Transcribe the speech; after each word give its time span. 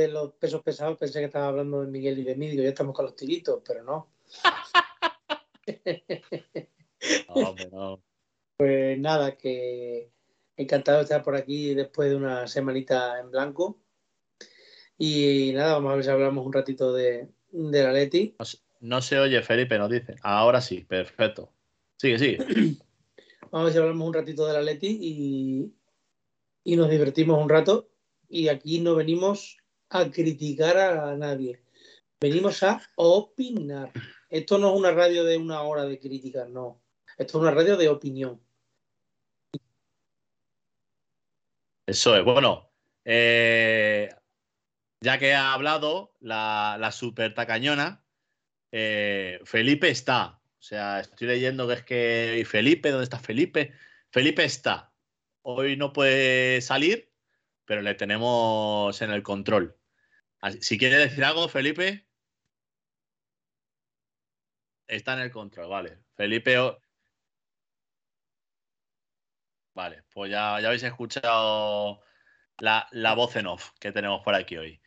De 0.00 0.08
los 0.08 0.32
pesos 0.34 0.62
pesados 0.62 0.98
pensé 0.98 1.20
que 1.20 1.26
estaba 1.26 1.48
hablando 1.48 1.80
de 1.80 1.86
Miguel 1.90 2.18
y 2.18 2.24
de 2.24 2.36
mí. 2.36 2.48
Digo, 2.48 2.62
ya 2.62 2.68
estamos 2.70 2.94
con 2.94 3.06
los 3.06 3.16
tiritos, 3.16 3.62
pero 3.66 3.82
no. 3.82 4.08
no, 7.72 8.02
Pues 8.56 8.98
nada, 8.98 9.36
que 9.36 10.10
encantado 10.56 10.98
de 10.98 11.04
estar 11.04 11.22
por 11.22 11.36
aquí 11.36 11.74
después 11.74 12.10
de 12.10 12.16
una 12.16 12.46
semanita 12.46 13.18
en 13.20 13.30
blanco. 13.30 13.78
Y 14.98 15.52
nada, 15.54 15.74
vamos 15.74 15.92
a 15.92 15.94
ver 15.96 16.04
si 16.04 16.10
hablamos 16.10 16.44
un 16.44 16.52
ratito 16.52 16.92
de, 16.92 17.28
de 17.50 17.82
la 17.82 17.92
Leti. 17.92 18.34
No, 18.38 18.44
se- 18.44 18.58
no 18.80 19.02
se 19.02 19.18
oye, 19.18 19.40
Felipe, 19.42 19.78
nos 19.78 19.90
dice. 19.90 20.16
Ahora 20.22 20.60
sí, 20.60 20.84
perfecto. 20.84 21.50
Sigue, 21.96 22.18
sigue. 22.18 22.38
Vamos 23.50 23.62
a 23.62 23.64
ver 23.64 23.72
si 23.72 23.78
hablamos 23.78 24.06
un 24.06 24.14
ratito 24.14 24.46
de 24.46 24.52
la 24.52 24.62
Leti 24.62 24.98
y, 25.00 25.72
y 26.64 26.76
nos 26.76 26.90
divertimos 26.90 27.42
un 27.42 27.48
rato. 27.48 27.88
Y 28.28 28.48
aquí 28.48 28.80
no 28.80 28.94
venimos 28.94 29.56
a 29.90 30.10
criticar 30.10 30.76
a 30.78 31.16
nadie. 31.16 31.62
Venimos 32.20 32.62
a 32.62 32.80
opinar. 32.96 33.92
Esto 34.28 34.58
no 34.58 34.72
es 34.72 34.78
una 34.78 34.92
radio 34.92 35.24
de 35.24 35.36
una 35.36 35.62
hora 35.62 35.84
de 35.84 35.98
críticas, 35.98 36.48
no. 36.48 36.80
Esto 37.18 37.38
es 37.38 37.42
una 37.42 37.50
radio 37.50 37.76
de 37.76 37.88
opinión. 37.88 38.40
Eso 41.86 42.16
es. 42.16 42.24
Bueno, 42.24 42.70
eh, 43.04 44.08
ya 45.00 45.18
que 45.18 45.34
ha 45.34 45.52
hablado 45.52 46.14
la, 46.20 46.76
la 46.78 46.92
super 46.92 47.34
tacañona, 47.34 48.04
eh, 48.70 49.40
Felipe 49.44 49.88
está. 49.88 50.40
O 50.58 50.62
sea, 50.62 51.00
estoy 51.00 51.26
leyendo 51.26 51.66
que 51.66 51.74
es 51.74 51.82
que. 51.82 52.38
¿Y 52.40 52.44
Felipe? 52.44 52.90
¿Dónde 52.90 53.04
está 53.04 53.18
Felipe? 53.18 53.72
Felipe 54.10 54.44
está. 54.44 54.92
Hoy 55.42 55.76
no 55.76 55.92
puede 55.92 56.60
salir, 56.60 57.10
pero 57.64 57.82
le 57.82 57.94
tenemos 57.94 59.00
en 59.02 59.10
el 59.10 59.22
control. 59.22 59.79
Si 60.60 60.78
quiere 60.78 60.96
decir 60.96 61.24
algo, 61.24 61.48
Felipe. 61.48 62.06
Está 64.86 65.14
en 65.14 65.20
el 65.20 65.30
control, 65.30 65.68
vale. 65.68 65.98
Felipe. 66.16 66.56
Vale, 69.74 70.02
pues 70.12 70.30
ya, 70.30 70.60
ya 70.60 70.66
habéis 70.68 70.82
escuchado 70.82 72.02
la, 72.58 72.88
la 72.90 73.14
voz 73.14 73.36
en 73.36 73.46
off 73.46 73.70
que 73.78 73.92
tenemos 73.92 74.22
por 74.22 74.34
aquí 74.34 74.56
hoy. 74.56 74.80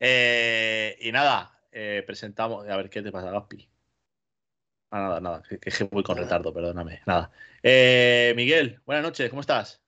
Eh, 0.00 0.96
y 1.00 1.10
nada, 1.12 1.60
eh, 1.72 2.02
presentamos. 2.06 2.68
A 2.68 2.76
ver 2.76 2.88
qué 2.90 3.02
te 3.02 3.10
pasa, 3.10 3.30
Gaspi. 3.30 3.68
Ah, 4.90 5.00
nada, 5.00 5.20
nada, 5.20 5.42
que, 5.42 5.58
que 5.58 5.84
voy 5.84 6.02
con 6.02 6.16
retardo, 6.16 6.52
perdóname. 6.52 7.02
Nada. 7.06 7.30
Eh, 7.62 8.32
Miguel, 8.36 8.80
buenas 8.86 9.02
noches, 9.04 9.28
¿cómo 9.28 9.40
estás? 9.40 9.82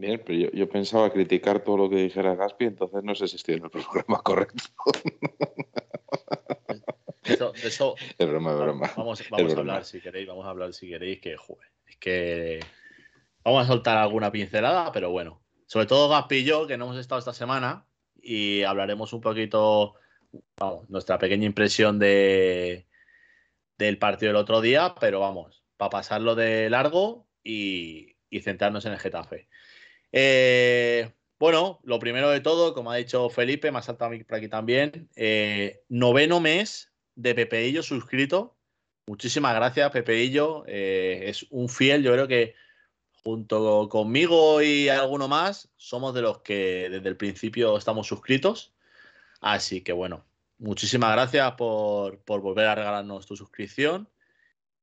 Bien, 0.00 0.22
pero 0.24 0.38
yo, 0.38 0.50
yo 0.52 0.66
pensaba 0.66 1.12
criticar 1.12 1.62
todo 1.62 1.76
lo 1.76 1.90
que 1.90 1.96
dijera 1.96 2.34
Gaspi, 2.34 2.64
entonces 2.64 3.04
no 3.04 3.14
sé 3.14 3.28
si 3.28 3.36
estoy 3.36 3.56
en 3.56 3.64
el 3.64 3.70
programa 3.70 4.22
correcto. 4.24 4.62
Eso, 7.62 7.94
Es 8.18 8.26
broma, 8.26 8.52
es 8.52 8.58
broma. 8.58 8.90
vamos, 8.96 9.20
Es 9.20 9.30
a 9.30 9.36
broma. 9.36 9.58
hablar 9.60 9.84
si 9.84 10.00
queréis, 10.00 10.26
vamos 10.26 10.46
a 10.46 10.50
hablar 10.50 10.72
si 10.72 10.88
queréis, 10.88 11.20
que 11.20 11.36
joder, 11.36 11.68
es 11.86 11.98
que 11.98 12.60
vamos 13.44 13.62
a 13.64 13.66
soltar 13.66 13.98
alguna 13.98 14.32
pincelada, 14.32 14.90
pero 14.90 15.10
bueno, 15.10 15.42
sobre 15.66 15.84
todo 15.84 16.08
Gaspi 16.08 16.36
y 16.36 16.44
yo, 16.44 16.66
que 16.66 16.78
no 16.78 16.86
hemos 16.86 16.96
estado 16.96 17.18
esta 17.18 17.34
semana, 17.34 17.86
y 18.22 18.62
hablaremos 18.62 19.12
un 19.12 19.20
poquito, 19.20 19.96
vamos, 20.56 20.88
nuestra 20.88 21.18
pequeña 21.18 21.44
impresión 21.44 21.98
de 21.98 22.86
del 23.76 23.98
partido 23.98 24.30
del 24.32 24.36
otro 24.42 24.62
día, 24.62 24.94
pero 24.98 25.20
vamos, 25.20 25.62
para 25.76 25.90
pasarlo 25.90 26.34
de 26.34 26.70
largo 26.70 27.26
y, 27.44 28.16
y 28.30 28.40
centrarnos 28.40 28.86
en 28.86 28.92
el 28.92 28.98
Getafe. 28.98 29.49
Eh, 30.12 31.12
bueno, 31.38 31.80
lo 31.84 31.98
primero 31.98 32.30
de 32.30 32.40
todo, 32.40 32.74
como 32.74 32.90
ha 32.90 32.96
dicho 32.96 33.30
Felipe, 33.30 33.70
me 33.70 33.78
ha 33.78 33.82
saltado 33.82 34.10
a 34.10 34.14
mí 34.14 34.22
por 34.24 34.36
aquí 34.36 34.48
también, 34.48 35.08
eh, 35.16 35.82
noveno 35.88 36.40
mes 36.40 36.92
de 37.14 37.34
Pepeillo 37.34 37.82
suscrito. 37.82 38.56
Muchísimas 39.06 39.54
gracias, 39.54 39.90
Pepeillo. 39.90 40.64
Eh, 40.66 41.24
es 41.26 41.46
un 41.50 41.68
fiel, 41.68 42.02
yo 42.02 42.12
creo 42.12 42.28
que 42.28 42.54
junto 43.22 43.88
conmigo 43.88 44.62
y 44.62 44.88
alguno 44.88 45.28
más, 45.28 45.70
somos 45.76 46.14
de 46.14 46.22
los 46.22 46.38
que 46.42 46.88
desde 46.90 47.08
el 47.08 47.16
principio 47.16 47.76
estamos 47.76 48.06
suscritos. 48.06 48.74
Así 49.40 49.82
que 49.82 49.92
bueno, 49.92 50.24
muchísimas 50.58 51.12
gracias 51.12 51.52
por, 51.52 52.20
por 52.20 52.40
volver 52.40 52.66
a 52.66 52.74
regalarnos 52.74 53.26
tu 53.26 53.36
suscripción. 53.36 54.08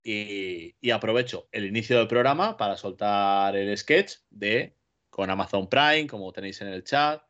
Y, 0.04 0.76
y 0.80 0.92
aprovecho 0.92 1.50
el 1.52 1.66
inicio 1.66 1.98
del 1.98 2.08
programa 2.08 2.56
para 2.56 2.78
soltar 2.78 3.58
el 3.58 3.78
sketch 3.78 4.20
de 4.30 4.77
con 5.18 5.32
Amazon 5.32 5.68
Prime, 5.68 6.06
como 6.06 6.32
tenéis 6.32 6.62
en 6.62 6.68
el 6.68 6.84
chat, 6.84 7.24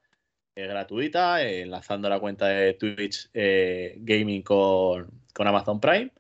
es 0.54 0.68
gratuita, 0.68 1.42
eh, 1.42 1.62
enlazando 1.62 2.10
la 2.10 2.20
cuenta 2.20 2.46
de 2.48 2.74
Twitch 2.74 3.30
eh, 3.34 3.96
Gaming 4.00 4.42
con, 4.42 5.10
con 5.34 5.48
Amazon 5.48 5.80
Prime. 5.80 6.12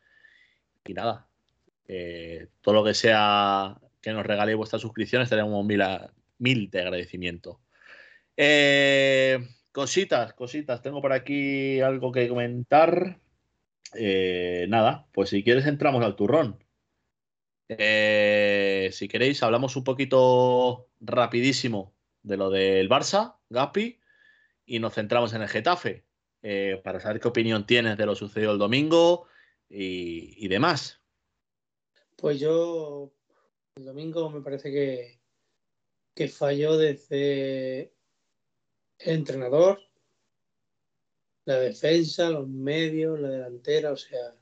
Y 0.85 0.93
nada, 0.93 1.27
eh, 1.85 2.47
todo 2.61 2.75
lo 2.75 2.85
que 2.85 2.93
sea 2.93 3.77
que 3.99 4.13
nos 4.13 4.25
regaléis 4.25 4.55
vuestras 4.55 4.81
suscripciones, 4.81 5.27
tenemos 5.27 5.65
mil, 5.65 5.83
mil 6.37 6.69
de 6.69 6.79
agradecimiento. 6.79 7.59
Cositas, 9.73 10.33
cositas, 10.35 10.81
tengo 10.81 11.01
por 11.01 11.11
aquí 11.11 11.81
algo 11.81 12.13
que 12.13 12.29
comentar. 12.29 13.19
Nada, 14.69 15.05
pues 15.11 15.31
si 15.31 15.43
quieres 15.43 15.65
entramos 15.65 16.01
al 16.05 16.15
turrón. 16.15 16.63
Eh, 17.69 18.89
si 18.93 19.07
queréis, 19.07 19.43
hablamos 19.43 19.75
un 19.75 19.83
poquito 19.83 20.89
rapidísimo 20.99 21.93
de 22.23 22.37
lo 22.37 22.49
del 22.49 22.89
Barça, 22.89 23.37
Gapi, 23.49 23.99
y 24.65 24.79
nos 24.79 24.93
centramos 24.93 25.33
en 25.33 25.41
el 25.41 25.49
Getafe, 25.49 26.05
eh, 26.41 26.79
para 26.83 26.99
saber 26.99 27.19
qué 27.19 27.27
opinión 27.27 27.65
tienes 27.65 27.97
de 27.97 28.05
lo 28.05 28.15
sucedido 28.15 28.53
el 28.53 28.59
domingo 28.59 29.27
y, 29.69 30.33
y 30.43 30.47
demás. 30.47 31.01
Pues 32.15 32.39
yo 32.39 33.13
el 33.75 33.85
domingo 33.85 34.29
me 34.29 34.41
parece 34.41 34.71
que, 34.71 35.19
que 36.15 36.27
falló 36.27 36.77
desde 36.77 37.93
el 38.99 39.17
entrenador, 39.17 39.79
la 41.45 41.59
defensa, 41.59 42.29
los 42.29 42.47
medios, 42.47 43.19
la 43.19 43.29
delantera, 43.29 43.91
o 43.91 43.97
sea, 43.97 44.35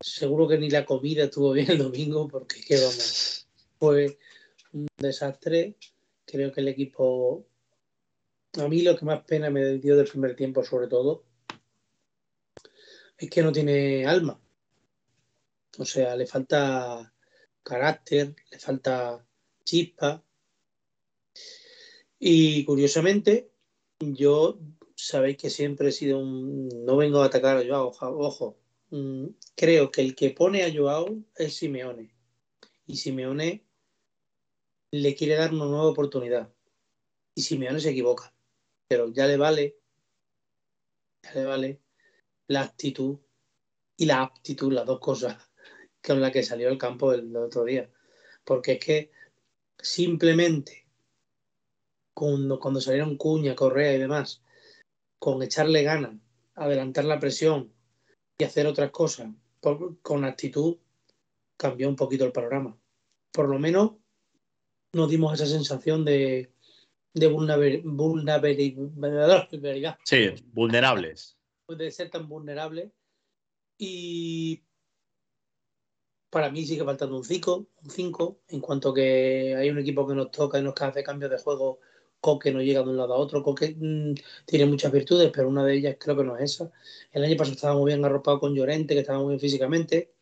Seguro 0.00 0.46
que 0.46 0.58
ni 0.58 0.68
la 0.70 0.84
comida 0.84 1.24
estuvo 1.24 1.52
bien 1.54 1.70
el 1.70 1.78
domingo, 1.78 2.28
porque 2.28 2.60
qué 2.60 2.76
vamos. 2.76 3.48
Fue 3.78 4.18
un 4.72 4.86
desastre. 4.98 5.76
Creo 6.24 6.52
que 6.52 6.60
el 6.60 6.68
equipo. 6.68 7.46
A 8.58 8.68
mí 8.68 8.82
lo 8.82 8.96
que 8.96 9.04
más 9.04 9.22
pena 9.24 9.50
me 9.50 9.78
dio 9.78 9.96
del 9.96 10.08
primer 10.08 10.34
tiempo, 10.34 10.64
sobre 10.64 10.88
todo, 10.88 11.24
es 13.18 13.30
que 13.30 13.42
no 13.42 13.52
tiene 13.52 14.06
alma. 14.06 14.40
O 15.78 15.84
sea, 15.84 16.16
le 16.16 16.26
falta 16.26 17.12
carácter, 17.62 18.34
le 18.50 18.58
falta 18.58 19.24
chispa. 19.64 20.22
Y 22.18 22.64
curiosamente, 22.64 23.50
yo 24.00 24.58
sabéis 24.94 25.36
que 25.36 25.50
siempre 25.50 25.88
he 25.88 25.92
sido 25.92 26.18
un. 26.18 26.68
No 26.86 26.96
vengo 26.96 27.20
a 27.20 27.26
atacar 27.26 27.58
a 27.58 27.64
Joao, 27.66 27.92
ojo. 28.00 28.56
Mm, 28.90 29.28
creo 29.56 29.90
que 29.90 30.00
el 30.00 30.14
que 30.14 30.30
pone 30.30 30.62
a 30.62 30.72
Joao 30.72 31.24
es 31.34 31.56
Simeone. 31.56 32.14
Y 32.86 32.96
Simeone 32.96 33.64
le 34.92 35.14
quiere 35.14 35.34
dar 35.36 35.52
una 35.52 35.66
nueva 35.66 35.88
oportunidad. 35.88 36.52
Y 37.34 37.42
Simeone 37.42 37.80
se 37.80 37.90
equivoca. 37.90 38.34
Pero 38.88 39.12
ya 39.12 39.26
le 39.26 39.36
vale. 39.36 39.78
Ya 41.22 41.34
le 41.34 41.44
vale 41.44 41.80
la 42.48 42.62
actitud 42.62 43.18
y 43.96 44.06
la 44.06 44.22
aptitud, 44.22 44.72
las 44.72 44.86
dos 44.86 45.00
cosas 45.00 45.50
con 46.06 46.20
las 46.20 46.30
que 46.32 46.42
salió 46.42 46.68
el 46.68 46.78
campo 46.78 47.12
el 47.12 47.34
otro 47.36 47.64
día. 47.64 47.90
Porque 48.44 48.72
es 48.72 48.84
que 48.84 49.10
simplemente 49.78 50.86
cuando, 52.14 52.60
cuando 52.60 52.80
salieron 52.80 53.16
Cuña, 53.16 53.56
Correa 53.56 53.94
y 53.94 53.98
demás, 53.98 54.42
con 55.18 55.42
echarle 55.42 55.82
ganas, 55.82 56.16
adelantar 56.54 57.04
la 57.04 57.18
presión 57.18 57.75
y 58.38 58.44
hacer 58.44 58.66
otras 58.66 58.90
cosas 58.90 59.30
con 60.02 60.24
actitud, 60.24 60.76
cambió 61.56 61.88
un 61.88 61.96
poquito 61.96 62.24
el 62.24 62.32
panorama. 62.32 62.76
Por 63.32 63.48
lo 63.48 63.58
menos 63.58 63.92
nos 64.92 65.10
dimos 65.10 65.34
esa 65.34 65.46
sensación 65.46 66.04
de, 66.04 66.52
de 67.14 67.26
vulnerabilidad. 67.28 69.98
Sí, 70.04 70.28
vulnerables. 70.52 71.36
De 71.68 71.90
ser 71.90 72.10
tan 72.10 72.28
vulnerables. 72.28 72.92
Y 73.78 74.62
para 76.30 76.50
mí 76.50 76.64
sigue 76.64 76.84
faltando 76.84 77.16
un 77.16 77.24
5, 77.24 77.66
un 77.82 77.90
5, 77.90 78.40
en 78.48 78.60
cuanto 78.60 78.94
que 78.94 79.56
hay 79.56 79.70
un 79.70 79.78
equipo 79.78 80.06
que 80.06 80.14
nos 80.14 80.30
toca 80.30 80.58
y 80.58 80.62
nos 80.62 80.80
hace 80.80 81.02
cambios 81.02 81.30
de 81.30 81.38
juego 81.38 81.80
Coque 82.26 82.50
no 82.50 82.60
llega 82.60 82.82
de 82.82 82.90
un 82.90 82.96
lado 82.96 83.14
a 83.14 83.18
otro. 83.18 83.40
Coque 83.40 83.76
mm, 83.78 84.14
tiene 84.46 84.66
muchas 84.66 84.90
virtudes, 84.90 85.30
pero 85.32 85.48
una 85.48 85.64
de 85.64 85.74
ellas 85.76 85.96
creo 85.96 86.16
que 86.16 86.24
no 86.24 86.36
es 86.36 86.54
esa. 86.54 86.72
El 87.12 87.22
año 87.22 87.36
pasado 87.36 87.54
estaba 87.54 87.74
muy 87.76 87.92
bien 87.92 88.04
arropado 88.04 88.40
con 88.40 88.52
Llorente, 88.52 88.94
que 88.94 89.00
estaba 89.02 89.20
muy 89.20 89.28
bien 89.28 89.40
físicamente. 89.40 90.12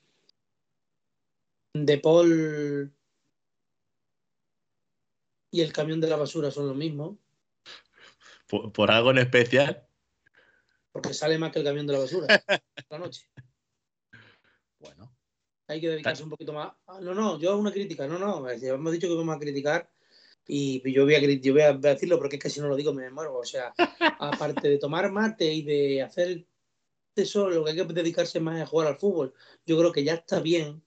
De 1.73 1.97
Paul 1.97 2.93
y 5.51 5.62
el 5.62 5.73
camión 5.73 5.99
de 6.03 6.09
la 6.09 6.17
basura 6.17 6.51
son 6.51 6.69
los 6.69 6.77
mismos. 6.77 7.17
¿Por, 8.49 8.91
algo 8.91 9.11
en 9.11 9.19
especial? 9.19 9.87
Porque 10.93 11.15
sale 11.15 11.39
más 11.39 11.53
que 11.53 11.61
el 11.61 11.65
camión 11.65 11.87
de 11.87 11.95
la 11.95 12.01
basura 12.01 12.27
la 12.91 12.99
noche. 12.99 13.27
Bueno. 14.79 15.11
Hay 15.69 15.81
que 15.81 15.89
dedicarse 15.89 16.23
un 16.23 16.29
poquito 16.29 16.53
más. 16.53 16.75
No, 17.01 17.15
no, 17.15 17.39
yo 17.39 17.53
hago 17.53 17.61
una 17.61 17.73
crítica. 17.73 18.06
No, 18.06 18.19
no. 18.19 18.47
Hemos 18.47 18.93
dicho 18.93 19.09
que 19.09 19.15
vamos 19.15 19.35
a 19.35 19.39
criticar 19.39 19.91
y 20.46 20.93
yo 20.93 21.05
voy, 21.05 21.14
a, 21.14 21.20
yo 21.20 21.52
voy 21.52 21.62
a 21.62 21.73
decirlo 21.73 22.19
porque 22.19 22.37
es 22.37 22.43
que 22.43 22.50
si 22.50 22.61
no 22.61 22.69
lo 22.69 22.76
digo 22.76 22.93
me 22.93 23.11
muero. 23.11 23.38
O 23.38 23.44
sea, 23.44 23.75
aparte 24.19 24.69
de 24.69 24.79
tomar 24.79 25.11
mate 25.11 25.52
y 25.52 25.62
de 25.62 26.02
hacer 26.02 26.46
eso, 27.17 27.49
lo 27.49 27.64
que 27.64 27.70
hay 27.70 27.76
que 27.76 27.85
dedicarse 27.85 28.41
más 28.41 28.56
es 28.56 28.62
a 28.62 28.67
jugar 28.67 28.88
al 28.88 28.99
fútbol. 28.99 29.35
Yo 29.67 29.79
creo 29.79 29.93
que 29.93 30.05
ya 30.05 30.14
está 30.14 30.41
bien, 30.41 30.82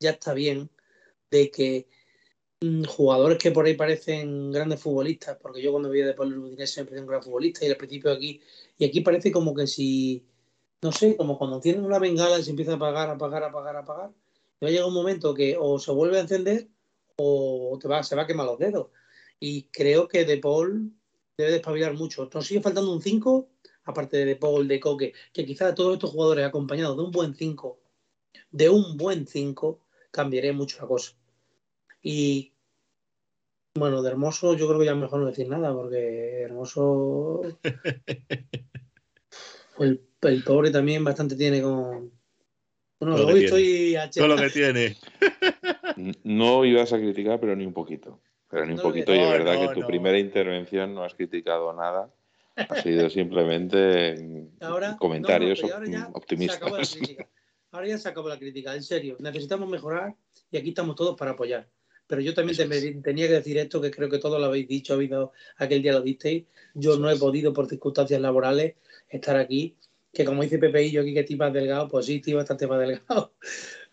ya 0.00 0.10
está 0.10 0.34
bien 0.34 0.70
de 1.30 1.50
que 1.50 1.88
mm, 2.60 2.84
jugadores 2.84 3.38
que 3.38 3.50
por 3.50 3.66
ahí 3.66 3.74
parecen 3.74 4.50
grandes 4.50 4.80
futbolistas, 4.80 5.38
porque 5.40 5.62
yo 5.62 5.70
cuando 5.72 5.90
veía 5.90 6.06
de 6.06 6.14
Pablo 6.14 6.42
Udinese 6.42 6.74
siempre 6.74 7.00
un 7.00 7.06
gran 7.06 7.22
futbolista 7.22 7.64
y 7.66 7.70
al 7.70 7.76
principio 7.76 8.12
aquí, 8.12 8.40
y 8.78 8.84
aquí 8.86 9.00
parece 9.00 9.30
como 9.32 9.54
que 9.54 9.66
si, 9.66 10.26
no 10.82 10.92
sé, 10.92 11.16
como 11.16 11.38
cuando 11.38 11.60
tienen 11.60 11.84
una 11.84 11.98
bengala 11.98 12.38
y 12.38 12.44
se 12.44 12.50
empieza 12.50 12.72
a 12.72 12.76
apagar, 12.76 13.10
apagar, 13.10 13.44
apagar, 13.44 13.76
apagar, 13.76 14.10
va 14.62 14.68
a 14.68 14.70
llegar 14.70 14.86
un 14.86 14.94
momento 14.94 15.34
que 15.34 15.56
o 15.58 15.78
se 15.78 15.92
vuelve 15.92 16.18
a 16.18 16.22
encender 16.22 16.68
o 17.16 17.78
te 17.80 17.88
va, 17.88 18.02
se 18.02 18.16
va 18.16 18.22
a 18.22 18.26
quemar 18.26 18.46
los 18.46 18.58
dedos. 18.58 18.88
Y 19.40 19.64
creo 19.64 20.08
que 20.08 20.24
De 20.24 20.38
Paul 20.38 20.92
debe 21.36 21.52
despabilar 21.52 21.94
mucho. 21.94 22.28
Nos 22.32 22.46
sigue 22.46 22.60
faltando 22.60 22.92
un 22.92 23.02
5, 23.02 23.48
aparte 23.84 24.18
de 24.18 24.24
De 24.24 24.36
Paul, 24.36 24.68
de 24.68 24.80
Coque, 24.80 25.12
que 25.32 25.44
quizás 25.44 25.74
todos 25.74 25.94
estos 25.94 26.10
jugadores 26.10 26.46
acompañados 26.46 26.96
de 26.96 27.02
un 27.02 27.10
buen 27.10 27.34
5, 27.34 27.78
de 28.50 28.70
un 28.70 28.96
buen 28.96 29.26
5, 29.26 29.80
cambiaría 30.10 30.52
mucho 30.52 30.78
la 30.80 30.86
cosa. 30.86 31.12
Y 32.02 32.52
bueno, 33.74 34.02
de 34.02 34.10
Hermoso 34.10 34.54
yo 34.54 34.68
creo 34.68 34.80
que 34.80 34.86
ya 34.86 34.94
mejor 34.94 35.20
no 35.20 35.26
decir 35.26 35.48
nada, 35.48 35.74
porque 35.74 36.42
Hermoso... 36.42 37.42
el, 39.78 40.02
el 40.22 40.44
pobre 40.44 40.70
también 40.70 41.04
bastante 41.04 41.36
tiene 41.36 41.62
con... 41.62 42.12
Bueno, 42.98 43.16
hoy 43.26 43.44
estoy 43.44 43.94
Todo 44.14 44.28
lo 44.28 44.36
que 44.36 44.48
tiene. 44.48 44.96
No 46.24 46.64
ibas 46.64 46.92
a 46.92 46.98
criticar, 46.98 47.40
pero 47.40 47.56
ni 47.56 47.64
un 47.64 47.72
poquito. 47.72 48.20
Pero 48.48 48.66
ni 48.66 48.74
un 48.74 48.80
poquito. 48.80 49.14
y 49.14 49.18
es 49.18 49.30
verdad 49.30 49.60
que 49.60 49.80
tu 49.80 49.86
primera 49.86 50.18
intervención 50.18 50.94
no 50.94 51.02
has 51.02 51.14
criticado 51.14 51.72
nada. 51.72 52.12
Ha 52.56 52.74
sido 52.76 53.10
simplemente 53.10 54.48
comentarios 54.98 55.62
optimistas. 56.12 56.98
ahora 57.70 57.88
ya 57.88 57.98
se 57.98 58.08
acabó 58.08 58.28
la 58.28 58.38
crítica, 58.38 58.74
en 58.74 58.82
serio. 58.82 59.16
Necesitamos 59.18 59.68
mejorar 59.68 60.14
y 60.50 60.56
aquí 60.56 60.70
estamos 60.70 60.96
todos 60.96 61.16
para 61.16 61.32
apoyar. 61.32 61.68
Pero 62.06 62.20
yo 62.20 62.34
también 62.34 63.02
tenía 63.02 63.26
que 63.26 63.32
decir 63.32 63.58
esto, 63.58 63.80
que 63.80 63.90
creo 63.90 64.08
que 64.08 64.18
todos 64.18 64.38
lo 64.38 64.46
habéis 64.46 64.68
dicho, 64.68 64.94
habido, 64.94 65.32
aquel 65.56 65.82
día 65.82 65.92
lo 65.92 66.02
disteis. 66.02 66.44
Yo 66.74 66.96
no 66.98 67.10
he 67.10 67.16
podido, 67.16 67.52
por 67.52 67.68
circunstancias 67.68 68.20
laborales, 68.20 68.76
estar 69.08 69.36
aquí. 69.36 69.76
Que 70.12 70.24
como 70.24 70.42
dice 70.42 70.58
Pepe 70.58 70.84
y 70.84 70.92
yo 70.92 71.02
aquí 71.02 71.12
que 71.12 71.20
estoy 71.20 71.36
más 71.36 71.52
delgado, 71.52 71.88
pues 71.88 72.06
sí, 72.06 72.16
estoy 72.16 72.34
bastante 72.34 72.66
más 72.66 72.78
delgado. 72.78 73.34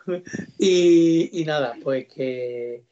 y, 0.60 1.44
nada, 1.46 1.76
pues 1.82 2.08
que 2.08 2.84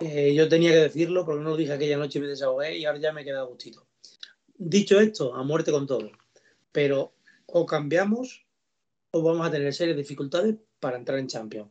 yo 0.00 0.48
tenía 0.48 0.70
que 0.70 0.78
decirlo 0.78 1.24
porque 1.24 1.42
no 1.42 1.50
lo 1.50 1.56
dije 1.56 1.72
aquella 1.72 1.96
noche 1.96 2.18
y 2.18 2.22
me 2.22 2.28
desahogué 2.28 2.76
y 2.78 2.84
ahora 2.84 2.98
ya 2.98 3.12
me 3.12 3.24
queda 3.24 3.42
gustito. 3.42 3.86
Dicho 4.58 5.00
esto, 5.00 5.34
a 5.34 5.42
muerte 5.42 5.70
con 5.70 5.86
todo. 5.86 6.10
Pero 6.72 7.14
o 7.46 7.66
cambiamos 7.66 8.44
o 9.10 9.22
vamos 9.22 9.46
a 9.46 9.50
tener 9.50 9.72
serias 9.72 9.96
dificultades 9.96 10.56
para 10.80 10.96
entrar 10.96 11.18
en 11.18 11.28
Champions. 11.28 11.70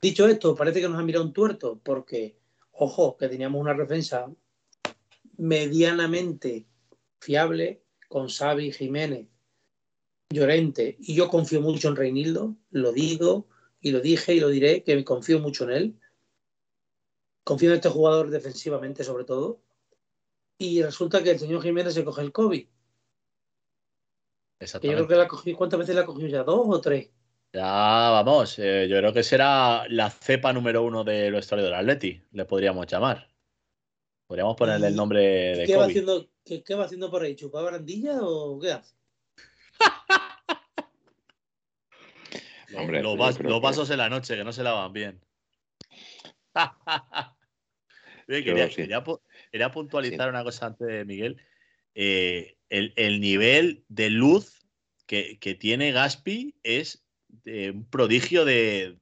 Dicho 0.00 0.26
esto, 0.26 0.56
parece 0.56 0.80
que 0.80 0.88
nos 0.88 0.98
ha 0.98 1.04
mirado 1.04 1.24
un 1.24 1.32
tuerto 1.32 1.80
porque, 1.82 2.36
ojo, 2.72 3.16
que 3.16 3.28
teníamos 3.28 3.60
una 3.60 3.74
defensa 3.74 4.28
medianamente 5.36 6.66
fiable 7.20 7.82
con 8.08 8.28
Xavi, 8.28 8.72
Jiménez, 8.72 9.28
Llorente 10.30 10.96
y 10.98 11.14
yo 11.14 11.28
confío 11.28 11.60
mucho 11.60 11.88
en 11.88 11.96
Reinildo, 11.96 12.56
lo 12.70 12.92
digo, 12.92 13.46
y 13.82 13.90
lo 13.90 14.00
dije 14.00 14.32
y 14.32 14.40
lo 14.40 14.48
diré, 14.48 14.82
que 14.82 15.04
confío 15.04 15.40
mucho 15.40 15.64
en 15.64 15.70
él. 15.70 16.00
Confío 17.44 17.70
en 17.70 17.76
este 17.76 17.88
jugador 17.88 18.30
defensivamente, 18.30 19.02
sobre 19.02 19.24
todo. 19.24 19.60
Y 20.56 20.80
resulta 20.82 21.22
que 21.22 21.32
el 21.32 21.40
señor 21.40 21.62
Jiménez 21.62 21.92
se 21.92 22.04
coge 22.04 22.22
el 22.22 22.32
COVID. 22.32 22.66
Exactamente. 24.60 25.00
yo 25.00 25.06
creo 25.06 25.08
que 25.08 25.22
la 25.22 25.28
cogido, 25.28 25.58
¿cuántas 25.58 25.80
veces 25.80 25.96
la 25.96 26.02
ha 26.02 26.06
cogido 26.06 26.28
ya? 26.28 26.44
¿Dos 26.44 26.66
o 26.68 26.80
tres? 26.80 27.10
Ya, 27.52 27.64
vamos, 27.64 28.58
eh, 28.60 28.86
yo 28.88 28.96
creo 28.96 29.12
que 29.12 29.24
será 29.24 29.84
la 29.88 30.08
cepa 30.08 30.52
número 30.52 30.84
uno 30.84 31.02
de 31.04 31.36
historia 31.36 31.64
del 31.64 31.74
Atleti, 31.74 32.22
le 32.30 32.44
podríamos 32.44 32.86
llamar. 32.86 33.28
Podríamos 34.26 34.56
ponerle 34.56 34.86
el 34.86 34.96
nombre 34.96 35.56
de 35.56 35.66
¿qué 35.66 35.76
Va 35.76 35.84
haciendo, 35.86 36.30
qué, 36.44 36.74
va 36.74 36.84
haciendo 36.84 37.10
por 37.10 37.22
ahí? 37.22 37.34
¿Chupa 37.34 37.60
barandilla 37.60 38.20
o 38.22 38.58
qué 38.58 38.72
hace? 38.72 38.94
los, 42.72 43.60
vasos 43.60 43.90
en 43.90 43.98
la 43.98 44.08
noche 44.08 44.36
que 44.36 44.44
no 44.44 44.52
se 44.52 44.62
lavan 44.62 44.92
bien. 44.92 45.20
quería, 48.26 49.70
puntualizar 49.72 50.28
una 50.28 50.44
cosa 50.44 50.66
antes 50.66 50.86
de 50.86 51.04
Miguel. 51.04 51.42
Eh, 51.94 52.56
el, 52.68 53.20
nivel 53.20 53.84
de 53.88 54.10
luz 54.10 54.66
que, 55.06 55.36
tiene 55.60 55.92
Gaspi 55.92 56.54
es 56.62 57.04
un 57.46 57.88
prodigio 57.88 58.44
de, 58.44 58.98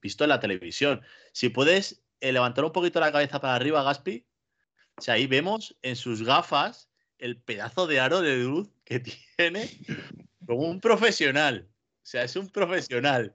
visto 0.00 0.24
en 0.24 0.30
la 0.30 0.40
televisión. 0.40 1.02
Si 1.32 1.48
puedes 1.48 2.04
eh, 2.20 2.32
levantar 2.32 2.64
un 2.64 2.72
poquito 2.72 3.00
la 3.00 3.12
cabeza 3.12 3.40
para 3.40 3.54
arriba, 3.54 3.82
Gaspi, 3.82 4.26
o 4.96 5.02
sea, 5.02 5.14
ahí 5.14 5.26
vemos 5.26 5.76
en 5.82 5.96
sus 5.96 6.22
gafas 6.22 6.90
el 7.18 7.40
pedazo 7.40 7.86
de 7.86 8.00
aro 8.00 8.20
de 8.20 8.36
luz 8.36 8.68
que 8.84 9.00
tiene 9.36 9.70
como 10.46 10.68
un 10.68 10.80
profesional. 10.80 11.68
O 12.02 12.06
sea, 12.06 12.24
es 12.24 12.34
un 12.36 12.50
profesional. 12.50 13.34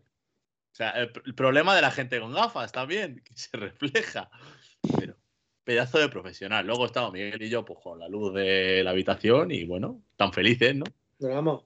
O 0.74 0.76
sea, 0.76 0.92
el, 0.92 1.12
problema 1.34 1.76
de 1.76 1.82
la 1.82 1.92
gente 1.92 2.20
con 2.20 2.34
gafas 2.34 2.72
también, 2.72 3.24
que 3.24 3.36
se 3.36 3.56
refleja. 3.58 4.30
Pero 5.00 5.16
pedazo 5.64 6.00
de 6.00 6.10
profesional. 6.10 6.66
Luego 6.66 6.86
estamos 6.86 7.14
Miguel 7.14 7.42
y 7.42 7.50
yo, 7.50 7.66
pues 7.66 7.80
con 7.82 8.00
la 8.00 8.08
luz 8.08 8.34
de 8.34 8.84
la 8.84 8.92
habitación 8.92 9.52
y 9.52 9.66
bueno, 9.66 10.02
tan 10.16 10.32
felices, 10.32 10.76
¿no? 10.76 10.86
Pero 11.18 11.34
vamos, 11.34 11.66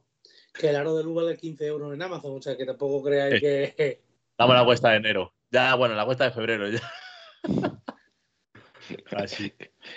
que 0.54 0.70
el 0.70 0.76
aro 0.76 0.96
de 0.96 1.04
luz 1.04 1.16
vale 1.16 1.38
15 1.38 1.66
euros 1.66 1.94
en 1.94 2.02
Amazon, 2.02 2.38
o 2.38 2.42
sea 2.42 2.58
que 2.58 2.66
tampoco 2.66 3.04
creáis 3.04 3.40
que. 3.40 4.02
Damos 4.38 4.56
la 4.56 4.66
cuesta 4.66 4.90
de 4.90 4.98
enero. 4.98 5.34
Ya, 5.52 5.76
bueno, 5.76 5.96
la 5.96 6.06
cuesta 6.06 6.26
de 6.26 6.32
febrero 6.32 6.70
ya. 6.70 6.82
Así. 9.12 9.54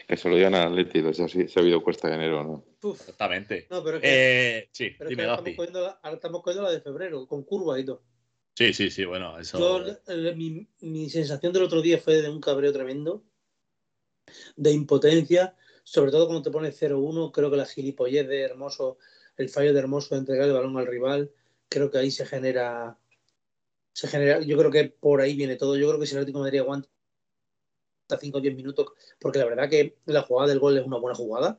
Que 0.07 0.17
se 0.17 0.29
lo 0.29 0.37
digan 0.37 0.55
a 0.55 0.69
Leti, 0.69 1.01
o 1.01 1.13
sea, 1.13 1.29
si 1.29 1.49
se 1.49 1.59
ha 1.59 1.63
habido 1.63 1.83
cuesta 1.83 2.09
de 2.09 2.15
enero, 2.15 2.45
¿no? 2.45 2.91
Exactamente. 2.93 3.67
No, 3.71 3.83
pero 3.83 3.97
es 3.97 4.03
que, 4.03 4.59
eh, 4.59 4.69
sí, 4.73 4.91
pero 4.99 5.11
dime, 5.11 5.23
estamos, 5.25 5.55
cogiendo 5.57 5.83
la, 5.83 5.99
ahora 6.03 6.17
estamos 6.17 6.43
cogiendo 6.43 6.63
la 6.63 6.73
de 6.73 6.81
febrero, 6.81 7.27
con 7.27 7.45
curva 7.45 7.79
y 7.79 7.85
todo. 7.85 8.03
Sí, 8.55 8.73
sí, 8.73 8.91
sí, 8.91 9.05
bueno, 9.05 9.39
eso. 9.39 9.59
Yo, 9.59 10.35
mi, 10.37 10.69
mi, 10.81 11.11
sensación 11.11 11.53
del 11.53 11.65
otro 11.65 11.83
día 11.83 11.99
fue 11.99 12.23
de 12.23 12.31
un 12.31 12.41
cabreo 12.41 12.73
tremendo, 12.73 13.25
de 14.57 14.71
impotencia, 14.71 15.57
sobre 15.83 16.13
todo 16.13 16.27
cuando 16.27 16.43
te 16.43 16.51
pones 16.51 16.81
0-1. 16.81 17.33
Creo 17.33 17.51
que 17.51 17.57
la 17.57 17.67
gilipollez 17.67 18.29
de 18.29 18.43
Hermoso, 18.43 18.99
el 19.37 19.49
fallo 19.49 19.73
de 19.73 19.81
Hermoso 19.81 20.15
de 20.15 20.21
entregar 20.21 20.47
el 20.47 20.55
balón 20.55 20.77
al 20.77 20.87
rival, 20.87 21.33
creo 21.69 21.91
que 21.91 21.99
ahí 21.99 22.11
se 22.11 22.27
genera. 22.27 22.99
Se 23.93 24.09
genera, 24.09 24.41
yo 24.41 24.57
creo 24.59 24.71
que 24.71 24.85
por 24.85 25.21
ahí 25.21 25.35
viene 25.35 25.57
todo. 25.57 25.77
Yo 25.77 25.89
creo 25.89 26.01
que 26.01 26.07
si 26.07 26.15
el 26.15 26.19
Atlético 26.19 26.39
de 26.39 26.45
Madrid 26.45 26.61
aguanta 26.61 26.89
5 28.09 28.39
o 28.39 28.41
10 28.41 28.55
minutos, 28.55 28.93
porque 29.19 29.39
la 29.39 29.47
verdad 29.47 29.69
que 29.69 29.97
la 30.07 30.23
jugada 30.23 30.49
del 30.49 30.59
gol 30.59 30.77
es 30.77 30.87
una 30.87 30.99
buena 30.99 31.17
jugada, 31.17 31.59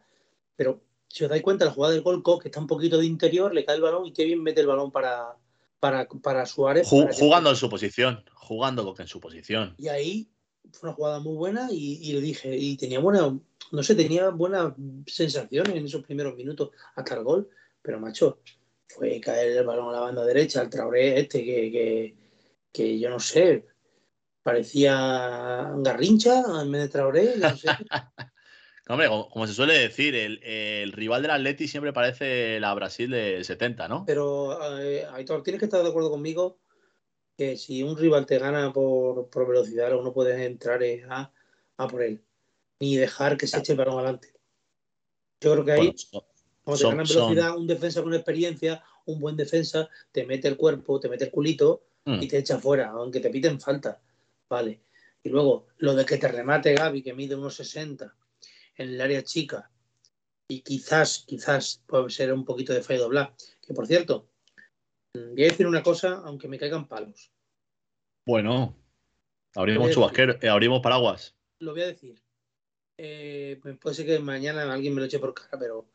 pero 0.56 0.82
si 1.08 1.24
os 1.24 1.30
dais 1.30 1.42
cuenta, 1.42 1.66
la 1.66 1.72
jugada 1.72 1.94
del 1.94 2.04
gol, 2.04 2.22
que 2.42 2.50
está 2.50 2.60
un 2.60 2.68
poquito 2.68 2.98
de 2.98 3.06
interior, 3.06 3.54
le 3.54 3.66
cae 3.66 3.76
el 3.76 3.82
balón 3.82 4.06
y 4.06 4.14
qué 4.14 4.26
bien 4.26 4.44
mete 4.44 4.62
el 4.62 4.68
balón 4.68 4.92
para, 4.92 5.36
para, 5.80 6.08
para 6.08 6.46
Suárez. 6.46 6.88
jugando 6.88 7.50
en 7.50 7.56
su 7.56 7.70
posición, 7.70 8.24
jugando 8.34 8.94
en 8.98 9.08
su 9.08 9.20
posición. 9.20 9.76
Y 9.78 9.88
ahí 9.88 10.30
fue 10.74 10.90
una 10.90 10.96
jugada 10.96 11.20
muy 11.20 11.36
buena 11.36 11.70
y, 11.72 12.12
le 12.12 12.22
dije, 12.22 12.56
y 12.56 12.76
tenía 12.78 13.00
buena, 13.00 13.38
no 13.72 13.84
sé, 13.84 13.96
tenía 13.96 14.30
buenas 14.30 14.74
sensaciones 15.08 15.76
en 15.76 15.86
esos 15.86 16.04
primeros 16.04 16.36
minutos 16.36 16.72
hasta 16.96 17.16
el 17.16 17.24
gol, 17.24 17.50
pero 17.82 18.00
macho, 18.00 18.40
fue 18.88 19.20
caer 19.20 19.58
el 19.58 19.66
balón 19.66 19.90
a 19.90 19.94
la 19.94 20.00
banda 20.02 20.26
derecha, 20.26 20.62
al 20.62 20.70
Traoré 20.70 21.20
este, 21.20 21.44
que, 21.44 21.72
que, 21.72 22.16
que 22.72 23.00
yo 23.00 23.10
no 23.10 23.20
sé, 23.20 23.66
parecía 24.46 25.72
Garrincha 25.78 26.44
en 26.62 26.72
vez 26.72 26.84
de 26.84 26.90
Traoré, 26.90 27.36
no 27.38 27.58
sé. 27.58 27.68
Hombre, 28.88 29.08
como, 29.08 29.48
se 29.48 29.54
suele 29.56 29.74
decir, 29.74 30.14
el, 30.16 30.92
rival 30.92 31.24
del 31.24 31.32
Atleti 31.32 31.68
siempre 31.68 31.92
parece 31.92 32.60
la 32.60 32.72
Brasil 32.76 33.10
de 33.10 33.44
70, 33.44 33.88
¿no? 33.88 34.04
Pero, 34.06 34.80
eh, 34.80 35.08
Aitor, 35.14 35.42
tienes 35.42 35.58
que 35.60 35.66
estar 35.66 35.82
de 35.82 35.90
acuerdo 35.90 36.12
conmigo 36.12 36.60
que 37.36 37.58
si 37.58 37.82
un 37.82 37.98
rival 37.98 38.28
te 38.28 38.38
gana 38.38 38.72
por, 38.72 39.28
velocidad, 39.48 39.90
lo 39.90 39.98
que 39.98 40.04
no 40.04 40.14
puedes 40.14 40.40
entrar 40.40 40.80
a, 41.10 41.34
a, 41.78 41.88
por 41.88 42.04
él, 42.04 42.24
ni 42.80 42.98
dejar 42.98 43.38
que 43.38 43.48
se 43.48 43.58
eche 43.58 43.72
el 43.72 43.80
balón 43.80 43.96
adelante. 43.96 44.32
Yo 45.42 45.54
creo 45.54 45.66
que 45.66 45.72
ahí, 45.72 45.96
cuando 46.64 46.80
te 46.80 46.88
ganan 46.88 47.08
velocidad, 47.08 47.58
un 47.58 47.66
defensa 47.66 48.04
con 48.04 48.14
experiencia, 48.14 48.84
un 49.06 49.20
buen 49.20 49.36
defensa, 49.36 49.90
te 50.12 50.24
mete 50.24 50.48
el 50.48 50.56
cuerpo, 50.56 51.00
te 51.00 51.10
mete 51.10 51.26
el 51.26 51.32
culito 51.32 51.88
mm. 52.06 52.22
y 52.22 52.28
te 52.28 52.38
echa 52.38 52.60
fuera, 52.60 52.92
aunque 52.92 53.20
te 53.20 53.32
piten 53.32 53.60
falta. 53.60 54.00
Vale. 54.50 54.82
Y 55.24 55.30
luego, 55.30 55.68
lo 55.78 55.96
de 55.96 56.06
que 56.06 56.18
te 56.18 56.28
remate 56.28 56.76
Gaby, 56.76 57.02
que 57.02 57.14
mide 57.14 57.36
unos 57.36 57.56
60 57.56 58.16
en 58.76 58.90
el 58.90 59.02
área 59.02 59.24
chica, 59.24 59.72
y 60.48 60.62
quizás, 60.62 61.24
quizás 61.28 61.82
puede 61.88 62.10
ser 62.10 62.32
un 62.32 62.46
poquito 62.46 62.74
de 62.74 62.84
fallo 62.84 63.04
doblar. 63.04 63.34
Que 63.66 63.74
por 63.74 63.88
cierto, 63.88 64.30
voy 65.14 65.44
a 65.44 65.48
decir 65.48 65.66
una 65.66 65.82
cosa, 65.82 66.22
aunque 66.26 66.48
me 66.48 66.60
caigan 66.60 66.88
palos. 66.88 67.32
Bueno, 68.28 68.76
abrimos 69.56 69.92
chubasquero, 69.92 70.38
eh, 70.42 70.50
abrimos 70.50 70.82
paraguas. 70.82 71.36
Lo 71.60 71.72
voy 71.72 71.82
a 71.82 71.88
decir. 71.88 72.22
Eh, 72.98 73.60
pues 73.62 73.78
puede 73.78 73.96
ser 73.96 74.06
que 74.06 74.20
mañana 74.20 74.72
alguien 74.72 74.94
me 74.94 75.02
lo 75.02 75.08
eche 75.08 75.20
por 75.20 75.34
cara, 75.34 75.58
pero 75.60 75.88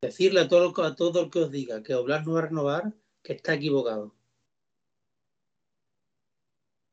decirle 0.00 0.40
a 0.40 0.48
todo, 0.48 0.84
a 0.84 0.94
todo 0.94 1.22
el 1.22 1.30
que 1.30 1.40
os 1.40 1.50
diga 1.50 1.82
que 1.82 1.94
Oblar 1.94 2.26
no 2.26 2.34
va 2.34 2.40
a 2.40 2.42
renovar, 2.42 2.92
que 3.22 3.32
está 3.32 3.54
equivocado. 3.54 4.14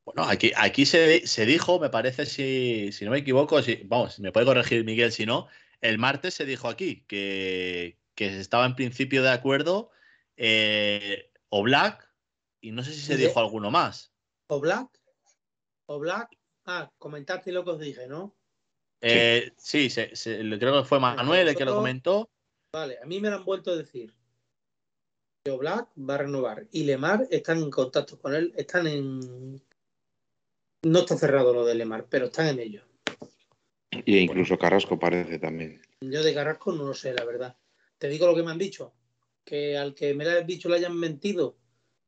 Bueno, 0.06 0.22
aquí, 0.30 0.52
aquí 0.54 0.86
se, 0.86 1.20
dijo, 1.46 1.80
me 1.80 1.90
parece, 1.90 2.26
si, 2.26 3.04
no 3.04 3.10
me 3.10 3.18
equivoco, 3.18 3.60
si, 3.60 3.82
vamos, 3.86 4.20
me 4.20 4.30
puede 4.30 4.46
corregir 4.46 4.84
Miguel 4.84 5.10
si 5.10 5.26
no, 5.26 5.48
el 5.80 5.98
martes 5.98 6.34
se 6.34 6.44
dijo 6.46 6.68
aquí 6.68 7.04
que, 7.08 7.98
que 8.14 8.38
estaba 8.38 8.66
en 8.66 8.76
principio 8.76 9.24
de 9.24 9.30
acuerdo 9.30 9.90
eh, 10.36 11.32
o 11.48 11.64
Black, 11.64 12.08
y 12.60 12.70
no 12.70 12.84
sé 12.84 12.92
si 12.92 13.00
se 13.00 13.16
dijo 13.16 13.40
alguno 13.40 13.72
más. 13.72 14.12
¿O 14.46 14.60
Black? 14.60 14.88
¿O 15.86 15.98
Black? 15.98 16.38
Ah, 16.66 16.88
comentaste 16.98 17.50
lo 17.50 17.64
que 17.64 17.70
os 17.70 17.80
dije, 17.80 18.06
¿no? 18.06 18.36
Eh, 19.00 19.54
sí, 19.56 19.88
creo 19.90 20.82
que 20.82 20.88
fue 20.88 21.00
Manuel 21.00 21.48
el 21.48 21.56
que 21.56 21.64
lo 21.64 21.74
comentó. 21.74 22.30
Vale, 22.72 22.98
a 23.02 23.06
mí 23.06 23.20
me 23.20 23.28
lo 23.28 23.38
han 23.38 23.44
vuelto 23.44 23.72
a 23.72 23.76
decir. 23.76 24.14
Que 25.44 25.50
Black 25.50 25.88
va 25.98 26.14
a 26.14 26.18
renovar 26.18 26.68
y 26.70 26.84
Lemar 26.84 27.26
están 27.28 27.58
en 27.58 27.70
contacto 27.70 28.20
con 28.20 28.34
él, 28.34 28.52
están 28.56 28.86
en 28.86 29.60
no 30.86 31.00
está 31.00 31.16
cerrado 31.16 31.52
lo 31.52 31.64
de 31.64 31.74
Lemar, 31.74 32.06
pero 32.08 32.26
están 32.26 32.46
en 32.46 32.60
ello. 32.60 32.82
Y 33.90 34.18
incluso 34.18 34.56
Carrasco 34.56 34.98
parece 34.98 35.38
también. 35.38 35.80
Yo 36.00 36.22
de 36.22 36.34
Carrasco 36.34 36.72
no 36.72 36.84
lo 36.84 36.94
sé, 36.94 37.12
la 37.12 37.24
verdad. 37.24 37.56
Te 37.98 38.08
digo 38.08 38.26
lo 38.26 38.34
que 38.34 38.42
me 38.42 38.52
han 38.52 38.58
dicho. 38.58 38.94
Que 39.44 39.76
al 39.76 39.94
que 39.94 40.14
me 40.14 40.24
lo 40.24 40.30
han 40.30 40.46
dicho 40.46 40.68
le 40.68 40.76
hayan 40.76 40.96
mentido, 40.96 41.56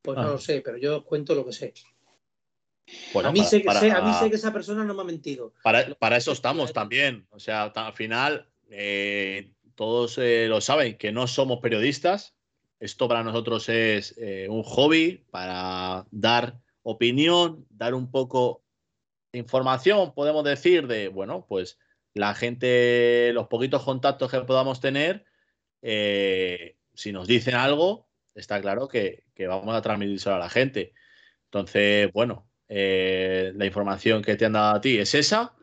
pues 0.03 0.17
no 0.17 0.25
ah. 0.25 0.31
lo 0.33 0.39
sé, 0.39 0.61
pero 0.61 0.77
yo 0.77 0.99
os 0.99 1.05
cuento 1.05 1.35
lo 1.35 1.45
que 1.45 1.53
sé. 1.53 1.73
a, 3.15 3.33
mí 3.33 3.43
sé, 3.43 3.63
que 3.63 4.37
esa 4.37 4.53
persona 4.53 4.85
no 4.85 4.95
me 4.95 5.03
ha 5.03 5.05
mentido. 5.05 5.55
Para, 5.63 6.17
eso 6.17 6.33
estamos 6.33 6.73
también. 6.73 7.27
O 7.31 7.41
sea, 7.41 7.65
al 7.65 7.95
final, 7.95 8.49
eh, 8.71 9.53
todos 9.75 10.19
eh, 10.19 10.47
lo 10.49 10.61
saben, 10.61 10.97
que 10.99 11.11
no 11.11 11.27
somos 11.27 11.61
periodistas. 11.61 12.35
Esto 12.81 13.09
para 13.09 13.25
nosotros 13.25 13.69
es 13.69 14.17
eh, 14.19 14.47
un 14.49 14.63
hobby 14.63 15.25
para 15.31 16.07
dar 16.13 16.61
opinión, 16.83 17.67
dar 17.71 17.95
un 17.95 18.11
poco 18.11 18.63
información, 19.39 20.13
podemos 20.15 20.45
decir, 20.45 20.87
de, 20.87 21.09
bueno, 21.09 21.47
pues 21.49 21.79
la 22.15 22.35
gente, 22.35 23.33
los 23.33 23.49
poquitos 23.49 23.85
contactos 23.85 24.31
que 24.31 24.41
podamos 24.41 24.81
tener, 24.81 25.25
eh, 25.83 26.77
si 26.95 27.13
nos 27.13 27.29
dicen 27.29 27.55
algo, 27.55 28.09
está 28.35 28.61
claro 28.61 28.89
que, 28.89 29.25
vamos 29.47 29.75
a 29.75 29.83
transmitirlo 29.83 30.35
a 30.35 30.39
la 30.39 30.51
gente. 30.51 30.93
Entonces, 31.45 32.13
bueno, 32.13 32.51
eh, 32.69 33.53
la 33.55 33.67
información 33.67 34.23
que 34.23 34.37
te 34.37 34.45
han 34.47 34.53
dado 34.53 34.77
a 34.77 34.81
ti 34.81 34.99
es 34.99 35.15
esa 35.15 35.57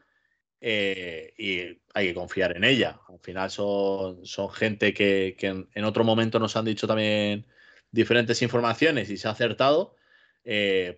eh, 0.62 1.34
y 1.38 1.82
hay 1.94 2.08
que 2.08 2.14
confiar 2.14 2.56
en 2.56 2.64
ella. 2.64 3.00
Al 3.10 3.20
final 3.20 3.52
son, 3.52 4.26
son 4.26 4.50
gente 4.50 4.94
que, 4.94 5.36
en, 5.40 5.84
otro 5.84 6.04
momento 6.04 6.40
nos 6.40 6.56
han 6.56 6.66
dicho 6.66 6.88
también 6.88 7.46
diferentes 7.92 8.42
informaciones 8.42 9.10
y 9.10 9.18
se 9.18 9.28
ha 9.28 9.32
acertado. 9.32 9.96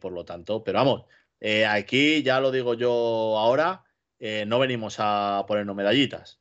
por 0.02 0.12
lo 0.12 0.26
tanto, 0.26 0.64
pero 0.64 0.80
vamos, 0.80 1.06
eh, 1.40 1.66
aquí 1.66 2.24
ya 2.24 2.40
lo 2.40 2.52
digo 2.52 2.74
yo 2.74 3.38
ahora, 3.38 3.84
eh, 4.20 4.46
no 4.48 4.60
venimos 4.60 4.98
a 5.00 5.46
ponernos 5.48 5.76
medallitas. 5.76 6.40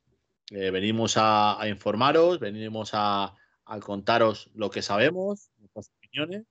Eh, 0.51 0.71
venimos 0.71 1.15
a, 1.17 1.59
informaros, 1.67 2.39
venimos 2.39 2.91
a, 2.93 3.33
contaros 3.81 4.49
lo 4.53 4.69
que 4.69 4.81
sabemos, 4.81 5.51
nuestras 5.57 5.91
opiniones. 5.97 6.45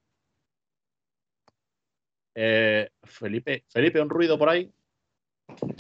Felipe, 3.05 3.65
Felipe, 3.69 4.01
un 4.01 4.11
ruido 4.11 4.39
por 4.39 4.51
ahí. 4.51 4.71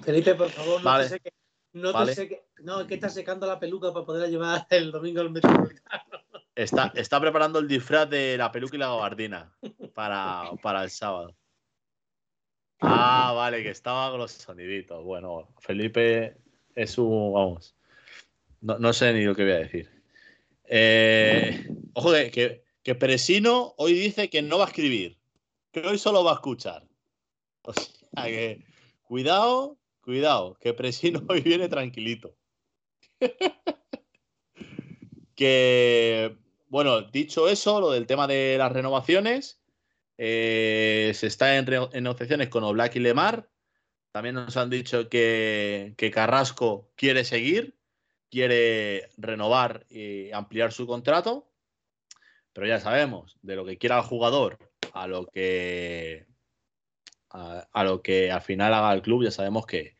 Felipe, 0.02 0.34
por 0.34 0.48
favor, 0.48 0.82
no 0.82 0.98
te 0.98 1.08
seque. 1.08 1.32
No, 1.74 1.92
no, 1.92 2.80
es 2.80 2.86
que 2.86 2.94
está 2.94 3.10
secando 3.10 3.46
la 3.46 3.60
peluca 3.60 3.92
para 3.92 4.06
poderla 4.06 4.28
llevar 4.28 4.66
el 4.70 4.90
domingo 4.90 5.20
al 5.20 5.30
metropolitano. 5.30 6.04
Está, 6.54 6.90
está 6.94 7.20
preparando 7.20 7.58
el 7.58 7.68
disfraz 7.68 8.08
de 8.08 8.38
la 8.38 8.50
peluca 8.50 8.76
y 8.76 8.78
la 8.78 8.86
gabardina 8.86 9.54
para, 9.94 10.52
para 10.62 10.84
el 10.84 10.90
sábado. 10.90 11.36
Ah, 12.80 13.32
vale, 13.34 13.62
que 13.62 13.70
estaba 13.70 14.10
con 14.10 14.20
los 14.20 14.32
soniditos. 14.32 15.02
Bueno, 15.04 15.48
Felipe 15.60 16.36
es 16.74 16.98
un. 16.98 17.32
Vamos. 17.32 17.74
No, 18.60 18.92
sé 18.92 19.12
ni 19.12 19.24
lo 19.24 19.34
que 19.34 19.44
voy 19.44 19.52
a 19.52 19.58
decir. 19.58 19.90
Eh, 20.64 21.68
ojo, 21.94 22.12
que, 22.32 22.64
que 22.82 23.74
hoy 23.76 23.92
dice 23.92 24.28
que 24.28 24.42
no 24.42 24.58
va 24.58 24.64
a 24.64 24.68
escribir, 24.68 25.16
que 25.72 25.80
hoy 25.80 25.98
solo 25.98 26.24
va 26.24 26.32
a 26.32 26.34
escuchar. 26.34 26.84
O 27.62 27.72
sea 27.72 28.24
que. 28.24 28.64
Cuidado, 29.02 29.78
cuidado, 30.00 30.58
que 30.60 30.74
Presino 30.74 31.22
hoy 31.28 31.40
viene 31.40 31.68
tranquilito. 31.68 32.34
que. 35.36 36.36
Bueno, 36.68 37.02
dicho 37.02 37.48
eso, 37.48 37.80
lo 37.80 37.92
del 37.92 38.06
tema 38.06 38.26
de 38.26 38.56
las 38.58 38.72
renovaciones. 38.72 39.55
Eh, 40.18 41.12
se 41.14 41.26
está 41.26 41.56
en, 41.56 41.66
negociaciones 41.66 42.48
con 42.48 42.64
Oblak 42.64 42.96
y 42.96 43.00
Lemar. 43.00 43.48
También 44.12 44.34
nos 44.34 44.56
han 44.56 44.70
dicho 44.70 45.08
que, 45.08 45.94
Carrasco 46.12 46.90
quiere 46.96 47.24
seguir, 47.24 47.76
quiere 48.30 49.10
renovar 49.18 49.86
y 49.90 50.30
ampliar 50.32 50.72
su 50.72 50.86
contrato. 50.86 51.50
Pero 52.52 52.66
ya 52.66 52.80
sabemos, 52.80 53.36
de 53.42 53.56
lo 53.56 53.66
que 53.66 53.76
quiera 53.76 53.98
el 53.98 54.04
jugador 54.04 54.58
a 54.94 55.06
lo 55.06 55.26
que 55.26 56.26
a, 57.28 57.84
lo 57.84 58.00
que 58.02 58.30
al 58.30 58.40
final 58.40 58.72
haga 58.72 58.94
el 58.94 59.02
club, 59.02 59.24
ya 59.24 59.30
sabemos 59.30 59.66
que, 59.66 59.94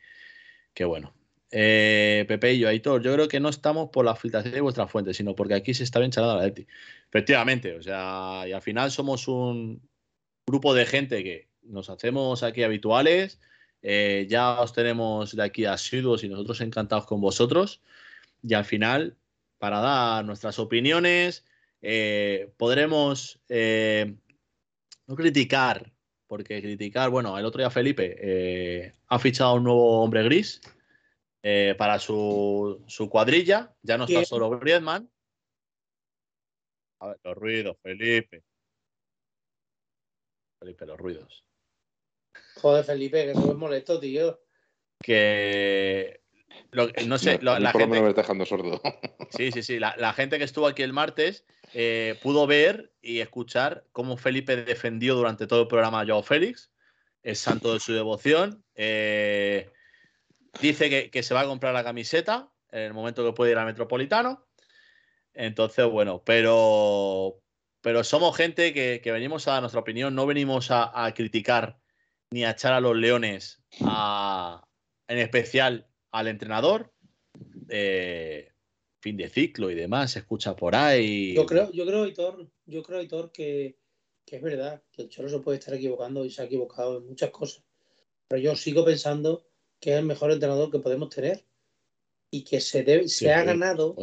bueno, 0.85 1.13
Eh, 1.49 2.25
Pepe 2.27 2.53
y 2.53 2.59
yo, 2.59 2.67
Aitor, 2.67 3.01
yo 3.01 3.13
creo 3.13 3.27
que 3.29 3.39
no 3.39 3.47
estamos 3.49 3.89
por 3.89 4.03
la 4.03 4.15
filtración 4.15 4.53
de 4.53 4.61
vuestra 4.61 4.87
fuente, 4.87 5.13
sino 5.13 5.33
porque 5.33 5.53
aquí 5.53 5.73
se 5.73 5.83
está 5.83 5.99
bien 5.99 6.11
charlando 6.11 6.39
la 6.41 6.47
Leti. 6.47 6.67
Efectivamente, 7.07 7.75
o 7.75 7.81
sea, 7.81 8.43
y 8.47 8.51
al 8.51 8.61
final 8.61 8.91
somos 8.91 9.27
un 9.29 9.81
grupo 10.47 10.73
de 10.73 10.85
gente 10.85 11.23
que 11.23 11.49
nos 11.61 11.89
hacemos 11.89 12.41
aquí 12.43 12.63
habituales, 12.63 13.39
eh, 13.81 14.25
ya 14.29 14.59
os 14.61 14.73
tenemos 14.73 15.35
de 15.35 15.43
aquí 15.43 15.65
asiduos 15.65 16.23
y 16.23 16.29
nosotros 16.29 16.61
encantados 16.61 17.05
con 17.05 17.21
vosotros, 17.21 17.81
y 18.41 18.53
al 18.53 18.65
final, 18.65 19.17
para 19.57 19.79
dar 19.79 20.25
nuestras 20.25 20.57
opiniones, 20.59 21.45
eh, 21.81 22.51
podremos 22.57 23.39
no 23.49 25.15
criticar, 25.15 25.91
porque 26.27 26.61
criticar, 26.61 27.09
bueno, 27.09 27.37
el 27.37 27.45
otro 27.45 27.59
día 27.59 27.69
Felipe 27.69 28.93
ha 29.07 29.19
fichado 29.19 29.55
un 29.55 29.63
nuevo 29.63 30.01
hombre 30.01 30.23
gris, 30.23 30.61
eh, 31.49 31.75
para 31.77 31.97
su, 31.97 33.07
cuadrilla. 33.09 33.73
Ya 33.81 33.97
no 33.97 34.03
está 34.03 34.25
solo 34.25 34.49
Griezmann. 34.59 35.09
A 36.99 37.07
ver, 37.07 37.19
los 37.23 37.35
ruidos, 37.37 37.77
Felipe. 37.81 38.43
Felipe, 40.59 40.85
los 40.85 40.97
ruidos. 40.97 41.43
Joder, 42.55 42.83
Felipe, 42.83 43.25
que 43.25 43.31
eso 43.31 43.51
es 43.51 43.57
molesto, 43.57 43.99
tío. 43.99 44.39
Que. 45.01 46.21
no 47.05 47.17
sé, 47.17 47.39
la 47.41 47.71
gente. 47.71 48.01
Me 48.01 48.13
dejando 48.13 48.45
sordo. 48.45 48.81
Sí, 49.29 49.51
sí, 49.51 49.61
sí. 49.61 49.77
La, 49.77 50.13
gente 50.13 50.37
que 50.37 50.45
estuvo 50.45 50.67
aquí 50.67 50.83
el 50.83 50.93
martes 50.93 51.45
eh, 51.73 52.17
pudo 52.23 52.47
ver 52.47 52.93
y 53.01 53.19
escuchar 53.19 53.85
cómo 53.91 54.15
Felipe 54.15 54.55
defendió 54.55 55.15
durante 55.15 55.47
todo 55.47 55.63
el 55.63 55.67
programa 55.67 55.99
a 55.99 56.05
Joao 56.05 56.23
Félix, 56.23 56.71
es 57.23 57.39
santo 57.39 57.73
de 57.73 57.81
su 57.81 57.91
devoción. 57.91 58.63
Eh, 58.73 59.69
Dice 60.61 61.09
que, 61.11 61.23
se 61.23 61.33
va 61.33 61.41
a 61.41 61.45
comprar 61.45 61.73
la 61.73 61.83
camiseta 61.83 62.49
en 62.71 62.81
el 62.81 62.93
momento 62.93 63.23
que 63.23 63.33
puede 63.33 63.51
ir 63.51 63.57
al 63.57 63.65
Metropolitano. 63.65 64.45
Entonces, 65.33 65.85
bueno, 65.85 66.23
pero, 66.25 67.39
pero 67.81 68.03
somos 68.03 68.35
gente 68.35 68.73
que, 68.73 69.11
venimos 69.11 69.47
a 69.47 69.53
dar 69.53 69.61
nuestra 69.61 69.81
opinión, 69.81 70.15
no 70.15 70.25
venimos 70.25 70.67
a, 70.69 71.11
criticar 71.15 71.79
ni 72.31 72.43
a 72.43 72.51
echar 72.51 72.73
a 72.73 72.81
los 72.81 72.95
leones, 72.95 73.63
en 73.79 75.17
especial 75.17 75.87
al 76.11 76.27
entrenador. 76.27 76.93
Eh, 77.69 78.51
fin 78.99 79.17
de 79.17 79.29
ciclo 79.29 79.69
y 79.69 79.75
demás, 79.75 80.11
se 80.11 80.19
escucha 80.19 80.55
por 80.55 80.75
ahí. 80.75 81.33
Yo 81.33 81.45
creo, 81.45 81.71
yo 81.71 81.85
creo, 81.85 82.05
Hitor, 82.05 82.49
yo 82.65 82.83
creo, 82.83 83.01
Hitor, 83.01 83.31
que, 83.31 83.77
que 84.25 84.37
es 84.37 84.41
verdad, 84.41 84.81
que 84.91 85.03
el 85.03 85.09
Cholo 85.09 85.29
se 85.29 85.39
puede 85.39 85.59
estar 85.59 85.73
equivocando 85.73 86.25
y 86.25 86.29
se 86.29 86.41
ha 86.41 86.45
equivocado 86.45 86.97
en 86.97 87.07
muchas 87.07 87.29
cosas. 87.29 87.63
Pero 88.27 88.41
yo 88.41 88.55
sigo 88.55 88.83
pensando 88.83 89.47
que 89.79 89.93
es 89.93 89.99
el 89.99 90.05
mejor 90.05 90.31
entrenador 90.31 90.71
que 90.71 90.79
podemos 90.79 91.09
tener 91.09 91.45
y 92.31 92.43
que 92.43 92.59
se 92.59 92.83
debe, 92.83 93.07
se 93.07 93.31
ha 93.31 93.43
ganado, 93.43 93.95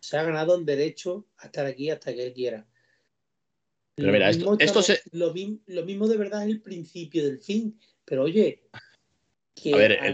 se 0.00 0.16
ha 0.16 0.22
ganado 0.22 0.56
el 0.56 0.64
derecho 0.64 1.26
a 1.36 1.46
estar 1.46 1.66
aquí 1.66 1.90
hasta 1.90 2.12
que 2.12 2.26
él 2.26 2.32
quiera. 2.32 2.66
Pero 3.96 4.12
mira, 4.12 4.28
esto, 4.30 4.56
lo, 5.12 5.32
mismo 5.32 6.08
de 6.08 6.16
verdad 6.16 6.44
es 6.44 6.50
el 6.50 6.60
principio 6.60 7.24
del 7.24 7.38
fin. 7.38 7.78
Pero 8.04 8.24
oye, 8.24 8.62
que 9.54 9.72
a, 9.72 10.12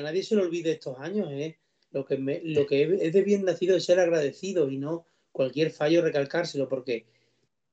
nadie, 0.00 0.22
se 0.22 0.34
lo, 0.34 0.42
olvide 0.42 0.72
estos 0.72 0.98
años, 0.98 1.28
¿eh? 1.32 1.58
Lo 1.92 2.04
que, 2.04 2.18
lo 2.44 2.66
que 2.66 2.98
es 3.00 3.12
de 3.12 3.22
bien 3.22 3.44
nacido 3.44 3.76
es 3.76 3.84
ser 3.84 4.00
agradecido 4.00 4.68
y 4.68 4.78
no 4.78 5.06
cualquier 5.32 5.70
fallo 5.70 6.02
recalcárselo, 6.02 6.68
porque 6.68 7.06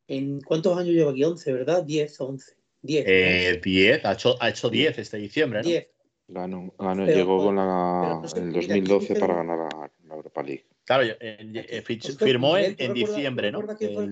¿en 0.07 0.41
cuántos 0.41 0.77
años 0.77 0.93
lleva 0.93 1.11
aquí? 1.11 1.23
11, 1.23 1.53
¿verdad? 1.53 1.83
10, 1.83 2.21
11. 2.21 2.55
10. 2.83 3.61
10, 3.61 4.05
ha 4.05 4.13
hecho, 4.13 4.37
ha 4.41 4.49
hecho 4.49 4.69
10 4.69 4.97
este 4.97 5.17
diciembre, 5.17 5.61
¿no? 5.61 5.67
10. 5.67 5.87
Ganó, 6.27 6.71
llegó 7.05 7.43
con 7.43 7.57
la, 7.57 8.21
en 8.35 8.43
el 8.47 8.53
2012 8.53 9.15
para 9.15 9.35
ganar 9.35 9.57
la, 10.07 10.15
Europa 10.15 10.43
League. 10.43 10.65
Claro, 10.85 11.03
eh, 11.19 11.83
firmó 12.17 12.57
en, 12.57 12.93
diciembre, 12.93 13.51
¿no? 13.51 13.65
Quién 13.77 13.93
fue 13.93 14.07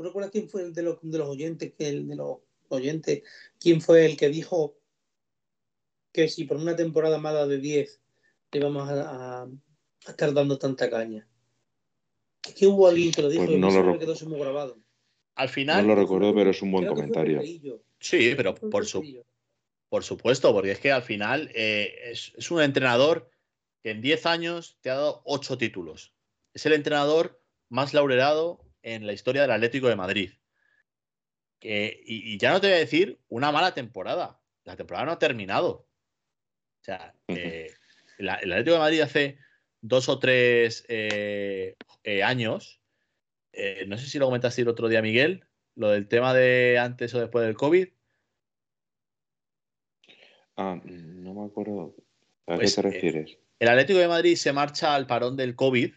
¿No 0.00 0.06
recuerdas 0.06 0.30
quién 0.30 0.48
fue 0.48 0.62
el 0.62 0.72
de 0.72 0.82
los, 0.82 0.98
de 1.02 1.18
los 1.18 1.28
oyentes, 1.28 1.74
que 1.76 1.88
el 1.88 2.08
de 2.08 2.16
los 2.16 2.38
oyentes, 2.70 3.22
quién 3.58 3.82
fue 3.82 4.06
el 4.06 4.16
que 4.16 4.30
dijo 4.30 4.78
que 6.10 6.26
si 6.26 6.44
por 6.44 6.56
una 6.56 6.74
temporada 6.74 7.18
mala 7.18 7.46
de 7.46 7.58
10 7.58 8.00
le 8.52 8.60
vamos 8.60 8.88
a, 8.88 9.46
estar 10.08 10.32
dando 10.32 10.58
tanta 10.58 10.88
caña? 10.88 11.28
Es 12.48 12.54
que 12.54 12.66
hubo 12.66 12.88
alguien 12.88 13.12
que 13.12 13.20
lo 13.20 13.28
dijo 13.28 13.44
pues 13.44 13.56
y 13.56 13.58
lo 13.58 13.98
quedó 13.98 14.14
muy 14.26 14.40
grabado. 14.40 14.78
Al 15.34 15.50
final. 15.50 15.86
No 15.86 15.94
lo 15.94 16.00
recuerdo, 16.00 16.34
pero 16.34 16.48
es 16.48 16.62
un 16.62 16.72
buen 16.72 16.86
comentario. 16.86 17.42
Sí, 17.98 18.32
pero 18.34 18.54
por 18.54 18.86
su, 18.86 19.22
por 19.90 20.02
supuesto, 20.02 20.54
porque 20.54 20.70
es 20.70 20.78
que 20.78 20.92
al 20.92 21.02
final 21.02 21.50
eh, 21.54 21.94
es, 22.10 22.50
un 22.50 22.62
entrenador 22.62 23.30
que 23.82 23.90
en 23.90 24.00
10 24.00 24.24
años 24.24 24.78
te 24.80 24.88
ha 24.88 24.94
dado 24.94 25.20
8 25.26 25.58
títulos. 25.58 26.14
Es 26.54 26.64
el 26.64 26.72
entrenador 26.72 27.42
más 27.68 27.92
laureado 27.92 28.64
en 28.82 29.06
la 29.06 29.12
historia 29.12 29.42
del 29.42 29.50
Atlético 29.50 29.88
de 29.88 29.96
Madrid. 29.96 30.32
y, 31.62 32.38
ya 32.38 32.52
no 32.52 32.60
te 32.60 32.68
voy 32.68 32.76
a 32.76 32.80
decir 32.80 33.18
una 33.28 33.52
mala 33.52 33.74
temporada. 33.74 34.40
La 34.64 34.76
temporada 34.76 35.06
no 35.06 35.12
ha 35.12 35.18
terminado. 35.18 35.70
O 36.80 36.84
sea, 36.84 37.14
eh, 37.28 37.70
el 38.18 38.28
Atlético 38.28 38.72
de 38.72 38.78
Madrid 38.78 39.00
hace 39.00 39.38
dos 39.80 40.08
o 40.08 40.18
tres 40.18 40.84
eh, 40.88 41.76
años, 42.24 42.80
no 43.86 43.98
sé 43.98 44.06
si 44.06 44.18
lo 44.18 44.26
comentaste 44.26 44.62
el 44.62 44.68
otro 44.68 44.88
día, 44.88 45.02
Miguel, 45.02 45.44
lo 45.74 45.90
del 45.90 46.08
tema 46.08 46.32
de 46.34 46.78
antes 46.78 47.14
o 47.14 47.20
después 47.20 47.44
del 47.44 47.56
COVID, 47.56 47.88
Ah, 50.60 50.78
no 50.84 51.32
me 51.32 51.46
acuerdo. 51.46 51.94
¿A 52.46 52.52
qué 52.52 52.58
pues, 52.58 52.74
te 52.74 52.80
eh, 52.82 52.84
refieres? 52.84 53.38
el 53.58 53.68
Atlético 53.68 53.98
de 53.98 54.08
Madrid 54.08 54.36
se 54.36 54.52
marcha 54.52 54.94
al 54.94 55.06
parón 55.06 55.34
del 55.34 55.56
COVID. 55.56 55.90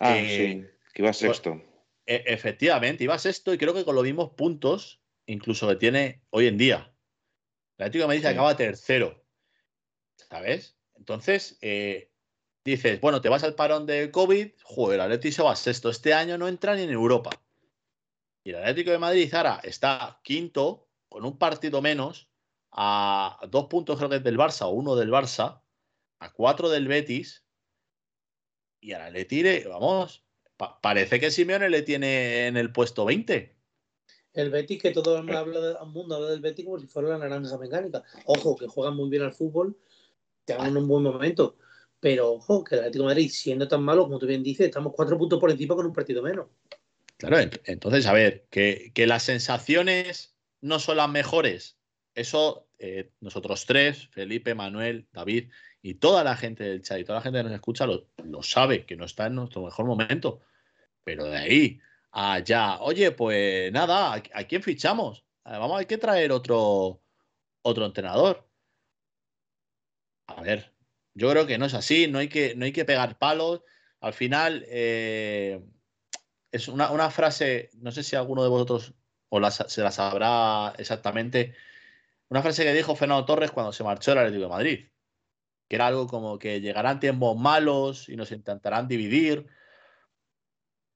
Ah, 0.00 0.16
sí, 0.16 0.64
que 0.94 1.02
iba 1.02 1.12
sexto. 1.12 1.62
E, 2.06 2.22
efectivamente, 2.26 3.04
iba 3.04 3.18
sexto 3.18 3.52
y 3.52 3.58
creo 3.58 3.74
que 3.74 3.84
con 3.84 3.94
los 3.94 4.04
mismos 4.04 4.30
puntos, 4.30 5.02
incluso 5.26 5.68
que 5.68 5.76
tiene 5.76 6.22
hoy 6.30 6.46
en 6.46 6.56
día. 6.56 6.94
El 7.78 7.84
Atlético 7.84 8.02
de 8.02 8.08
Madrid 8.08 8.22
se 8.22 8.28
acaba 8.28 8.56
tercero. 8.56 9.22
¿Sabes? 10.16 10.78
Entonces, 10.94 11.58
eh, 11.60 12.10
dices, 12.64 13.00
bueno, 13.00 13.20
te 13.20 13.28
vas 13.28 13.44
al 13.44 13.54
parón 13.54 13.86
del 13.86 14.10
COVID, 14.10 14.52
joder, 14.62 14.94
el 14.96 15.00
Atlético 15.02 15.34
se 15.34 15.42
va 15.42 15.56
sexto. 15.56 15.90
Este 15.90 16.14
año 16.14 16.38
no 16.38 16.48
entra 16.48 16.74
ni 16.74 16.82
en 16.82 16.90
Europa. 16.90 17.30
Y 18.44 18.50
el 18.50 18.56
Atlético 18.56 18.92
de 18.92 18.98
Madrid, 18.98 19.34
ahora, 19.34 19.60
está 19.64 20.20
quinto, 20.22 20.88
con 21.08 21.24
un 21.24 21.38
partido 21.38 21.82
menos, 21.82 22.30
a 22.70 23.40
dos 23.48 23.66
puntos 23.66 23.96
creo 23.96 24.08
que 24.08 24.16
es 24.16 24.24
del 24.24 24.38
Barça 24.38 24.66
o 24.66 24.70
uno 24.70 24.94
del 24.96 25.10
Barça, 25.10 25.62
a 26.20 26.32
cuatro 26.32 26.68
del 26.68 26.86
Betis, 26.86 27.44
y 28.80 28.92
ahora 28.92 29.10
le 29.10 29.24
tire, 29.24 29.66
parece 30.56 31.20
que 31.20 31.30
Simeone 31.30 31.70
le 31.70 31.82
tiene 31.82 32.46
en 32.46 32.56
el 32.56 32.72
puesto 32.72 33.04
20. 33.04 33.54
El 34.32 34.50
Betis, 34.50 34.82
que 34.82 34.90
todo 34.90 35.18
el 35.18 35.24
mundo 35.86 36.16
habla 36.16 36.28
del 36.28 36.40
Betis 36.40 36.64
como 36.64 36.78
si 36.78 36.86
fuera 36.86 37.10
la 37.10 37.18
naranja 37.18 37.56
mecánica. 37.56 38.04
Ojo, 38.26 38.56
que 38.56 38.66
juegan 38.66 38.94
muy 38.94 39.08
bien 39.08 39.22
al 39.22 39.32
fútbol, 39.32 39.76
te 40.44 40.52
hagan 40.52 40.76
un 40.76 40.86
buen 40.86 41.02
momento. 41.02 41.56
Pero 42.00 42.32
ojo, 42.32 42.62
que 42.62 42.74
el 42.74 42.80
Atlético 42.82 43.04
de 43.04 43.08
Madrid, 43.08 43.30
siendo 43.30 43.66
tan 43.66 43.82
malo 43.82 44.04
como 44.04 44.18
tú 44.18 44.26
bien 44.26 44.42
dices, 44.42 44.66
estamos 44.66 44.92
cuatro 44.94 45.16
puntos 45.16 45.40
por 45.40 45.50
encima 45.50 45.74
con 45.74 45.86
un 45.86 45.92
partido 45.92 46.22
menos. 46.22 46.48
Claro, 47.16 47.38
entonces, 47.64 48.06
a 48.06 48.12
ver, 48.12 48.46
que, 48.50 48.92
que 48.94 49.06
las 49.06 49.22
sensaciones 49.22 50.36
no 50.60 50.78
son 50.78 50.98
las 50.98 51.08
mejores. 51.08 51.78
Eso 52.14 52.66
eh, 52.78 53.10
nosotros 53.20 53.64
tres, 53.66 54.08
Felipe, 54.08 54.54
Manuel, 54.54 55.06
David 55.12 55.50
y 55.86 55.94
toda 55.94 56.24
la 56.24 56.36
gente 56.36 56.64
del 56.64 56.82
chat 56.82 56.98
y 56.98 57.04
toda 57.04 57.20
la 57.20 57.22
gente 57.22 57.38
que 57.38 57.44
nos 57.44 57.52
escucha 57.52 57.86
lo, 57.86 58.42
sabe, 58.42 58.84
que 58.84 58.96
no 58.96 59.04
está 59.04 59.26
en 59.26 59.36
nuestro 59.36 59.62
mejor 59.62 59.86
momento. 59.86 60.40
Pero 61.04 61.26
de 61.26 61.36
ahí 61.36 61.80
allá, 62.10 62.80
oye, 62.80 63.12
pues 63.12 63.70
nada, 63.72 64.14
¿a, 64.14 64.44
quién 64.44 64.64
fichamos? 64.64 65.24
Vamos, 65.44 65.78
hay 65.78 65.86
que 65.86 65.96
traer 65.96 66.32
otro, 66.32 67.00
otro 67.62 67.86
entrenador. 67.86 68.48
A 70.26 70.42
ver, 70.42 70.72
yo 71.14 71.30
creo 71.30 71.46
que 71.46 71.56
no 71.56 71.66
es 71.66 71.74
así, 71.74 72.08
no 72.08 72.18
hay 72.18 72.28
que, 72.28 72.56
no 72.56 72.64
hay 72.64 72.72
que 72.72 72.84
pegar 72.84 73.16
palos. 73.16 73.62
Al 74.00 74.12
final, 74.12 74.64
eh, 74.68 75.62
es 76.50 76.66
una, 76.66 77.10
frase, 77.12 77.70
no 77.74 77.92
sé 77.92 78.02
si 78.02 78.16
alguno 78.16 78.42
de 78.42 78.48
vosotros 78.48 78.92
o 79.28 79.50
se 79.50 79.82
la 79.82 79.92
sabrá 79.92 80.74
exactamente, 80.78 81.54
una 82.28 82.42
frase 82.42 82.64
que 82.64 82.74
dijo 82.74 82.96
Fernando 82.96 83.24
Torres 83.24 83.52
cuando 83.52 83.72
se 83.72 83.84
marchó 83.84 84.10
del 84.10 84.18
Atlético 84.18 84.42
de 84.42 84.48
Madrid, 84.48 84.86
que 85.68 85.76
era 85.76 85.86
algo 85.88 86.06
como 86.06 86.38
que 86.38 86.60
llegarán 86.60 87.00
tiempos 87.00 87.36
malos 87.36 88.08
y 88.08 88.16
nos 88.16 88.32
intentarán 88.32 88.88
dividir. 88.88 89.46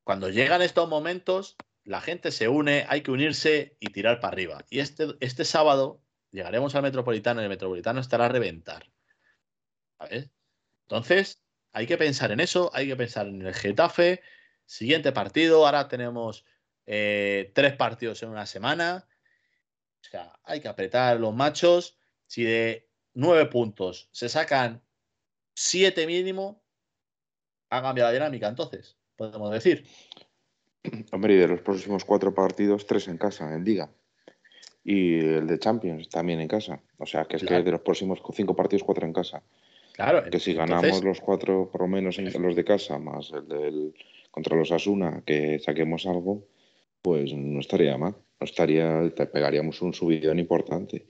Cuando 0.05 0.29
llegan 0.29 0.63
estos 0.63 0.89
momentos, 0.89 1.57
la 1.85 2.01
gente 2.01 2.31
se 2.31 2.49
une, 2.49 2.87
hay 2.89 3.03
que 3.03 3.11
unirse 3.11 3.77
y 3.81 3.93
tirar 3.93 4.21
para 4.21 4.33
arriba. 4.33 4.65
Y 4.71 4.81
este, 4.81 5.17
este 5.21 5.45
sábado 5.45 6.03
llegaremos 6.31 6.75
al 6.75 6.83
Metropolitano 6.83 7.41
y 7.41 7.45
el 7.45 7.51
Metropolitano 7.51 8.01
estará 8.01 8.27
a 8.27 8.29
reventar. 8.29 8.91
Entonces, 10.89 11.43
hay 11.73 11.87
que 11.87 11.99
pensar 11.99 12.33
en 12.33 12.41
eso, 12.41 12.71
hay 12.75 12.89
que 12.89 12.97
pensar 12.97 13.27
en 13.27 13.43
el 13.43 13.55
Getafe. 13.55 14.23
Siguiente 14.67 15.13
partido, 15.13 15.67
ahora 15.67 15.89
tenemos 15.89 16.45
eh, 16.87 17.53
tres 17.55 17.75
partidos 17.75 18.23
en 18.23 18.31
una 18.31 18.47
semana. 18.47 19.09
O 20.01 20.05
sea, 20.05 20.39
hay 20.45 20.61
que 20.61 20.69
apretar 20.69 21.19
los 21.19 21.35
machos. 21.35 21.99
Si 22.27 22.45
de 22.45 22.90
nueve 23.15 23.47
puntos 23.47 24.09
se 24.13 24.29
sacan 24.29 24.83
siete 25.55 26.07
mínimo, 26.07 26.63
ha 27.71 27.83
cambiado 27.83 28.11
la 28.11 28.15
dinámica, 28.15 28.49
entonces, 28.49 28.97
podemos 29.17 29.51
decir. 29.51 29.87
Hombre, 31.13 31.35
y 31.35 31.37
de 31.37 31.49
los 31.49 31.61
próximos 31.61 32.05
cuatro 32.05 32.35
partidos, 32.35 32.87
tres 32.87 33.09
en 33.09 33.19
casa, 33.19 33.55
en 33.55 33.65
Liga. 33.65 33.91
Y 34.83 35.19
el 35.19 35.47
de 35.47 35.59
Champions 35.59 36.09
también 36.09 36.41
en 36.41 36.49
casa. 36.49 36.81
O 36.99 37.05
sea, 37.05 37.27
que 37.27 37.37
es 37.37 37.45
que 37.45 37.63
de 37.63 37.71
los 37.71 37.83
próximos 37.83 38.23
cinco 38.33 38.57
partidos, 38.57 38.83
cuatro 38.83 39.07
en 39.07 39.13
casa. 39.13 39.43
Claro. 39.93 40.29
Que 40.31 40.41
si 40.41 40.55
ganamos 40.55 41.05
los 41.05 41.21
cuatro, 41.21 41.71
por 41.71 41.83
lo 41.83 41.89
menos 41.89 42.19
en 42.19 42.43
los 42.43 42.57
de 42.57 42.65
casa, 42.65 42.99
más 42.99 43.31
el 43.33 43.47
del 43.47 43.95
contra 44.31 44.57
los 44.57 44.73
Asuna, 44.73 45.23
que 45.27 45.59
saquemos 45.59 46.07
algo, 46.07 46.47
pues 47.03 47.35
no 47.35 47.61
estaría 47.61 47.99
mal. 47.99 48.15
No 48.41 48.45
estaría, 48.45 49.13
te 49.15 49.27
pegaríamos 49.27 49.83
un 49.83 49.93
subidón 49.93 50.39
importante. 50.39 51.07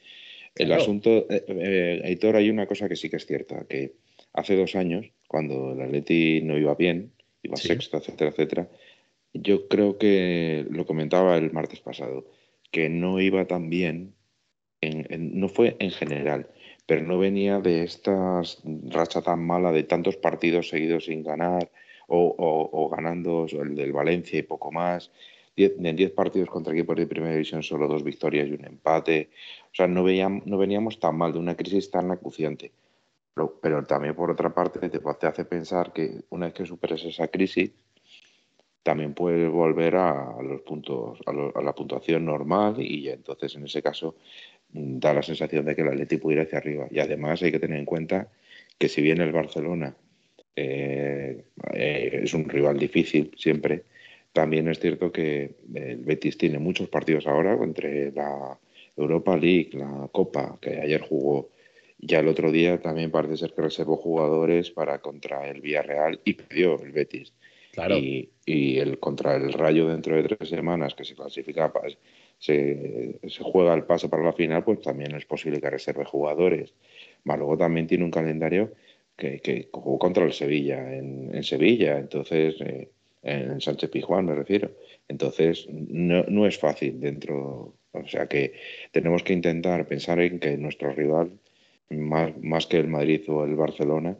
El 0.55 0.73
asunto, 0.73 1.27
eh, 1.31 1.45
eh, 1.49 2.01
Heitor, 2.05 2.37
hay 2.37 2.51
una 2.51 2.67
cosa 2.67 2.89
que 2.89 2.97
sí 2.97 3.09
que 3.09 3.17
es 3.17 3.27
cierta, 3.27 3.65
que 3.69 3.95
hace 4.33 4.57
dos 4.57 4.75
años, 4.75 5.11
cuando 5.29 5.73
el 5.73 5.81
Atleti 5.81 6.43
no 6.43 6.59
iba 6.59 6.75
bien, 6.75 7.13
iba 7.43 7.57
sexto, 7.57 7.99
etcétera, 7.99 8.31
etcétera, 8.31 8.69
yo 9.33 9.69
creo 9.69 9.97
que 9.97 10.67
lo 10.71 10.87
comentaba 10.87 11.37
el 11.37 11.53
martes 11.53 11.81
pasado, 11.81 12.27
que 12.71 12.89
no 12.89 13.21
iba 13.21 13.47
tan 13.47 13.71
bien, 13.71 14.15
no 14.83 15.49
fue 15.49 15.77
en 15.79 15.91
general, 15.91 16.49
pero 16.87 17.03
no 17.03 17.19
venía 17.19 17.61
de 17.61 17.85
esta 17.85 18.43
racha 18.89 19.23
tan 19.23 19.47
mala 19.47 19.73
de 19.73 19.85
tantos 19.85 20.17
partidos 20.17 20.69
seguidos 20.69 21.05
sin 21.05 21.23
ganar 21.23 21.71
o, 22.09 22.91
ganando 22.91 23.47
el 23.63 23.77
del 23.77 23.93
Valencia 23.93 24.39
y 24.39 24.43
poco 24.43 24.73
más. 24.73 25.13
En 25.57 25.97
10 25.97 26.13
partidos 26.13 26.49
contra 26.49 26.73
equipos 26.73 26.97
de 26.97 27.07
primera 27.07 27.33
división 27.33 27.63
solo 27.63 27.89
dos 27.89 28.03
victorias 28.03 28.49
y 28.49 28.53
un 28.53 28.65
empate. 28.65 29.31
O 29.65 29.75
sea, 29.75 29.87
no, 29.87 30.03
veíamos, 30.05 30.47
no 30.47 30.59
veníamos 30.59 30.99
tan 30.99 31.17
mal 31.17 31.33
de 31.33 31.39
una 31.39 31.57
crisis 31.57 31.91
tan 31.91 32.11
acuciante. 32.11 32.73
Pero, 33.63 33.85
también 33.87 34.15
por 34.15 34.31
otra 34.31 34.53
parte 34.53 34.89
te, 34.89 35.01
hace 35.27 35.45
pensar 35.45 35.93
que 35.93 36.23
una 36.31 36.47
vez 36.47 36.55
que 36.55 36.67
superes 36.67 37.05
esa 37.05 37.29
crisis, 37.29 37.71
también 38.83 39.15
puedes 39.15 39.51
volver 39.51 39.97
a, 39.97 40.37
los 40.43 40.63
puntos, 40.63 41.19
a, 41.27 41.63
la 41.63 41.75
puntuación 41.75 42.25
normal 42.25 42.77
y 42.79 43.09
entonces 43.09 43.55
en 43.55 43.65
ese 43.65 43.83
caso 43.83 44.17
mm, 44.73 44.99
da 44.99 45.15
la 45.15 45.23
sensación 45.23 45.65
de 45.67 45.77
que 45.77 45.83
el 45.83 45.89
Atleti 45.89 46.17
puede 46.17 46.37
ir 46.37 46.47
hacia 46.47 46.59
arriba. 46.59 46.87
Y 46.91 46.99
además 46.99 47.43
hay 47.43 47.53
que 47.53 47.61
tener 47.61 47.79
en 47.79 47.85
cuenta 47.85 48.29
que 48.79 48.89
si 48.89 49.03
bien 49.03 49.21
el 49.21 49.33
Barcelona 49.33 49.95
eh, 50.57 51.45
eh, 51.73 52.21
es 52.23 52.35
un 52.35 52.49
rival 52.49 52.79
difícil 52.79 53.33
siempre, 53.37 53.85
también 54.33 54.69
es 54.69 54.79
cierto 54.79 55.11
que 55.11 55.57
el 55.75 56.05
Betis 56.05 56.39
tiene 56.39 56.59
muchos 56.59 56.89
partidos 56.89 57.27
ahora 57.27 57.59
entre 57.63 58.13
la 58.13 58.59
Europa 58.97 59.37
League, 59.37 59.71
la 59.73 60.09
Copa, 60.13 60.59
que 60.61 60.81
ayer 60.81 61.01
jugó, 61.01 61.51
ya 61.99 62.21
el 62.21 62.29
otro 62.29 62.53
día 62.53 62.81
también 62.81 63.11
parece 63.11 63.37
ser 63.37 63.53
que 63.53 63.63
reservó 63.63 63.97
jugadores 63.97 64.71
para 64.71 65.01
contra 65.01 65.49
el 65.49 65.61
Villarreal 65.61 66.21
y 66.25 66.35
perdió 66.35 66.81
el 66.81 66.93
Betis. 66.93 67.33
Y, 68.47 68.79
el 68.79 68.99
contra 68.99 69.37
el 69.37 69.53
Rayo 69.53 69.89
dentro 69.89 70.17
de 70.17 70.25
tres 70.25 70.49
semanas, 70.49 70.95
que 70.95 71.05
se 71.05 71.15
clasifica, 71.15 71.73
se, 72.39 73.21
se 73.29 73.45
juega 73.45 73.75
el 73.75 73.85
pase 73.85 74.09
para 74.09 74.25
la 74.25 74.33
final, 74.33 74.65
pues 74.65 74.81
también 74.81 75.15
es 75.15 75.25
posible 75.25 75.61
que 75.61 75.71
reserve 75.71 76.05
jugadores. 76.05 76.75
Más 77.25 77.39
luego 77.39 77.57
también 77.57 77.87
tiene 77.87 78.05
un 78.05 78.11
calendario 78.11 78.73
que, 79.17 79.41
que 79.41 79.69
jugó 79.71 79.99
contra 79.99 80.25
el 80.25 80.33
Sevilla 80.33 80.95
en, 80.95 81.35
en 81.35 81.45
Sevilla, 81.45 81.99
entonces 81.99 82.57
eh, 82.61 82.91
en 83.23 83.61
Sánchez 83.61 83.91
Pizjuán 83.91 84.27
me 84.27 84.35
refiero. 84.35 84.71
Entonces 85.09 85.67
no, 85.69 86.25
no, 86.25 86.47
es 86.47 86.59
fácil 86.59 87.01
dentro, 87.01 87.75
o 87.93 88.09
sea 88.09 88.27
que 88.27 88.55
tenemos 88.93 89.23
que 89.23 89.33
intentar 89.33 89.87
pensar 89.87 90.21
en 90.21 90.39
que 90.39 90.57
nuestro 90.57 90.93
rival, 90.93 91.39
más, 91.91 92.37
más 92.39 92.67
que 92.67 92.79
el 92.79 92.89
Madrid 92.89 93.23
o 93.29 93.45
el 93.45 93.57
Barcelona, 93.57 94.17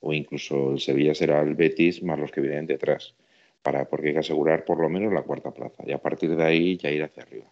o 0.00 0.12
incluso 0.12 0.72
el 0.72 0.80
Sevilla 0.80 1.14
será 1.14 1.40
el 1.40 1.54
Betis 1.54 2.02
más 2.02 2.18
los 2.18 2.30
que 2.30 2.42
vienen 2.42 2.66
detrás, 2.66 3.14
para, 3.62 3.88
porque 3.88 4.08
hay 4.08 4.14
que 4.14 4.20
asegurar 4.20 4.64
por 4.64 4.78
lo 4.78 4.88
menos 4.90 5.12
la 5.12 5.22
cuarta 5.22 5.52
plaza 5.52 5.82
y 5.86 5.92
a 5.92 5.98
partir 5.98 6.36
de 6.36 6.44
ahí 6.44 6.76
ya 6.76 6.90
ir 6.90 7.02
hacia 7.02 7.22
arriba. 7.22 7.50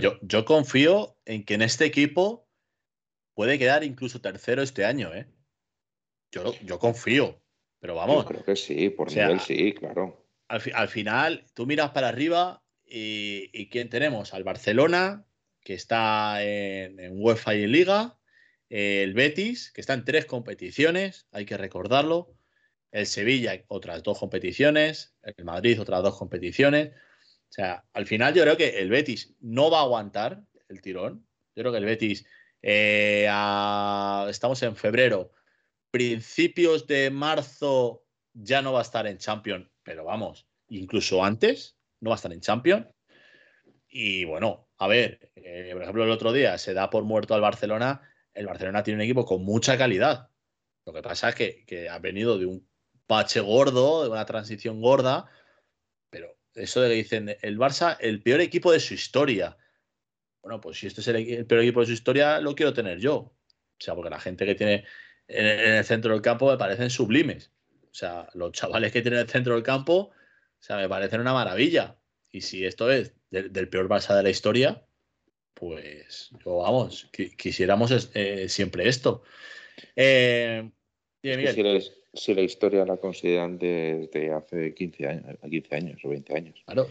yo, 0.00 0.18
yo 0.22 0.44
confío 0.44 1.16
en 1.24 1.44
que 1.44 1.54
en 1.54 1.62
este 1.62 1.84
equipo 1.84 2.46
puede 3.34 3.58
quedar 3.58 3.82
incluso 3.82 4.20
tercero 4.20 4.62
este 4.62 4.84
año, 4.84 5.12
¿eh? 5.12 5.26
Yo, 6.30 6.54
yo 6.64 6.78
confío, 6.78 7.40
pero 7.86 7.94
vamos. 7.94 8.24
Yo 8.24 8.28
creo 8.28 8.44
que 8.44 8.56
sí, 8.56 8.90
por 8.90 9.12
nivel 9.12 9.38
sí, 9.38 9.72
claro. 9.72 10.26
Al, 10.48 10.88
final, 10.88 11.44
tú 11.54 11.66
miras 11.66 11.90
para 11.90 12.08
arriba 12.08 12.64
y, 12.84 13.68
¿quién 13.68 13.88
tenemos? 13.88 14.34
Al 14.34 14.42
Barcelona, 14.42 15.24
que 15.60 15.74
está 15.74 16.42
en, 16.42 16.98
en 16.98 17.12
UEFA 17.14 17.54
y 17.54 17.62
en 17.62 17.70
Liga, 17.70 18.18
el 18.70 19.14
Betis, 19.14 19.70
que 19.70 19.80
está 19.80 19.94
en 19.94 20.04
tres 20.04 20.24
competiciones, 20.24 21.28
hay 21.30 21.44
que 21.44 21.56
recordarlo. 21.56 22.34
El 22.90 23.06
Sevilla, 23.06 23.52
otras 23.68 24.02
dos 24.02 24.18
competiciones. 24.18 25.14
El 25.22 25.44
Madrid, 25.44 25.80
otras 25.80 26.02
dos 26.02 26.18
competiciones. 26.18 26.88
O 26.88 27.52
sea, 27.52 27.84
al 27.92 28.06
final 28.06 28.34
yo 28.34 28.42
creo 28.42 28.56
que 28.56 28.80
el 28.80 28.90
Betis 28.90 29.36
no 29.38 29.70
va 29.70 29.78
a 29.78 29.82
aguantar 29.82 30.42
el 30.68 30.80
tirón. 30.80 31.24
Yo 31.54 31.62
creo 31.62 31.70
que 31.70 31.78
el 31.78 31.84
Betis, 31.84 32.26
eh, 32.62 33.28
estamos 34.28 34.60
en 34.64 34.74
febrero, 34.74 35.30
principios 35.96 36.86
de 36.86 37.10
marzo 37.10 38.04
ya 38.32 38.62
no 38.62 38.72
va 38.72 38.80
a 38.80 38.82
estar 38.82 39.06
en 39.06 39.18
Champions, 39.18 39.68
pero 39.82 40.04
vamos, 40.04 40.46
incluso 40.68 41.24
antes 41.24 41.78
no 42.00 42.10
va 42.10 42.16
a 42.16 42.16
estar 42.16 42.32
en 42.32 42.40
Champions. 42.40 42.86
Y 43.88 44.24
bueno, 44.24 44.68
a 44.78 44.88
ver, 44.88 45.30
eh, 45.36 45.70
por 45.72 45.82
ejemplo, 45.82 46.04
el 46.04 46.10
otro 46.10 46.32
día 46.32 46.58
se 46.58 46.74
da 46.74 46.90
por 46.90 47.04
muerto 47.04 47.34
al 47.34 47.40
Barcelona 47.40 48.02
el 48.36 48.46
Barcelona 48.46 48.82
tiene 48.82 48.98
un 48.98 49.04
equipo 49.04 49.24
con 49.24 49.42
mucha 49.42 49.76
calidad. 49.78 50.30
Lo 50.84 50.92
que 50.92 51.02
pasa 51.02 51.30
es 51.30 51.34
que, 51.34 51.88
ha 51.88 51.98
venido 51.98 52.38
de 52.38 52.46
un 52.46 52.68
pache 53.06 53.40
gordo, 53.40 54.04
de 54.04 54.10
una 54.10 54.26
transición 54.26 54.80
gorda, 54.80 55.28
pero 56.10 56.38
eso 56.54 56.82
de 56.82 56.90
que 56.90 56.94
dicen 56.94 57.36
el 57.40 57.58
Barça, 57.58 57.96
el 57.98 58.22
peor 58.22 58.40
equipo 58.40 58.70
de 58.70 58.80
su 58.80 58.94
historia. 58.94 59.56
Bueno, 60.42 60.60
pues 60.60 60.78
si 60.78 60.86
este 60.86 61.00
es 61.00 61.08
el, 61.08 61.46
peor 61.46 61.62
equipo 61.62 61.80
de 61.80 61.86
su 61.86 61.92
historia, 61.92 62.40
lo 62.40 62.54
quiero 62.54 62.74
tener 62.74 62.98
yo. 62.98 63.14
O 63.14 63.34
sea, 63.80 63.94
porque 63.94 64.10
la 64.10 64.20
gente 64.20 64.44
que 64.44 64.54
tiene 64.54 64.84
en, 65.28 65.46
el 65.46 65.84
centro 65.84 66.12
del 66.12 66.22
campo 66.22 66.50
me 66.50 66.58
parecen 66.58 66.90
sublimes. 66.90 67.50
O 67.90 67.94
sea, 67.94 68.28
los 68.34 68.52
chavales 68.52 68.92
que 68.92 69.02
tienen 69.02 69.20
en 69.20 69.26
el 69.26 69.30
centro 69.30 69.54
del 69.54 69.62
campo, 69.62 69.94
o 69.94 70.12
sea, 70.60 70.76
me 70.76 70.88
parecen 70.88 71.20
una 71.20 71.32
maravilla. 71.32 71.96
Y 72.30 72.42
si 72.42 72.64
esto 72.64 72.90
es 72.90 73.14
del 73.30 73.68
peor 73.68 73.88
Barça 73.88 74.14
de 74.14 74.22
la 74.22 74.30
historia, 74.30 74.86
pues 75.54 76.30
yo, 76.44 76.58
vamos, 76.58 77.08
quisiéramos 77.36 78.10
eh, 78.14 78.48
siempre 78.48 78.88
esto. 78.88 79.22
Eh, 79.94 80.68
si, 81.22 82.34
la, 82.34 82.42
historia 82.42 82.84
la 82.84 82.98
consideran 82.98 83.58
desde 83.58 84.32
hace 84.32 84.74
15 84.74 85.06
años, 85.06 85.36
15 85.48 85.74
años 85.74 86.00
o 86.04 86.08
20 86.10 86.34
años. 86.34 86.62
Claro. 86.66 86.86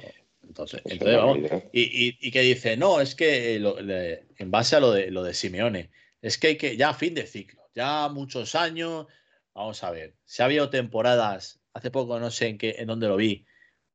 Entonces, 0.47 0.81
vamos. 0.99 1.39
Y, 1.71 2.31
que 2.31 2.41
dice, 2.41 2.77
no, 2.77 3.01
es 3.01 3.15
que 3.15 3.55
en 3.55 4.51
base 4.51 4.75
a 4.75 4.79
lo 4.79 4.91
de, 4.91 5.11
lo 5.11 5.23
de 5.23 5.33
Simeone, 5.33 5.89
es 6.21 6.37
que 6.37 6.47
hay 6.47 6.57
que, 6.57 6.77
ya 6.77 6.93
fin 6.93 7.13
de 7.13 7.25
ciclo, 7.25 7.64
ya 7.75 8.09
muchos 8.09 8.55
años, 8.55 9.05
vamos 9.53 9.83
a 9.83 9.91
ver, 9.91 10.15
se 10.25 10.41
ha 10.41 10.45
habido 10.45 10.69
temporadas, 10.69 11.61
hace 11.73 11.91
poco 11.91 12.19
no 12.19 12.31
sé 12.31 12.47
en 12.47 12.57
qué, 12.57 12.75
en 12.79 12.87
dónde 12.87 13.07
lo 13.07 13.17
vi, 13.17 13.45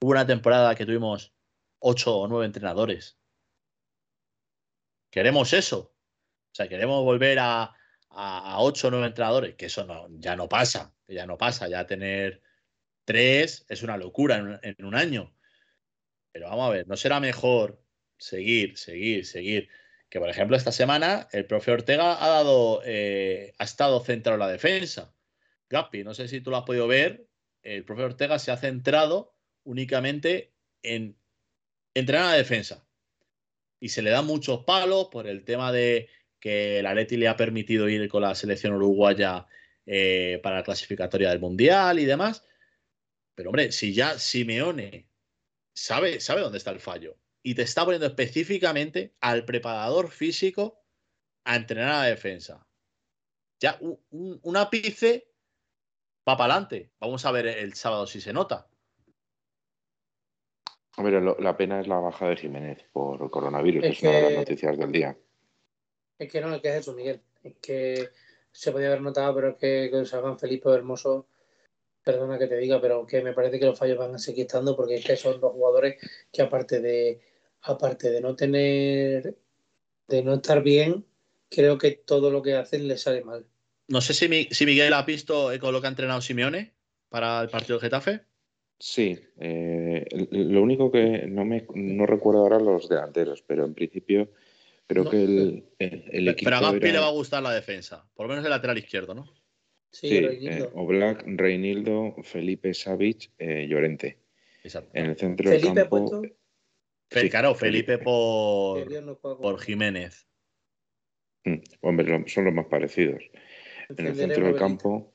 hubo 0.00 0.12
una 0.12 0.26
temporada 0.26 0.74
que 0.74 0.86
tuvimos 0.86 1.32
ocho 1.80 2.16
o 2.18 2.28
nueve 2.28 2.46
entrenadores 2.46 3.20
Queremos 5.10 5.52
eso. 5.52 5.92
O 6.52 6.54
sea, 6.54 6.68
queremos 6.68 7.04
volver 7.04 7.38
a, 7.40 7.74
ocho 8.58 8.88
o 8.88 8.90
nueve 8.90 9.08
entrenadores, 9.08 9.54
que 9.56 9.66
eso 9.66 9.84
no, 9.84 10.06
ya 10.18 10.36
no 10.36 10.48
pasa, 10.48 10.94
ya 11.06 11.26
no 11.26 11.36
pasa, 11.36 11.68
ya 11.68 11.86
tener 11.86 12.42
tres 13.04 13.64
es 13.68 13.82
una 13.82 13.96
locura 13.96 14.60
en, 14.62 14.84
un 14.84 14.94
año. 14.94 15.34
Pero 16.32 16.48
vamos 16.48 16.68
a 16.68 16.70
ver, 16.70 16.86
¿no 16.86 16.96
será 16.96 17.18
mejor 17.20 17.82
seguir, 18.18 18.78
seguir, 18.78 19.26
seguir? 19.26 19.68
Que 20.10 20.18
por 20.18 20.28
ejemplo 20.28 20.56
esta 20.56 20.72
semana 20.72 21.28
el 21.32 21.46
profe 21.46 21.70
Ortega 21.70 22.22
ha 22.22 22.28
dado, 22.28 22.82
eh, 22.84 23.54
ha 23.58 23.64
estado 23.64 24.00
centrado 24.04 24.34
en 24.34 24.40
la 24.40 24.48
defensa. 24.48 25.14
Gapi, 25.70 26.02
no 26.02 26.14
sé 26.14 26.26
si 26.26 26.40
tú 26.40 26.50
lo 26.50 26.56
has 26.56 26.64
podido 26.64 26.88
ver, 26.88 27.28
el 27.62 27.84
profe 27.84 28.02
Ortega 28.02 28.38
se 28.40 28.50
ha 28.50 28.56
centrado 28.56 29.36
únicamente 29.62 30.52
en 30.82 31.16
entrenar 31.94 32.26
a 32.26 32.30
la 32.30 32.36
defensa 32.36 32.84
y 33.78 33.90
se 33.90 34.02
le 34.02 34.10
dan 34.10 34.26
muchos 34.26 34.64
palos 34.64 35.08
por 35.12 35.28
el 35.28 35.44
tema 35.44 35.70
de 35.70 36.08
que 36.40 36.82
la 36.82 36.92
Leti 36.94 37.16
le 37.16 37.28
ha 37.28 37.36
permitido 37.36 37.88
ir 37.88 38.08
con 38.08 38.22
la 38.22 38.34
selección 38.34 38.74
uruguaya 38.74 39.46
eh, 39.86 40.40
para 40.42 40.56
la 40.56 40.64
clasificatoria 40.64 41.30
del 41.30 41.38
Mundial 41.38 42.00
y 42.00 42.04
demás. 42.04 42.44
Pero 43.36 43.50
hombre, 43.50 43.70
si 43.70 43.94
ya 43.94 44.18
Simeone 44.18 45.08
sabe, 45.72 46.20
sabe 46.20 46.40
dónde 46.40 46.58
está 46.58 46.72
el 46.72 46.80
fallo 46.80 47.16
y 47.42 47.54
te 47.54 47.62
está 47.62 47.84
poniendo 47.84 48.06
específicamente 48.06 49.14
al 49.20 49.44
preparador 49.44 50.10
físico 50.10 50.82
a 51.44 51.56
entrenar 51.56 51.88
a 51.88 51.98
la 52.00 52.06
defensa. 52.06 52.66
Ya 53.60 53.78
un, 53.80 54.56
ápice 54.56 55.28
va 56.28 56.36
para 56.36 56.54
adelante. 56.54 56.90
Vamos 56.98 57.24
a 57.24 57.32
ver 57.32 57.46
el 57.46 57.74
sábado 57.74 58.06
si 58.06 58.20
se 58.20 58.32
nota. 58.32 58.68
Hombre, 60.96 61.20
la 61.20 61.56
pena 61.56 61.80
es 61.80 61.86
la 61.86 61.98
baja 61.98 62.28
de 62.28 62.36
Jiménez 62.36 62.84
por 62.92 63.22
el 63.22 63.30
coronavirus, 63.30 63.84
es, 63.84 64.02
una 64.02 64.12
de 64.12 64.22
las 64.22 64.32
noticias 64.32 64.76
del 64.76 64.92
día. 64.92 65.16
Es 66.18 66.30
que 66.30 66.40
no, 66.40 66.54
es 66.54 66.60
que 66.60 66.68
es 66.68 66.74
eso, 66.76 66.92
Miguel. 66.94 67.22
Es 67.42 67.54
que 67.56 68.10
se 68.52 68.72
podía 68.72 68.88
haber 68.88 69.00
notado, 69.00 69.34
pero 69.34 69.48
es 69.50 69.56
que, 69.56 69.88
que 69.90 70.04
San 70.04 70.38
Felipe 70.38 70.68
Hermoso, 70.70 71.26
perdona 72.02 72.38
que 72.38 72.48
te 72.48 72.58
diga, 72.58 72.80
pero 72.80 73.06
que 73.06 73.22
me 73.22 73.32
parece 73.32 73.58
que 73.58 73.66
los 73.66 73.78
fallos 73.78 73.96
van 73.96 74.14
a 74.14 74.18
seguir 74.18 74.46
estando 74.46 74.76
porque 74.76 74.96
es 74.96 75.04
que 75.04 75.16
son 75.16 75.40
dos 75.40 75.52
jugadores 75.52 75.96
que 76.30 76.42
aparte 76.42 76.80
de 76.80 77.29
aparte 77.62 78.10
de 78.10 78.20
no 78.20 78.34
tener 78.36 79.36
de 80.08 80.22
no 80.22 80.34
estar 80.34 80.62
bien, 80.62 81.04
creo 81.48 81.78
que 81.78 81.92
todo 81.92 82.30
lo 82.30 82.42
que 82.42 82.54
hacen 82.54 82.88
les 82.88 83.02
sale 83.02 83.22
mal. 83.22 83.46
No 83.88 84.00
sé 84.00 84.14
si, 84.14 84.48
si 84.50 84.66
Miguel 84.66 84.92
ha 84.92 85.02
visto 85.02 85.50
con 85.60 85.72
lo 85.72 85.80
que 85.80 85.86
ha 85.86 85.90
entrenado 85.90 86.20
Simeone 86.20 86.72
para 87.08 87.42
el 87.42 87.48
partido 87.48 87.78
de 87.78 87.86
Getafe. 87.86 88.20
Sí, 88.78 89.18
eh, 89.38 90.06
lo 90.30 90.62
único 90.62 90.90
que 90.90 91.26
no 91.26 91.44
me 91.44 91.66
no 91.74 92.06
recuerdo 92.06 92.40
ahora 92.40 92.58
los 92.58 92.88
delanteros, 92.88 93.42
pero 93.42 93.66
en 93.66 93.74
principio 93.74 94.30
creo 94.86 95.08
que 95.08 95.22
el, 95.22 95.64
el, 95.78 96.28
equipo. 96.28 96.50
Pero 96.50 96.56
a 96.56 96.60
Gaspi 96.72 96.90
le 96.92 96.98
va 96.98 97.08
a 97.08 97.12
gustar 97.12 97.42
la 97.42 97.52
defensa, 97.52 98.08
por 98.14 98.24
lo 98.24 98.30
menos 98.30 98.44
el 98.44 98.50
lateral 98.50 98.78
izquierdo, 98.78 99.14
¿no? 99.14 99.26
Sí, 99.90 100.08
sí 100.08 100.46
eh, 100.46 100.68
Oblak, 100.74 101.24
Reinildo, 101.26 102.14
Felipe 102.22 102.72
Savic, 102.72 103.30
eh, 103.38 103.66
Llorente. 103.68 104.18
Exacto. 104.64 104.90
En 104.94 105.06
el 105.06 105.16
centro 105.16 105.50
del 105.50 105.60
campo. 105.60 106.22
Claro, 107.30 107.54
Felipe 107.54 107.98
por, 107.98 108.86
por 109.20 109.60
Jiménez. 109.60 110.26
Mm, 111.44 111.56
hombre, 111.82 112.24
son 112.28 112.44
los 112.44 112.54
más 112.54 112.66
parecidos. 112.66 113.22
En 113.88 114.06
el 114.06 114.14
centro 114.14 114.46
del 114.46 114.56
campo, 114.56 115.12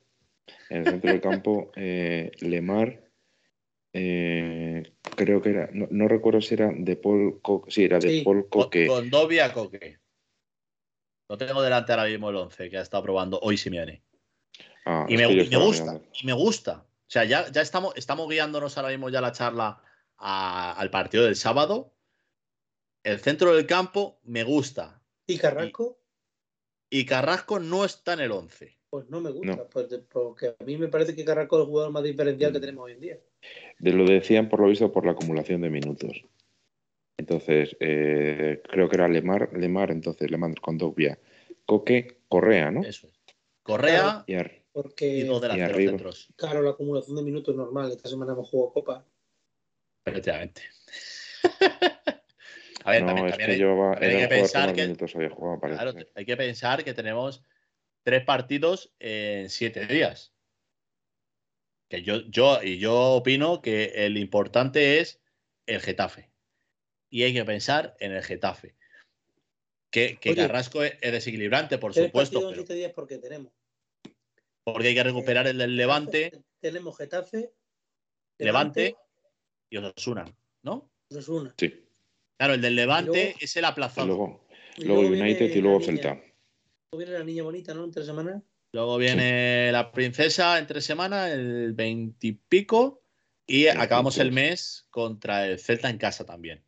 en 0.68 0.78
el 0.78 0.84
centro 0.86 1.10
del 1.10 1.20
campo, 1.20 1.72
eh, 1.76 2.30
Lemar, 2.40 3.02
eh, 3.92 4.82
creo 5.16 5.40
que 5.40 5.50
era, 5.50 5.70
no, 5.72 6.08
recuerdo 6.08 6.40
si 6.40 6.54
era 6.54 6.70
de 6.76 6.96
Paul 6.96 7.40
Coque, 7.40 7.70
sí, 7.70 7.84
era 7.84 7.98
de 7.98 8.22
Paul 8.22 8.48
Coque. 8.48 8.86
Con, 8.86 9.08
Dobia 9.08 9.52
Coque. 9.52 9.98
No 11.28 11.38
tengo 11.38 11.62
delante 11.62 11.92
ahora 11.92 12.04
mismo 12.04 12.30
el 12.30 12.36
11 12.36 12.70
que 12.70 12.78
ha 12.78 12.82
estado 12.82 13.02
probando 13.02 13.40
hoy 13.40 13.56
Simeone. 13.56 14.02
Ah, 14.84 15.06
y, 15.08 15.16
me, 15.16 15.26
gusta, 15.26 16.00
y 16.12 16.26
me 16.26 16.32
gusta. 16.32 16.86
O 16.86 17.10
sea, 17.10 17.24
ya, 17.24 17.50
ya 17.50 17.62
estamos, 17.62 17.96
estamos 17.96 18.28
guiándonos 18.28 18.76
ahora 18.76 18.90
mismo 18.90 19.08
ya 19.08 19.20
la 19.20 19.32
charla 19.32 19.82
al 20.18 20.90
partido 20.90 21.24
del 21.24 21.36
sábado. 21.36 21.94
El 23.02 23.20
centro 23.20 23.54
del 23.54 23.66
campo 23.66 24.18
me 24.24 24.42
gusta. 24.44 25.02
¿Y 25.26 25.38
Carrasco? 25.38 26.00
Y, 26.90 27.04
Carrasco 27.04 27.58
no 27.58 27.84
está 27.84 28.14
en 28.14 28.20
el 28.20 28.32
11. 28.32 28.76
Pues 28.90 29.08
no 29.10 29.20
me 29.20 29.30
gusta, 29.30 29.68
pues 29.68 29.88
porque 30.10 30.54
a 30.58 30.64
mí 30.64 30.78
me 30.78 30.88
parece 30.88 31.14
que 31.14 31.24
Carrasco 31.24 31.56
es 31.56 31.62
el 31.62 31.68
jugador 31.68 31.92
más 31.92 32.04
diferencial 32.04 32.52
que 32.52 32.60
tenemos 32.60 32.84
hoy 32.84 32.92
en 32.92 33.00
día. 33.00 33.18
De 33.78 33.92
lo 33.92 34.04
decían 34.04 34.48
por 34.48 34.60
lo 34.60 34.68
visto 34.68 34.92
por 34.92 35.04
la 35.04 35.12
acumulación 35.12 35.60
de 35.60 35.70
minutos. 35.70 36.24
Entonces, 37.18 37.76
eh, 37.80 38.62
creo 38.70 38.88
que 38.88 38.96
era 38.96 39.08
Lemar, 39.08 39.50
Lemar, 39.52 39.90
entonces 39.90 40.30
Lemar 40.30 40.58
con 40.60 40.78
Dogbia, 40.78 41.18
Coque, 41.64 42.20
Correa, 42.28 42.70
¿no? 42.70 42.82
Eso 42.82 43.08
es. 43.08 43.16
Correa 43.62 44.24
y, 44.26 44.36
porque, 44.72 45.26
Claro, 46.36 46.62
la 46.62 46.70
acumulación 46.70 47.16
de 47.16 47.22
minutos 47.22 47.54
es 47.54 47.56
normal. 47.56 47.90
Esta 47.90 48.08
semana 48.08 48.32
hemos 48.32 48.48
jugado 48.48 48.74
Copa. 48.74 49.04
Efectivamente. 50.06 50.62
A 52.84 52.92
ver, 52.92 53.04
también, 53.04 53.26
hay, 53.26 53.58
que 53.58 54.28
pensar 54.28 54.72
que, 54.72 54.82
hay 56.14 56.24
que 56.24 56.36
pensar 56.36 56.84
que 56.84 56.94
tenemos 56.94 57.42
tres 58.04 58.24
partidos 58.24 58.94
en 59.00 59.50
siete 59.50 59.86
días. 59.86 60.32
Que 61.90 62.02
yo, 62.02 62.20
yo, 62.28 62.62
y 62.62 62.78
yo 62.78 62.94
opino 63.14 63.60
que 63.60 64.06
el 64.06 64.16
importante 64.16 65.00
es 65.00 65.20
el 65.66 65.80
Getafe. 65.80 66.30
Y 67.10 67.24
hay 67.24 67.34
que 67.34 67.44
pensar 67.44 67.96
en 67.98 68.12
el 68.12 68.22
Getafe. 68.22 68.76
Que, 69.90 70.16
Carrasco 70.36 70.84
es, 70.84 71.00
desequilibrante, 71.00 71.78
por 71.78 71.92
supuesto. 71.92 72.50
Pero, 72.50 72.62
días 72.62 72.92
porque 72.92 73.18
tenemos. 73.18 73.52
Porque 74.62 74.88
hay 74.88 74.94
que 74.94 75.02
recuperar 75.02 75.48
el 75.48 75.58
del 75.58 75.76
Levante. 75.76 76.30
Tenemos 76.60 76.96
Getafe. 76.96 77.52
Levante, 78.38 78.94
y 79.70 79.76
Osasuna, 79.76 80.24
¿no? 80.62 80.90
Osasuna. 81.10 81.54
Sí. 81.58 81.74
Claro, 82.36 82.54
el 82.54 82.60
del 82.60 82.76
Levante 82.76 83.34
es 83.40 83.56
el 83.56 83.64
aplazado. 83.64 84.06
luego, 84.06 84.46
luego, 84.78 85.00
United 85.02 85.54
y 85.54 85.60
luego 85.60 85.80
Celta. 85.80 86.14
Luego 86.14 86.98
viene 86.98 87.12
la 87.12 87.24
niña 87.24 87.42
bonita, 87.42 87.74
¿no? 87.74 87.84
En 87.84 87.90
tres 87.90 88.06
semanas. 88.06 88.42
Luego 88.72 88.98
viene 88.98 89.70
la 89.72 89.90
princesa 89.90 90.58
en 90.58 90.66
tres 90.66 90.84
semanas, 90.84 91.30
el 91.30 91.72
veintipico. 91.72 93.02
Y, 93.46 93.68
acabamos 93.68 94.18
el 94.18 94.32
mes 94.32 94.86
contra 94.90 95.46
el 95.46 95.58
Celta 95.60 95.88
en 95.88 95.98
casa 95.98 96.26
también. 96.26 96.64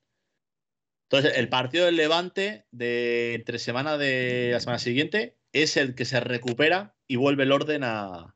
Entonces, 1.11 1.37
el 1.37 1.49
partido 1.49 1.87
del 1.87 1.97
Levante 1.97 2.67
de 2.71 3.35
entre 3.35 3.59
semana 3.59 3.99
de 3.99 4.51
la 4.53 4.61
semana 4.61 4.79
siguiente 4.79 5.39
es 5.53 5.77
el 5.77 5.95
que 5.95 6.05
se 6.05 6.21
recupera 6.21 6.95
y 7.07 7.17
vuelve 7.17 7.45
el 7.45 7.53
orden 7.53 7.83
a, 7.83 8.35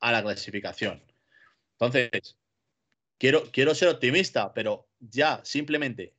la 0.00 0.22
clasificación. 0.22 1.02
Entonces, 1.72 2.36
quiero, 3.18 3.50
quiero 3.50 3.74
ser 3.74 3.88
optimista, 3.88 4.52
pero 4.54 4.88
ya 5.00 5.40
simplemente, 5.44 6.14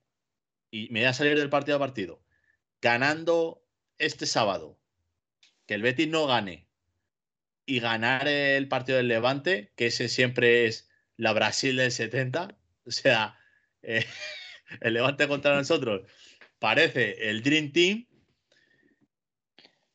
y 0.71 0.89
me 0.89 1.01
voy 1.01 1.07
a 1.07 1.13
salir 1.13 1.37
del 1.37 1.49
partido 1.49 1.77
a 1.77 1.79
partido, 1.79 2.21
ganando 2.81 3.63
este 3.97 4.25
sábado, 4.25 4.79
que 5.65 5.73
el 5.73 5.81
Betis 5.81 6.07
no 6.07 6.27
gane 6.27 6.67
y 7.65 7.79
ganar 7.79 8.27
el 8.27 8.67
partido 8.67 8.97
del 8.97 9.09
Levante, 9.09 9.71
que 9.75 9.87
ese 9.87 10.07
siempre 10.07 10.65
es 10.65 10.89
la 11.17 11.33
Brasil 11.33 11.75
del 11.75 11.91
70, 11.91 12.57
o 12.85 12.91
sea, 12.91 13.37
eh, 13.81 14.05
el 14.81 14.93
Levante 14.93 15.27
contra 15.27 15.55
nosotros, 15.55 16.09
parece 16.59 17.29
el 17.29 17.43
Dream 17.43 17.71
Team. 17.71 18.07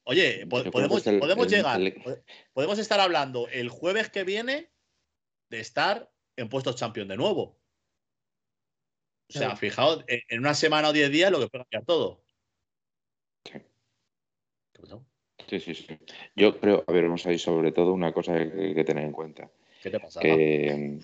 Oye, 0.04 0.46
podemos, 0.46 1.02
podemos 1.02 1.48
llegar, 1.48 1.80
podemos 2.52 2.78
estar 2.78 2.98
hablando 2.98 3.46
el 3.48 3.68
jueves 3.68 4.10
que 4.10 4.24
viene 4.24 4.68
de 5.48 5.60
estar 5.60 6.11
en 6.36 6.48
puestos 6.48 6.76
champion 6.76 7.08
de 7.08 7.16
nuevo. 7.16 7.58
O 9.28 9.38
sea, 9.38 9.56
fijaos, 9.56 10.04
en 10.08 10.40
una 10.40 10.54
semana 10.54 10.90
o 10.90 10.92
diez 10.92 11.10
días 11.10 11.30
lo 11.30 11.40
que 11.40 11.48
puede 11.48 11.64
cambiar 11.64 11.84
todo. 11.84 12.22
Sí. 13.44 13.58
Sí, 15.46 15.74
sí, 15.74 15.98
Yo 16.34 16.58
creo, 16.60 16.84
a 16.86 16.92
ver, 16.92 17.04
vamos 17.04 17.26
a 17.26 17.32
ir 17.32 17.38
sobre 17.38 17.72
todo 17.72 17.92
una 17.92 18.12
cosa 18.12 18.34
que 18.34 18.60
hay 18.60 18.74
que 18.74 18.84
tener 18.84 19.04
en 19.04 19.12
cuenta. 19.12 19.50
¿Qué 19.82 19.90
te 19.90 20.00
pasa? 20.00 20.20
Que, 20.20 20.98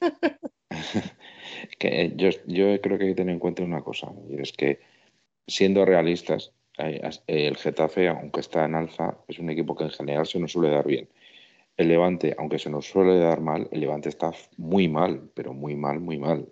que 1.78 2.12
yo, 2.16 2.30
yo 2.46 2.80
creo 2.80 2.98
que 2.98 3.04
hay 3.04 3.10
que 3.10 3.14
tener 3.14 3.34
en 3.34 3.38
cuenta 3.38 3.62
una 3.62 3.82
cosa, 3.82 4.12
y 4.28 4.40
es 4.40 4.52
que 4.52 4.80
siendo 5.46 5.84
realistas, 5.84 6.52
el 6.76 7.56
Getafe, 7.56 8.08
aunque 8.08 8.40
está 8.40 8.64
en 8.64 8.74
alza, 8.74 9.16
es 9.28 9.38
un 9.38 9.50
equipo 9.50 9.76
que 9.76 9.84
en 9.84 9.90
general 9.90 10.26
se 10.26 10.38
nos 10.38 10.52
suele 10.52 10.70
dar 10.70 10.86
bien. 10.86 11.08
El 11.76 11.88
Levante, 11.88 12.34
aunque 12.38 12.58
se 12.58 12.70
nos 12.70 12.86
suele 12.86 13.18
dar 13.18 13.40
mal, 13.40 13.68
el 13.72 13.80
Levante 13.80 14.08
está 14.08 14.32
muy 14.56 14.88
mal, 14.88 15.30
pero 15.34 15.52
muy 15.52 15.74
mal, 15.74 16.00
muy 16.00 16.18
mal. 16.18 16.46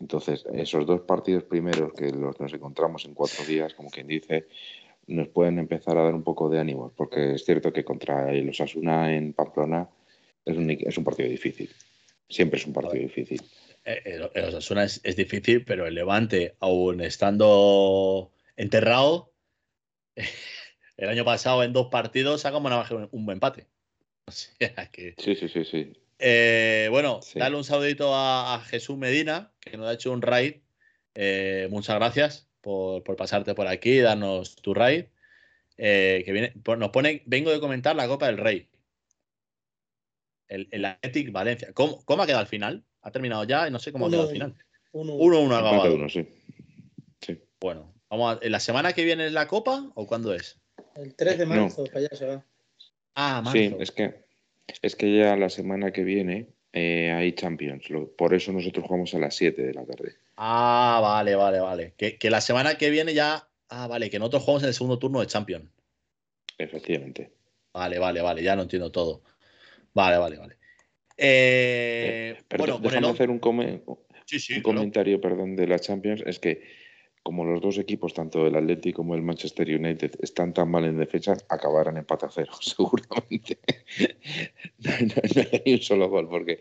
Entonces, 0.00 0.46
esos 0.54 0.86
dos 0.86 1.02
partidos 1.02 1.44
primeros 1.44 1.92
que 1.92 2.10
los 2.10 2.40
nos 2.40 2.52
encontramos 2.54 3.04
en 3.04 3.12
cuatro 3.12 3.44
días, 3.44 3.74
como 3.74 3.90
quien 3.90 4.06
dice, 4.06 4.46
nos 5.06 5.28
pueden 5.28 5.58
empezar 5.58 5.98
a 5.98 6.04
dar 6.04 6.14
un 6.14 6.22
poco 6.22 6.48
de 6.48 6.58
ánimo, 6.58 6.92
porque 6.96 7.34
es 7.34 7.44
cierto 7.44 7.72
que 7.72 7.84
contra 7.84 8.32
el 8.32 8.48
Osasuna 8.48 9.14
en 9.14 9.34
Pamplona 9.34 9.88
es 10.46 10.56
un, 10.96 11.04
partido 11.04 11.28
difícil. 11.28 11.70
Siempre 12.28 12.58
es 12.58 12.66
un 12.66 12.72
partido 12.72 13.02
difícil. 13.02 13.42
Eh, 13.84 14.00
el, 14.04 14.44
Osasuna 14.44 14.84
es, 14.84 15.16
difícil, 15.16 15.64
pero 15.66 15.86
el 15.86 15.94
Levante, 15.94 16.56
aún 16.60 17.02
estando 17.02 18.32
enterrado, 18.56 19.32
el 20.96 21.08
año 21.10 21.26
pasado 21.26 21.62
en 21.62 21.74
dos 21.74 21.88
partidos 21.88 22.46
una, 22.46 22.86
un 23.10 23.26
buen 23.26 23.36
empate. 23.36 23.66
Sí, 25.18 25.34
sí, 25.34 25.48
sí, 25.48 25.64
sí. 25.64 25.92
Eh, 26.18 26.88
bueno, 26.90 27.20
dale 27.34 27.56
un 27.56 27.64
saludito 27.64 28.12
a, 28.14 28.62
Jesús 28.66 28.96
Medina, 28.96 29.52
que 29.60 29.76
nos 29.76 29.88
ha 29.88 29.94
hecho 29.94 30.12
un 30.12 30.22
raid. 30.22 30.56
Eh, 31.14 31.68
muchas 31.70 31.96
gracias 31.96 32.48
por, 32.60 33.02
pasarte 33.16 33.54
por 33.54 33.66
aquí 33.66 33.92
y 33.92 34.00
darnos 34.00 34.56
tu 34.56 34.74
raid. 34.74 35.06
Eh, 35.76 36.22
que 36.24 36.32
viene, 36.32 36.52
pues 36.62 36.78
nos 36.78 36.90
pone, 36.90 37.22
vengo 37.24 37.50
de 37.50 37.60
comentar 37.60 37.96
la 37.96 38.06
Copa 38.06 38.26
del 38.26 38.36
Rey. 38.36 38.68
El, 40.46 40.68
el 40.72 40.84
Athletic 40.84 41.32
Valencia. 41.32 41.72
¿Cómo, 41.72 42.02
ha 42.06 42.26
quedado 42.26 42.40
al 42.40 42.46
final? 42.46 42.84
¿Ha 43.02 43.10
terminado 43.10 43.44
ya? 43.44 43.70
No 43.70 43.78
sé 43.78 43.92
cómo 43.92 44.06
ha 44.06 44.10
quedado 44.10 44.28
al 44.28 44.32
final. 44.32 44.54
1-1 44.92 45.52
ha 45.52 45.58
acabado. 45.58 46.08
sí. 46.08 46.28
sí. 47.20 47.38
Bueno, 47.60 47.94
Vamos 48.10 48.40
¿La 48.42 48.58
semana 48.58 48.92
que 48.92 49.04
viene 49.04 49.26
es 49.26 49.32
la 49.32 49.46
Copa 49.46 49.88
o 49.94 50.06
cuándo 50.06 50.34
es? 50.34 50.60
El 50.96 51.14
3 51.14 51.38
de 51.38 51.46
marzo, 51.46 51.84
para 51.84 52.00
allá 52.00 52.08
se 52.12 52.26
va. 52.26 52.44
Ah, 53.14 53.42
marzo. 53.42 53.58
Sí, 53.58 53.76
es 53.78 53.90
que, 53.90 54.24
es 54.82 54.96
que 54.96 55.16
ya 55.16 55.36
la 55.36 55.48
semana 55.48 55.92
que 55.92 56.04
viene 56.04 56.48
eh, 56.72 57.10
hay 57.10 57.32
Champions. 57.32 57.84
Por 58.16 58.34
eso 58.34 58.52
nosotros 58.52 58.86
jugamos 58.86 59.14
a 59.14 59.18
las 59.18 59.34
7 59.34 59.62
de 59.62 59.74
la 59.74 59.84
tarde. 59.84 60.16
Ah, 60.36 61.00
vale, 61.02 61.34
vale, 61.34 61.60
vale. 61.60 61.94
Que, 61.96 62.30
la 62.30 62.40
semana 62.40 62.76
que 62.76 62.90
viene 62.90 63.14
ya. 63.14 63.48
Ah, 63.68 63.86
vale, 63.86 64.10
que 64.10 64.18
nosotros 64.18 64.42
jugamos 64.42 64.62
en 64.62 64.68
el 64.68 64.74
segundo 64.74 64.98
turno 64.98 65.20
de 65.20 65.26
Champions. 65.26 65.70
Efectivamente. 66.58 67.30
Vale, 67.72 67.98
vale, 67.98 68.20
vale, 68.20 68.42
ya 68.42 68.56
no 68.56 68.62
entiendo 68.62 68.90
todo. 68.90 69.22
Vale, 69.94 70.18
vale, 70.18 70.38
vale. 70.38 70.56
Eh, 71.16 72.36
eh 72.36 72.56
bueno, 72.56 72.78
déjame 72.78 73.08
hacer 73.08 73.30
un, 73.30 73.40
un 73.44 74.62
comentario 74.62 75.20
perdón, 75.20 75.56
de 75.56 75.66
la 75.66 75.78
Champions. 75.78 76.22
Es 76.26 76.38
que 76.38 76.62
como 77.22 77.44
los 77.44 77.60
dos 77.60 77.78
equipos, 77.78 78.14
tanto 78.14 78.46
el 78.46 78.56
Atleti 78.56 78.92
como 78.92 79.14
el 79.14 79.22
Manchester 79.22 79.68
United, 79.68 80.12
están 80.20 80.54
tan 80.54 80.70
mal 80.70 80.84
en 80.84 80.98
defensa, 80.98 81.36
acabarán 81.48 81.96
empate 81.96 82.26
a 82.26 82.30
cero, 82.30 82.52
seguramente. 82.60 83.58
no, 84.78 85.42
hay 85.64 85.74
un 85.74 85.82
solo 85.82 86.08
gol, 86.08 86.28
porque 86.28 86.60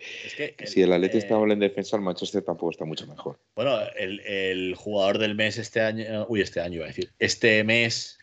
si 0.66 0.82
el 0.82 0.92
Atleti 0.92 1.18
está 1.18 1.38
mal 1.38 1.52
en 1.52 1.60
defensa, 1.60 1.96
el 1.96 2.04
Manchester 2.04 2.44
tampoco 2.44 2.72
está 2.72 2.86
mucho 2.86 3.08
mejor. 3.08 3.40
Bueno, 3.56 3.80
el, 3.96 4.76
jugador 4.76 5.18
del 5.18 5.36
mes 5.36 5.58
este 5.58 5.82
año, 5.82 6.26
uy, 6.28 6.42
este 6.42 6.60
año 6.60 6.76
iba 6.76 6.86
a 6.86 6.90
decir, 6.90 7.14
este 7.20 7.64
mes, 7.64 8.20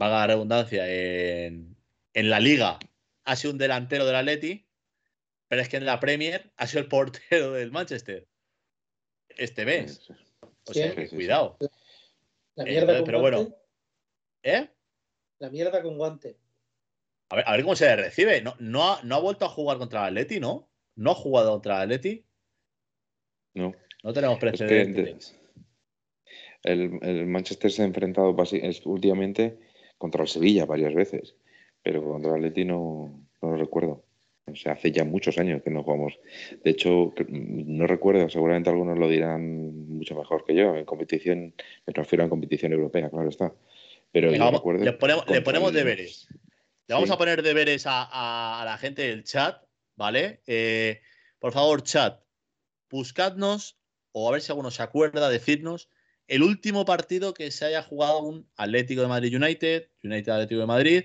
va 0.00 0.22
a 0.22 0.26
redundancia, 0.26 0.88
en, 0.88 1.76
en 2.14 2.30
la 2.30 2.40
liga 2.40 2.78
ha 3.24 3.36
sido 3.36 3.52
un 3.52 3.58
delantero 3.58 4.06
del 4.06 4.16
Atleti, 4.16 4.66
pero 5.48 5.60
es 5.60 5.68
que 5.68 5.76
en 5.76 5.86
la 5.86 6.00
Premier 6.00 6.52
ha 6.56 6.66
sido 6.66 6.80
el 6.80 6.88
portero 6.88 7.52
del 7.52 7.70
Manchester. 7.70 8.26
Este 9.28 9.64
mes. 9.66 10.10
O 10.68 10.74
sea, 10.74 10.94
cuidado. 11.08 11.56
La, 12.54 12.64
mierda 12.64 12.96
con 12.96 13.04
pero 13.04 13.20
bueno. 13.20 13.48
¿Eh? 14.42 14.68
La 15.38 15.50
mierda 15.50 15.82
con 15.82 15.96
guante. 15.96 16.38
A 17.28 17.36
ver, 17.36 17.44
a 17.46 17.52
ver 17.52 17.62
cómo 17.62 17.76
se 17.76 17.86
le 17.86 17.96
recibe. 17.96 18.40
No, 18.40 18.54
no, 18.58 18.92
ha, 18.92 19.02
no 19.02 19.16
ha 19.16 19.20
vuelto 19.20 19.44
a 19.44 19.48
jugar 19.48 19.78
contra 19.78 20.02
el 20.02 20.16
Atleti, 20.16 20.40
¿no? 20.40 20.68
¿No 20.94 21.10
ha 21.10 21.14
jugado 21.14 21.52
contra 21.52 21.76
el 21.76 21.82
Atleti? 21.82 22.24
No. 23.54 23.74
No 24.02 24.12
tenemos 24.12 24.38
precedentes. 24.38 25.38
el, 26.62 26.98
el, 27.02 27.26
Manchester 27.26 27.70
se 27.70 27.82
ha 27.82 27.86
enfrentado 27.86 28.36
últimamente 28.84 29.58
contra 29.98 30.22
el 30.22 30.28
Sevilla 30.28 30.64
varias 30.64 30.94
veces, 30.94 31.34
pero 31.82 32.02
contra 32.04 32.30
el 32.30 32.36
Atleti 32.36 32.64
no, 32.64 33.28
no 33.42 33.50
lo 33.50 33.56
recuerdo. 33.56 34.05
O 34.48 34.54
sea, 34.54 34.72
hace 34.72 34.92
ya 34.92 35.04
muchos 35.04 35.38
años 35.38 35.62
que 35.62 35.70
no 35.70 35.82
jugamos. 35.82 36.18
De 36.62 36.70
hecho, 36.70 37.12
no 37.28 37.86
recuerdo, 37.86 38.28
seguramente 38.28 38.70
algunos 38.70 38.96
lo 38.96 39.08
dirán 39.08 39.88
mucho 39.88 40.14
mejor 40.14 40.44
que 40.44 40.54
yo. 40.54 40.76
En 40.76 40.84
competición, 40.84 41.54
me 41.86 41.92
refiero 41.92 42.24
a 42.24 42.28
competición 42.28 42.72
europea, 42.72 43.10
claro 43.10 43.28
está. 43.28 43.52
Pero 44.12 44.30
le 44.30 44.92
ponemos, 45.42 45.72
deberes. 45.72 46.28
Le 46.86 46.94
vamos 46.94 47.10
a 47.10 47.18
poner 47.18 47.42
deberes 47.42 47.84
a, 47.86 48.62
la 48.64 48.78
gente 48.78 49.02
del 49.02 49.24
chat, 49.24 49.62
¿vale? 49.96 50.42
Eh, 50.46 51.00
por 51.40 51.52
favor, 51.52 51.82
chat, 51.82 52.22
buscadnos, 52.88 53.78
o 54.12 54.28
a 54.28 54.32
ver 54.32 54.42
si 54.42 54.52
alguno 54.52 54.70
se 54.70 54.82
acuerda, 54.82 55.28
decirnos 55.28 55.90
el 56.28 56.42
último 56.42 56.84
partido 56.84 57.34
que 57.34 57.50
se 57.50 57.64
haya 57.64 57.82
jugado 57.82 58.22
un 58.22 58.48
Atlético 58.56 59.02
de 59.02 59.08
Madrid 59.08 59.36
United, 59.36 59.88
United 60.02 60.32
Atlético 60.32 60.60
de 60.60 60.66
Madrid. 60.66 61.04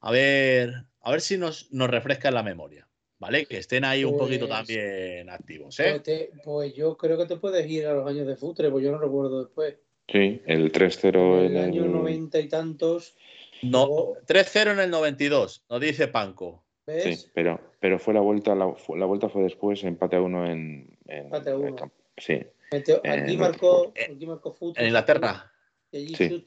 A 0.00 0.10
ver, 0.10 0.86
a 1.02 1.10
ver 1.10 1.20
si 1.20 1.38
nos, 1.38 1.72
nos 1.72 1.90
refresca 1.90 2.30
la 2.30 2.42
memoria, 2.42 2.88
¿vale? 3.18 3.46
Que 3.46 3.58
estén 3.58 3.84
ahí 3.84 4.04
un 4.04 4.18
poquito 4.18 4.46
pues, 4.46 4.58
también 4.58 5.30
activos, 5.30 5.78
¿eh? 5.80 6.00
Pues, 6.04 6.28
pues, 6.44 6.74
yo 6.74 6.96
creo 6.96 7.16
que 7.16 7.26
te 7.26 7.36
puedes 7.36 7.68
ir 7.68 7.86
a 7.86 7.94
los 7.94 8.06
años 8.06 8.26
de 8.26 8.36
Futre, 8.36 8.70
pues 8.70 8.84
yo 8.84 8.92
no 8.92 8.98
recuerdo 8.98 9.44
después. 9.44 9.76
Sí, 10.08 10.42
el 10.46 10.72
3-0 10.72 11.46
en 11.46 11.56
el 11.56 11.64
año 11.64 11.84
90 11.86 12.38
y 12.40 12.48
tantos. 12.48 13.16
No, 13.62 14.14
3-0 14.26 14.72
en 14.72 14.80
el 14.80 14.90
92, 14.90 15.64
nos 15.68 15.80
dice 15.80 16.08
Panco. 16.08 16.64
Sí, 16.86 17.26
pero, 17.34 17.60
pero 17.78 18.00
fue 18.00 18.14
la 18.14 18.20
vuelta, 18.20 18.54
la, 18.54 18.74
la, 18.96 19.06
vuelta 19.06 19.28
fue 19.28 19.44
después, 19.44 19.84
empate 19.84 20.16
a 20.16 20.22
uno 20.22 20.44
en, 20.50 20.98
empate 21.06 21.50
a 21.50 21.56
uno. 21.56 21.76
Sí. 22.16 22.40
aquí, 23.04 23.36
marcó, 23.36 23.92
aquí 24.12 24.26
marcó 24.26 24.52
Futre. 24.52 24.82
En 24.82 24.88
Inglaterra. 24.88 25.52
Y 25.92 25.98
allí 25.98 26.14
sí. 26.16 26.44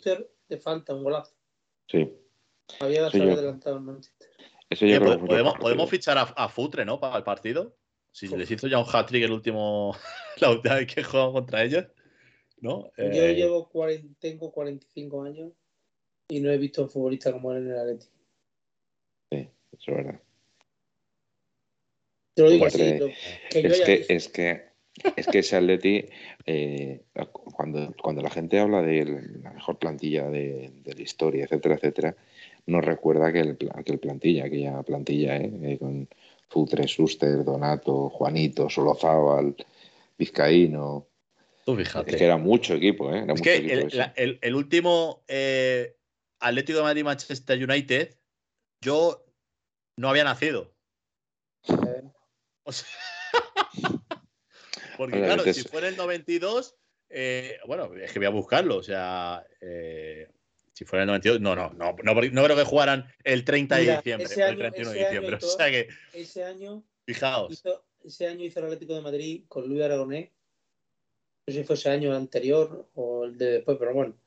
te 0.47 0.57
falta 0.57 0.93
un 0.93 1.03
golazo. 1.03 1.33
Sí. 1.87 2.11
Había 2.81 3.09
sí, 3.09 3.21
adelantado 3.21 3.77
en 3.77 3.85
Manchester 3.85 4.32
podemos, 4.79 5.89
fichar 5.89 6.17
a, 6.17 6.49
Futre, 6.49 6.85
¿no? 6.85 6.99
Para 6.99 7.17
el 7.17 7.23
partido. 7.23 7.75
Si 8.11 8.27
les 8.27 8.49
hizo 8.51 8.67
ya 8.67 8.77
un 8.77 8.85
hat-trick 8.85 9.23
el 9.23 9.31
último, 9.31 9.95
la 10.37 10.51
última 10.51 10.75
vez 10.75 10.93
que 10.93 11.03
jugamos 11.03 11.33
contra 11.33 11.63
ellos. 11.63 11.85
¿no? 12.63 12.89
Yo 12.97 13.03
eh, 13.03 13.35
llevo 13.35 13.69
tengo 14.19 14.51
45 14.51 15.23
años 15.23 15.51
y 16.29 16.39
no 16.39 16.49
he 16.49 16.57
visto 16.57 16.83
un 16.83 16.89
futbolista 16.89 17.33
como 17.33 17.51
él 17.51 17.63
en 17.63 17.71
el 17.71 17.77
Atleti. 17.77 18.05
Sí, 19.29 19.49
eso 19.73 19.91
es 19.91 19.97
verdad. 19.97 20.21
Te 22.35 22.41
lo 22.41 22.49
digo 22.49 22.65
así. 22.65 22.81
es, 22.81 23.81
que, 23.81 24.05
es, 24.07 24.29
que, 24.29 24.63
es 25.17 25.27
que 25.27 25.39
ese 25.39 25.57
Atleti, 25.57 26.05
eh, 26.45 27.03
cuando, 27.53 27.93
cuando 28.01 28.21
la 28.21 28.29
gente 28.29 28.59
habla 28.59 28.81
de 28.81 29.05
la 29.43 29.51
mejor 29.51 29.77
plantilla 29.77 30.29
de, 30.29 30.71
de 30.73 30.93
la 30.93 31.01
historia, 31.01 31.43
etcétera, 31.43 31.75
etcétera, 31.75 32.15
nos 32.65 32.83
recuerda 32.83 33.27
aquel, 33.27 33.57
aquel 33.73 33.99
plantilla, 33.99 34.45
aquella 34.45 34.83
plantilla, 34.83 35.37
¿eh? 35.37 35.51
eh 35.63 35.77
con 35.77 36.07
Futre, 36.47 36.87
Suster, 36.87 37.43
Donato, 37.43 38.09
Juanito, 38.09 38.69
Solozábal, 38.69 39.55
Vizcaíno. 40.17 41.07
Tú 41.65 41.75
fíjate. 41.75 42.11
Es 42.11 42.17
que 42.17 42.25
era 42.25 42.37
mucho 42.37 42.75
equipo, 42.75 43.13
¿eh? 43.13 43.25
es 43.27 43.41
que 43.41 44.37
el, 44.41 44.55
último 44.55 45.23
eh, 45.27 45.95
Atlético 46.39 46.79
de 46.79 46.83
Madrid 46.83 47.03
Manchester 47.03 47.63
United, 47.63 48.15
yo 48.81 49.25
no 49.97 50.09
había 50.09 50.23
nacido. 50.23 50.73
porque 54.97 55.21
claro, 55.21 55.43
si 55.53 55.63
fuera 55.63 55.87
el 55.87 55.97
92, 55.97 56.75
eh, 57.09 57.57
bueno, 57.65 57.93
es 57.95 58.11
que 58.11 58.19
voy 58.19 58.25
a 58.25 58.31
buscarlo, 58.31 58.77
o 58.77 58.83
sea, 58.83 59.45
eh, 59.61 60.27
si 60.73 60.85
fuera 60.85 61.03
el 61.03 61.07
92, 61.07 61.39
no, 61.39 61.55
no, 61.55 61.69
no, 61.73 61.95
no, 62.03 62.13
no 62.13 62.43
creo 62.43 62.55
que 62.55 62.63
jugaran 62.63 63.05
el 63.23 63.45
30 63.45 63.75
de 63.77 63.95
diciembre 63.95 64.27
o 64.27 64.47
el 64.47 64.57
31 64.57 64.91
de 64.91 64.99
diciembre. 64.99 65.35
o 65.35 65.39
sea 65.39 65.69
que. 65.69 65.87
Ese 66.13 66.43
año. 66.43 66.83
Fijaos. 67.05 67.53
Hizo, 67.53 67.85
ese 68.03 68.27
año 68.27 68.43
hizo 68.43 68.59
el 68.59 68.65
Atlético 68.65 68.95
de 68.95 69.01
Madrid 69.01 69.43
con 69.47 69.67
Luis 69.67 69.83
Aragonés. 69.83 70.31
No 71.45 71.53
sé 71.53 71.59
si 71.59 71.63
fue 71.65 71.75
ese 71.75 71.89
año 71.89 72.15
anterior 72.15 72.89
o 72.95 73.25
el 73.25 73.37
de 73.37 73.51
después, 73.51 73.77
pero 73.77 73.93
bueno. 73.93 74.17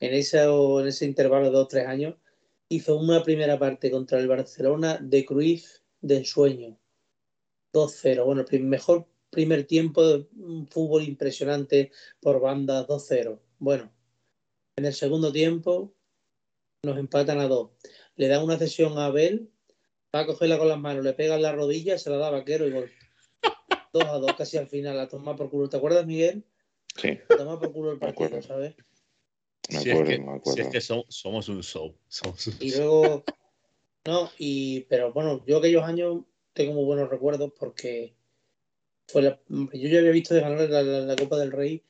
En 0.00 0.12
ese, 0.12 0.42
en 0.42 0.86
ese 0.86 1.06
intervalo 1.06 1.46
de 1.46 1.52
dos 1.52 1.64
o 1.64 1.68
tres 1.68 1.86
años, 1.86 2.16
hizo 2.68 2.96
una 2.96 3.22
primera 3.22 3.58
parte 3.58 3.90
contra 3.90 4.18
el 4.18 4.28
Barcelona 4.28 4.98
de 5.00 5.24
Cruyff 5.24 5.78
de 6.00 6.18
ensueño. 6.18 6.78
2-0. 7.72 8.24
Bueno, 8.24 8.44
el 8.50 8.64
mejor 8.64 9.06
primer 9.30 9.64
tiempo 9.64 10.06
de 10.06 10.26
un 10.36 10.66
fútbol 10.66 11.02
impresionante 11.02 11.92
por 12.20 12.40
banda 12.40 12.86
2-0. 12.86 13.38
Bueno, 13.58 13.92
en 14.76 14.84
el 14.84 14.92
segundo 14.92 15.32
tiempo 15.32 15.94
nos 16.82 16.98
empatan 16.98 17.40
a 17.40 17.48
dos. 17.48 17.70
Le 18.16 18.28
dan 18.28 18.44
una 18.44 18.58
cesión 18.58 18.98
a 18.98 19.06
Abel, 19.06 19.50
va 20.14 20.20
a 20.20 20.26
cogerla 20.26 20.58
con 20.58 20.68
las 20.68 20.78
manos, 20.78 21.02
le 21.02 21.14
pega 21.14 21.36
en 21.36 21.42
la 21.42 21.52
rodilla, 21.52 21.98
se 21.98 22.10
la 22.10 22.18
da 22.18 22.28
a 22.28 22.30
Vaquero 22.30 22.66
y 22.66 22.72
gol. 22.72 22.90
Dos 23.92 24.04
a 24.04 24.18
dos, 24.18 24.34
casi 24.36 24.58
al 24.58 24.68
final, 24.68 25.00
a 25.00 25.08
tomar 25.08 25.36
por 25.36 25.48
culo. 25.48 25.70
¿Te 25.70 25.78
acuerdas, 25.78 26.04
Miguel? 26.04 26.44
Sí. 26.96 27.18
A 27.30 27.36
tomar 27.36 27.58
por 27.58 27.72
culo 27.72 27.92
el 27.92 27.98
partido, 27.98 28.42
¿sabes? 28.42 28.74
Me 29.70 29.78
acuerdo, 29.78 30.02
es 30.02 30.08
que, 30.08 30.22
me 30.22 30.32
acuerdo. 30.32 30.62
es 30.62 30.68
que 30.68 30.80
somos, 30.82 31.48
un 31.48 31.62
show. 31.62 31.96
Y 32.60 32.76
luego, 32.76 33.24
no, 34.04 34.30
y, 34.36 34.82
pero 34.82 35.14
bueno, 35.14 35.42
yo 35.46 35.58
aquellos 35.58 35.82
años 35.82 36.24
tengo 36.52 36.74
muy 36.74 36.84
buenos 36.84 37.08
recuerdos 37.08 37.52
porque 37.58 38.14
fue 39.08 39.22
la, 39.22 39.40
yo 39.48 39.88
ya 39.88 40.00
había 40.00 40.10
visto 40.10 40.34
de 40.34 40.42
ganar 40.42 40.68
la 40.68 41.16
Copa 41.16 41.38
del 41.38 41.52
Rey 41.52 41.82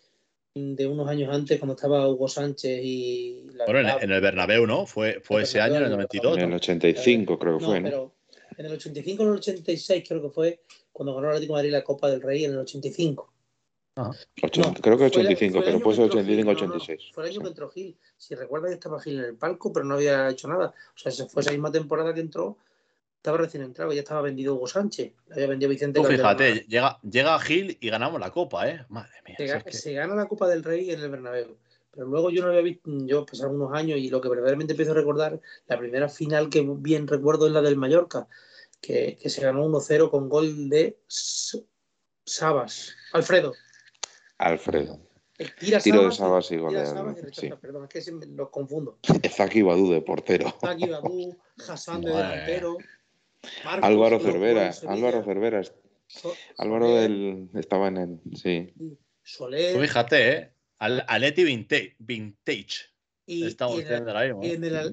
de 0.57 0.87
unos 0.87 1.07
años 1.09 1.35
antes, 1.35 1.59
cuando 1.59 1.75
estaba 1.75 2.09
Hugo 2.09 2.29
Sánchez 2.29 2.81
y... 2.83 3.47
bueno, 3.67 3.99
en, 4.01 4.11
el 4.11 4.21
Bernabéu, 4.23 4.67
¿no? 4.67 4.87
Fue, 4.87 5.21
fue 5.21 5.43
ese 5.43 5.61
año, 5.61 5.77
en 5.77 5.85
el 5.85 5.91
92. 5.91 6.39
En 6.39 6.45
el 6.45 6.55
85 6.55 7.39
creo 7.39 7.59
que 7.59 7.65
fue, 7.65 7.81
¿no? 7.81 7.89
Pero 7.91 8.13
en 8.57 8.67
el 8.67 8.73
85 8.73 9.23
o 9.23 9.27
en 9.27 9.33
el 9.33 9.39
86 9.39 10.05
creo 10.09 10.23
que 10.23 10.31
fue 10.31 10.63
cuando 10.93 11.15
ganó 11.15 11.27
el 11.27 11.35
Atlético 11.35 11.55
de 11.55 11.59
Madrid 11.59 11.73
la 11.73 11.85
Copa 11.85 12.09
del 12.09 12.23
Rey 12.23 12.45
en 12.47 12.53
el 12.53 12.59
85. 12.59 13.33
Ah. 13.97 14.11
creo 14.35 14.99
que 14.99 15.05
85, 15.05 15.63
pero 15.65 15.81
puede 15.81 15.97
ser 15.97 16.11
85-86. 16.11 17.13
fue 17.13 17.25
el 17.25 17.31
año 17.31 17.41
que 17.43 17.49
entró 17.49 17.71
Gil. 17.71 17.99
Si 18.17 18.35
recuerdas 18.35 18.71
que 18.71 18.75
estaba 18.75 19.01
Gil 19.01 19.19
en 19.19 19.25
el 19.25 19.37
palco, 19.37 19.73
pero 19.73 19.85
no 19.85 19.95
había 19.95 20.31
hecho 20.31 20.49
nada. 20.49 20.75
O 20.95 21.11
sea, 21.11 21.27
fue 21.27 21.43
esa 21.43 21.53
misma 21.53 21.71
temporada 21.71 22.15
que 22.15 22.21
entró 22.21 22.57
estaba 23.27 23.39
recién 23.39 23.65
entrado, 23.65 23.93
ya 23.93 24.03
estaba 24.03 24.23
vendido 24.23 24.55
Hugo 24.55 24.69
Sánchez, 24.69 25.13
había 25.33 25.49
vendido 25.49 25.69
Vicente 25.69 26.01
fíjate, 26.05 26.65
llega, 26.69 27.01
llega 27.03 27.41
Gil 27.41 27.77
y 27.81 27.91
ganamos 27.91 28.21
la 28.21 28.31
Copa, 28.31 28.69
¿eh? 28.69 28.87
Madre 28.89 29.21
mía. 29.27 29.65
Se, 29.69 29.93
gana 29.95 30.15
la 30.15 30.27
Copa 30.27 30.47
del 30.47 30.63
Rey 30.63 30.93
en 30.93 31.01
el 31.01 31.11
Bernabéu. 31.11 31.57
Pero 31.91 32.07
luego 32.07 32.31
yo 32.31 32.43
no 32.43 32.51
había 32.51 32.61
visto, 32.61 32.89
yo 33.05 33.27
pasaron 33.27 33.57
unos 33.57 33.73
años 33.73 33.99
y 33.99 34.11
lo 34.11 34.21
que 34.21 34.29
verdaderamente 34.29 34.75
empiezo 34.75 34.93
a 34.93 34.95
recordar, 34.95 35.41
la 35.67 35.77
primera 35.77 36.09
final 36.09 36.49
que 36.49 36.65
bien 36.65 37.09
recuerdo 37.09 37.49
es 37.49 37.53
la 37.53 37.63
del 37.63 37.77
Mallorca, 37.77 38.29
que, 38.81 39.19
se 39.25 39.41
ganó 39.41 39.67
1-0 39.67 40.09
con 40.09 40.29
gol 40.29 40.69
de 40.69 40.97
Sabas. 42.25 42.95
Alfredo. 43.13 43.55
Alfredo. 44.39 45.01
Tira 45.59 45.81
Tiro 45.81 46.05
de 46.05 46.13
Sabas 46.13 46.51
y 46.53 46.59
gol 46.59 46.75
de 46.75 47.57
Perdón, 47.61 47.89
es 47.93 48.05
que 48.05 48.13
los 48.13 48.51
confundo. 48.51 48.99
Zaki 49.37 49.63
Badú 49.63 49.91
de 49.91 50.01
portero. 50.01 50.55
Zaki 50.61 50.89
Badú, 50.89 51.37
Hassan 51.67 52.03
de 52.03 52.11
delantero. 52.11 52.77
Álvaro 53.65 54.21
Cervera, 54.21 54.73
Álvaro 54.89 55.25
Cervera. 55.25 55.63
Álvaro 56.59 56.95
del, 56.95 57.51
estaba 57.55 57.89
en 57.89 57.97
el. 57.97 58.21
Sí. 58.35 58.73
Soler. 59.23 59.81
fíjate, 59.81 60.33
¿eh? 60.33 60.53
Aleti 60.79 61.45
Vintage. 61.45 61.97
vintage. 61.99 62.97
Y, 63.29 63.45
Estamos 63.45 63.81
y, 63.81 63.83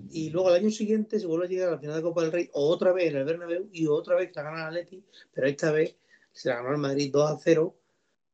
y, 0.09 0.29
luego 0.31 0.49
el 0.49 0.55
año 0.55 0.71
siguiente 0.71 1.19
se 1.19 1.27
vuelve 1.27 1.45
a 1.45 1.49
llegar 1.49 1.67
a 1.67 1.71
la 1.73 1.77
final 1.77 1.97
de 1.97 2.01
Copa 2.01 2.23
del 2.23 2.31
Rey, 2.31 2.49
otra 2.53 2.91
vez 2.91 3.11
en 3.11 3.17
el 3.17 3.25
Bernabéu 3.25 3.69
y 3.71 3.85
otra 3.85 4.15
vez 4.15 4.35
la 4.35 4.41
gana 4.41 4.61
el 4.61 4.67
Atleti, 4.69 5.03
pero 5.31 5.45
esta 5.45 5.71
vez 5.71 5.95
se 6.31 6.49
la 6.49 6.55
ganó 6.55 6.71
el 6.71 6.79
Madrid 6.79 7.11
2 7.13 7.29
a 7.29 7.37
0 7.37 7.75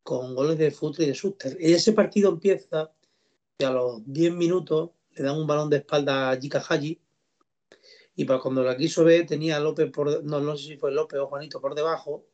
con 0.02 0.36
goles 0.36 0.58
de 0.58 0.72
Futre 0.72 1.04
y 1.04 1.08
de 1.08 1.16
Suster. 1.16 1.58
Y 1.60 1.74
ese 1.74 1.92
partido 1.92 2.30
empieza 2.30 2.94
y 3.58 3.66
a 3.66 3.72
los 3.72 4.02
10 4.06 4.36
minutos 4.36 4.92
le 5.16 5.24
dan 5.26 5.38
un 5.38 5.46
balón 5.46 5.70
de 5.70 5.78
espalda 5.78 6.32
a 6.32 6.38
Jika 6.38 6.64
Haji 6.66 6.98
y 8.16 8.26
para 8.26 8.40
cuando 8.40 8.64
la 8.64 8.76
quiso 8.76 9.04
ver 9.04 9.26
tenía 9.26 9.58
a 9.58 9.60
López 9.60 9.92
por 9.92 10.24
no, 10.24 10.40
no 10.40 10.58
sé 10.58 10.68
si 10.68 10.78
fue 10.78 10.92
López 10.92 11.20
o 11.20 11.28
Juanito 11.28 11.62
por 11.62 11.76
debajo 11.76 12.26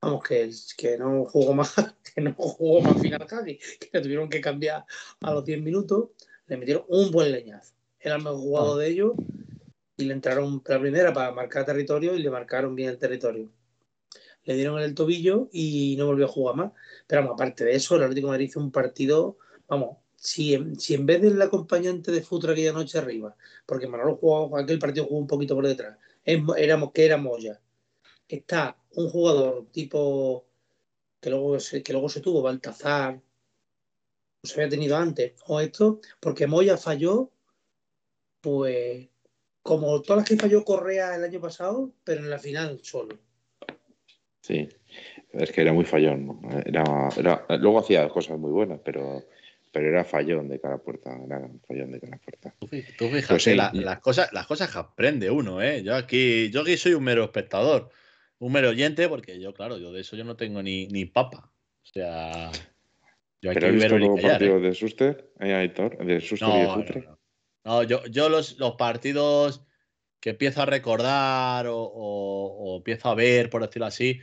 vamos 0.00 0.22
que, 0.22 0.50
que 0.76 0.96
no 0.96 1.24
jugó 1.24 1.54
más 1.54 1.74
que 2.14 2.20
no 2.20 2.34
jugó 2.34 2.80
más 2.80 3.00
final 3.00 3.26
casi 3.26 3.58
que 3.58 3.90
le 3.92 4.00
tuvieron 4.00 4.28
que 4.28 4.40
cambiar 4.40 4.84
a 5.20 5.34
los 5.34 5.44
10 5.44 5.62
minutos 5.62 6.10
le 6.48 6.56
metieron 6.56 6.84
un 6.88 7.10
buen 7.10 7.30
leñazo. 7.30 7.74
Era 8.00 8.16
el 8.16 8.22
mejor 8.22 8.40
jugador 8.40 8.80
ah. 8.80 8.82
de 8.82 8.88
ellos 8.88 9.12
y 9.96 10.04
le 10.04 10.14
entraron 10.14 10.62
la 10.66 10.80
primera 10.80 11.12
para 11.12 11.32
marcar 11.32 11.64
territorio 11.64 12.14
y 12.14 12.22
le 12.22 12.30
marcaron 12.30 12.74
bien 12.74 12.88
el 12.88 12.98
territorio. 12.98 13.50
Le 14.44 14.54
dieron 14.54 14.78
en 14.78 14.84
el 14.84 14.94
tobillo 14.94 15.48
y 15.52 15.94
no 15.98 16.06
volvió 16.06 16.24
a 16.24 16.28
jugar 16.28 16.56
más. 16.56 16.72
Pero 17.06 17.22
vamos, 17.22 17.34
aparte 17.34 17.64
de 17.64 17.74
eso 17.74 17.96
el 17.96 18.02
Atlético 18.02 18.28
de 18.28 18.32
Madrid 18.32 18.46
hizo 18.46 18.60
un 18.60 18.72
partido 18.72 19.36
vamos 19.68 19.98
si 20.20 20.54
en, 20.54 20.78
si 20.78 20.94
en 20.94 21.06
vez 21.06 21.22
del 21.22 21.40
acompañante 21.40 22.10
de 22.10 22.22
Futra 22.22 22.52
aquella 22.52 22.72
noche 22.72 22.98
arriba, 22.98 23.36
porque 23.64 23.86
Manolo 23.86 24.16
jugó, 24.16 24.56
aquel 24.58 24.78
partido 24.78 25.06
jugó 25.06 25.20
un 25.20 25.26
poquito 25.28 25.54
por 25.54 25.66
detrás, 25.66 25.96
éramos 26.24 26.92
que 26.92 27.06
era 27.06 27.16
Moya, 27.16 27.60
está 28.28 28.76
un 28.96 29.08
jugador 29.08 29.66
tipo 29.70 30.44
que 31.20 31.30
luego 31.30 31.60
se, 31.60 31.82
que 31.82 31.92
luego 31.92 32.08
se 32.08 32.20
tuvo, 32.20 32.42
Baltazar, 32.42 33.20
se 34.42 34.54
había 34.54 34.68
tenido 34.68 34.96
antes, 34.96 35.34
o 35.46 35.60
esto, 35.60 36.00
porque 36.20 36.46
Moya 36.46 36.76
falló, 36.76 37.30
pues 38.40 39.08
como 39.62 40.02
todas 40.02 40.22
las 40.22 40.28
que 40.28 40.36
falló 40.36 40.64
Correa 40.64 41.14
el 41.14 41.24
año 41.24 41.40
pasado, 41.40 41.92
pero 42.02 42.20
en 42.20 42.30
la 42.30 42.38
final 42.38 42.80
solo. 42.82 43.18
Sí, 44.40 44.68
es 45.32 45.52
que 45.52 45.60
era 45.60 45.72
muy 45.72 45.84
fallón. 45.84 46.40
Era, 46.64 47.10
era, 47.16 47.44
luego 47.58 47.80
hacía 47.80 48.08
cosas 48.08 48.38
muy 48.38 48.50
buenas, 48.50 48.80
pero 48.82 49.24
pero 49.72 49.88
era 49.88 50.04
fallón 50.04 50.48
de 50.48 50.60
cara 50.60 50.78
puerta, 50.78 51.10
era 51.24 51.48
fallón 51.66 51.92
de 51.92 52.00
cara 52.00 52.18
puerta. 52.18 52.54
Tú, 52.58 52.66
fíjate, 52.68 53.24
pues 53.28 53.46
las, 53.46 54.00
cosas, 54.00 54.32
las 54.32 54.46
cosas 54.46 54.70
que 54.70 54.78
aprende 54.78 55.30
uno, 55.30 55.62
¿eh? 55.62 55.82
Yo 55.82 55.94
aquí, 55.94 56.50
yo 56.50 56.62
aquí 56.62 56.76
soy 56.76 56.94
un 56.94 57.04
mero 57.04 57.24
espectador, 57.24 57.90
un 58.38 58.52
mero 58.52 58.70
oyente, 58.70 59.08
porque 59.08 59.40
yo, 59.40 59.52
claro, 59.52 59.78
yo 59.78 59.92
de 59.92 60.00
eso 60.00 60.16
yo 60.16 60.24
no 60.24 60.36
tengo 60.36 60.62
ni, 60.62 60.86
ni 60.88 61.04
papa. 61.04 61.52
O 61.82 61.86
sea, 61.86 62.50
yo 63.40 63.50
aquí 63.50 63.60
¿Pero 63.60 63.66
has 63.68 63.72
visto 63.74 63.96
el 63.96 64.22
partido 64.22 64.58
¿eh? 64.58 64.60
de 64.60 64.74
Suster, 64.74 65.32
Aitor, 65.38 66.04
de 66.04 66.20
Suster 66.20 66.48
y 66.48 66.60
de 66.60 66.66
Futre? 66.68 67.08
No, 67.64 67.82
yo, 67.82 68.04
yo 68.06 68.28
los, 68.28 68.58
los 68.58 68.76
partidos 68.76 69.64
que 70.20 70.30
empiezo 70.30 70.62
a 70.62 70.66
recordar 70.66 71.66
o, 71.68 71.78
o, 71.78 72.76
empiezo 72.78 73.08
a 73.08 73.14
ver, 73.14 73.50
por 73.50 73.62
decirlo 73.62 73.86
así, 73.86 74.20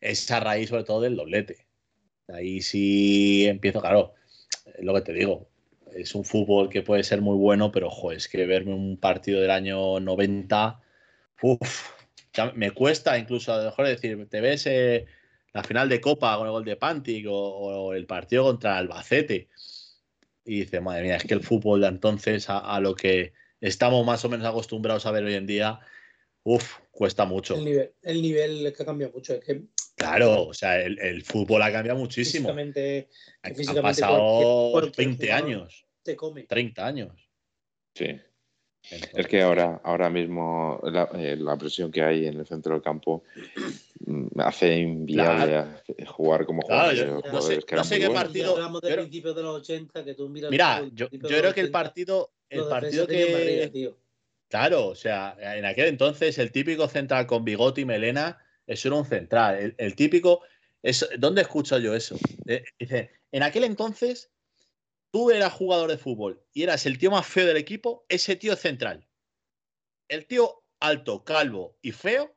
es 0.00 0.30
a 0.30 0.40
raíz 0.40 0.68
sobre 0.68 0.84
todo 0.84 1.00
del 1.00 1.16
doblete. 1.16 1.66
Ahí 2.28 2.60
sí 2.60 3.46
empiezo, 3.46 3.80
claro, 3.80 4.14
lo 4.78 4.94
que 4.94 5.00
te 5.00 5.12
digo, 5.12 5.48
es 5.94 6.14
un 6.14 6.24
fútbol 6.24 6.68
que 6.68 6.82
puede 6.82 7.02
ser 7.02 7.20
muy 7.20 7.36
bueno, 7.36 7.72
pero 7.72 7.88
ojo, 7.88 8.12
es 8.12 8.28
que 8.28 8.46
verme 8.46 8.74
un 8.74 8.98
partido 8.98 9.40
del 9.40 9.50
año 9.50 10.00
90, 10.00 10.80
uff, 11.42 11.90
me 12.54 12.70
cuesta 12.72 13.18
incluso 13.18 13.52
a 13.52 13.58
lo 13.58 13.64
mejor 13.64 13.86
decir, 13.86 14.28
te 14.28 14.40
ves 14.40 14.66
eh, 14.66 15.06
la 15.52 15.62
final 15.62 15.88
de 15.88 16.00
Copa 16.00 16.36
con 16.36 16.46
el 16.46 16.52
gol 16.52 16.64
de 16.64 16.76
Pantic 16.76 17.26
o, 17.28 17.94
el 17.94 18.06
partido 18.06 18.44
contra 18.44 18.76
Albacete 18.76 19.48
y 20.44 20.60
dices, 20.60 20.82
madre 20.82 21.02
mía, 21.02 21.16
es 21.16 21.24
que 21.24 21.34
el 21.34 21.42
fútbol 21.42 21.80
de 21.80 21.88
entonces 21.88 22.46
a, 22.48 22.78
lo 22.80 22.94
que 22.94 23.32
estamos 23.60 24.04
más 24.06 24.24
o 24.24 24.28
menos 24.28 24.46
acostumbrados 24.46 25.06
a 25.06 25.10
ver 25.10 25.24
hoy 25.24 25.34
en 25.34 25.46
día, 25.46 25.80
uff, 26.44 26.78
cuesta 26.92 27.24
mucho. 27.24 27.56
El 27.56 27.64
nivel, 27.64 27.92
el 28.02 28.22
nivel 28.22 28.72
que 28.76 28.84
cambia 28.84 29.08
mucho, 29.08 29.34
es 29.34 29.40
que 29.40 29.62
Claro, 29.96 30.48
o 30.48 30.54
sea, 30.54 30.78
el, 30.78 31.24
fútbol 31.24 31.62
ha 31.62 31.72
cambiado 31.72 31.98
muchísimo. 31.98 32.48
Físicamente, 32.50 33.08
Han 33.42 33.82
pasado 33.82 34.92
20 34.94 35.32
años. 35.32 35.86
Te 36.02 36.14
come. 36.14 36.42
30 36.42 36.86
años. 36.86 37.30
Sí. 37.94 38.20
es 38.90 39.26
que 39.26 39.40
ahora, 39.40 39.80
ahora 39.82 40.10
mismo 40.10 40.80
eh, 41.14 41.34
la, 41.36 41.56
presión 41.56 41.90
que 41.90 42.02
hay 42.02 42.26
en 42.26 42.38
el 42.38 42.46
centro 42.46 42.74
del 42.74 42.82
campo 42.82 43.24
mm, 44.04 44.38
hace 44.38 44.76
inviable 44.76 45.64
jugar 46.06 46.44
como 46.44 46.60
jugar. 46.60 46.94
no 47.32 47.40
sé, 47.40 47.98
qué 47.98 48.10
partido. 48.10 48.52
Hablamos 48.52 48.82
del 48.82 48.96
principio 48.96 49.32
de 49.32 49.42
los 49.42 49.60
80, 49.62 50.04
que 50.04 50.14
tú 50.14 50.28
miras 50.28 50.50
Mira, 50.50 50.84
yo, 50.92 51.08
creo 51.08 51.54
que 51.54 51.62
el 51.62 51.70
partido, 51.70 52.32
el 52.50 52.68
partido 52.68 53.06
que. 53.06 53.94
claro, 54.48 54.88
o 54.88 54.94
sea, 54.94 55.34
en 55.40 55.64
aquel 55.64 55.86
entonces 55.86 56.36
el 56.36 56.52
típico 56.52 56.86
central 56.86 57.26
con 57.26 57.46
bigote 57.46 57.80
y 57.80 57.86
melena 57.86 58.45
eso 58.66 58.88
era 58.88 58.96
un 58.96 59.04
central. 59.04 59.74
El, 59.76 59.94
típico. 59.94 60.42
Es, 60.82 61.08
¿Dónde 61.18 61.42
escucho 61.42 61.78
yo 61.78 61.94
eso? 61.94 62.18
Eh, 62.46 62.64
dice, 62.78 63.10
en 63.32 63.42
aquel 63.42 63.64
entonces, 63.64 64.30
tú 65.10 65.30
eras 65.30 65.52
jugador 65.52 65.90
de 65.90 65.98
fútbol 65.98 66.44
y 66.52 66.62
eras 66.62 66.86
el 66.86 66.98
tío 66.98 67.10
más 67.10 67.26
feo 67.26 67.46
del 67.46 67.56
equipo, 67.56 68.04
ese 68.08 68.36
tío 68.36 68.52
es 68.52 68.60
central. 68.60 69.06
El 70.08 70.26
tío 70.26 70.62
alto, 70.80 71.24
calvo 71.24 71.78
y 71.82 71.92
feo, 71.92 72.36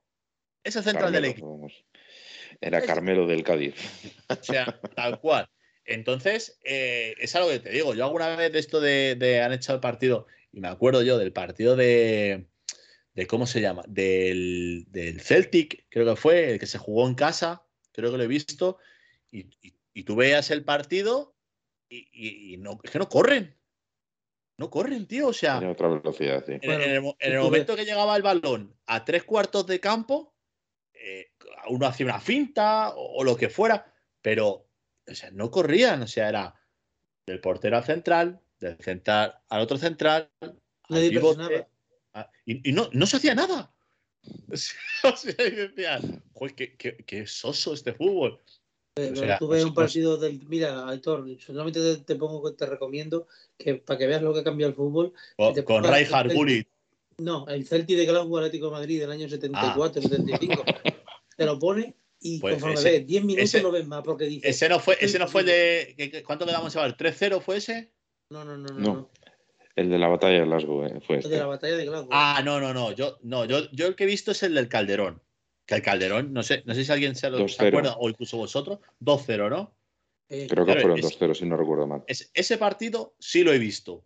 ese 0.63 0.81
central 0.83 1.11
del 1.11 1.25
equipo. 1.25 1.67
Era 2.61 2.81
Carmelo 2.81 3.27
del 3.27 3.43
Cádiz. 3.43 3.75
O 4.29 4.43
sea, 4.43 4.79
tal 4.95 5.19
cual. 5.19 5.49
Entonces, 5.85 6.59
eh, 6.63 7.15
es 7.19 7.35
algo 7.35 7.49
que 7.49 7.59
te 7.59 7.71
digo. 7.71 7.95
Yo 7.95 8.05
alguna 8.05 8.35
vez 8.35 8.51
de 8.51 8.59
esto 8.59 8.79
de, 8.79 9.41
han 9.43 9.53
echado 9.53 9.75
el 9.75 9.81
partido, 9.81 10.27
y 10.51 10.59
me 10.59 10.67
acuerdo 10.67 11.01
yo 11.01 11.17
del 11.17 11.33
partido 11.33 11.75
de, 11.75 12.47
¿cómo 13.27 13.47
se 13.47 13.61
llama? 13.61 13.83
Del, 13.87 14.87
Celtic, 15.21 15.85
creo 15.89 16.05
que 16.05 16.21
fue, 16.21 16.51
el 16.51 16.59
que 16.59 16.67
se 16.67 16.77
jugó 16.77 17.07
en 17.07 17.15
casa, 17.15 17.65
creo 17.91 18.11
que 18.11 18.17
lo 18.17 18.23
he 18.23 18.27
visto, 18.27 18.77
y, 19.31 19.43
tú 20.03 20.15
veas 20.15 20.49
el 20.49 20.63
partido 20.63 21.35
y, 21.89 22.55
no, 22.57 22.79
es 22.83 22.91
que 22.91 22.99
no 22.99 23.09
corren. 23.09 23.55
No 24.57 24.69
corren, 24.69 25.07
tío. 25.07 25.27
O 25.29 25.33
sea, 25.33 25.59
otra 25.69 25.87
velocidad, 25.87 26.43
en, 26.49 26.59
el, 26.61 27.39
momento 27.39 27.75
que 27.75 27.85
llegaba 27.85 28.15
el 28.15 28.21
balón 28.21 28.75
a 28.87 29.05
tres 29.05 29.23
cuartos 29.23 29.65
de 29.67 29.79
campo, 29.79 30.35
eh, 30.93 31.31
uno 31.69 31.85
hacía 31.85 32.05
una 32.05 32.19
finta 32.19 32.93
o, 32.95 33.23
lo 33.23 33.37
que 33.37 33.49
fuera, 33.49 33.93
pero 34.21 34.67
o 35.07 35.15
sea, 35.15 35.31
no 35.31 35.49
corrían. 35.49 36.01
O 36.01 36.07
sea, 36.07 36.29
era 36.29 36.55
del 37.25 37.39
portero 37.39 37.77
al 37.77 37.85
central, 37.85 38.41
del 38.59 38.77
central 38.77 39.39
al 39.49 39.61
otro 39.61 39.77
central, 39.77 40.29
al 40.41 41.09
pivote, 41.09 41.67
Ah, 42.13 42.29
y, 42.45 42.71
no, 42.71 42.89
no 42.93 43.05
se 43.05 43.17
hacía 43.17 43.35
nada. 43.35 43.71
o 44.51 44.57
sea, 44.57 45.47
y 45.47 45.51
decía, 45.51 45.99
joder, 46.33 46.55
qué, 46.55 46.75
qué, 47.05 47.27
soso 47.27 47.73
este 47.73 47.93
fútbol. 47.93 48.39
Pero 48.95 49.37
tú 49.37 49.47
ves 49.47 49.63
un 49.63 49.73
partido 49.73 50.17
del. 50.17 50.41
Mira, 50.47 50.87
Aitor, 50.89 51.25
solamente 51.39 51.97
te, 51.97 52.15
pongo 52.15 52.43
que 52.43 52.57
te 52.57 52.65
recomiendo 52.65 53.27
que 53.57 53.75
para 53.75 53.97
que 53.97 54.07
veas 54.07 54.21
lo 54.21 54.33
que 54.33 54.41
ha 54.41 54.43
cambiado 54.43 54.71
el 54.71 54.75
fútbol. 54.75 55.13
con 55.65 55.83
Ray 55.83 56.05
Gullit. 56.33 56.67
No, 57.17 57.47
el 57.47 57.65
Celtic 57.65 57.97
de 57.97 58.05
Glasgow 58.05 58.37
Atlético 58.37 58.67
de 58.67 58.71
Madrid 58.71 58.99
del 58.99 59.11
año 59.11 59.27
74, 59.27 60.01
75. 60.01 60.63
Ah. 60.65 60.93
te 61.35 61.45
lo 61.45 61.59
pone 61.59 61.93
y 62.21 62.39
pues 62.39 62.55
conforme 62.55 62.81
ves 62.81 63.07
10 63.07 63.23
minutos 63.23 63.63
no 63.63 63.71
ves 63.71 63.87
más 63.87 64.03
porque 64.03 64.25
dice. 64.25 64.49
Ese 64.49 64.69
no 64.69 64.79
fue, 64.79 64.97
ese 64.99 65.19
no 65.19 65.27
fue 65.27 65.43
de. 65.43 66.23
¿Cuánto 66.25 66.45
le 66.45 66.51
damos 66.51 66.75
a 66.75 66.83
ver? 66.83 66.97
¿3-0 66.97 67.41
fue 67.41 67.57
ese? 67.57 67.91
No, 68.29 68.43
no, 68.43 68.57
no, 68.57 68.73
no. 68.73 68.79
no. 68.79 69.09
El 69.75 69.89
de 69.89 69.97
la 69.97 70.07
batalla 70.07 70.39
de 70.39 70.45
Glasgow, 70.45 70.85
eh, 70.85 70.99
fue 71.05 71.17
este. 71.17 71.27
El 71.27 71.33
de 71.33 71.39
la 71.39 71.45
batalla 71.45 71.77
de 71.77 71.85
Glasgow. 71.85 72.09
Ah, 72.11 72.41
no, 72.43 72.59
no, 72.59 72.73
no. 72.73 72.91
Yo, 72.91 73.17
no, 73.23 73.45
yo, 73.45 73.69
yo 73.71 73.87
el 73.87 73.95
que 73.95 74.03
he 74.03 74.07
visto 74.07 74.31
es 74.31 74.43
el 74.43 74.55
del 74.55 74.67
Calderón. 74.67 75.21
Que 75.65 75.75
el 75.75 75.81
Calderón, 75.81 76.33
no 76.33 76.43
sé, 76.43 76.63
no 76.65 76.73
sé 76.73 76.83
si 76.83 76.91
alguien 76.91 77.15
se, 77.15 77.29
lo, 77.29 77.45
acuerda 77.45 77.95
o 77.99 78.09
incluso 78.09 78.37
vosotros, 78.37 78.79
2-0, 79.01 79.49
¿no? 79.49 79.75
Eh, 80.27 80.47
Creo 80.49 80.65
que 80.65 80.73
fueron 80.73 80.99
2-0, 80.99 81.33
si 81.35 81.45
no 81.45 81.57
recuerdo 81.57 81.87
mal. 81.87 82.03
ese 82.07 82.57
partido 82.57 83.15
sí 83.19 83.43
lo 83.43 83.53
he 83.53 83.59
visto. 83.59 84.05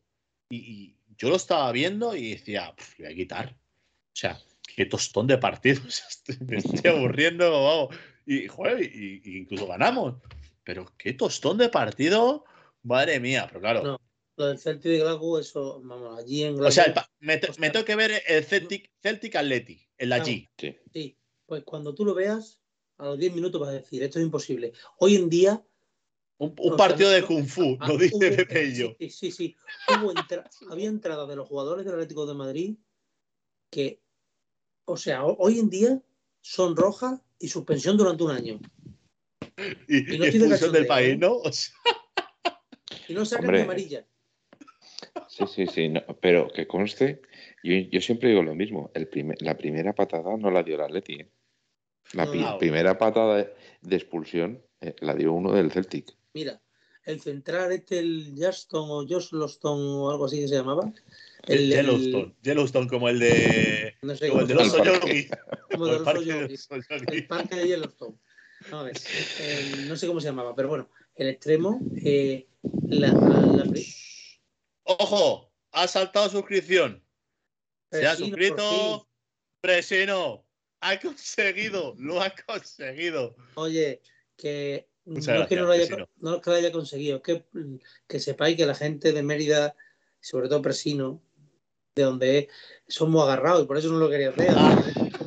Y, 0.49 0.95
yo 1.17 1.29
lo 1.29 1.35
estaba 1.35 1.71
viendo 1.71 2.15
y 2.15 2.31
decía, 2.31 2.73
voy 2.97 3.07
a 3.07 3.15
quitar. 3.15 3.55
O 3.55 4.15
sea, 4.15 4.37
qué 4.75 4.85
tostón 4.85 5.27
de 5.27 5.37
partidos. 5.37 6.03
Me 6.47 6.57
estoy 6.57 6.91
aburriendo, 6.91 7.51
vamos. 7.51 7.95
Y, 8.25 8.47
joder, 8.47 8.81
y, 8.81 9.21
incluso 9.39 9.67
ganamos. 9.67 10.15
Pero 10.63 10.91
qué 10.97 11.13
tostón 11.13 11.57
de 11.57 11.69
partido. 11.69 12.45
Madre 12.83 13.19
mía, 13.19 13.45
pero 13.47 13.61
claro. 13.61 14.01
Lo 14.35 14.47
del 14.47 14.57
Celtic 14.57 14.91
de 14.91 14.99
Glasgow, 14.99 15.37
eso, 15.37 15.81
vamos, 15.83 16.17
allí 16.17 16.43
en 16.43 16.57
Glasgow. 16.57 16.67
O 16.67 16.71
sea, 16.71 17.09
me, 17.19 17.37
tengo 17.37 17.85
que 17.85 17.95
ver 17.95 18.23
el 18.27 18.43
Celtic, 18.43 18.91
Celtic 19.01 19.35
Athletic, 19.35 19.89
el 19.97 20.09
de 20.09 20.15
allí. 20.15 20.49
Sí. 20.57 20.75
sí. 20.91 21.17
Pues 21.45 21.63
cuando 21.63 21.93
tú 21.93 22.05
lo 22.05 22.15
veas, 22.15 22.59
a 22.97 23.05
los 23.05 23.19
10 23.19 23.33
minutos 23.35 23.59
vas 23.59 23.69
a 23.69 23.73
decir, 23.73 24.01
esto 24.01 24.19
es 24.19 24.25
imposible. 24.25 24.73
Hoy 24.97 25.15
en 25.15 25.29
día. 25.29 25.63
Un, 26.37 26.75
partido 26.75 27.09
de 27.09 27.23
Kung 27.23 27.45
Fu, 27.45 27.77
lo 27.87 27.97
dice 27.97 28.31
Pepe 28.31 28.65
y 28.65 28.75
yo. 28.75 28.95
Sí, 28.99 29.09
sí, 29.09 29.31
sí. 29.31 29.55
había 30.69 30.89
entradas 30.89 31.29
de 31.29 31.35
los 31.35 31.47
jugadores 31.47 31.85
del 31.85 31.93
Atlético 31.93 32.25
de 32.25 32.33
Madrid 32.33 32.75
que, 33.69 34.01
o 34.85 34.97
sea, 34.97 35.23
hoy 35.23 35.59
en 35.59 35.69
día 35.69 36.01
son 36.41 36.75
rojas 36.75 37.21
y 37.39 37.47
suspensión 37.47 37.97
durante 37.97 38.23
un 38.23 38.31
año. 38.31 38.59
Y, 39.87 40.17
no 40.17 40.25
y 40.25 40.37
del 40.37 40.87
país, 40.87 41.17
¿no? 41.17 41.41
Y 43.07 43.13
no 43.13 43.25
sacan 43.25 43.51
ni 43.51 43.61
amarilla. 43.61 44.05
Sí, 45.27 45.45
sí, 45.47 45.67
sí, 45.67 45.93
pero 46.21 46.47
que 46.49 46.67
conste, 46.67 47.21
yo, 47.63 48.01
siempre 48.01 48.29
digo 48.29 48.43
lo 48.43 48.55
mismo, 48.55 48.91
el 48.93 49.09
la 49.39 49.57
primera 49.57 49.93
patada 49.93 50.37
no 50.37 50.51
la 50.51 50.63
dio 50.63 50.75
el 50.75 50.81
Atleti. 50.81 51.13
¿eh? 51.21 51.29
La 52.13 52.57
primera 52.57 52.97
patada 52.97 53.49
de, 53.81 53.95
expulsión 53.95 54.61
eh, 54.81 54.95
la 54.99 55.15
dio 55.15 55.33
uno 55.33 55.53
del 55.53 55.71
Celtic. 55.71 56.13
Mira, 56.33 56.61
el 57.05 57.19
central 57.19 57.71
este, 57.71 57.99
el 57.99 58.33
Juston 58.37 58.89
o 58.89 59.05
Josloston 59.07 59.79
o 59.79 60.11
algo 60.11 60.25
así 60.25 60.39
que 60.39 60.47
se 60.47 60.55
llamaba. 60.55 60.93
El, 61.47 61.69
Yellowstone, 61.69 62.35
Yellowstone 62.41 62.87
como 62.87 63.09
el 63.09 63.19
de, 63.19 63.95
no 64.01 64.15
sé, 64.15 64.29
como 64.29 64.41
el 64.41 64.47
de 64.47 64.53
los 64.55 64.67
Soyogi. 64.67 65.27
Como 65.71 65.87
de 65.87 65.99
los 65.99 66.69
El 67.11 67.27
parque 67.27 67.55
de 67.55 67.67
Yellowstone. 67.67 68.15
No, 68.71 68.85
no 68.85 69.95
sé 69.95 70.07
cómo 70.07 70.21
se 70.21 70.27
llamaba, 70.27 70.55
pero 70.55 70.69
bueno, 70.69 70.89
el 71.15 71.27
extremo, 71.27 71.81
eh, 71.97 72.47
la, 72.87 73.07
la, 73.11 73.65
¡Ojo! 74.83 75.51
Ha 75.71 75.87
saltado 75.87 76.29
suscripción. 76.29 77.03
Se 77.91 78.05
ha 78.05 78.15
suscrito. 78.15 79.07
Presino. 79.61 80.45
Ha 80.81 80.99
conseguido. 80.99 81.95
Lo 81.97 82.21
ha 82.21 82.33
conseguido. 82.45 83.35
Oye, 83.55 84.01
que 84.35 84.87
no 85.05 85.19
es 85.19 85.47
que 85.47 85.55
no 85.55 85.65
lo, 85.65 85.71
haya, 85.71 86.07
no 86.19 86.41
lo 86.43 86.53
haya 86.53 86.71
conseguido, 86.71 87.21
que, 87.21 87.43
que 88.07 88.19
sepáis 88.19 88.55
que 88.55 88.65
la 88.65 88.75
gente 88.75 89.11
de 89.11 89.23
Mérida, 89.23 89.75
sobre 90.21 90.47
todo 90.47 90.61
Presino, 90.61 91.21
de 91.95 92.03
donde 92.03 92.37
es, 92.39 92.47
somos 92.87 93.23
agarrados 93.23 93.63
y 93.63 93.67
por 93.67 93.77
eso 93.77 93.89
no 93.91 93.99
lo 93.99 94.09
quería 94.09 94.29
hacer. 94.29 94.51
Ah. 94.55 94.83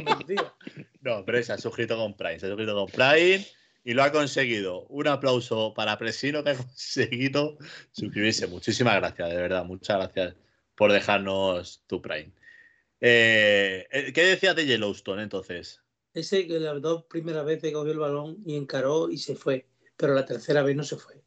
no, 1.00 1.24
pero 1.24 1.42
se 1.42 1.52
ha 1.52 1.58
suscrito 1.58 1.96
con 1.96 2.16
Prime. 2.16 2.38
Se 2.38 2.46
ha 2.46 2.48
suscrito 2.50 2.74
con 2.74 2.86
Prime 2.86 3.46
y 3.86 3.94
lo 3.94 4.02
ha 4.02 4.10
conseguido. 4.10 4.84
Un 4.88 5.06
aplauso 5.06 5.72
para 5.72 5.96
Presino 5.96 6.42
que 6.42 6.50
ha 6.50 6.56
conseguido 6.56 7.56
suscribirse. 7.92 8.48
Muchísimas 8.48 8.96
gracias, 8.96 9.30
de 9.30 9.36
verdad. 9.36 9.64
Muchas 9.64 9.96
gracias 9.96 10.34
por 10.74 10.92
dejarnos 10.92 11.84
tu 11.86 12.02
Prime. 12.02 12.32
Eh, 13.00 13.86
eh, 13.90 14.12
¿Qué 14.12 14.24
decías 14.24 14.56
de 14.56 14.66
Yellowstone 14.66 15.22
entonces? 15.22 15.80
Ese 16.12 16.48
que 16.48 16.58
las 16.58 16.82
dos 16.82 17.04
primeras 17.04 17.44
veces 17.44 17.72
cogió 17.72 17.92
el 17.92 18.00
balón 18.00 18.38
y 18.44 18.56
encaró 18.56 19.08
y 19.08 19.18
se 19.18 19.36
fue, 19.36 19.66
pero 19.96 20.14
la 20.14 20.24
tercera 20.24 20.62
vez 20.62 20.74
no 20.74 20.82
se 20.82 20.96
fue. 20.96 21.22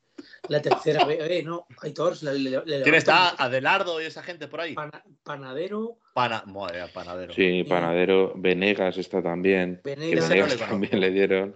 La 0.49 0.61
tercera 0.61 1.05
vez, 1.05 1.19
eh, 1.21 1.43
no, 1.43 1.65
Aitor. 1.81 2.21
Le, 2.21 2.61
¿Quién 2.83 2.95
está? 2.95 3.29
Adelardo 3.41 4.01
y 4.01 4.05
esa 4.05 4.21
gente 4.21 4.49
por 4.49 4.59
ahí. 4.59 4.75
panadero. 5.23 5.99
Pana, 6.13 6.43
madre, 6.45 6.81
panadero. 6.93 7.33
Sí, 7.33 7.63
Panadero. 7.63 8.33
Venegas 8.35 8.97
está 8.97 9.23
también. 9.23 9.79
Venegas, 9.81 10.57
también 10.57 10.99
le 10.99 11.11
dieron. 11.11 11.55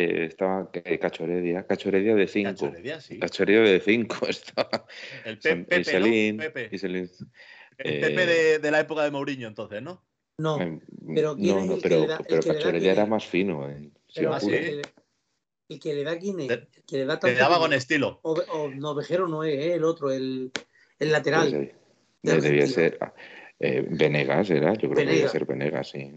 Eh, 0.00 0.26
estaba 0.26 0.70
Cachoredia, 0.70 1.66
Cachoredia 1.66 2.14
de 2.14 2.28
5. 2.28 2.50
Cachoredia, 2.50 3.00
sí. 3.00 3.18
Cachoredia 3.18 3.62
de 3.62 3.80
5 3.80 4.26
estaba. 4.28 4.86
El 5.24 5.38
Pepe, 5.40 5.64
Pepe. 5.64 6.70
el 6.72 8.00
Pepe 8.00 8.58
de, 8.60 8.70
la 8.70 8.78
época 8.78 9.02
de 9.02 9.10
Mourinho, 9.10 9.48
entonces, 9.48 9.82
¿no? 9.82 10.06
No, 10.38 10.60
em, 10.60 10.80
pero 11.16 11.34
no, 11.36 11.66
no, 11.66 11.78
pero, 11.82 12.06
pero 12.28 12.42
Cachoredia 12.42 12.92
era 12.92 13.06
más 13.06 13.26
fino. 13.26 13.68
Eh. 13.68 13.90
Pero 14.14 14.34
así, 14.34 14.54
el, 14.54 14.82
que 15.80 15.94
le 15.94 16.04
da 16.04 16.16
quién 16.16 16.38
es, 16.38 16.48
el 16.48 16.68
que 16.86 16.98
le 16.98 17.04
da 17.04 17.18
tanto. 17.18 17.34
Le 17.34 17.40
daba 17.40 17.58
con 17.58 17.72
estilo. 17.72 18.20
O, 18.22 18.34
o, 18.34 18.68
no, 18.68 18.94
Vejero 18.94 19.26
no 19.26 19.42
es, 19.42 19.54
eh, 19.54 19.74
el 19.74 19.82
otro, 19.82 20.12
el, 20.12 20.52
el 21.00 21.10
lateral. 21.10 21.74
Pues, 22.22 22.42
debía 22.44 22.68
ser. 22.68 22.98
Ah, 23.00 23.12
eh, 23.60 23.84
Venegas 23.90 24.50
era, 24.50 24.74
yo 24.74 24.88
creo 24.88 25.04
que 25.04 25.12
debía 25.12 25.28
ser 25.28 25.44
Venegas, 25.44 25.90
sí. 25.90 26.12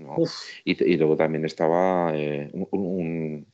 Y, 0.63 0.83
y, 0.83 0.97
luego 0.97 1.17
también 1.17 1.43
estaba 1.45 2.11
eh, 2.15 2.51
un, 2.53 2.67
un, 2.69 3.50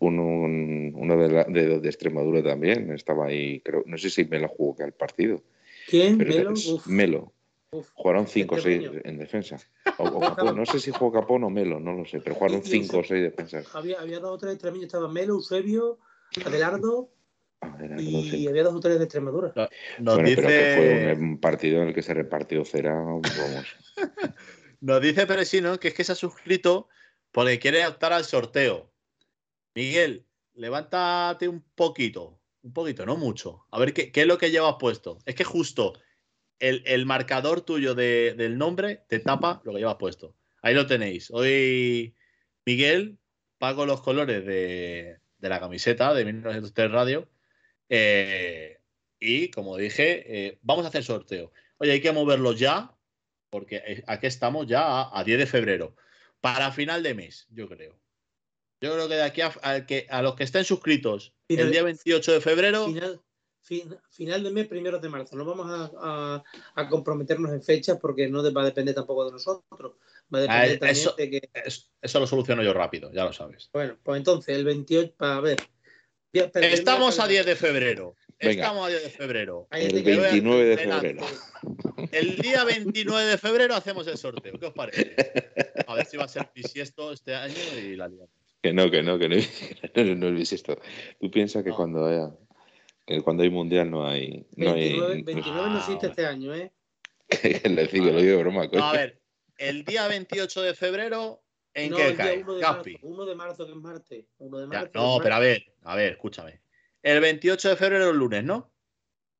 uno 0.00 1.16
de, 1.16 1.44
de, 1.48 1.80
de, 1.80 1.88
Extremadura 1.88 2.42
también, 2.42 2.92
estaba 2.92 3.26
ahí, 3.26 3.60
creo, 3.60 3.82
no 3.86 3.96
sé 3.96 4.10
si 4.10 4.24
Melo 4.24 4.48
jugó 4.48 4.76
que 4.76 4.82
al 4.82 4.92
partido. 4.92 5.42
¿Quién? 5.88 6.18
Melo. 6.18 6.52
Melo. 6.86 7.32
Jugaron 7.94 8.26
5 8.26 8.54
o 8.54 8.58
6 8.58 8.90
en 9.04 9.18
defensa. 9.18 9.58
O, 9.98 10.52
no 10.52 10.66
sé 10.66 10.78
si 10.78 10.90
jugó 10.90 11.10
Capón 11.10 11.44
o 11.44 11.50
Melo, 11.50 11.80
no 11.80 11.94
lo 11.94 12.04
sé, 12.04 12.20
pero 12.20 12.34
jugaron 12.34 12.62
5 12.62 12.98
o 12.98 13.02
6 13.02 13.22
defensas. 13.22 13.74
Había, 13.74 13.98
había 13.98 14.20
dos 14.20 14.32
o 14.32 14.38
tres 14.38 14.52
extremitos, 14.52 14.86
estaba 14.86 15.08
Melo, 15.08 15.34
Eusebio, 15.34 15.98
Adelardo 16.44 17.10
y 17.98 18.46
había 18.46 18.62
dos 18.62 18.74
o 18.74 18.80
tres 18.80 18.98
de 18.98 19.04
Extremadura. 19.04 19.52
Nos 19.98 20.22
dice... 20.22 20.74
fue 20.76 21.16
un 21.18 21.40
partido 21.40 21.82
en 21.82 21.88
el 21.88 21.94
que 21.94 22.02
se 22.02 22.14
repartió 22.14 22.64
cera, 22.64 22.94
vamos. 22.94 23.22
Nos 24.80 25.00
dice 25.00 25.26
Peresino 25.26 25.80
que 25.80 25.88
es 25.88 25.94
que 25.94 26.04
se 26.04 26.12
ha 26.12 26.16
suscrito 26.16 26.88
porque 27.32 27.58
quiere 27.58 27.86
optar 27.86 28.12
al 28.12 28.24
sorteo. 28.24 28.90
Miguel, 29.76 30.26
levántate 30.54 31.46
un 31.46 31.62
poquito, 31.74 32.40
un 32.62 32.72
poquito, 32.72 33.06
no 33.06 33.16
mucho. 33.16 33.64
A 33.70 33.78
ver 33.78 33.92
qué, 33.92 34.10
es 34.12 34.26
lo 34.26 34.38
que 34.38 34.50
llevas 34.50 34.74
puesto. 34.80 35.18
Es 35.24 35.36
que 35.36 35.44
justo 35.44 35.92
el, 36.58 37.06
marcador 37.06 37.60
tuyo 37.60 37.94
del 37.94 38.58
nombre 38.58 39.04
te 39.08 39.20
tapa 39.20 39.60
lo 39.64 39.72
que 39.72 39.78
llevas 39.78 39.96
puesto. 39.96 40.34
Ahí 40.62 40.74
lo 40.74 40.86
tenéis. 40.86 41.30
Hoy 41.30 42.16
Miguel 42.64 43.18
pago 43.58 43.86
los 43.86 44.00
colores 44.00 44.44
de, 44.44 45.20
de 45.38 45.48
la 45.48 45.60
camiseta 45.60 46.12
de 46.14 46.24
1903 46.24 46.90
Radio 46.90 47.28
eh, 47.88 48.78
y 49.18 49.50
como 49.50 49.76
dije, 49.76 50.46
eh, 50.46 50.58
vamos 50.62 50.84
a 50.84 50.88
hacer 50.88 51.04
sorteo. 51.04 51.52
Oye, 51.78 51.92
hay 51.92 52.00
que 52.00 52.12
moverlo 52.12 52.52
ya, 52.52 52.94
porque 53.50 53.82
eh, 53.86 54.04
aquí 54.06 54.26
estamos 54.26 54.66
ya 54.66 55.16
a, 55.16 55.24
10 55.24 55.38
de 55.38 55.46
febrero. 55.46 55.96
Para 56.40 56.72
final 56.72 57.02
de 57.02 57.14
mes, 57.14 57.46
yo 57.50 57.68
creo. 57.68 57.98
Yo 58.80 58.92
creo 58.92 59.08
que 59.08 59.14
de 59.14 59.22
aquí 59.22 59.40
a, 59.40 59.86
que, 59.86 60.06
a 60.10 60.22
los 60.22 60.34
que 60.34 60.44
estén 60.44 60.64
suscritos 60.64 61.32
el 61.48 61.70
día 61.70 61.82
28 61.82 62.32
de 62.32 62.40
febrero. 62.40 62.86
Final, 64.10 64.44
de 64.44 64.50
mes, 64.50 64.68
primero 64.68 65.00
de 65.00 65.08
marzo. 65.08 65.34
No 65.34 65.44
vamos 65.44 65.90
a, 65.98 66.42
comprometernos 66.88 67.52
en 67.52 67.62
fechas 67.62 67.98
porque 68.00 68.28
no 68.28 68.42
va 68.52 68.62
a 68.62 68.66
depender 68.66 68.94
tampoco 68.94 69.24
de 69.24 69.32
nosotros. 69.32 69.94
Va 70.32 70.38
a 70.38 70.42
depender 70.42 70.78
también 70.78 70.96
eso, 70.96 71.14
de 71.16 71.30
que... 71.30 71.50
eso, 72.00 72.20
lo 72.20 72.26
soluciono 72.26 72.62
yo 72.62 72.72
rápido, 72.72 73.10
ya 73.12 73.24
lo 73.24 73.32
sabes. 73.32 73.68
Bueno, 73.72 73.96
pues 74.02 74.18
entonces 74.18 74.56
el 74.56 74.64
28, 74.64 75.14
para 75.16 75.40
ver, 75.40 75.56
Estamos 76.32 77.18
a 77.18 77.26
10 77.26 77.46
de 77.46 77.56
febrero. 77.56 78.14
Estamos 78.38 78.86
a 78.86 78.90
10 78.90 79.02
de 79.04 79.10
febrero. 79.10 79.68
El 79.70 80.02
29 80.02 80.64
de 80.64 80.76
febrero. 80.76 81.26
El 82.12 82.36
día 82.36 82.64
29 82.64 83.26
de 83.26 83.38
febrero 83.38 83.74
hacemos 83.74 84.06
el 84.06 84.18
sorteo. 84.18 84.58
¿Qué 84.58 84.66
os 84.66 84.74
parece? 84.74 85.16
A 85.86 85.94
ver 85.94 86.06
si 86.06 86.16
va 86.16 86.24
a 86.24 86.28
ser 86.28 86.48
bisiesto 86.54 87.12
este 87.12 87.34
año 87.34 87.54
y 87.82 87.96
la 87.96 88.08
liamos. 88.08 88.45
Que 88.66 88.72
no, 88.72 88.90
que 88.90 89.00
no, 89.00 89.16
que 89.16 89.28
no, 89.28 89.36
no, 90.16 90.26
es 90.26 90.34
bisiesto. 90.34 90.76
Tú 91.20 91.30
piensas 91.30 91.62
que 91.62 91.70
cuando 91.70 92.06
haya 92.06 92.32
que 93.06 93.20
cuando 93.20 93.44
hay 93.44 93.50
mundial 93.50 93.88
no 93.88 94.04
hay. 94.04 94.44
No 94.56 94.74
29, 94.74 95.14
hay, 95.14 95.22
29 95.22 95.70
no 95.70 95.78
existe 95.78 96.08
este 96.08 96.26
año, 96.26 96.52
¿eh? 96.52 96.72
Le 97.64 97.86
digo, 97.86 98.06
lo 98.06 98.20
digo 98.20 98.38
de 98.38 98.42
broma. 98.42 98.64
a 98.64 98.92
ver, 98.92 99.22
el 99.56 99.84
día 99.84 100.08
28 100.08 100.62
de 100.62 100.74
febrero 100.74 101.44
¿En 101.74 101.94
qué 101.94 102.16
cae? 102.16 102.42
1 102.42 102.54
de, 102.54 102.62
marzo, 102.62 102.90
1 103.02 103.24
de 103.26 103.34
marzo, 103.36 103.66
que 103.66 103.72
es 103.72 103.78
martes. 103.78 104.24
1 104.38 104.58
de 104.58 104.66
marzo, 104.66 104.90
no, 104.94 105.18
pero 105.22 105.34
a 105.36 105.38
ver, 105.38 105.72
a 105.84 105.94
ver, 105.94 106.14
escúchame. 106.14 106.60
El 107.02 107.20
28 107.20 107.68
de 107.68 107.76
febrero 107.76 108.10
es 108.10 108.16
lunes, 108.16 108.42
¿no? 108.42 108.72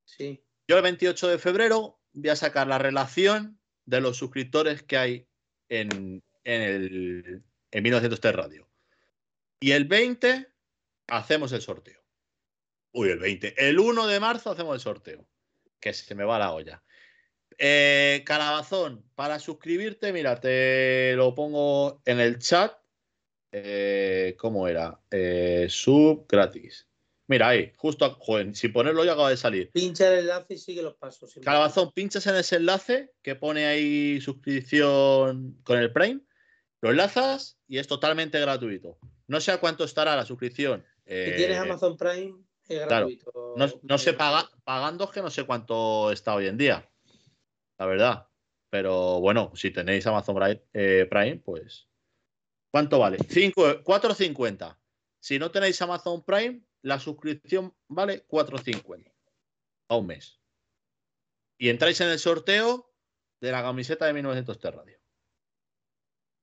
Sí. 0.05 0.41
Yo 0.69 0.77
el 0.77 0.83
28 0.83 1.27
de 1.27 1.39
febrero 1.39 1.99
voy 2.13 2.29
a 2.29 2.37
sacar 2.37 2.69
la 2.69 2.79
relación 2.79 3.59
de 3.87 4.01
los 4.01 4.19
suscriptores 4.19 4.85
que 4.85 4.97
hay 4.97 5.27
en, 5.69 6.23
en, 6.45 6.63
el, 6.63 7.43
en 7.73 7.83
1903 7.83 8.37
Radio. 8.37 8.69
Y 9.61 9.73
el 9.73 9.85
20 9.85 10.47
hacemos 11.09 11.53
el 11.53 11.63
sorteo. 11.63 12.01
Uy, 12.93 13.11
el 13.11 13.19
20. 13.19 13.69
El 13.69 13.79
1 13.79 14.07
de 14.07 14.21
marzo 14.21 14.51
hacemos 14.51 14.75
el 14.75 14.81
sorteo. 14.81 15.27
Que 15.81 15.93
se 15.93 16.15
me 16.15 16.25
va 16.25 16.39
la 16.39 16.53
olla. 16.53 16.83
Eh, 17.59 18.23
Calabazón, 18.27 19.05
para 19.15 19.39
suscribirte, 19.39 20.13
mira, 20.13 20.41
te 20.41 21.15
lo 21.17 21.35
pongo 21.35 22.03
en 22.05 22.21
el 22.21 22.39
chat. 22.39 22.75
Eh, 23.53 24.35
¿Cómo 24.39 24.69
era? 24.69 25.01
Eh, 25.11 25.67
sub 25.71 26.27
gratis. 26.29 26.87
Mira 27.29 27.49
ahí, 27.49 27.73
justo, 27.77 28.17
joder, 28.21 28.55
sin 28.55 28.73
ponerlo 28.73 29.05
ya 29.05 29.13
acaba 29.13 29.31
de 29.31 29.37
salir. 29.37 29.71
Pincha 29.73 30.13
el 30.13 30.21
enlace 30.21 30.55
y 30.55 30.59
sigue 30.59 30.83
los 30.83 30.95
pasos. 30.95 31.35
Calabazón, 31.43 31.91
pinchas 31.93 32.27
en 32.29 32.37
ese 32.37 32.57
enlace 32.57 33.15
que 33.23 33.35
pone 33.35 33.67
ahí 33.67 34.21
suscripción 34.21 35.59
con 35.65 35.79
el 35.79 35.93
Prime, 35.93 36.21
lo 36.83 36.91
enlazas 36.91 37.59
y 37.67 37.79
es 37.79 37.89
totalmente 37.89 38.39
gratuito. 38.39 38.99
No 39.29 39.41
sé 39.41 39.53
a 39.53 39.59
cuánto 39.59 39.85
estará 39.85 40.17
la 40.17 40.25
suscripción. 40.25 40.85
Si 41.05 41.37
tienes 41.37 41.59
Amazon 41.59 41.97
Prime, 41.97 42.35
es 42.69 42.81
gratuito. 42.81 43.55
no, 43.57 43.67
no 43.83 43.99
sé, 43.99 44.13
paga, 44.13 44.49
pagando 44.65 45.05
es 45.05 45.11
que 45.11 45.23
no 45.23 45.31
sé 45.31 45.45
cuánto 45.45 46.11
está 46.11 46.35
hoy 46.35 46.47
en 46.47 46.57
día 46.57 46.89
la 47.79 47.87
verdad. 47.87 48.29
Pero 48.71 49.21
bueno, 49.21 49.53
si 49.55 49.71
tenéis 49.71 50.07
Amazon 50.07 50.37
eh, 50.73 51.07
Prime, 51.09 51.37
pues. 51.37 51.89
¿Cuánto 52.71 52.99
vale? 52.99 53.19
4.50. 53.19 54.79
Si 55.21 55.39
no 55.39 55.51
tenéis 55.51 55.81
Amazon 55.81 56.25
Prime, 56.25 56.63
la 56.83 56.99
suscripción 56.99 57.75
vale 57.89 58.27
4.50 58.27 59.13
a 59.89 59.97
un 59.97 60.07
mes. 60.07 60.41
Y 61.59 61.71
entráis 61.71 62.01
en 62.01 62.09
el 62.09 62.19
sorteo 62.19 62.93
de 63.41 63.53
la 63.53 63.63
camiseta 63.63 64.07
de 64.07 64.13
1900 64.13 64.75
Radio. 64.75 64.99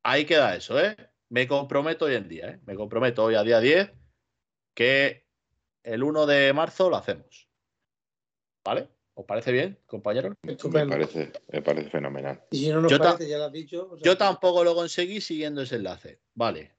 Ahí 0.03 0.25
queda 0.25 0.55
eso, 0.55 0.79
¿eh? 0.79 0.95
Me 1.33 1.47
comprometo 1.47 2.05
hoy 2.05 2.13
en 2.13 2.29
día, 2.29 2.47
¿eh? 2.47 2.59
Me 2.67 2.75
comprometo 2.75 3.23
hoy 3.23 3.33
a 3.33 3.41
día 3.41 3.59
10 3.59 3.91
que 4.75 5.25
el 5.81 6.03
1 6.03 6.27
de 6.27 6.53
marzo 6.53 6.91
lo 6.91 6.95
hacemos. 6.95 7.49
¿Vale? 8.63 8.87
¿Os 9.15 9.25
parece 9.25 9.51
bien, 9.51 9.79
compañero? 9.87 10.35
Me 10.43 10.55
parece, 10.85 11.31
me 11.51 11.63
parece 11.63 11.89
fenomenal. 11.89 12.43
Y 12.51 12.65
si 12.65 12.69
no 12.69 12.81
nos 12.81 12.91
yo 12.91 12.99
parece, 12.99 13.27
ya 13.27 13.39
lo 13.39 13.45
has 13.45 13.51
dicho. 13.51 13.97
yo 14.03 14.15
tampoco 14.15 14.63
lo 14.63 14.75
conseguí 14.75 15.21
siguiendo 15.21 15.63
ese 15.63 15.77
enlace. 15.77 16.19
Vale. 16.35 16.75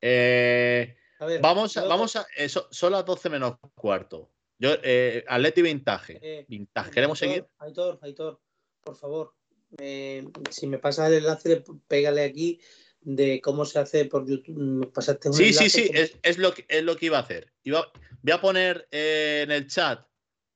Eh, 0.00 0.96
vamos, 1.42 1.76
a, 1.76 1.84
vamos 1.84 2.16
a. 2.16 2.26
son 2.48 2.92
las 2.92 3.04
12 3.04 3.28
menos 3.28 3.56
cuarto. 3.74 4.30
Yo, 4.58 4.70
eh, 4.82 5.26
Atleti 5.28 5.60
Vintage. 5.60 6.20
Eh, 6.22 6.46
Vintage. 6.48 6.90
¿Queremos 6.90 7.18
seguir? 7.18 7.46
Aitor, 7.58 7.98
Aitor, 8.00 8.40
por 8.80 8.96
favor. 8.96 9.34
si 9.78 10.66
me 10.68 10.78
pasas 10.78 11.10
el 11.10 11.18
enlace, 11.18 11.62
pégale 11.86 12.24
aquí 12.24 12.58
de 13.04 13.40
cómo 13.40 13.64
se 13.64 13.78
hace 13.78 14.06
por 14.06 14.26
YouTube. 14.26 14.92
Pasaste 14.92 15.32
sí, 15.32 15.52
sí, 15.52 15.70
sí, 15.70 15.90
es, 15.92 16.38
lo 16.38 16.52
que, 16.52 16.64
es 16.68 16.82
lo 16.82 16.96
que 16.96 17.06
iba 17.06 17.18
a 17.18 17.22
hacer. 17.22 17.52
Iba, 17.62 17.92
voy 18.22 18.32
a 18.32 18.40
poner 18.40 18.88
eh, 18.90 19.42
en 19.44 19.52
el 19.52 19.68
chat 19.68 20.06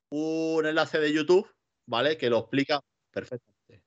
un 0.09 0.65
enlace 0.65 0.99
de 0.99 1.13
YouTube, 1.13 1.47
¿vale? 1.87 2.17
Que 2.17 2.29
lo 2.29 2.39
explica 2.39 2.81
perfectamente. 3.11 3.83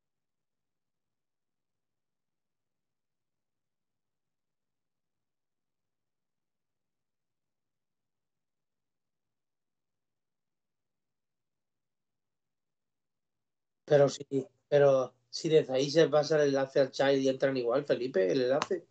Pero 13.84 14.08
sí, 14.08 14.24
pero 14.68 15.12
si 15.32 15.48
desde 15.48 15.72
ahí 15.72 15.90
se 15.90 16.08
pasa 16.08 16.36
el 16.36 16.48
enlace 16.48 16.78
al 16.78 16.90
chat 16.90 17.16
y 17.16 17.26
entran 17.26 17.56
igual, 17.56 17.86
Felipe, 17.86 18.30
el 18.30 18.42
enlace. 18.42 18.84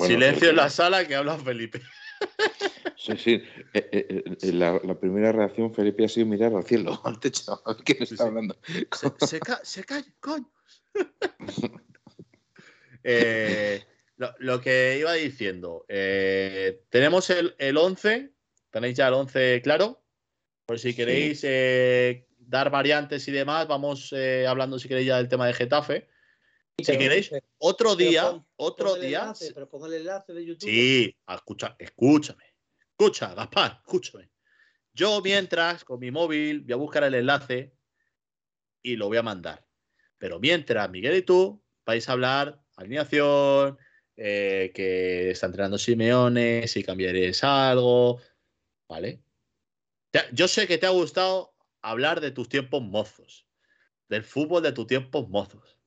Silencio 0.00 0.48
en 0.48 0.56
la 0.56 0.70
sala 0.70 1.06
que 1.06 1.16
habla 1.16 1.36
Felipe. 1.36 1.82
Sí, 2.96 3.14
sí. 3.18 3.42
Eh, 3.74 3.88
eh, 3.92 4.24
eh, 4.40 4.52
la, 4.52 4.80
primera 4.98 5.32
reacción, 5.32 5.74
Felipe, 5.74 6.06
ha 6.06 6.08
sido 6.08 6.26
mirar 6.26 6.54
al 6.54 6.64
cielo, 6.64 6.98
al 7.04 7.20
techo, 7.20 7.60
a 7.62 7.74
ver 7.74 7.84
quién 7.84 8.02
está 8.02 8.24
hablando. 8.24 8.56
Se, 8.90 9.12
se, 9.62 9.84
cae, 9.84 10.04
coño. 10.20 10.50
lo, 14.38 14.60
que 14.62 14.96
iba 14.98 15.12
diciendo, 15.12 15.84
tenemos 16.88 17.28
el, 17.28 17.54
el 17.58 17.76
11, 17.76 18.32
tenéis 18.70 18.96
ya 18.96 19.08
el 19.08 19.14
11 19.14 19.60
claro. 19.62 20.02
Por 20.64 20.78
si 20.78 20.94
queréis 20.94 21.44
dar 22.50 22.70
variantes 22.70 23.26
y 23.28 23.32
demás, 23.32 23.66
vamos 23.68 24.12
hablando 24.46 24.78
si 24.78 24.88
queréis 24.88 25.06
ya 25.06 25.16
del 25.16 25.28
tema 25.28 25.46
de 25.46 25.54
Getafe. 25.54 26.08
Si 26.76 26.98
queréis, 26.98 27.30
otro 27.58 27.94
día, 27.94 28.42
otro 28.56 28.96
día. 28.96 29.32
pero 29.54 29.68
pongo 29.68 29.86
el 29.86 29.94
enlace 29.94 30.32
de 30.32 30.44
YouTube. 30.44 30.68
Sí, 30.68 31.16
escucha, 31.28 31.76
escúchame. 31.78 32.44
Escucha, 32.90 33.34
Gaspar, 33.34 33.80
escúchame. 33.84 34.30
Yo 34.92 35.20
mientras, 35.22 35.84
con 35.84 36.00
mi 36.00 36.10
móvil, 36.10 36.62
voy 36.62 36.72
a 36.72 36.76
buscar 36.76 37.04
el 37.04 37.14
enlace 37.14 37.74
y 38.82 38.96
lo 38.96 39.08
voy 39.08 39.18
a 39.18 39.22
mandar. 39.22 39.66
Pero 40.18 40.40
mientras, 40.40 40.90
Miguel 40.90 41.16
y 41.16 41.22
tú 41.22 41.62
vais 41.86 42.08
a 42.08 42.12
hablar 42.12 42.60
alineación, 42.76 43.78
eh, 44.16 44.72
que 44.74 45.30
está 45.30 45.46
entrenando 45.46 45.78
Simeone, 45.78 46.66
si 46.66 46.82
cambiaréis 46.82 47.42
algo, 47.44 48.20
¿vale? 48.88 49.22
Yo 50.32 50.48
sé 50.48 50.66
que 50.66 50.78
te 50.78 50.86
ha 50.86 50.90
gustado 50.90 51.49
hablar 51.82 52.20
de 52.20 52.30
tus 52.30 52.48
tiempos 52.48 52.82
mozos, 52.82 53.46
del 54.08 54.24
fútbol 54.24 54.62
de 54.62 54.72
tus 54.72 54.86
tiempos 54.86 55.28
mozos. 55.28 55.78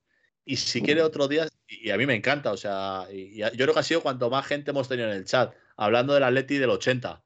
Y 0.45 0.57
si 0.57 0.81
quiere 0.81 1.01
otro 1.01 1.27
día, 1.27 1.47
y 1.67 1.91
a 1.91 1.97
mí 1.97 2.05
me 2.05 2.15
encanta, 2.15 2.51
o 2.51 2.57
sea, 2.57 3.07
y, 3.11 3.37
yo 3.37 3.49
creo 3.51 3.73
que 3.73 3.79
ha 3.79 3.83
sido 3.83 4.01
cuanto 4.01 4.29
más 4.29 4.45
gente 4.45 4.71
hemos 4.71 4.89
tenido 4.89 5.09
en 5.09 5.15
el 5.15 5.25
chat, 5.25 5.53
hablando 5.77 6.13
del 6.13 6.23
Atleti 6.23 6.57
del 6.57 6.69
80, 6.69 7.23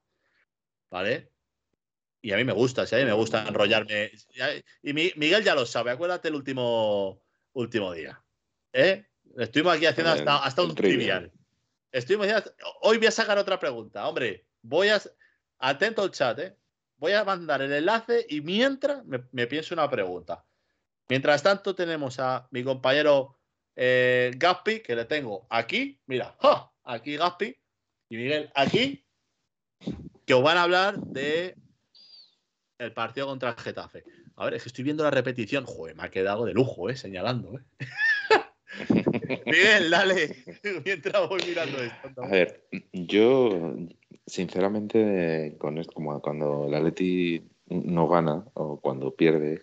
¿vale? 0.90 1.32
Y 2.20 2.32
a 2.32 2.36
mí 2.36 2.44
me 2.44 2.52
gusta, 2.52 2.82
a 2.82 2.96
mí 2.96 3.04
me 3.04 3.12
gusta 3.12 3.46
enrollarme. 3.46 4.10
Y 4.82 4.92
Miguel 4.92 5.44
ya 5.44 5.54
lo 5.54 5.66
sabe, 5.66 5.90
acuérdate 5.90 6.28
el 6.28 6.34
último, 6.34 7.22
último 7.52 7.92
día. 7.92 8.22
¿eh? 8.72 9.06
Estuvimos 9.36 9.76
aquí 9.76 9.86
haciendo 9.86 10.12
hasta, 10.12 10.44
hasta 10.44 10.62
un 10.62 10.74
trivial. 10.74 11.32
Estuvimos 11.92 12.28
Hoy 12.82 12.98
voy 12.98 13.06
a 13.06 13.12
sacar 13.12 13.38
otra 13.38 13.58
pregunta. 13.58 14.06
Hombre, 14.06 14.46
voy 14.62 14.88
a. 14.88 15.00
Atento 15.60 16.02
al 16.02 16.12
chat, 16.12 16.38
¿eh? 16.38 16.56
Voy 16.98 17.12
a 17.12 17.24
mandar 17.24 17.62
el 17.62 17.72
enlace 17.72 18.26
y 18.28 18.40
mientras 18.40 19.04
me, 19.06 19.22
me 19.32 19.46
pienso 19.46 19.74
una 19.74 19.88
pregunta. 19.88 20.44
Mientras 21.08 21.42
tanto, 21.42 21.74
tenemos 21.74 22.18
a 22.18 22.46
mi 22.50 22.62
compañero 22.62 23.38
eh, 23.80 24.32
Gaspi, 24.36 24.80
que 24.80 24.96
le 24.96 25.04
tengo 25.04 25.46
aquí, 25.48 26.00
mira, 26.06 26.36
aquí 26.82 27.16
Gaspi, 27.16 27.56
y 28.10 28.16
Miguel 28.16 28.50
aquí, 28.54 29.06
que 30.26 30.34
os 30.34 30.42
van 30.42 30.58
a 30.58 30.64
hablar 30.64 30.98
de 30.98 31.56
el 32.78 32.92
partido 32.92 33.28
contra 33.28 33.50
el 33.50 33.56
Getafe. 33.56 34.04
A 34.36 34.44
ver, 34.44 34.54
es 34.54 34.64
que 34.64 34.68
estoy 34.68 34.84
viendo 34.84 35.04
la 35.04 35.10
repetición. 35.10 35.64
Joder, 35.64 35.94
me 35.94 36.02
ha 36.02 36.10
quedado 36.10 36.44
de 36.44 36.54
lujo, 36.54 36.90
¿eh? 36.90 36.96
Señalando, 36.96 37.58
¿eh? 37.58 37.86
Miguel, 39.46 39.90
dale, 39.90 40.44
mientras 40.84 41.28
voy 41.28 41.40
mirando 41.46 41.82
esto. 41.82 42.22
A 42.22 42.28
ver, 42.28 42.68
yo, 42.92 43.76
sinceramente, 44.28 45.56
con 45.58 45.78
esto, 45.78 45.94
como 45.94 46.20
cuando 46.20 46.66
el 46.66 46.74
Atleti 46.74 47.42
no 47.68 48.08
gana 48.08 48.44
o 48.54 48.78
cuando 48.78 49.14
pierde, 49.14 49.62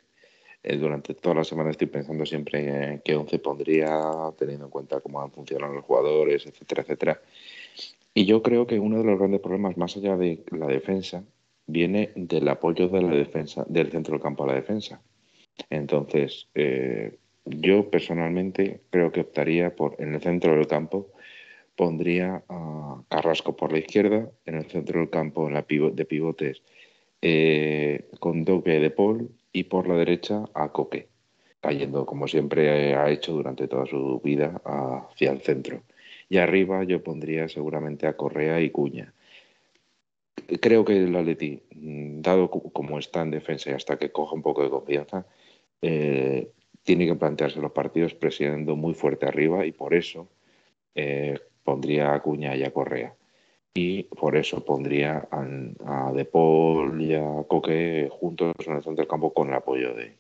eh, 0.64 0.78
durante 0.78 1.14
toda 1.14 1.36
la 1.36 1.44
semana 1.44 1.70
estoy 1.70 1.88
pensando 1.88 2.26
siempre 2.26 2.94
en 2.94 3.02
qué 3.06 3.16
once 3.16 3.38
pondría, 3.40 4.02
teniendo 4.38 4.66
en 4.66 4.72
cuenta 4.72 5.00
cómo 5.00 5.22
han 5.22 5.32
funcionado 5.32 5.74
los 5.74 5.86
jugadores, 5.86 6.46
etcétera, 6.46 6.82
etcétera. 6.82 7.22
Y 8.14 8.26
yo 8.26 8.42
creo 8.42 8.66
que 8.66 8.80
uno 8.80 8.98
de 8.98 9.04
los 9.04 9.20
grandes 9.20 9.42
problemas, 9.42 9.78
más 9.78 9.96
allá 9.98 10.18
de 10.18 10.44
la 10.52 10.68
defensa, 10.68 11.24
viene 11.68 12.12
del 12.16 12.48
apoyo 12.48 12.88
de 12.90 13.02
la 13.02 13.12
defensa, 13.12 13.66
del 13.68 13.92
centro 13.92 14.14
del 14.14 14.22
campo 14.22 14.44
a 14.44 14.48
la 14.48 14.56
defensa. 14.56 15.02
Entonces, 15.70 16.48
eh, 16.56 17.18
yo 17.46 17.90
personalmente 17.90 18.82
creo 18.90 19.12
que 19.12 19.22
optaría 19.22 19.76
por 19.76 19.96
en 20.00 20.16
el 20.16 20.22
centro 20.22 20.56
del 20.56 20.68
campo 20.68 21.12
pondría 21.76 22.44
a 22.50 23.02
Carrasco 23.10 23.56
por 23.56 23.72
la 23.72 23.80
izquierda, 23.80 24.30
en 24.46 24.56
el 24.56 24.66
centro 24.66 25.00
del 25.00 25.10
campo 25.10 25.48
en 25.48 25.54
la 25.54 25.66
de 25.68 26.06
pivotes 26.06 26.62
eh, 27.22 28.10
con 28.20 28.46
Dogue 28.46 28.80
de 28.80 28.92
Paul 28.92 29.30
y 29.52 29.66
por 29.66 29.88
la 29.88 29.96
derecha 29.96 30.46
a 30.54 30.72
Coque, 30.72 31.08
cayendo 31.62 32.06
como 32.06 32.28
siempre 32.28 32.96
ha 32.96 33.10
hecho 33.10 33.34
durante 33.34 33.68
toda 33.68 33.86
su 33.86 34.22
vida 34.24 34.62
hacia 34.64 35.32
el 35.32 35.42
centro. 35.42 35.84
Y 36.30 36.38
arriba 36.38 36.84
yo 36.84 37.04
pondría 37.04 37.48
seguramente 37.48 38.08
a 38.08 38.18
Correa 38.18 38.62
y 38.62 38.70
Cuña. 38.70 39.14
Creo 40.62 40.86
que 40.86 40.98
el 40.98 41.16
Atleti, 41.16 41.62
mm, 41.74 42.22
dado 42.22 42.50
como 42.50 43.00
está 43.00 43.22
en 43.22 43.32
defensa 43.32 43.72
y 43.72 43.74
hasta 43.74 43.98
que 43.98 44.12
coja 44.12 44.36
un 44.36 44.42
poco 44.42 44.64
de 44.64 44.70
confianza, 44.70 45.26
eh, 45.82 46.52
tiene 46.84 47.08
que 47.08 47.16
plantearse 47.16 47.60
los 47.60 47.72
partidos 47.72 48.14
presionando 48.14 48.76
muy 48.76 48.94
fuerte 48.94 49.26
arriba 49.26 49.66
y 49.66 49.72
por 49.72 49.94
eso 49.94 50.28
eh, 50.94 51.40
pondría 51.66 52.14
a 52.14 52.22
Cuña 52.22 52.56
y 52.56 52.64
a 52.64 52.72
Correa 52.72 53.14
y 53.74 54.04
por 54.04 54.38
eso 54.38 54.64
pondría 54.64 55.28
a, 55.30 56.12
De 56.14 56.24
Paul 56.24 57.02
y 57.02 57.14
a 57.14 57.44
Coque 57.48 58.08
juntos 58.10 58.54
en 58.66 58.76
el 58.78 58.84
centro 58.84 59.02
del 59.02 59.08
campo 59.08 59.34
con 59.34 59.50
el 59.50 59.56
apoyo 59.56 59.94
de, 59.94 60.16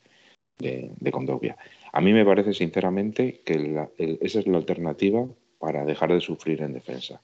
de, 0.58 1.12
Condovia. 1.12 1.56
A 1.93 2.02
mí 2.02 2.12
me 2.12 2.26
parece 2.26 2.54
sinceramente 2.54 3.41
que 3.46 3.88
esa 4.20 4.39
es 4.39 4.48
la 4.48 4.58
alternativa 4.58 5.26
para 5.58 5.86
dejar 5.86 6.14
de 6.14 6.20
sufrir 6.20 6.62
en 6.62 6.74
defensa 6.74 7.22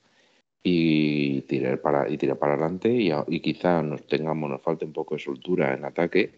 y 0.63 1.41
tirar 1.41 1.82
para, 1.82 2.09
y 2.09 2.17
tirar 2.17 2.38
para 2.38 2.53
adelante 2.53 2.89
y 2.89 3.39
quizá 3.41 3.84
nos 3.84 4.07
tengamos, 4.07 4.49
nos 4.49 4.61
falte 4.61 4.86
un 4.86 4.93
poco 4.93 5.15
de 5.15 5.22
soltura 5.22 5.74
en 5.74 5.84
ataque, 5.84 6.32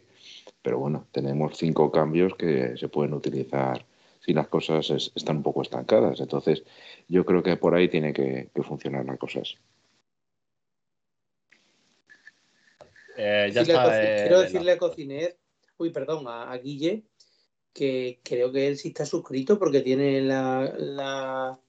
pero 0.64 0.80
bueno, 0.80 1.06
tenemos 1.12 1.56
cinco 1.58 1.92
cambios 1.92 2.34
que 2.36 2.76
se 2.78 2.88
pueden 2.88 3.14
utilizar 3.14 3.86
si 4.24 4.34
las 4.34 4.48
cosas 4.48 5.12
están 5.16 5.38
un 5.38 5.44
poco 5.44 5.62
estancadas. 5.62 6.20
Entonces, 6.20 6.64
yo 7.08 7.26
creo 7.26 7.44
que 7.44 7.58
por 7.58 7.76
ahí 7.76 7.90
tiene 7.90 8.14
que 8.14 8.50
funcionar 8.64 9.06
las 9.06 9.18
cosas. 9.18 9.56
Eh, 13.16 13.52
quiero 13.54 14.42
decirle 14.42 14.72
a 14.72 14.78
Cociner, 14.78 15.38
uy, 15.78 15.92
perdón, 15.92 16.26
a, 16.28 16.56
Guille, 16.58 17.04
que 17.72 18.20
creo 18.24 18.52
que 18.52 18.68
él 18.68 18.78
sí 18.78 18.90
está 18.90 19.06
suscrito 19.06 19.60
porque 19.60 19.82
tiene 19.82 20.22
la. 20.22 21.60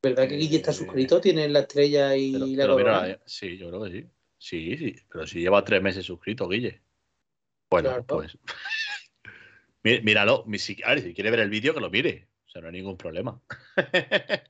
¿Verdad 0.00 0.28
que 0.28 0.36
Guille 0.36 0.58
está 0.58 0.70
eh, 0.70 0.74
suscrito? 0.74 1.20
Tiene 1.20 1.48
la 1.48 1.60
estrella 1.60 2.14
y 2.14 2.32
la 2.54 3.20
Sí, 3.26 3.58
yo 3.58 3.68
creo 3.68 3.84
que 3.84 3.90
sí. 3.90 4.06
Sí, 4.40 4.76
sí, 4.76 4.94
pero 5.10 5.26
si 5.26 5.40
lleva 5.40 5.64
tres 5.64 5.82
meses 5.82 6.06
suscrito, 6.06 6.48
Guille. 6.48 6.80
Bueno, 7.68 8.04
pues. 8.06 8.38
Míralo. 10.02 10.44
A 10.44 10.90
ver, 10.90 11.00
si 11.00 11.14
quiere 11.14 11.30
ver 11.30 11.40
el 11.40 11.50
vídeo, 11.50 11.74
que 11.74 11.80
lo 11.80 11.90
mire. 11.90 12.28
O 12.46 12.50
sea, 12.50 12.62
no 12.62 12.68
hay 12.68 12.74
ningún 12.74 12.96
problema. 12.96 13.40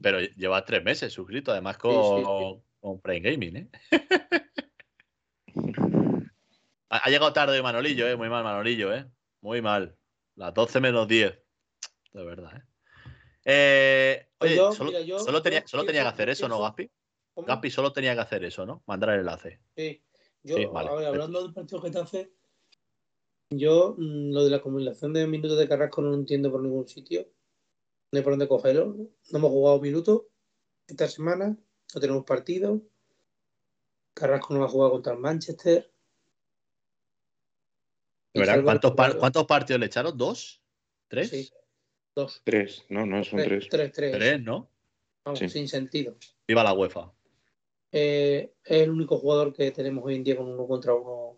pero 0.00 0.20
lleva 0.20 0.64
tres 0.64 0.82
meses 0.84 1.12
suscrito, 1.12 1.50
además 1.52 1.76
con, 1.78 2.62
con 2.80 3.00
Prime 3.00 3.30
Gaming, 3.30 3.56
¿eh? 3.56 3.68
ha, 6.88 7.10
llegado 7.10 7.32
tarde 7.32 7.60
Manolillo, 7.62 8.08
¿eh? 8.08 8.16
Muy 8.16 8.28
mal 8.28 8.42
Manolillo, 8.44 8.94
¿eh? 8.94 9.06
Muy 9.40 9.62
mal. 9.62 9.96
Las 10.36 10.54
12 10.54 10.80
menos 10.80 11.08
10. 11.08 11.36
De 12.12 12.24
verdad, 12.24 12.56
¿eh? 12.56 12.62
eh 13.44 14.28
oye, 14.38 14.56
solo, 14.56 14.92
tenía, 15.42 15.66
solo 15.66 15.84
tenía 15.84 16.02
que 16.02 16.08
hacer 16.08 16.30
eso, 16.30 16.48
¿no, 16.48 16.60
Gaspi? 16.60 16.90
Gaspi 17.36 17.70
solo 17.70 17.92
tenía 17.92 18.14
que 18.14 18.20
hacer 18.20 18.44
eso, 18.44 18.64
¿no? 18.66 18.82
Mandar 18.86 19.10
el 19.10 19.20
enlace. 19.20 19.60
Sí. 19.76 20.02
Yo, 20.42 20.56
hablando 20.76 21.42
del 21.42 21.52
partido 21.52 21.82
que 21.82 21.90
te 21.90 21.98
hace, 21.98 22.32
yo 23.50 23.94
mm, 23.98 24.32
lo 24.32 24.44
de 24.44 24.50
la 24.50 24.56
acumulación 24.58 25.12
de 25.12 25.26
minutos 25.26 25.58
de 25.58 25.68
Carrasco 25.68 26.02
no 26.02 26.10
lo 26.10 26.16
entiendo 26.16 26.50
por 26.50 26.62
ningún 26.62 26.86
sitio. 26.88 27.28
No 28.10 28.18
hay 28.18 28.22
por 28.22 28.32
dónde 28.32 28.48
cogerlo. 28.48 28.94
No 29.30 29.38
hemos 29.38 29.50
jugado 29.50 29.80
minutos 29.80 30.22
esta 30.86 31.06
semana 31.06 31.56
no 31.94 32.00
tenemos 32.00 32.24
partido. 32.24 32.82
Carrasco 34.14 34.54
no 34.54 34.60
va 34.60 34.66
a 34.66 34.70
jugar 34.70 34.90
contra 34.90 35.12
el 35.12 35.18
Manchester. 35.20 35.90
¿Cuántos, 38.32 38.94
¿Cuántos, 38.94 39.46
partidos 39.46 39.80
le 39.80 39.86
echaron? 39.86 40.16
¿Dos? 40.16 40.62
¿Tres? 41.08 41.30
Sí, 41.30 41.50
dos. 42.14 42.40
Tres, 42.44 42.84
no, 42.88 43.06
no, 43.06 43.24
son 43.24 43.40
tres. 43.42 43.68
Tres, 43.68 43.92
tres. 43.92 44.12
Tres, 44.12 44.42
¿no? 44.42 44.70
Vamos, 45.24 45.38
sin 45.38 45.68
sentido. 45.68 46.16
Viva 46.46 46.62
la 46.62 46.72
UEFA. 46.72 47.12
Eh, 47.90 48.54
es 48.64 48.82
el 48.82 48.90
único 48.90 49.18
jugador 49.18 49.52
que 49.52 49.70
tenemos 49.70 50.04
hoy 50.04 50.16
en 50.16 50.24
día 50.24 50.36
con 50.36 50.46
uno 50.46 50.66
contra 50.66 50.94
uno 50.94 51.36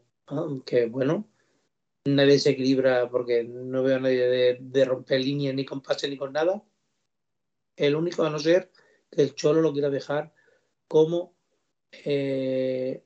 que, 0.64 0.86
bueno, 0.86 1.28
nadie 2.05 2.38
se 2.38 2.51
equilibra 2.51 3.09
porque 3.11 3.44
no 3.44 3.82
veo 3.82 3.96
a 3.96 4.01
nadie 4.01 4.59
de, 4.59 4.84
romper 4.84 5.20
líneas 5.20 5.55
ni 5.55 5.64
con 5.64 5.82
pase 5.82 6.09
ni 6.09 6.16
con 6.16 6.32
nada. 6.32 6.62
El 7.76 7.94
único 7.94 8.24
a 8.24 8.30
no 8.30 8.38
ser 8.38 8.70
que 9.11 9.22
el 9.22 9.34
Cholo 9.34 9.61
lo 9.61 9.72
quiera 9.72 9.90
dejar 9.90 10.32
como 10.88 11.34
eh, 11.92 13.05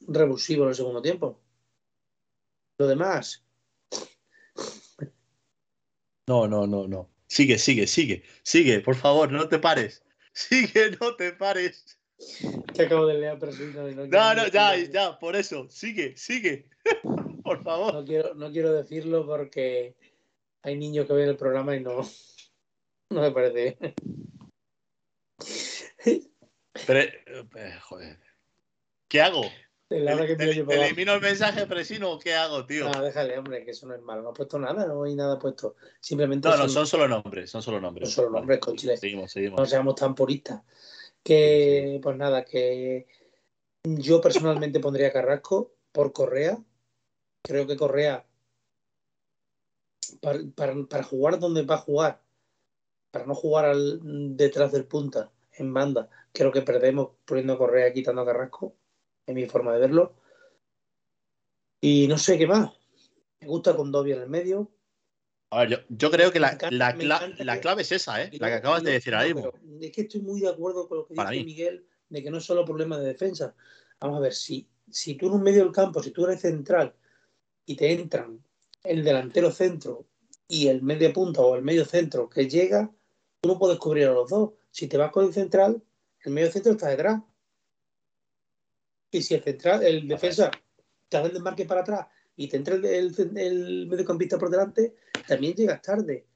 revulsivo 0.00 0.64
en 0.64 0.70
el 0.70 0.74
segundo 0.74 1.02
tiempo. 1.02 1.40
Lo 2.78 2.86
demás. 2.86 3.44
No, 6.26 6.48
no, 6.48 6.66
no, 6.66 6.88
no. 6.88 7.10
Sigue, 7.26 7.58
sigue, 7.58 7.86
sigue, 7.86 8.22
sigue, 8.42 8.80
por 8.80 8.96
favor, 8.96 9.30
no 9.30 9.48
te 9.48 9.58
pares. 9.58 10.02
Sigue, 10.32 10.96
no 11.00 11.14
te 11.16 11.32
pares. 11.32 11.98
Que 12.74 12.82
acabo 12.82 13.06
de 13.06 13.14
leer, 13.14 13.38
pero 13.38 13.52
no, 13.52 14.06
no, 14.06 14.34
no, 14.34 14.48
ya, 14.48 14.76
ya, 14.76 15.18
por 15.18 15.36
eso. 15.36 15.68
Sigue, 15.68 16.16
sigue. 16.16 16.68
Por 17.44 17.62
favor. 17.62 17.94
No 17.94 18.04
quiero, 18.04 18.34
no 18.34 18.50
quiero 18.50 18.72
decirlo 18.72 19.26
porque 19.26 19.94
hay 20.62 20.76
niños 20.76 21.06
que 21.06 21.12
ven 21.12 21.28
el 21.28 21.36
programa 21.36 21.76
y 21.76 21.80
no, 21.80 22.00
no 23.10 23.20
me 23.20 23.30
parece 23.30 23.78
Pero, 26.86 27.00
eh, 27.00 27.78
joder. 27.82 28.18
¿Qué 29.08 29.20
hago? 29.20 29.42
¿Elimino 29.90 31.14
el 31.14 31.20
mensaje 31.20 31.66
presino 31.66 32.10
o 32.12 32.18
qué 32.18 32.34
hago, 32.34 32.66
tío? 32.66 32.90
No, 32.90 33.02
déjale, 33.02 33.38
hombre, 33.38 33.64
que 33.64 33.70
eso 33.72 33.86
no 33.86 33.94
es 33.94 34.02
malo. 34.02 34.22
No 34.22 34.30
ha 34.30 34.34
puesto 34.34 34.58
nada, 34.58 34.86
no 34.86 35.04
hay 35.04 35.14
nada 35.14 35.38
puesto. 35.38 35.76
Simplemente. 36.00 36.48
No, 36.48 36.56
no, 36.56 36.68
son 36.68 36.86
solo 36.86 37.06
nombres, 37.06 37.50
son 37.50 37.62
solo 37.62 37.80
nombres. 37.80 38.10
Son 38.10 38.24
solo 38.24 38.38
nombres, 38.38 38.58
con 38.58 38.76
Chile. 38.76 38.96
Seguimos, 38.96 39.30
seguimos. 39.30 39.60
No 39.60 39.66
seamos 39.66 39.94
tan 39.94 40.14
puristas. 40.14 40.62
Que, 41.22 42.00
pues 42.02 42.16
nada, 42.16 42.44
que 42.44 43.06
yo 43.84 44.20
personalmente 44.20 44.80
pondría 44.80 45.12
Carrasco 45.12 45.74
por 45.92 46.12
Correa. 46.12 46.58
Creo 47.46 47.66
que 47.66 47.76
Correa, 47.76 48.24
para, 50.56 51.02
jugar 51.02 51.38
donde 51.38 51.62
va 51.62 51.74
a 51.74 51.78
jugar, 51.78 52.22
para 53.10 53.26
no 53.26 53.34
jugar 53.34 53.66
al, 53.66 54.00
detrás 54.34 54.72
del 54.72 54.86
punta, 54.86 55.30
en 55.52 55.74
banda, 55.74 56.08
creo 56.32 56.50
que 56.50 56.62
perdemos 56.62 57.10
poniendo 57.26 57.58
Correa 57.58 57.92
quitando 57.92 58.22
a 58.22 58.26
Carrasco, 58.26 58.74
en 59.26 59.34
mi 59.34 59.44
forma 59.44 59.74
de 59.74 59.80
verlo. 59.80 60.14
Y 61.82 62.08
no 62.08 62.16
sé 62.16 62.38
qué 62.38 62.46
más. 62.46 62.70
Me 63.40 63.46
gusta 63.46 63.76
con 63.76 63.92
Dobby 63.92 64.12
en 64.12 64.22
el 64.22 64.30
medio. 64.30 64.70
A 65.50 65.60
ver, 65.60 65.86
yo, 65.90 66.10
creo 66.10 66.32
que 66.32 66.40
la, 66.40 66.56
clave 66.56 67.82
es 67.82 67.92
esa, 67.92 68.22
¿eh? 68.22 68.30
la 68.40 68.48
que 68.48 68.54
acabas 68.54 68.82
de 68.82 68.92
decir 68.92 69.14
ahí. 69.14 69.34
Es 69.82 69.92
que 69.92 70.00
estoy 70.00 70.22
muy 70.22 70.40
de 70.40 70.48
acuerdo 70.48 70.88
con 70.88 70.98
lo 70.98 71.06
que 71.06 71.12
dice 71.12 71.44
Miguel, 71.44 71.86
de 72.08 72.22
que 72.22 72.30
no 72.30 72.38
es 72.38 72.44
solo 72.44 72.64
problema 72.64 72.98
de 72.98 73.08
defensa. 73.08 73.54
Vamos 74.00 74.16
a 74.16 74.20
ver, 74.20 74.32
si, 74.32 74.66
si 74.90 75.14
tú 75.14 75.26
en 75.26 75.34
un 75.34 75.42
medio 75.42 75.62
del 75.62 75.72
campo, 75.72 76.02
si 76.02 76.10
tú 76.10 76.24
eres 76.24 76.40
central 76.40 76.94
y 77.66 77.76
te 77.76 77.92
entran 77.92 78.42
el 78.82 79.02
delantero 79.02 79.50
centro 79.50 80.06
y 80.48 80.68
el 80.68 80.82
medio 80.82 81.12
punta 81.12 81.40
o 81.40 81.56
el 81.56 81.62
medio 81.62 81.84
centro 81.84 82.28
que 82.28 82.48
llega, 82.48 82.90
tú 83.40 83.48
no 83.48 83.58
puedes 83.58 83.78
cubrir 83.78 84.06
a 84.06 84.12
los 84.12 84.30
dos. 84.30 84.50
Si 84.70 84.86
te 84.86 84.96
vas 84.98 85.10
con 85.10 85.24
el 85.24 85.32
central, 85.32 85.82
el 86.22 86.32
medio 86.32 86.50
centro 86.50 86.72
está 86.72 86.88
detrás. 86.88 87.22
Y 89.10 89.22
si 89.22 89.34
el 89.34 89.42
central, 89.42 89.82
el 89.82 90.08
defensa 90.08 90.50
te 91.08 91.16
hace 91.16 91.28
el 91.28 91.34
desmarque 91.34 91.64
para 91.64 91.82
atrás 91.82 92.06
y 92.36 92.48
te 92.48 92.56
entra 92.56 92.74
el, 92.74 93.14
el 93.36 93.86
mediocampista 93.86 94.38
por 94.38 94.50
delante, 94.50 94.94
también 95.26 95.54
llegas 95.54 95.80
tarde. 95.82 96.26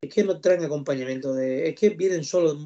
Es 0.00 0.12
que 0.12 0.24
no 0.24 0.40
traen 0.40 0.64
acompañamiento 0.64 1.34
de. 1.34 1.68
Es 1.68 1.74
que 1.76 1.90
vienen 1.90 2.24
solos. 2.24 2.56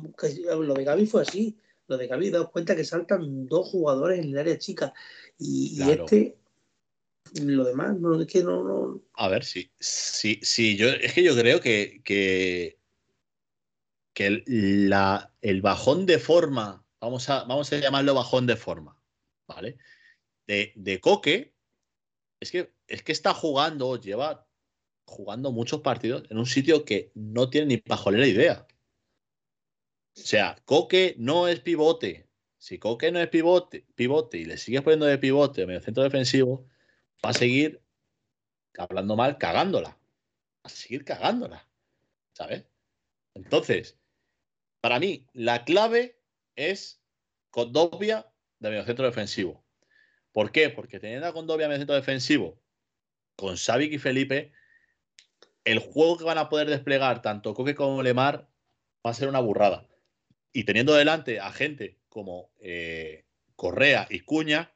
Lo 0.45 0.75
de 0.75 0.85
Gaby 0.85 1.07
fue 1.07 1.23
así. 1.23 1.59
Lo 1.89 1.99
de 1.99 2.07
Gaby, 2.07 2.31
daos 2.31 2.51
cuenta 2.51 2.77
que 2.77 2.85
saltan 2.85 3.47
dos 3.47 3.69
jugadores 3.69 4.21
en 4.21 4.31
el 4.31 4.39
área 4.39 4.59
chica. 4.59 4.95
Y, 5.39 5.83
este. 5.91 6.37
Lo 7.43 7.65
demás, 7.65 7.99
no, 7.99 8.21
es 8.21 8.27
que 8.27 8.43
no, 8.43 8.63
no. 8.63 9.03
A 9.15 9.29
ver, 9.29 9.45
sí. 9.45 9.71
Sí, 9.79 10.39
sí, 10.43 10.77
yo. 10.77 10.89
Es 10.89 11.15
que 11.15 11.23
yo 11.23 11.35
creo 11.35 11.61
que. 11.61 12.01
que, 12.05 12.79
que 14.13 14.27
el, 14.27 14.89
la, 14.89 15.35
el 15.41 15.63
bajón 15.63 16.07
de 16.07 16.19
forma. 16.19 16.85
Vamos 17.01 17.29
a, 17.29 17.45
vamos 17.45 17.73
a 17.73 17.79
llamarlo 17.79 18.15
bajón 18.15 18.47
de 18.47 18.57
forma. 18.57 19.01
¿Vale? 19.47 19.79
De, 20.47 20.73
de 20.77 21.01
Coque. 21.01 21.55
Es 22.41 22.51
que, 22.51 22.75
es 22.87 23.03
que 23.03 23.13
está 23.13 23.35
jugando, 23.35 23.99
lleva 23.99 24.47
jugando 25.07 25.53
muchos 25.53 25.81
partidos 25.81 26.25
en 26.31 26.39
un 26.39 26.47
sitio 26.47 26.85
que 26.85 27.11
no 27.15 27.51
tiene 27.51 27.67
ni 27.67 27.77
pajolera 27.79 28.27
idea. 28.27 28.67
O 30.17 30.21
sea, 30.21 30.57
Coque 30.65 31.15
no 31.19 31.49
es 31.49 31.61
pivote. 31.61 32.29
Si 32.59 32.79
Coque 32.79 33.11
no 33.11 33.21
es 33.21 33.29
pivote, 33.29 33.87
pivote 33.95 34.39
y 34.39 34.45
le 34.45 34.57
sigues 34.57 34.83
poniendo 34.83 35.07
de 35.07 35.19
pivote 35.19 35.63
en 35.63 35.71
el 35.71 35.83
centro 35.83 36.03
defensivo, 36.03 36.67
va 37.25 37.31
a 37.31 37.35
seguir 37.35 37.81
hablando 38.79 39.17
mal, 39.17 39.39
cagándola. 39.39 39.91
Va 39.91 40.65
a 40.65 40.69
seguir 40.69 41.05
cagándola. 41.05 41.67
¿Sabes? 42.33 42.65
Entonces, 43.35 43.97
para 44.81 44.99
mí, 44.99 45.27
la 45.33 45.65
clave 45.65 46.21
es 46.57 47.01
Condovia 47.51 48.27
de 48.59 48.71
medio 48.71 48.85
centro 48.85 49.05
defensivo. 49.05 49.65
¿Por 50.33 50.51
qué? 50.51 50.71
Porque 50.71 50.99
teniendo 50.99 51.27
a 51.27 51.33
Condovia 51.33 51.69
medio 51.69 51.79
centro 51.79 51.95
defensivo 51.95 52.61
con 53.37 53.57
Savic 53.57 53.93
y 53.93 53.99
Felipe, 53.99 54.53
el 55.65 55.79
juego 55.79 56.19
que 56.19 56.25
van 56.25 56.39
a 56.39 56.49
poder 56.49 56.69
desplegar 56.69 57.23
tanto 57.23 57.55
Coque 57.55 57.75
como 57.75 58.03
Lemar 58.03 58.49
va 59.07 59.11
a 59.11 59.15
ser 59.15 59.29
una 59.29 59.41
burrada. 59.41 59.87
Y 60.53 60.65
teniendo 60.65 60.95
delante 60.95 61.41
a 61.41 61.53
gente 61.53 61.99
como 62.09 62.51
eh, 62.61 63.25
Correa 63.57 64.07
y 64.11 64.21
Cuña, 64.21 64.73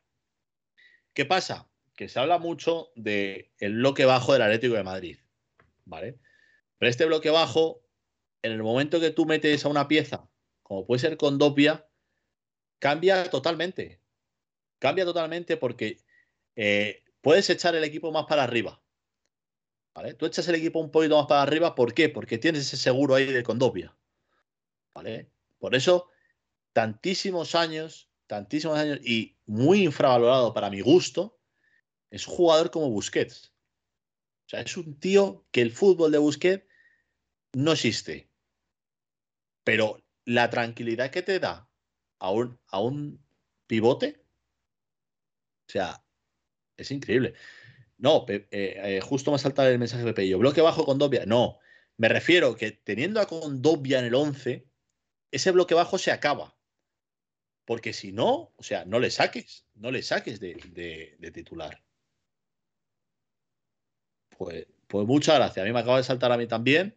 ¿qué 1.13 1.25
pasa? 1.25 1.68
Que 1.99 2.09
se 2.09 2.21
habla 2.21 2.39
mucho 2.39 2.93
del 2.95 3.51
bloque 3.59 4.05
bajo 4.05 4.33
del 4.33 4.43
Atlético 4.43 4.77
de 4.77 4.85
Madrid. 4.85 5.19
¿Vale? 5.85 6.21
Pero 6.79 6.89
este 6.89 7.07
bloque 7.07 7.29
bajo, 7.29 7.83
en 8.43 8.53
el 8.53 8.63
momento 8.63 9.01
que 9.01 9.11
tú 9.11 9.27
metes 9.27 9.65
a 9.65 9.69
una 9.69 9.89
pieza, 9.89 10.31
como 10.63 10.87
puede 10.87 11.01
ser 11.01 11.17
con 11.17 11.39
Dopia, 11.39 11.89
cambia 12.79 13.29
totalmente. 13.29 14.01
Cambia 14.79 15.05
totalmente 15.05 15.57
porque 15.57 15.99
eh, 16.55 17.03
puedes 17.21 17.51
echar 17.51 17.75
el 17.75 17.83
equipo 17.83 18.13
más 18.13 18.27
para 18.27 18.45
arriba. 18.45 18.81
Tú 20.17 20.27
echas 20.27 20.47
el 20.47 20.55
equipo 20.55 20.79
un 20.79 20.93
poquito 20.93 21.17
más 21.17 21.27
para 21.27 21.43
arriba, 21.43 21.75
¿por 21.75 21.95
qué? 21.95 22.09
Porque 22.09 22.39
tienes 22.39 22.61
ese 22.61 22.77
seguro 22.77 23.17
ahí 23.17 23.27
de 23.27 23.43
Condopia. 23.43 23.97
¿Vale? 24.95 25.33
Por 25.59 25.75
eso, 25.75 26.09
tantísimos 26.73 27.57
años, 27.57 28.09
tantísimos 28.29 28.79
años 28.79 29.01
y 29.03 29.37
muy 29.47 29.83
infravalorado 29.83 30.55
para 30.55 30.71
mi 30.71 30.81
gusto, 30.81 31.38
es 32.11 32.27
un 32.27 32.35
jugador 32.35 32.71
como 32.71 32.91
Busquets. 32.91 33.53
O 34.47 34.49
sea, 34.51 34.61
es 34.61 34.77
un 34.77 34.99
tío 34.99 35.47
que 35.51 35.61
el 35.61 35.73
fútbol 35.73 36.11
de 36.11 36.19
Busquets 36.19 36.65
no 37.53 37.73
existe. 37.73 38.31
Pero 39.65 40.03
la 40.25 40.51
tranquilidad 40.51 41.11
que 41.11 41.23
te 41.23 41.39
da 41.39 41.69
a 42.19 42.31
un, 42.31 42.59
a 42.69 42.81
un 42.81 43.23
pivote, 43.67 44.25
o 45.69 45.71
sea, 45.73 46.05
es 46.77 46.91
increíble. 46.91 47.35
No, 47.99 48.25
eh, 48.29 48.49
eh, 48.51 49.01
justo 49.03 49.33
me 49.33 49.39
salta 49.39 49.69
el 49.69 49.79
mensaje 49.79 50.05
de 50.05 50.15
Pello. 50.15 50.39
Bloque 50.39 50.61
bajo 50.61 50.85
con 50.85 50.99
Dobia. 50.99 51.27
No, 51.27 51.59
me 51.99 52.09
refiero 52.09 52.55
que 52.57 52.71
teniendo 52.71 53.21
a 53.21 53.27
Condobia 53.27 53.99
en 53.99 54.05
el 54.07 54.15
11, 54.15 54.69
ese 55.33 55.51
bloque 55.51 55.75
bajo 55.75 55.99
se 55.99 56.13
acaba. 56.13 56.57
Porque 57.65 57.93
si 57.93 58.13
no, 58.13 58.55
o 58.57 58.63
sea, 58.63 58.85
no 58.85 59.01
le 59.01 59.11
saques, 59.11 59.67
no 59.75 59.91
le 59.91 60.03
saques 60.03 60.39
de, 60.41 60.55
titular. 61.35 61.83
Pues, 64.39 64.67
pues, 64.87 65.07
muchas 65.07 65.37
gracias. 65.37 65.65
A 65.65 65.67
mí 65.67 65.73
me 65.73 65.81
acaba 65.81 65.99
de 65.99 66.05
saltar 66.05 66.33
a 66.33 66.39
mí 66.39 66.47
también. 66.47 66.97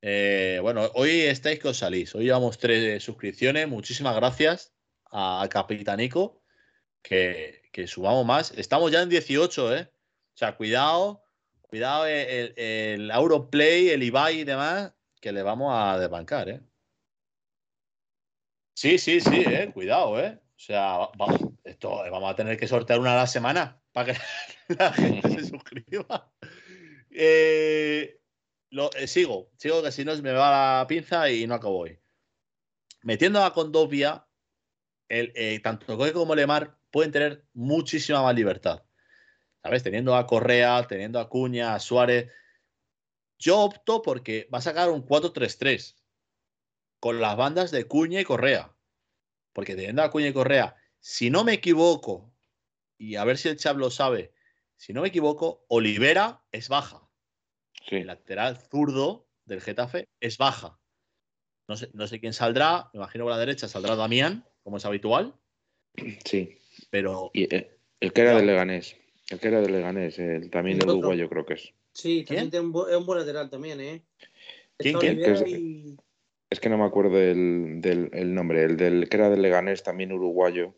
Eh, 0.00 0.58
bueno, 0.62 0.90
hoy 0.94 1.20
estáis 1.20 1.60
que 1.60 1.68
os 1.68 1.78
salís. 1.78 2.14
Hoy 2.14 2.24
llevamos 2.24 2.58
tres 2.58 3.02
suscripciones. 3.04 3.68
Muchísimas 3.68 4.16
gracias 4.16 4.74
a 5.10 5.46
Capitanico. 5.50 6.42
Que, 7.02 7.62
que 7.72 7.86
subamos 7.86 8.24
más. 8.26 8.52
Estamos 8.52 8.90
ya 8.90 9.02
en 9.02 9.08
18, 9.08 9.76
¿eh? 9.76 9.92
O 10.34 10.36
sea, 10.36 10.56
cuidado, 10.56 11.24
cuidado 11.60 12.06
el, 12.06 12.54
el 12.56 13.10
Auroplay, 13.10 13.90
el 13.90 14.02
Ibai 14.02 14.40
y 14.40 14.44
demás, 14.44 14.92
que 15.20 15.32
le 15.32 15.42
vamos 15.42 15.72
a 15.74 15.98
desbancar, 15.98 16.48
¿eh? 16.48 16.60
Sí, 18.74 18.98
sí, 18.98 19.20
sí, 19.20 19.44
eh, 19.46 19.70
cuidado, 19.72 20.18
¿eh? 20.18 20.40
O 20.56 20.58
sea, 20.58 21.08
esto, 21.64 22.02
vamos 22.10 22.32
a 22.32 22.36
tener 22.36 22.56
que 22.56 22.68
sortear 22.68 22.98
una 22.98 23.12
a 23.12 23.16
la 23.16 23.26
semana 23.26 23.80
para 23.92 24.12
que 24.14 24.20
la 24.78 24.92
gente 24.92 25.28
se 25.28 25.44
suscriba. 25.46 26.31
Eh, 27.24 28.20
eh, 28.70 29.06
sigo, 29.06 29.52
sigo 29.56 29.80
que 29.80 29.92
si 29.92 30.04
no 30.04 30.16
me 30.22 30.32
va 30.32 30.80
la 30.80 30.86
pinza 30.88 31.30
y 31.30 31.46
no 31.46 31.54
acabo 31.54 31.78
hoy. 31.78 32.00
Metiendo 33.02 33.44
a 33.44 33.54
Condovia, 33.54 34.26
eh, 35.08 35.60
tanto 35.62 35.86
Coque 35.86 36.12
como 36.12 36.34
Lemar 36.34 36.76
pueden 36.90 37.12
tener 37.12 37.46
muchísima 37.52 38.22
más 38.22 38.34
libertad. 38.34 38.82
¿Sabes? 39.62 39.84
Teniendo 39.84 40.16
a 40.16 40.26
Correa, 40.26 40.84
teniendo 40.88 41.20
a 41.20 41.28
Cuña, 41.28 41.76
a 41.76 41.78
Suárez. 41.78 42.32
Yo 43.38 43.60
opto 43.60 44.02
porque 44.02 44.48
va 44.52 44.58
a 44.58 44.62
sacar 44.62 44.90
un 44.90 45.06
4-3-3 45.06 45.94
con 46.98 47.20
las 47.20 47.36
bandas 47.36 47.70
de 47.70 47.84
Cuña 47.84 48.20
y 48.20 48.24
Correa. 48.24 48.74
Porque 49.52 49.76
teniendo 49.76 50.02
a 50.02 50.10
Cuña 50.10 50.26
y 50.28 50.32
Correa, 50.32 50.74
si 50.98 51.30
no 51.30 51.44
me 51.44 51.52
equivoco, 51.52 52.34
y 52.98 53.14
a 53.14 53.24
ver 53.24 53.38
si 53.38 53.48
el 53.48 53.58
Chab 53.58 53.78
lo 53.78 53.90
sabe, 53.92 54.34
si 54.76 54.92
no 54.92 55.02
me 55.02 55.08
equivoco, 55.08 55.64
Olivera 55.68 56.44
es 56.50 56.68
baja. 56.68 57.08
El 57.90 58.06
lateral 58.06 58.56
zurdo 58.56 59.26
del 59.44 59.60
Getafe 59.60 60.08
es 60.20 60.38
baja. 60.38 60.78
No 61.68 61.76
sé, 61.76 61.88
no 61.92 62.06
sé 62.06 62.20
quién 62.20 62.32
saldrá, 62.32 62.90
me 62.92 62.98
imagino 62.98 63.24
por 63.24 63.32
la 63.32 63.38
derecha 63.38 63.68
saldrá 63.68 63.96
Damián, 63.96 64.44
como 64.62 64.76
es 64.76 64.84
habitual. 64.84 65.34
Sí. 66.24 66.58
Pero. 66.90 67.30
Y 67.32 67.54
eh, 67.54 67.70
el, 68.00 68.12
que 68.12 68.20
era 68.22 68.36
del 68.36 68.46
Leganés. 68.46 68.96
El 69.30 69.38
que 69.40 69.48
era 69.48 69.60
del 69.60 69.72
Leganés, 69.72 70.18
el, 70.18 70.50
también 70.50 70.78
del 70.78 70.90
uruguayo 70.90 71.28
creo 71.28 71.46
que 71.46 71.54
es. 71.54 71.72
Sí, 71.92 72.24
también 72.24 72.50
es 72.52 72.60
un, 72.60 72.72
buen 72.72 73.18
lateral 73.18 73.50
también, 73.50 73.80
¿eh? 73.80 74.02
¿Quién? 74.78 74.98
¿Quién? 74.98 75.98
Es, 76.50 76.60
que 76.60 76.68
no 76.68 76.78
me 76.78 76.84
acuerdo 76.84 77.16
del, 77.16 77.80
del 77.80 78.34
nombre. 78.34 78.64
El 78.64 78.76
del 78.76 79.08
que 79.08 79.16
era 79.16 79.30
del 79.30 79.42
Leganés, 79.42 79.82
también 79.82 80.12
uruguayo. 80.12 80.74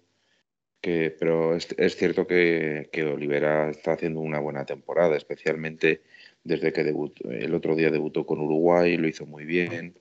Que, 0.81 1.15
pero 1.19 1.57
es, 1.57 1.75
es 1.79 1.97
cierto 1.97 2.27
que, 2.27 2.91
que, 2.93 3.05
Olivera 3.05 3.71
está 3.71 3.93
haciendo 3.93 4.21
una 4.21 4.39
buena 4.39 4.67
temporada, 4.67 5.17
especialmente 5.17 6.03
desde 6.45 6.73
que 6.73 6.85
debutó, 6.85 7.31
el 7.31 7.55
otro 7.55 7.75
día 7.75 7.91
debutó 7.91 8.25
con 8.25 8.41
Uruguay, 8.41 8.97
lo 8.97 9.09
hizo 9.09 9.27
muy 9.27 9.45
bien 9.45 9.99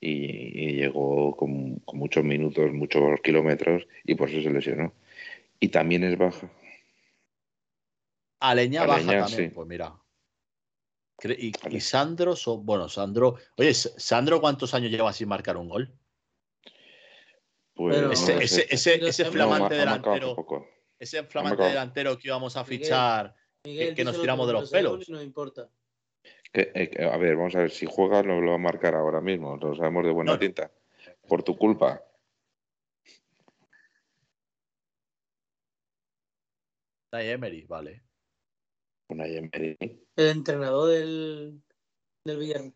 y, 0.00 0.72
llegó 0.74 1.36
con, 1.36 1.80
muchos 1.92 2.24
minutos, 2.24 2.72
muchos 2.72 3.20
kilómetros 3.22 3.86
y 4.04 4.14
por 4.14 4.28
eso 4.28 4.42
se 4.42 4.50
lesionó. 4.50 4.92
Y 5.60 5.68
también 5.68 6.02
es 6.02 6.18
baja. 6.18 6.50
Aleña, 8.40 8.84
baja 8.84 9.26
también, 9.26 9.52
pues 9.52 9.68
mira. 9.68 9.94
Y, 11.38 11.80
Sandro, 11.80 12.34
bueno, 12.62 12.88
Sandro, 12.88 13.36
oye, 13.56 13.72
Sandro, 13.74 14.40
¿cuántos 14.40 14.74
años 14.74 14.90
lleva 14.90 15.12
sin 15.12 15.28
marcar 15.28 15.56
un 15.56 15.68
gol? 15.68 15.92
Pues 17.74 17.96
ese, 17.96 18.66
ese, 18.70 19.06
ese, 19.06 19.24
flamante 19.26 19.76
delantero, 19.76 20.36
ese 20.98 21.22
flamante 21.22 21.62
delantero 21.62 22.18
que 22.18 22.28
íbamos 22.28 22.56
a 22.56 22.64
fichar, 22.64 23.34
que, 23.62 24.04
nos 24.04 24.20
tiramos 24.20 24.48
de 24.48 24.52
los 24.52 24.70
pelos. 24.70 25.08
No 25.08 25.22
importa. 25.22 25.70
Eh, 26.54 27.08
a 27.10 27.16
ver, 27.16 27.36
vamos 27.36 27.54
a 27.56 27.60
ver, 27.60 27.70
si 27.70 27.86
juega 27.86 28.22
no 28.22 28.40
lo 28.40 28.50
va 28.50 28.56
a 28.56 28.58
marcar 28.58 28.94
ahora 28.94 29.22
mismo, 29.22 29.56
lo 29.56 29.74
sabemos 29.74 30.04
de 30.04 30.10
buena 30.10 30.38
tinta. 30.38 30.70
Por 31.26 31.42
tu 31.42 31.56
culpa. 31.56 32.02
Una 37.10 37.22
Emery, 37.22 37.64
vale. 37.64 38.02
Una 39.08 39.26
Emery. 39.26 39.76
El 40.16 40.26
entrenador 40.28 40.90
del, 40.90 41.62
del 42.24 42.38
Villarreal. 42.38 42.74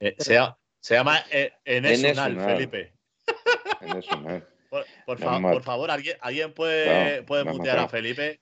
Eh, 0.00 0.16
se, 0.18 0.94
llama 0.94 1.18
eh, 1.30 1.52
Enes, 1.64 2.00
Felipe. 2.00 2.94
Enes 3.80 4.06
por, 4.70 4.86
por, 5.04 5.62
favor, 5.62 5.90
¿alguien, 5.90 6.16
alguien 6.20 6.54
puede, 6.54 7.22
puede 7.24 7.44
mutear 7.44 7.80
a 7.80 7.88
Felipe? 7.88 8.40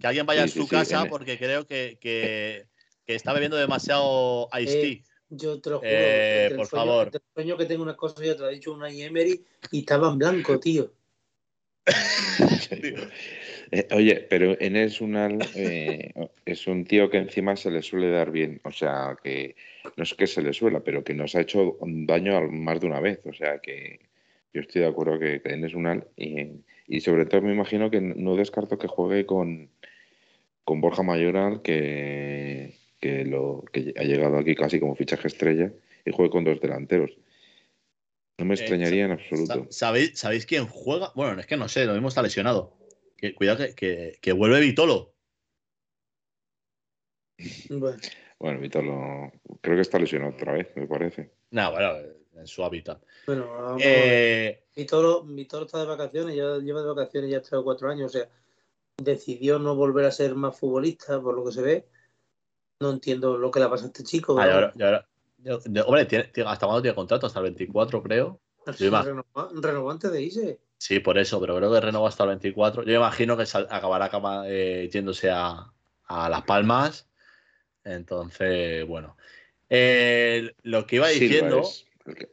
Que 0.00 0.06
alguien 0.06 0.26
vaya 0.26 0.44
a 0.44 0.48
su 0.48 0.68
casa 0.68 1.06
porque 1.06 1.38
creo 1.38 1.66
que, 1.66 1.98
que, 2.00 2.66
está 3.06 3.32
bebiendo 3.32 3.56
demasiado 3.56 4.48
Ice 4.60 4.80
Tea. 4.80 5.04
yo 5.30 5.60
te 5.60 5.70
lo 5.70 5.78
juro. 5.78 5.90
Eh, 5.90 6.52
por 6.56 6.66
favor. 6.66 7.10
El 7.12 7.20
sueño 7.34 7.56
que 7.56 7.66
tengo 7.66 7.82
una 7.82 7.96
cosa 7.96 8.24
y 8.24 8.28
otra. 8.28 8.50
He 8.50 8.54
dicho 8.54 8.72
una 8.72 8.90
Emery 8.90 9.44
y 9.70 9.80
estaba 9.80 10.10
en 10.10 10.18
blanco, 10.18 10.58
tío. 10.60 10.92
Eh, 13.72 13.88
oye, 13.90 14.24
pero 14.30 14.56
Enes 14.60 15.00
Unal 15.00 15.38
eh, 15.56 16.12
es 16.44 16.68
un 16.68 16.84
tío 16.84 17.10
que 17.10 17.18
encima 17.18 17.56
se 17.56 17.68
le 17.72 17.82
suele 17.82 18.10
dar 18.10 18.30
bien. 18.30 18.60
O 18.62 18.70
sea, 18.70 19.18
que 19.20 19.56
no 19.96 20.04
es 20.04 20.14
que 20.14 20.28
se 20.28 20.40
le 20.40 20.52
suela, 20.52 20.84
pero 20.84 21.02
que 21.02 21.14
nos 21.14 21.34
ha 21.34 21.40
hecho 21.40 21.76
daño 21.80 22.40
más 22.48 22.80
de 22.80 22.86
una 22.86 23.00
vez. 23.00 23.20
O 23.24 23.32
sea, 23.32 23.58
que 23.58 23.98
yo 24.54 24.60
estoy 24.60 24.82
de 24.82 24.88
acuerdo 24.88 25.18
que, 25.18 25.42
que 25.42 25.52
y 26.16 26.62
y 26.86 27.00
sobre 27.00 27.26
todo 27.26 27.42
me 27.42 27.52
imagino 27.52 27.90
que 27.90 28.00
no 28.00 28.36
descarto 28.36 28.78
que 28.78 28.86
juegue 28.86 29.26
con, 29.26 29.70
con 30.64 30.80
Borja 30.80 31.02
Mayoral, 31.02 31.62
que, 31.62 32.78
que, 33.00 33.24
lo, 33.24 33.64
que 33.72 33.94
ha 33.96 34.02
llegado 34.04 34.38
aquí 34.38 34.54
casi 34.54 34.80
como 34.80 34.94
fichaje 34.94 35.28
estrella, 35.28 35.72
y 36.04 36.12
juegue 36.12 36.30
con 36.30 36.44
dos 36.44 36.60
delanteros. 36.60 37.16
No 38.38 38.44
me 38.44 38.54
eh, 38.54 38.58
extrañaría 38.58 39.06
en 39.06 39.12
absoluto. 39.12 39.66
¿sabéis, 39.70 40.18
¿Sabéis 40.18 40.46
quién 40.46 40.66
juega? 40.66 41.12
Bueno, 41.14 41.40
es 41.40 41.46
que 41.46 41.56
no 41.56 41.68
sé, 41.68 41.84
lo 41.86 41.94
mismo 41.94 42.08
está 42.08 42.22
lesionado. 42.22 42.76
Que, 43.16 43.34
cuidado 43.34 43.64
que, 43.74 44.18
que, 44.20 44.32
vuelve 44.32 44.60
Vitolo. 44.60 45.14
Bueno. 48.38 48.60
Vitolo 48.60 49.32
creo 49.62 49.76
que 49.76 49.82
está 49.82 49.98
lesionado 49.98 50.32
otra 50.32 50.52
vez, 50.52 50.68
me 50.76 50.86
parece. 50.86 51.30
No, 51.50 51.72
bueno, 51.72 51.94
en 52.36 52.46
su 52.46 52.64
hábitat. 52.64 53.02
Bueno, 53.26 53.46
vamos 53.50 53.82
eh, 53.84 54.64
Vitolo, 54.74 55.26
está 55.64 55.80
de 55.80 55.86
vacaciones, 55.86 56.36
ya 56.36 56.58
lleva 56.58 56.82
de 56.82 56.88
vacaciones 56.88 57.30
ya 57.30 57.40
tres 57.40 57.54
o 57.54 57.64
cuatro 57.64 57.90
años, 57.90 58.14
o 58.14 58.18
sea, 58.18 58.28
decidió 58.96 59.58
no 59.58 59.74
volver 59.74 60.06
a 60.06 60.12
ser 60.12 60.34
más 60.34 60.58
futbolista, 60.58 61.20
por 61.20 61.34
lo 61.34 61.44
que 61.44 61.52
se 61.52 61.62
ve. 61.62 61.86
No 62.80 62.90
entiendo 62.90 63.38
lo 63.38 63.50
que 63.50 63.60
le 63.60 63.68
pasa 63.68 63.84
a 63.84 63.86
este 63.88 64.04
chico. 64.04 64.38
Ah, 64.38 64.72
hombre, 65.86 66.06
¿hasta 66.46 66.66
cuándo 66.66 66.82
tiene 66.82 66.94
contrato? 66.94 67.26
Hasta 67.26 67.38
el 67.40 67.44
24, 67.44 68.02
creo. 68.02 68.40
renovante 69.62 70.10
de 70.10 70.22
ISE. 70.22 70.60
Sí, 70.78 71.00
por 71.00 71.16
eso, 71.16 71.40
pero 71.40 71.56
creo 71.56 71.72
que 71.72 71.80
renovó 71.80 72.06
hasta 72.06 72.24
el 72.24 72.30
24. 72.30 72.82
Yo 72.84 72.94
imagino 72.94 73.36
que 73.36 73.44
acabará 73.44 74.10
eh, 74.46 74.90
yéndose 74.92 75.30
a, 75.30 75.72
Las 76.08 76.42
Palmas. 76.42 77.08
Entonces, 77.82 78.86
bueno. 78.86 79.16
Eh, 79.70 80.54
lo 80.62 80.86
que 80.86 80.96
iba 80.96 81.08
diciendo. 81.08 81.62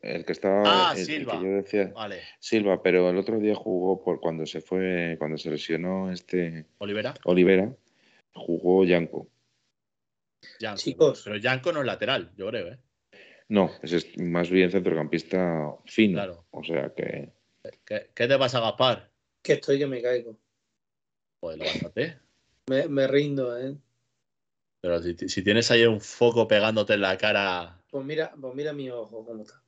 El 0.01 0.25
que, 0.25 0.31
estaba. 0.31 0.91
Ah, 0.91 0.95
Silva. 0.95 1.41
yo 1.41 1.49
decía, 1.49 1.91
vale. 1.95 2.21
Silva, 2.39 2.81
pero 2.83 3.09
el 3.09 3.17
otro 3.17 3.39
día 3.39 3.55
jugó 3.55 4.03
por 4.03 4.19
cuando 4.19 4.45
se 4.45 4.61
fue, 4.61 5.15
cuando 5.17 5.37
se 5.37 5.49
lesionó 5.49 6.11
este. 6.11 6.65
Olivera. 6.77 7.13
Olivera, 7.23 7.75
jugó 8.33 8.85
Yanko. 8.85 9.27
Chicos. 10.75 11.21
Pero 11.23 11.37
Yanko 11.37 11.71
no 11.71 11.79
es 11.81 11.85
lateral, 11.85 12.31
yo 12.37 12.47
creo, 12.47 12.67
¿eh? 12.73 12.79
No, 13.49 13.71
es 13.81 14.17
más 14.19 14.49
bien 14.49 14.71
centrocampista 14.71 15.75
fino. 15.85 16.13
Claro. 16.13 16.45
O 16.51 16.63
sea 16.63 16.93
que. 16.95 17.31
¿Qué, 17.85 18.09
te 18.13 18.37
pasa, 18.37 18.59
Gaspar? 18.59 19.09
Que 19.41 19.53
estoy 19.53 19.79
que 19.79 19.87
me 19.87 20.01
caigo. 20.01 20.37
Pues 21.39 21.57
levántate. 21.57 22.17
me, 22.67 22.87
me 22.87 23.07
rindo, 23.07 23.57
¿eh? 23.57 23.75
Pero 24.81 25.01
si, 25.01 25.15
si, 25.15 25.43
tienes 25.43 25.71
ahí 25.71 25.85
un 25.85 26.01
foco 26.01 26.47
pegándote 26.47 26.93
en 26.93 27.01
la 27.01 27.17
cara. 27.17 27.81
Pues 27.89 28.05
mira, 28.05 28.33
pues 28.39 28.53
mira 28.53 28.73
mi 28.73 28.89
ojo 28.89 29.25
cómo 29.25 29.43
está. 29.43 29.62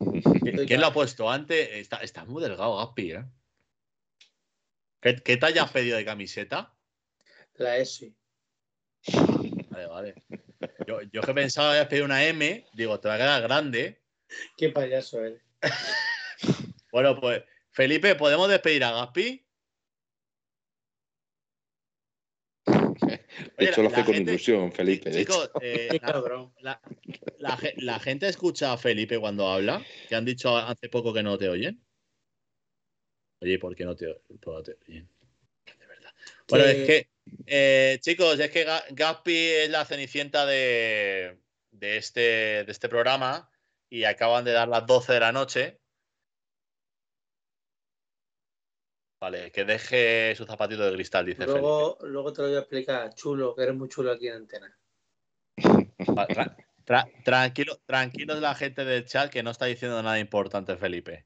¿Quién 0.66 0.80
lo 0.80 0.86
ha 0.86 0.92
puesto 0.92 1.30
antes? 1.30 1.68
Está, 1.72 1.98
está 1.98 2.24
muy 2.24 2.42
delgado, 2.42 2.76
Gaspi, 2.76 3.12
¿eh? 3.12 3.24
¿Qué, 5.00 5.16
¿Qué, 5.16 5.36
talla 5.36 5.64
has 5.64 5.70
pedido 5.70 5.96
de 5.96 6.04
camiseta? 6.04 6.74
La 7.54 7.76
S. 7.76 8.12
Vale, 9.70 9.86
vale. 9.86 10.14
Yo, 10.86 11.02
yo 11.12 11.20
que 11.20 11.34
pensaba 11.34 11.68
que 11.68 11.76
habías 11.76 11.88
pedido 11.88 12.06
una 12.06 12.24
M, 12.24 12.66
digo, 12.72 12.98
te 13.00 13.08
va 13.08 13.14
a 13.14 13.18
quedar 13.18 13.42
grande. 13.42 14.02
Qué 14.56 14.70
payaso 14.70 15.24
eres. 15.24 15.42
bueno, 16.92 17.20
pues, 17.20 17.42
Felipe, 17.70 18.14
¿podemos 18.14 18.48
despedir 18.48 18.84
a 18.84 18.92
Gaspi? 18.92 19.43
De 23.64 23.70
hecho, 23.70 23.82
lo 23.82 23.88
hace 23.88 24.04
con 24.04 24.14
ilusión, 24.14 24.72
Felipe. 24.72 25.10
Chicos, 25.10 25.50
eh, 25.60 26.00
la, 27.38 27.98
gente 27.98 28.28
escucha 28.28 28.72
a 28.72 28.76
Felipe 28.76 29.18
cuando 29.18 29.48
habla, 29.48 29.84
que 30.08 30.14
han 30.14 30.24
dicho 30.24 30.56
hace 30.56 30.88
poco 30.88 31.12
que 31.12 31.22
no 31.22 31.38
te 31.38 31.48
oyen. 31.48 31.82
Oye, 33.40 33.58
¿por 33.58 33.74
qué 33.74 33.84
no 33.84 33.94
te, 33.94 34.06
oyen? 34.06 35.08
De 35.78 35.86
verdad. 35.86 36.10
Bueno, 36.48 36.64
es 36.64 36.86
que, 36.86 37.08
eh, 37.46 37.98
chicos, 38.00 38.38
es 38.38 38.50
que 38.50 38.66
Gaspi 38.90 39.36
es 39.36 39.70
la 39.70 39.84
cenicienta 39.84 40.46
de, 40.46 41.38
de, 41.70 41.96
este, 41.96 42.64
de 42.64 42.72
este 42.72 42.88
programa 42.88 43.50
y 43.88 44.04
acaban 44.04 44.44
de 44.44 44.52
dar 44.52 44.68
las 44.68 44.86
12 44.86 45.12
de 45.12 45.20
la 45.20 45.32
noche 45.32 45.80
Vale, 49.24 49.50
que 49.50 49.64
deje 49.64 50.36
su 50.36 50.44
zapatito 50.44 50.84
de 50.84 50.92
cristal, 50.92 51.24
dice 51.24 51.46
luego, 51.46 51.96
Luego 52.02 52.30
te 52.30 52.42
lo 52.42 52.48
voy 52.48 52.56
a 52.58 52.60
explicar, 52.60 53.14
chulo, 53.14 53.54
que 53.54 53.62
eres 53.62 53.74
muy 53.74 53.88
chulo 53.88 54.12
aquí 54.12 54.28
en 54.28 54.34
antena. 54.34 54.78
tranquilo, 57.24 57.80
tranquilo 57.86 58.34
de 58.34 58.42
la 58.42 58.54
gente 58.54 58.84
del 58.84 59.06
chat 59.06 59.32
que 59.32 59.42
no 59.42 59.50
está 59.50 59.64
diciendo 59.64 60.02
nada 60.02 60.18
importante, 60.18 60.76
Felipe. 60.76 61.24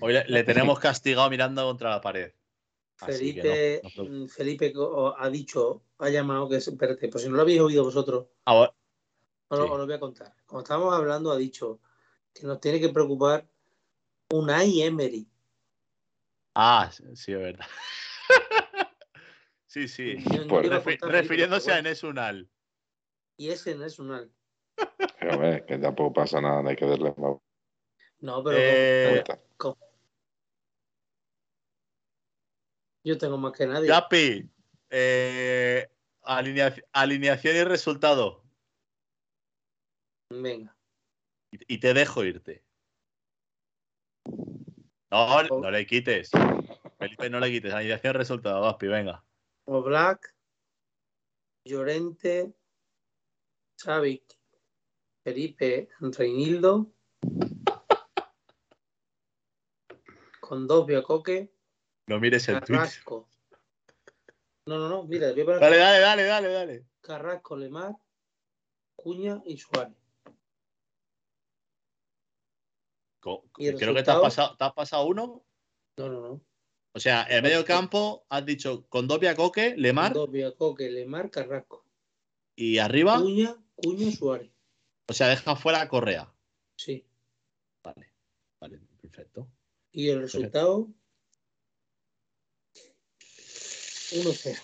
Hoy 0.00 0.14
le, 0.26 0.42
tenemos 0.42 0.78
castigado 0.80 1.28
mirando 1.28 1.66
contra 1.66 1.90
la 1.90 2.00
pared. 2.00 2.32
Felipe, 2.96 3.82
Felipe 4.30 4.72
ha 5.18 5.28
dicho, 5.28 5.82
ha 5.98 6.08
llamado 6.08 6.48
que 6.48 6.56
espérate, 6.56 7.08
pues 7.08 7.24
si 7.24 7.28
no 7.28 7.36
lo 7.36 7.42
habéis 7.42 7.60
oído 7.60 7.84
vosotros. 7.84 8.28
Ahora, 8.46 8.72
os, 9.48 9.58
lo, 9.58 9.84
voy 9.84 9.92
a 9.92 10.00
contar. 10.00 10.34
Como 10.46 10.62
estábamos 10.62 10.94
hablando, 10.94 11.30
ha 11.30 11.36
dicho 11.36 11.78
que 12.32 12.46
nos 12.46 12.58
tiene 12.58 12.80
que 12.80 12.88
preocupar 12.88 13.46
Unai 14.30 14.80
Emery. 14.80 15.28
Ah, 16.60 16.90
sí, 16.90 17.04
es 17.32 17.38
verdad. 17.38 17.66
sí, 19.68 19.86
sí. 19.86 20.16
refiriéndose 21.02 21.70
a 21.70 21.78
Enes 21.78 22.02
Unal. 22.02 22.50
Y 23.36 23.50
ese 23.50 23.70
Enes 23.70 24.00
Unal. 24.00 24.32
Pero 25.20 25.38
ve, 25.38 25.64
que 25.68 25.78
tampoco 25.78 26.14
pasa 26.14 26.40
nada, 26.40 26.60
no 26.60 26.68
hay 26.68 26.74
que 26.74 26.84
darle 26.84 27.14
No, 28.18 28.42
pero 28.42 28.58
eh, 28.58 29.24
yo 33.04 33.16
tengo 33.18 33.38
más 33.38 33.52
que 33.52 33.64
nadie. 33.64 33.86
Yapi, 33.86 34.50
eh, 34.90 35.88
alineación 36.24 37.56
y 37.56 37.62
resultado. 37.62 38.42
Venga. 40.30 40.76
Y, 41.52 41.78
te 41.78 41.94
dejo 41.94 42.24
irte. 42.24 42.64
No, 45.10 45.42
no 45.42 45.70
le 45.70 45.86
quites. 45.86 46.30
Felipe, 46.98 47.30
no 47.30 47.40
le 47.40 47.50
quites. 47.50 47.72
Alineación 47.72 48.14
y 48.14 48.18
resultado, 48.18 48.62
Gaspi, 48.62 48.88
venga. 48.88 49.24
O 49.64 49.82
Black, 49.82 50.34
Llorente, 51.64 52.54
Xavi, 53.82 54.22
Felipe, 55.24 55.88
Reinildo, 56.00 56.92
con 60.40 60.66
dos 60.66 60.86
Biacoque. 60.86 61.50
No 62.06 62.18
mires 62.20 62.48
el 62.48 62.60
Carrasco. 62.60 63.28
No, 64.66 64.78
no, 64.78 64.88
no, 64.88 65.04
mira, 65.04 65.32
voy 65.32 65.40
a 65.40 65.44
poner... 65.44 65.60
Dale, 65.60 65.78
dale, 65.78 66.00
dale, 66.00 66.22
dale, 66.24 66.48
dale. 66.52 66.86
Carrasco, 67.00 67.56
Lemar, 67.56 67.94
Cuña 68.96 69.40
y 69.46 69.56
Suárez. 69.56 69.96
Creo 73.52 73.94
que 73.94 74.02
te 74.02 74.10
has, 74.10 74.20
pasado, 74.20 74.56
te 74.56 74.64
has 74.64 74.72
pasado 74.72 75.06
uno. 75.06 75.44
No, 75.96 76.08
no, 76.08 76.20
no. 76.20 76.40
O 76.92 77.00
sea, 77.00 77.26
en 77.28 77.42
medio 77.42 77.64
campo 77.64 78.26
has 78.28 78.44
dicho 78.44 78.86
con 78.88 79.06
dos 79.06 79.20
Coque, 79.36 79.74
Lemar. 79.76 80.12
Con 80.12 80.32
dos 80.32 80.54
Coque, 80.56 80.90
Lemar, 80.90 81.30
Carrasco. 81.30 81.84
¿Y 82.56 82.78
arriba? 82.78 83.20
Cuña, 83.20 83.56
Cuña, 83.76 84.10
Suárez. 84.10 84.50
O 85.06 85.12
sea, 85.12 85.28
deja 85.28 85.54
fuera 85.54 85.80
a 85.80 85.88
Correa. 85.88 86.32
Sí. 86.76 87.06
Vale, 87.82 88.12
vale, 88.60 88.80
perfecto. 89.00 89.48
¿Y 89.92 90.08
el 90.08 90.20
resultado? 90.22 90.88
1-0. 94.10 94.58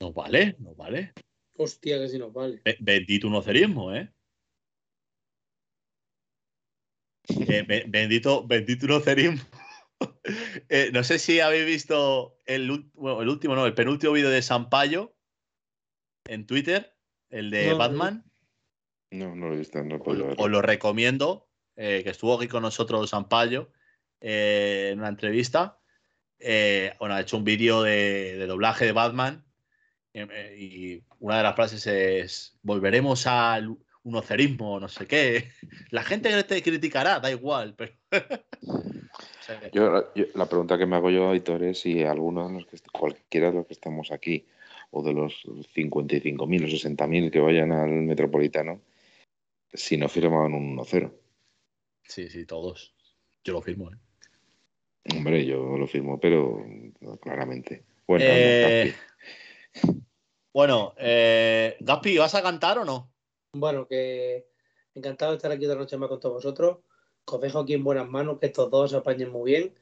No 0.00 0.12
vale, 0.12 0.56
no 0.58 0.74
vale. 0.74 1.12
Hostia, 1.56 1.98
que 1.98 2.08
si 2.08 2.18
nos 2.18 2.32
vale. 2.32 2.62
bendito 2.80 3.26
unocerismo, 3.26 3.94
¿eh? 3.94 4.12
Eh 7.28 7.84
bendito, 7.88 8.46
bendito 8.46 8.86
unocerismo. 8.86 9.42
eh, 10.68 10.90
no 10.92 11.04
sé 11.04 11.18
si 11.18 11.40
habéis 11.40 11.66
visto 11.66 12.38
el, 12.46 12.90
bueno, 12.94 13.22
el 13.22 13.28
último, 13.28 13.54
no, 13.54 13.66
el 13.66 13.74
penúltimo 13.74 14.12
vídeo 14.12 14.30
de 14.30 14.42
Sampaio 14.42 15.16
en 16.26 16.46
Twitter, 16.46 16.94
el 17.30 17.50
de 17.50 17.74
Batman. 17.74 18.24
No, 19.10 19.34
no 19.34 19.48
lo 19.48 19.54
he 19.54 19.58
visto, 19.58 19.82
no 19.84 19.96
Os 19.96 20.50
lo 20.50 20.62
recomiendo, 20.62 21.48
eh, 21.76 22.00
que 22.02 22.10
estuvo 22.10 22.36
aquí 22.36 22.48
con 22.48 22.62
nosotros 22.62 23.10
Sampaio 23.10 23.70
eh, 24.20 24.90
en 24.92 24.98
una 24.98 25.08
entrevista. 25.08 25.78
Bueno, 26.98 27.14
ha 27.14 27.20
hecho 27.20 27.36
un 27.36 27.44
vídeo 27.44 27.82
de, 27.82 28.44
doblaje 28.46 28.84
de 28.84 28.92
Batman 28.92 29.46
y 30.12 31.02
una 31.18 31.38
de 31.38 31.42
las 31.42 31.54
frases 31.54 31.86
es 31.86 32.58
volveremos 32.62 33.26
al 33.26 33.78
unocerismo, 34.04 34.78
no 34.78 34.88
sé 34.88 35.06
qué. 35.06 35.50
La 35.90 36.02
gente 36.02 36.30
que 36.30 36.44
te 36.44 36.62
criticará, 36.62 37.20
da 37.20 37.30
igual, 37.30 37.74
pero... 37.74 37.92
yo, 39.72 40.12
la 40.34 40.46
pregunta 40.46 40.78
que 40.78 40.86
me 40.86 40.96
hago 40.96 41.10
yo, 41.10 41.30
Aitor, 41.30 41.62
es 41.64 41.80
si 41.80 42.02
alguno 42.02 42.48
de 42.48 42.54
los 42.54 42.66
que, 42.66 42.78
cualquiera 42.92 43.48
de 43.48 43.54
los 43.54 43.66
que 43.66 43.74
estamos 43.74 44.12
aquí, 44.12 44.46
o 44.90 45.02
de 45.02 45.12
los 45.12 45.44
55.000 45.44 46.36
o 46.36 46.46
60.000 46.46 47.30
que 47.30 47.40
vayan 47.40 47.72
al 47.72 47.90
Metropolitano, 47.90 48.80
si 49.72 49.96
no 49.96 50.08
firmaban 50.08 50.54
un 50.54 50.76
1-0. 50.76 51.12
Sí, 52.04 52.28
sí, 52.28 52.46
todos. 52.46 52.94
Yo 53.42 53.54
lo 53.54 53.62
firmo, 53.62 53.90
¿eh? 53.90 53.96
Hombre, 55.16 55.44
yo 55.44 55.76
lo 55.76 55.86
firmo, 55.86 56.18
pero 56.18 56.64
claramente. 57.20 57.84
Bueno, 58.06 58.24
eh... 58.26 58.94
bueno 60.52 60.94
eh, 60.98 61.76
Gaspi, 61.80 62.16
¿vas 62.16 62.34
a 62.34 62.42
cantar 62.42 62.78
o 62.78 62.84
no? 62.84 63.13
Bueno, 63.54 63.86
que 63.86 64.48
encantado 64.94 65.32
de 65.32 65.36
estar 65.36 65.52
aquí 65.52 65.66
de 65.66 65.76
noche 65.76 65.96
más 65.96 66.08
con 66.08 66.20
todos 66.20 66.34
vosotros. 66.34 66.78
os 67.26 67.40
dejo 67.40 67.60
aquí 67.60 67.74
en 67.74 67.84
buenas 67.84 68.08
manos, 68.08 68.38
que 68.40 68.46
estos 68.46 68.70
dos 68.70 68.90
se 68.90 68.96
apañen 68.96 69.30
muy 69.30 69.52
bien. 69.52 69.74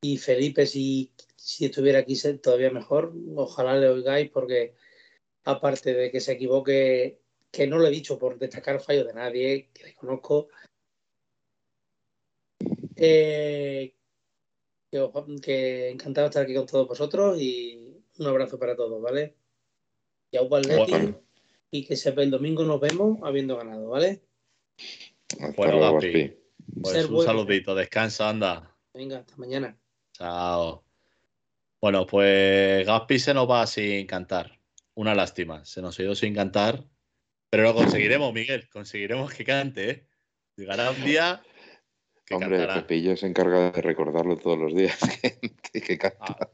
Y 0.00 0.18
Felipe, 0.18 0.66
si, 0.66 1.12
si 1.36 1.66
estuviera 1.66 2.00
aquí 2.00 2.16
todavía 2.40 2.70
mejor, 2.70 3.12
ojalá 3.36 3.76
le 3.76 3.88
oigáis, 3.88 4.30
porque 4.30 4.74
aparte 5.44 5.94
de 5.94 6.10
que 6.10 6.20
se 6.20 6.32
equivoque 6.32 7.20
que 7.50 7.66
no 7.66 7.78
lo 7.78 7.88
he 7.88 7.90
dicho 7.90 8.18
por 8.18 8.38
destacar 8.38 8.80
fallo 8.80 9.04
de 9.04 9.14
nadie, 9.14 9.70
que 9.74 9.84
le 9.84 9.94
conozco. 9.94 10.48
Eh, 12.96 13.94
que, 14.90 15.90
encantado 15.90 16.26
de 16.26 16.28
estar 16.30 16.42
aquí 16.44 16.54
con 16.54 16.66
todos 16.66 16.88
vosotros 16.88 17.40
y 17.40 18.02
un 18.18 18.26
abrazo 18.26 18.58
para 18.58 18.76
todos, 18.76 19.00
¿vale? 19.02 19.34
Y 20.30 20.36
a 20.36 20.42
y 21.70 21.84
que 21.84 21.96
sepa 21.96 22.22
el 22.22 22.30
domingo 22.30 22.64
nos 22.64 22.80
vemos 22.80 23.18
habiendo 23.22 23.56
ganado, 23.56 23.88
¿vale? 23.88 24.22
Bueno, 25.56 25.98
Pues 26.82 27.06
un 27.06 27.24
saludito, 27.24 27.74
descansa, 27.74 28.30
anda. 28.30 28.76
Venga, 28.94 29.18
hasta 29.18 29.36
mañana. 29.36 29.78
Chao. 30.12 30.84
Bueno, 31.80 32.06
pues 32.06 32.86
Gaspi 32.86 33.18
se 33.18 33.34
nos 33.34 33.48
va 33.48 33.66
sin 33.66 34.06
cantar. 34.06 34.58
Una 34.94 35.14
lástima, 35.14 35.64
se 35.64 35.80
nos 35.80 35.98
ha 35.98 36.02
ido 36.02 36.14
sin 36.14 36.34
cantar 36.34 36.84
pero 37.50 37.62
lo 37.62 37.74
conseguiremos, 37.74 38.32
Miguel. 38.32 38.68
Conseguiremos 38.68 39.32
que 39.32 39.44
cante, 39.44 39.90
¿eh? 39.90 40.06
Llegará 40.56 40.90
un 40.90 41.02
día. 41.02 41.42
Que 42.26 42.34
Hombre, 42.34 42.58
cantará. 42.58 42.74
Pepillo 42.82 43.16
se 43.16 43.26
encarga 43.26 43.70
de 43.70 43.80
recordarlo 43.80 44.36
todos 44.36 44.58
los 44.58 44.74
días. 44.74 44.98
que, 45.72 45.98
ah, 46.20 46.48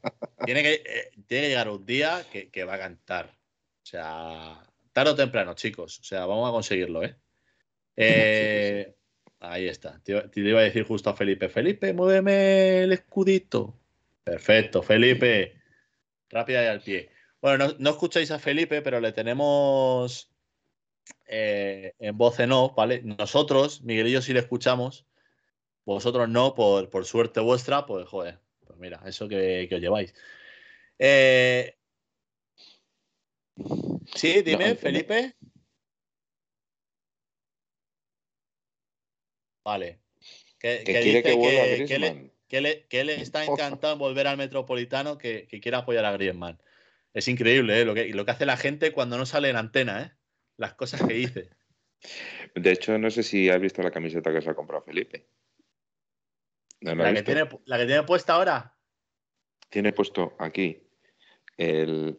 tiene, 0.44 0.62
que, 0.62 0.74
eh, 0.74 1.10
tiene, 1.26 1.42
que, 1.44 1.48
llegar 1.48 1.68
un 1.68 1.84
día 1.84 2.24
que, 2.30 2.64
va 2.64 2.74
a 2.74 2.78
cantar. 2.78 3.26
O 3.82 3.86
sea, 3.86 4.62
tarde 4.94 5.10
o 5.10 5.14
temprano, 5.14 5.52
chicos. 5.54 6.00
O 6.00 6.04
sea, 6.04 6.24
vamos 6.24 6.48
a 6.48 6.52
conseguirlo, 6.52 7.04
¿eh? 7.04 7.14
eh 7.96 8.94
ahí 9.40 9.68
está. 9.68 10.00
Te, 10.02 10.18
te, 10.28 10.40
iba 10.40 10.60
a 10.60 10.64
decir 10.64 10.84
justo 10.84 11.10
a 11.10 11.14
Felipe. 11.14 11.50
Felipe, 11.50 11.92
muéveme 11.92 12.84
el 12.84 12.92
escudito. 12.92 13.78
Perfecto, 14.24 14.82
Felipe. 14.82 15.60
Rápida 16.30 16.64
y 16.64 16.66
al 16.68 16.80
pie. 16.80 17.10
Bueno, 17.42 17.66
no, 17.66 17.74
no 17.78 17.90
escucháis 17.90 18.30
a 18.30 18.38
Felipe, 18.38 18.80
pero 18.80 19.00
le 19.00 19.12
tenemos 19.12 20.34
eh, 21.26 21.94
en 21.98 22.16
voz 22.16 22.38
en 22.40 22.52
off, 22.52 22.74
¿vale? 22.74 23.02
Nosotros, 23.02 23.82
Miguel 23.82 24.08
y 24.08 24.12
yo 24.12 24.22
sí 24.22 24.32
le 24.32 24.40
escuchamos, 24.40 25.06
vosotros 25.84 26.28
no, 26.28 26.54
por, 26.54 26.90
por 26.90 27.04
suerte 27.04 27.40
vuestra, 27.40 27.86
pues 27.86 28.06
joder, 28.08 28.40
pues 28.66 28.78
mira, 28.78 29.02
eso 29.06 29.28
que, 29.28 29.68
os 29.70 29.80
lleváis. 29.80 30.14
Eh, 30.98 31.76
sí, 34.14 34.42
dime, 34.42 34.74
Felipe. 34.74 35.34
Vale. 39.64 40.00
Que, 40.58 40.82
quiere 40.84 41.22
que, 41.22 42.60
le, 42.60 42.86
que, 42.86 43.04
le, 43.04 43.20
está 43.20 43.44
encantado 43.44 43.94
en 43.94 43.98
volver 43.98 44.26
al 44.26 44.36
Metropolitano, 44.36 45.18
que, 45.18 45.46
quiere 45.60 45.76
apoyar 45.76 46.04
a 46.04 46.12
Griezmann. 46.12 46.60
Es 47.12 47.28
increíble 47.28 47.80
¿eh? 47.80 47.84
lo, 47.84 47.94
que, 47.94 48.08
lo 48.08 48.24
que 48.24 48.30
hace 48.30 48.46
la 48.46 48.56
gente 48.56 48.92
cuando 48.92 49.18
no 49.18 49.26
sale 49.26 49.48
en 49.48 49.56
antena, 49.56 50.02
¿eh? 50.02 50.12
las 50.56 50.74
cosas 50.74 51.02
que 51.02 51.18
hice. 51.18 51.50
De 52.54 52.72
hecho, 52.72 52.98
no 52.98 53.10
sé 53.10 53.22
si 53.22 53.48
has 53.48 53.60
visto 53.60 53.82
la 53.82 53.90
camiseta 53.90 54.32
que 54.32 54.42
se 54.42 54.50
ha 54.50 54.54
comprado 54.54 54.84
Felipe. 54.84 55.26
la, 56.80 57.14
que 57.14 57.22
tiene, 57.22 57.48
la, 57.64 57.78
que 57.78 57.86
tiene, 57.86 58.02
puesta 58.02 58.34
ahora. 58.34 58.76
Tiene 59.70 59.92
puesto 59.92 60.36
aquí 60.38 60.82
el, 61.56 62.16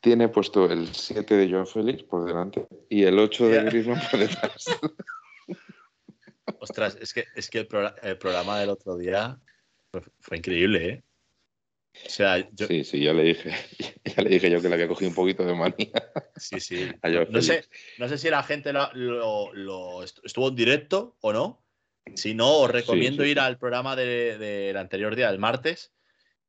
tiene 0.00 0.28
puesto 0.28 0.70
el 0.70 0.94
7 0.94 1.34
de 1.34 1.50
Joan 1.50 1.66
Félix 1.66 2.02
por 2.02 2.24
delante 2.24 2.66
y 2.88 3.04
el 3.04 3.18
8 3.18 3.48
de 3.48 3.64
Griezmann 3.64 4.00
por 4.10 4.20
detrás. 4.20 4.64
Ostras, 6.58 6.98
es 7.00 7.14
que, 7.14 7.26
es 7.36 7.48
que 7.48 7.58
el, 7.58 8.18
programa 8.18 8.58
del 8.58 8.70
otro 8.70 8.96
día 8.96 9.38
fue 10.20 10.36
increíble, 10.36 10.88
¿eh? 10.88 11.02
Sí, 11.92 12.84
sí, 12.84 13.02
ya 13.02 13.12
le 13.12 13.24
dije, 13.24 13.50
ya 14.04 14.22
le 14.22 14.30
dije 14.30 14.50
yo 14.50 14.62
que 14.62 14.68
le 14.68 14.74
había 14.74 14.88
cogido 14.88 15.10
un 15.10 15.14
poquito 15.14 15.44
de 15.44 15.54
manía. 15.54 15.92
Sí, 16.36 16.60
sí. 16.60 16.88
No, 17.30 17.42
sé, 17.42 17.64
no 17.98 18.08
sé 18.08 18.16
si 18.16 18.30
la 18.30 18.42
gente 18.42 18.72
lo, 18.72 20.02
estuvo 20.02 20.48
en 20.48 20.56
directo 20.56 21.16
o 21.20 21.32
no. 21.32 21.64
Si 22.14 22.34
no, 22.34 22.60
os 22.60 22.70
recomiendo 22.70 23.24
ir 23.24 23.38
al 23.38 23.58
programa 23.58 23.96
del 23.96 24.76
anterior 24.76 25.14
día, 25.14 25.30
del 25.30 25.38
martes, 25.38 25.92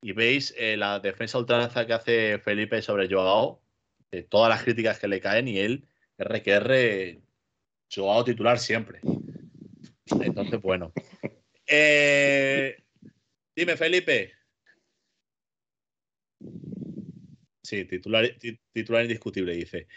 y 0.01 0.13
veis 0.13 0.53
eh, 0.57 0.77
la 0.77 0.99
defensa 0.99 1.37
ultranza 1.37 1.85
que 1.85 1.93
hace 1.93 2.39
Felipe 2.39 2.81
sobre 2.81 3.07
Joao, 3.07 3.61
de 4.11 4.23
todas 4.23 4.49
las 4.49 4.63
críticas 4.63 4.99
que 4.99 5.07
le 5.07 5.21
caen, 5.21 5.47
y 5.47 5.59
él, 5.59 5.85
RQR, 6.17 7.21
Joao 7.93 8.23
titular 8.23 8.59
siempre. 8.59 9.01
Entonces, 10.21 10.61
bueno. 10.61 10.91
Eh, 11.73 12.83
dime, 13.55 13.77
Felipe. 13.77 14.33
Sí, 17.63 17.85
titular, 17.85 18.25
titular 18.73 19.03
indiscutible, 19.03 19.53
dice. 19.55 19.87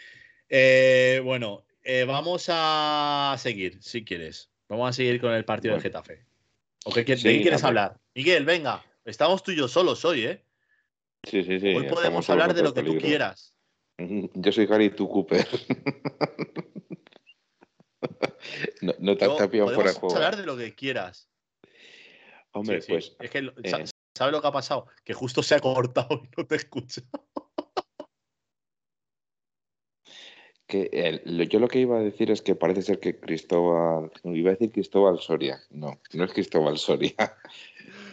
Eh, 0.47 1.19
bueno, 1.21 1.65
eh, 1.83 2.05
vamos 2.05 2.45
a 2.47 3.35
seguir, 3.37 3.83
si 3.83 4.05
quieres. 4.05 4.49
Vamos 4.69 4.89
a 4.89 4.93
seguir 4.93 5.19
con 5.19 5.33
el 5.33 5.43
partido 5.43 5.73
del 5.73 5.83
Getafe. 5.83 6.23
¿O 6.85 6.93
qué, 6.93 7.03
quieres 7.03 7.63
hablar? 7.65 7.99
Miguel, 8.13 8.45
venga. 8.45 8.81
Estamos 9.05 9.43
tú 9.43 9.51
y 9.51 9.55
yo 9.55 9.67
solos 9.67 10.03
hoy, 10.03 10.25
¿eh? 10.25 10.43
Sí, 11.23 11.43
sí, 11.43 11.59
sí. 11.59 11.75
Hoy 11.75 11.87
podemos 11.87 12.27
hablar 12.29 12.55
de 12.55 12.63
lo 12.63 12.73
que 12.73 12.81
tú 12.81 12.97
quieras. 12.97 13.53
Yo 13.97 14.51
soy 14.51 14.65
Gary, 14.65 14.89
tú 14.89 15.07
Cooper. 15.07 15.47
no, 18.99 19.15
te 19.15 19.25
has 19.25 19.31
fuera 19.31 19.47
de 19.47 19.47
juego. 19.47 19.83
Podemos 19.83 20.15
hablar 20.15 20.35
de 20.35 20.45
lo 20.45 20.57
que 20.57 20.75
quieras. 20.75 21.29
Hombre, 22.51 22.81
pues. 22.87 23.15
Es 23.19 23.29
que, 23.29 23.39
eh, 23.63 23.85
¿sabes 24.13 24.33
lo 24.33 24.41
que 24.41 24.47
ha 24.47 24.51
pasado? 24.51 24.87
Que 25.03 25.13
justo 25.13 25.41
se 25.41 25.55
ha 25.55 25.59
cortado 25.59 26.21
y 26.23 26.29
no 26.35 26.45
te 26.45 26.55
escucho. 26.55 27.01
que 30.67 31.21
yo 31.49 31.59
lo 31.59 31.67
que 31.67 31.79
iba 31.79 31.97
a 31.97 32.01
decir 32.01 32.31
es 32.31 32.41
que 32.41 32.55
parece 32.55 32.81
ser 32.81 32.99
que 32.99 33.19
Cristóbal, 33.19 34.11
iba 34.23 34.49
a 34.49 34.53
decir 34.53 34.71
Cristóbal 34.71 35.19
Soria, 35.19 35.61
no, 35.69 35.99
no 36.13 36.23
es 36.23 36.33
Cristóbal 36.33 36.77
Soria, 36.77 37.15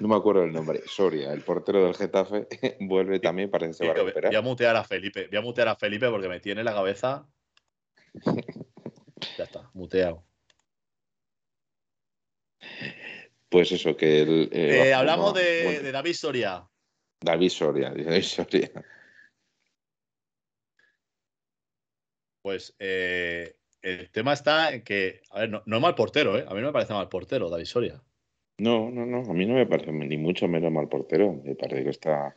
no 0.01 0.09
me 0.09 0.17
acuerdo 0.17 0.45
el 0.45 0.53
nombre, 0.53 0.83
Soria, 0.87 1.33
el 1.33 1.43
portero 1.43 1.85
del 1.85 1.95
Getafe, 1.95 2.49
vuelve 2.81 3.21
también, 3.21 3.51
parece 3.51 3.71
que 3.71 3.75
se 3.75 3.87
va 3.87 3.93
a 3.93 3.95
recuperar. 3.95 4.31
Voy 4.31 4.39
a 4.39 4.43
mutear 4.43 4.77
a 4.77 4.85
Felipe, 4.85 5.27
voy 5.29 5.39
a 5.39 5.43
mutear 5.43 5.69
a 5.69 5.77
Felipe 5.77 6.09
porque 6.09 6.29
me 6.29 6.41
tiene 6.41 6.65
la 6.65 6.73
cabeza. 6.73 7.27
ya 9.39 9.45
está, 9.45 9.71
muteado. 9.75 10.25
Pues 13.49 13.73
eso, 13.73 13.97
que 13.97 14.23
el, 14.23 14.49
eh, 14.53 14.89
eh, 14.89 14.95
hablamos 14.95 15.35
de, 15.35 15.81
de 15.81 15.93
David 15.93 16.15
Soria. 16.15 16.69
David 17.21 17.51
Soria, 17.51 17.91
David 17.91 18.23
Soria. 18.23 18.71
Pues 22.43 22.75
eh, 22.81 23.57
el 23.83 24.11
tema 24.11 24.33
está 24.33 24.73
en 24.73 24.83
que, 24.83 25.23
a 25.31 25.41
ver, 25.41 25.51
no, 25.51 25.63
es 25.65 25.81
mal 25.81 25.95
portero, 25.95 26.37
¿eh? 26.37 26.45
A 26.49 26.55
mí 26.55 26.61
no 26.61 26.69
me 26.69 26.73
parece 26.73 26.93
mal 26.93 27.09
portero, 27.09 27.49
David 27.49 27.67
Soria. 27.67 28.03
No, 28.63 28.91
no, 28.91 29.05
no, 29.07 29.19
a 29.29 29.35
mí 29.35 29.45
no 29.45 29.55
me 29.55 29.67
parece 29.67 29.93
ni 29.93 30.17
mucho 30.17 30.47
menos 30.47 30.71
mal 30.71 30.89
portero. 30.89 31.41
Me 31.45 31.55
parece 31.57 31.85
que 31.85 31.91
está. 31.91 32.37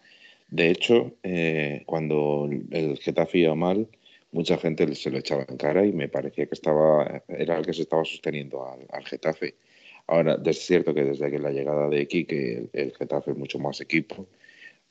De 0.49 0.71
hecho, 0.71 1.17
eh, 1.23 1.83
cuando 1.85 2.49
el 2.71 2.97
Getafe 2.97 3.39
iba 3.39 3.55
mal, 3.55 3.87
mucha 4.31 4.57
gente 4.57 4.93
se 4.95 5.11
lo 5.11 5.19
echaba 5.19 5.45
en 5.47 5.57
cara 5.57 5.85
y 5.85 5.93
me 5.93 6.09
parecía 6.09 6.47
que 6.47 6.55
estaba 6.55 7.23
era 7.27 7.57
el 7.57 7.65
que 7.65 7.73
se 7.73 7.83
estaba 7.83 8.03
sosteniendo 8.05 8.65
al, 8.67 9.05
Getafe. 9.05 9.55
Ahora, 10.07 10.39
es 10.45 10.59
cierto 10.65 10.93
que 10.93 11.03
desde 11.03 11.29
que 11.31 11.39
la 11.39 11.51
llegada 11.51 11.89
de 11.89 12.07
Quique, 12.07 12.57
el, 12.57 12.69
el 12.73 12.95
Getafe 12.95 13.31
es 13.31 13.37
mucho 13.37 13.59
más 13.59 13.81
equipo. 13.81 14.27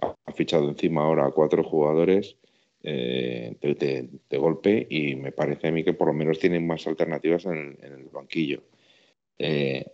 Ha 0.01 0.33
fichado 0.33 0.69
encima 0.69 1.03
ahora 1.05 1.27
a 1.27 1.31
cuatro 1.33 1.65
jugadores 1.65 2.37
eh, 2.87 3.57
de, 3.63 4.39
golpe 4.39 4.87
y 4.91 5.17
me 5.17 5.33
parece 5.33 5.69
a 5.69 5.73
mí 5.73 5.83
que 5.83 5.95
por 5.95 6.09
lo 6.09 6.15
menos 6.15 6.39
tienen 6.39 6.67
más 6.67 6.87
alternativas 6.87 7.47
en, 7.47 7.79
el 7.83 8.05
banquillo. 8.13 8.63
Eh, 9.39 9.85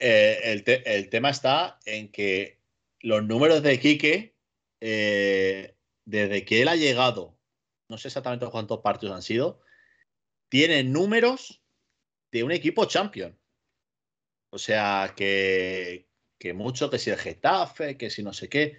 eh, 0.00 0.62
el, 0.86 1.08
tema 1.10 1.30
está 1.30 1.78
en 1.84 2.10
que 2.10 2.60
los 3.00 3.24
números 3.24 3.62
de 3.62 3.78
Quique, 3.78 4.34
desde 4.80 6.44
que 6.44 6.62
él 6.62 6.68
ha 6.68 6.76
llegado, 6.76 7.38
no 7.88 7.98
sé 7.98 8.08
exactamente 8.08 8.46
cuántos 8.46 8.80
partidos 8.80 9.14
han 9.14 9.22
sido, 9.22 9.60
tienen 10.48 10.92
números 10.92 11.62
de 12.32 12.42
un 12.42 12.52
equipo 12.52 12.86
champion. 12.86 13.38
O 14.50 14.58
sea, 14.58 15.14
que, 15.16 16.08
que 16.38 16.52
mucho, 16.52 16.90
que 16.90 16.98
si 16.98 17.10
el 17.10 17.18
Getafe, 17.18 17.96
que 17.96 18.10
si 18.10 18.22
no 18.22 18.32
sé 18.32 18.48
qué 18.48 18.78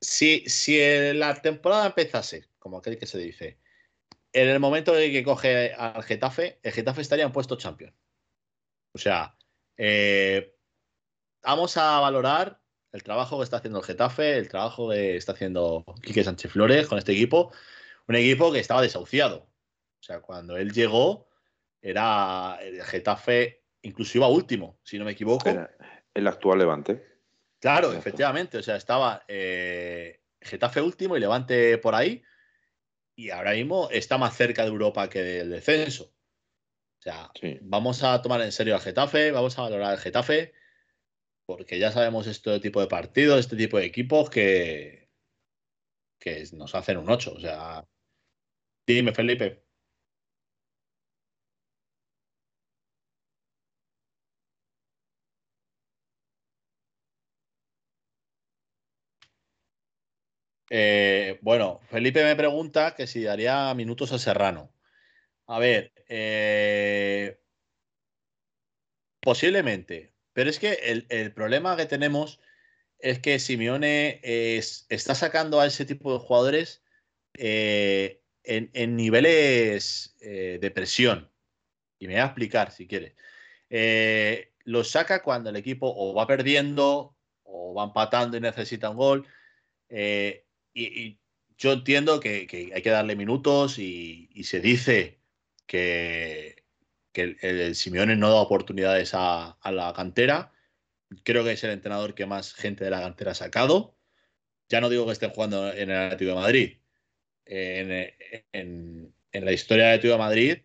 si, 0.00 0.48
si 0.48 0.78
la 1.14 1.40
temporada 1.40 1.86
empezase, 1.86 2.48
como 2.58 2.78
aquel 2.78 2.98
que 2.98 3.06
se 3.06 3.18
dice, 3.18 3.58
en 4.32 4.48
el 4.48 4.60
momento 4.60 4.96
en 4.98 5.12
que 5.12 5.24
coge 5.24 5.74
al 5.74 6.02
Getafe, 6.02 6.58
el 6.62 6.72
Getafe 6.72 7.02
estaría 7.02 7.24
en 7.24 7.32
puesto 7.32 7.56
champion. 7.56 7.94
O 8.92 8.98
sea, 8.98 9.36
eh, 9.82 10.54
vamos 11.42 11.78
a 11.78 12.00
valorar 12.00 12.60
el 12.92 13.02
trabajo 13.02 13.38
que 13.38 13.44
está 13.44 13.56
haciendo 13.56 13.78
el 13.78 13.84
Getafe, 13.86 14.36
el 14.36 14.48
trabajo 14.48 14.90
que 14.90 15.16
está 15.16 15.32
haciendo 15.32 15.86
Quique 16.02 16.22
Sánchez 16.22 16.52
Flores 16.52 16.86
con 16.86 16.98
este 16.98 17.12
equipo. 17.12 17.50
Un 18.06 18.16
equipo 18.16 18.52
que 18.52 18.58
estaba 18.58 18.82
desahuciado. 18.82 19.48
O 19.98 20.02
sea, 20.02 20.20
cuando 20.20 20.58
él 20.58 20.72
llegó, 20.72 21.28
era 21.80 22.58
el 22.60 22.82
Getafe, 22.82 23.62
inclusive 23.80 24.22
a 24.22 24.28
último, 24.28 24.78
si 24.82 24.98
no 24.98 25.06
me 25.06 25.12
equivoco. 25.12 25.48
el 26.12 26.26
actual 26.26 26.58
Levante. 26.58 27.02
Claro, 27.58 27.94
efectivamente. 27.94 28.58
O 28.58 28.62
sea, 28.62 28.76
estaba 28.76 29.24
eh, 29.28 30.20
Getafe 30.42 30.82
último 30.82 31.16
y 31.16 31.20
Levante 31.20 31.78
por 31.78 31.94
ahí. 31.94 32.22
Y 33.14 33.30
ahora 33.30 33.52
mismo 33.52 33.88
está 33.90 34.18
más 34.18 34.36
cerca 34.36 34.62
de 34.62 34.68
Europa 34.68 35.08
que 35.08 35.22
del 35.22 35.50
descenso. 35.50 36.12
O 37.00 37.02
sea, 37.02 37.30
vamos 37.62 38.02
a 38.02 38.20
tomar 38.20 38.42
en 38.42 38.52
serio 38.52 38.74
al 38.74 38.80
Getafe, 38.82 39.30
vamos 39.32 39.58
a 39.58 39.62
valorar 39.62 39.92
al 39.92 39.98
Getafe, 39.98 40.52
porque 41.46 41.78
ya 41.78 41.92
sabemos 41.92 42.26
este 42.26 42.60
tipo 42.60 42.80
de 42.80 42.88
partidos, 42.88 43.40
este 43.40 43.56
tipo 43.56 43.78
de 43.78 43.86
equipos 43.86 44.30
que, 44.30 45.10
que 46.18 46.44
nos 46.52 46.74
hacen 46.74 46.98
un 46.98 47.10
8. 47.10 47.32
O 47.36 47.40
sea, 47.40 47.86
dime, 48.86 49.12
Felipe. 49.14 49.64
Eh, 60.70 61.38
bueno, 61.42 61.80
Felipe 61.90 62.24
me 62.24 62.34
pregunta 62.36 62.94
que 62.96 63.06
si 63.06 63.22
daría 63.24 63.72
minutos 63.74 64.12
a 64.12 64.18
Serrano. 64.18 64.72
A 65.50 65.58
ver, 65.58 65.92
eh, 66.08 67.40
posiblemente, 69.20 70.14
pero 70.32 70.48
es 70.48 70.60
que 70.60 70.74
el, 71.08 71.32
problema 71.32 71.76
que 71.76 71.86
tenemos 71.86 72.38
es 73.00 73.18
que 73.18 73.40
Simeone 73.40 74.20
está 74.22 75.16
sacando 75.16 75.60
a 75.60 75.66
ese 75.66 75.84
tipo 75.84 76.12
de 76.12 76.20
jugadores 76.20 76.84
eh, 77.34 78.22
en, 78.44 78.94
niveles 78.94 80.16
de 80.20 80.70
presión. 80.72 81.28
Y 81.98 82.06
me 82.06 82.14
voy 82.14 82.22
a 82.22 82.26
explicar 82.26 82.70
si 82.70 82.86
quiere. 82.86 83.16
los 84.64 84.88
saca 84.88 85.20
cuando 85.24 85.50
el 85.50 85.56
equipo 85.56 85.92
o 85.92 86.14
va 86.14 86.28
perdiendo 86.28 87.16
o 87.42 87.74
va 87.74 87.84
empatando 87.84 88.36
y 88.36 88.40
necesita 88.40 88.90
un 88.90 88.96
gol 88.98 89.26
y, 90.72 91.18
yo 91.58 91.72
entiendo 91.72 92.20
que, 92.20 92.70
hay 92.72 92.82
que 92.82 92.90
darle 92.90 93.16
minutos 93.16 93.80
y, 93.80 94.28
se 94.44 94.60
dice 94.60 95.19
que, 95.70 96.64
el, 97.14 97.74
Simeone 97.76 98.16
no 98.16 98.30
da 98.30 98.40
oportunidades 98.40 99.12
a, 99.14 99.56
la 99.64 99.92
cantera. 99.94 100.52
Creo 101.22 101.44
que 101.44 101.52
es 101.52 101.62
el 101.62 101.70
entrenador 101.70 102.14
que 102.14 102.26
más 102.26 102.54
gente 102.54 102.84
de 102.84 102.90
la 102.90 103.00
cantera 103.00 103.32
ha 103.32 103.34
sacado. 103.34 103.96
Ya 104.68 104.80
no 104.80 104.88
digo 104.88 105.06
que 105.06 105.12
estén 105.12 105.30
jugando 105.30 105.72
en 105.72 105.90
el 105.90 105.96
Atlético 105.96 106.30
de 106.30 106.36
Madrid. 106.36 106.78
En, 107.44 109.14
la 109.32 109.52
historia 109.52 109.84
del 109.84 109.94
Atlético 109.94 110.14
de 110.14 110.18
Madrid, 110.18 110.58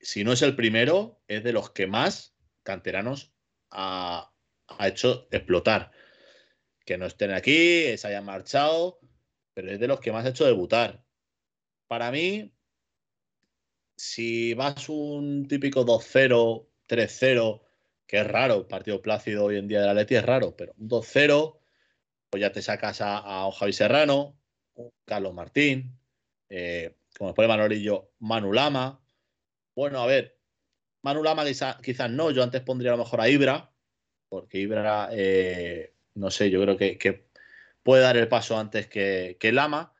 si 0.00 0.22
no 0.22 0.32
es 0.32 0.42
el 0.42 0.54
primero, 0.54 1.22
es 1.28 1.42
de 1.42 1.52
los 1.52 1.70
que 1.70 1.86
más 1.86 2.36
canteranos 2.62 3.32
ha, 3.70 4.32
ha 4.68 4.88
hecho 4.88 5.28
explotar. 5.30 5.92
Que 6.84 6.98
no 6.98 7.06
estén 7.06 7.32
aquí, 7.32 7.96
se 7.96 8.06
hayan 8.06 8.24
marchado 8.24 9.00
pero 9.56 9.70
es 9.70 9.80
de 9.80 9.88
los 9.88 10.00
que 10.00 10.12
más 10.12 10.26
ha 10.26 10.28
hecho 10.28 10.44
debutar. 10.44 11.02
Para 11.86 12.10
mí, 12.10 12.54
si 13.96 14.54
vas 14.54 14.88
un 14.88 15.48
típico 15.48 15.84
2-0, 15.84 16.66
3-0, 16.86 17.62
que 18.06 18.18
es 18.18 18.26
raro, 18.26 18.68
partido 18.68 19.02
plácido 19.02 19.44
hoy 19.44 19.56
en 19.56 19.68
día 19.68 19.80
de 19.80 19.86
la 19.86 19.94
Leti 19.94 20.14
es 20.14 20.24
raro, 20.24 20.54
pero 20.56 20.72
un 20.78 20.88
2-0, 20.88 21.58
pues 22.30 22.40
ya 22.40 22.52
te 22.52 22.62
sacas 22.62 23.00
a, 23.00 23.50
Javi 23.52 23.72
Serrano, 23.72 24.38
Carlos 25.04 25.34
Martín, 25.34 25.98
eh, 26.48 26.96
como 27.16 27.30
después 27.30 27.44
de 27.44 27.48
Manolillo, 27.48 28.12
Manu 28.18 28.52
Lama. 28.52 29.00
Bueno, 29.74 30.00
a 30.02 30.06
ver, 30.06 30.38
Manu 31.02 31.22
Lama 31.22 31.44
quizás 31.82 32.10
no, 32.10 32.30
yo 32.30 32.42
antes 32.42 32.60
pondría 32.60 32.92
a 32.92 32.96
lo 32.96 33.04
mejor 33.04 33.20
a 33.20 33.28
Ibra, 33.28 33.72
porque 34.28 34.58
Ibra, 34.58 35.08
eh, 35.12 35.94
no 36.14 36.30
sé, 36.30 36.50
yo 36.50 36.60
creo 36.62 36.76
que, 36.76 36.98
que 36.98 37.28
puede 37.82 38.02
dar 38.02 38.16
el 38.16 38.28
paso 38.28 38.58
antes 38.58 38.88
que, 38.88 39.36
que 39.40 39.52
Lama. 39.52 39.94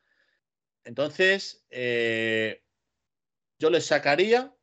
Entonces, 0.84 1.64
eh, 1.70 2.65
yo 3.58 3.70
le 3.70 3.80
sacaría, 3.80 4.54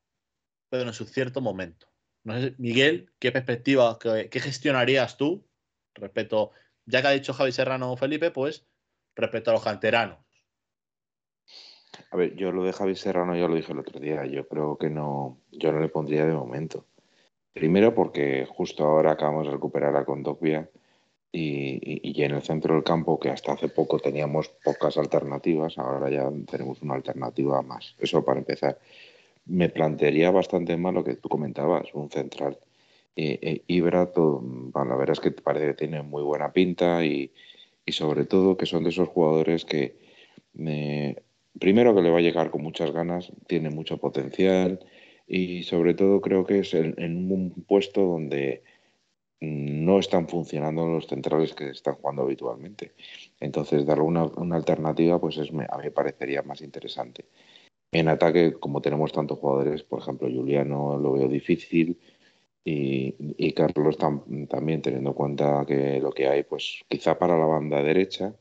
pero 0.70 0.84
en 0.84 0.94
su 0.94 1.06
cierto 1.06 1.42
momento. 1.42 1.88
No 2.24 2.40
sé, 2.40 2.56
Miguel, 2.58 3.12
¿qué 3.20 3.32
perspectiva, 3.32 3.98
qué, 4.00 4.40
gestionarías 4.40 5.18
tú 5.18 5.46
respecto, 5.94 6.52
ya 6.86 7.02
que 7.02 7.08
ha 7.08 7.12
dicho 7.12 7.34
Javi 7.34 7.52
Serrano 7.52 7.92
o 7.92 7.98
Felipe, 7.98 8.32
pues 8.32 8.66
respecto 9.16 9.52
a 9.52 9.54
los 9.54 9.64
canteranos? 9.64 10.20
A 12.12 12.18
ver, 12.18 12.36
yo 12.36 12.52
lo 12.52 12.64
de 12.64 12.74
Javi 12.74 12.96
Serrano 12.96 13.36
ya 13.36 13.48
lo 13.48 13.56
dije 13.56 13.72
el 13.72 13.80
otro 13.80 14.00
día. 14.00 14.26
Yo 14.26 14.48
creo 14.48 14.78
que 14.78 14.90
no, 14.90 15.40
yo 15.52 15.72
no 15.72 15.80
le 15.80 15.90
pondría 15.90 16.26
de 16.26 16.34
momento. 16.34 16.86
Primero 17.54 17.94
porque 17.94 18.48
justo 18.50 18.84
ahora 18.84 19.12
acabamos 19.12 19.46
de 19.46 19.54
recuperar 19.54 19.96
a 19.96 20.06
Condopia 20.06 20.70
y, 21.34 22.00
y, 22.04 22.24
en 22.24 22.36
el 22.36 22.44
centro 22.44 22.76
del 22.76 22.84
campo, 22.84 23.20
que 23.20 23.30
hasta 23.30 23.54
hace 23.54 23.68
poco 23.68 24.00
teníamos 24.00 24.50
pocas 24.64 24.98
alternativas, 24.98 25.78
ahora 25.78 26.10
ya 26.10 26.32
tenemos 26.50 26.82
una 26.82 26.94
alternativa 26.94 27.62
más. 27.64 27.96
Eso 28.00 28.24
para 28.24 28.40
empezar. 28.40 28.80
Me 29.46 29.68
plantearía 29.68 30.32
bastante 30.32 30.78
mal 30.78 30.94
lo 30.94 31.04
que 31.04 31.16
tú 31.16 31.28
comentabas, 31.28 31.94
un 31.94 32.10
central. 32.10 32.60
Eh, 33.16 33.40
eh, 33.42 33.64
Ibra, 33.68 34.12
la 34.16 34.96
verdad 34.96 35.14
es 35.14 35.20
que 35.20 35.32
parece 35.32 35.68
que 35.68 35.74
tiene 35.74 36.02
muy 36.04 36.24
buena 36.24 36.54
pinta 36.54 37.04
y, 37.04 37.32
y 37.86 37.92
sobre 37.92 38.26
todo 38.26 38.56
que 38.56 38.66
son 38.66 38.84
de 38.84 38.90
esos 38.90 39.10
jugadores 39.10 39.66
que, 39.66 39.98
eh, 40.58 41.16
primero 41.60 41.94
que 41.96 42.02
le 42.02 42.10
va 42.10 42.20
a 42.20 42.22
llegar 42.22 42.50
con 42.52 42.64
muchas 42.64 42.92
ganas, 42.92 43.32
tiene 43.48 43.70
mucho 43.70 43.98
potencial 43.98 44.80
y 45.28 45.64
sobre 45.64 45.94
todo 45.94 46.22
creo 46.22 46.46
que 46.46 46.60
es 46.60 46.74
en, 46.74 47.32
un 47.32 47.52
puesto 47.68 48.02
donde 48.02 48.64
no 49.44 50.00
están 50.00 50.28
funcionando 50.28 50.88
los 50.88 51.08
centrales 51.08 51.54
que 51.54 51.70
están 51.70 51.96
jugando 51.96 52.24
habitualmente. 52.24 52.94
Entonces, 53.40 53.86
darle 53.86 54.04
una, 54.04 54.26
una 54.26 54.56
alternativa, 54.56 55.20
pues 55.20 55.38
es, 55.38 55.50
a 55.50 55.78
mí 55.78 55.84
me 55.84 55.92
parecería 55.92 56.42
más 56.44 56.62
interesante. 56.62 57.26
En 57.92 58.08
ataque, 58.08 58.54
como 58.54 58.82
tenemos 58.82 59.12
tantos 59.12 59.38
jugadores, 59.40 59.84
por 59.84 60.00
ejemplo, 60.00 60.28
Juliano 60.28 60.98
lo 60.98 61.14
veo 61.14 61.28
difícil 61.28 62.00
y, 62.66 63.52
Carlos 63.54 63.98
también 63.98 64.82
teniendo 64.82 65.12
en 65.12 65.16
cuenta 65.16 65.64
que 65.68 66.00
lo 66.00 66.12
que 66.12 66.28
hay, 66.28 66.44
pues 66.44 66.82
quizá 66.88 67.20
para 67.20 67.38
la 67.38 67.46
banda 67.46 67.84
derecha, 67.84 68.34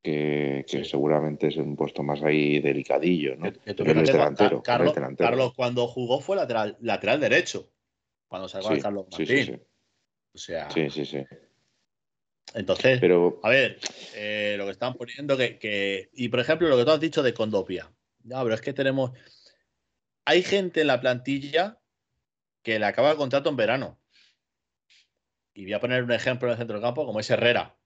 que, 0.00 0.64
seguramente 0.84 1.48
es 1.48 1.56
un 1.56 1.74
puesto 1.74 2.02
más 2.02 2.22
ahí 2.22 2.60
delicadillo, 2.60 3.36
¿no? 3.36 3.50
delantero, 3.64 4.62
Carlos, 4.62 5.54
cuando 5.56 5.88
jugó 5.88 6.20
fue 6.20 6.36
lateral, 6.36 6.76
lateral 6.80 7.20
derecho, 7.20 7.70
cuando 8.28 8.48
salió 8.48 8.80
Carlos 8.80 9.06
Martín. 9.10 9.60
O 10.34 10.38
sea. 10.38 10.70
Sí, 10.70 10.90
sí, 10.90 11.04
sí. 11.04 11.24
Entonces, 12.54 13.00
Pero... 13.00 13.40
a 13.42 13.48
ver, 13.48 13.78
eh, 14.14 14.54
lo 14.58 14.66
que 14.66 14.72
están 14.72 14.94
poniendo 14.94 15.36
que, 15.36 16.10
Y 16.12 16.28
por 16.28 16.40
ejemplo, 16.40 16.68
lo 16.68 16.76
que 16.76 16.84
tú 16.84 16.90
has 16.90 17.00
dicho 17.00 17.22
de 17.22 17.34
Condopia. 17.34 17.90
Ya, 18.22 18.42
pero 18.42 18.54
es 18.54 18.60
que 18.60 18.72
tenemos. 18.72 19.12
Hay 20.24 20.42
gente 20.42 20.82
en 20.82 20.86
la 20.86 21.00
plantilla 21.00 21.80
que 22.62 22.78
le 22.78 22.86
acaba 22.86 23.10
el 23.10 23.16
contrato 23.16 23.48
en 23.50 23.56
verano. 23.56 24.00
Y 25.52 25.64
voy 25.64 25.72
a 25.74 25.80
poner 25.80 26.02
un 26.02 26.12
ejemplo 26.12 26.48
en 26.48 26.52
el 26.52 26.58
centro 26.58 26.76
del 26.76 26.82
campo, 26.82 27.06
como 27.06 27.20
es 27.20 27.30
Herrera. 27.30 27.76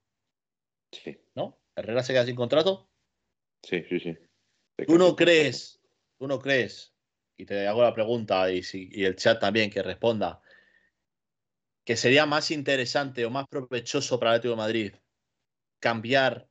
Sí. 0.92 1.18
¿No? 1.34 1.58
¿Herrera 1.74 2.02
se 2.02 2.12
queda 2.12 2.24
sin 2.24 2.36
contrato? 2.36 2.88
Sí, 3.62 3.84
sí, 3.88 4.00
sí. 4.00 4.16
¿Tú 4.86 4.96
no 4.96 5.16
crees, 5.16 5.80
tú 6.18 6.28
no 6.28 6.38
crees, 6.38 6.94
y 7.36 7.44
te 7.44 7.66
hago 7.66 7.82
la 7.82 7.92
pregunta 7.92 8.50
y, 8.50 8.62
si, 8.62 8.88
y 8.92 9.04
el 9.04 9.16
chat 9.16 9.40
también 9.40 9.70
que 9.70 9.82
responda, 9.82 10.40
que 11.88 11.96
sería 11.96 12.26
más 12.26 12.50
interesante 12.50 13.24
o 13.24 13.30
más 13.30 13.48
provechoso 13.48 14.20
para 14.20 14.32
el 14.32 14.36
Atlético 14.36 14.52
de 14.52 14.56
Madrid 14.58 14.94
cambiar 15.80 16.46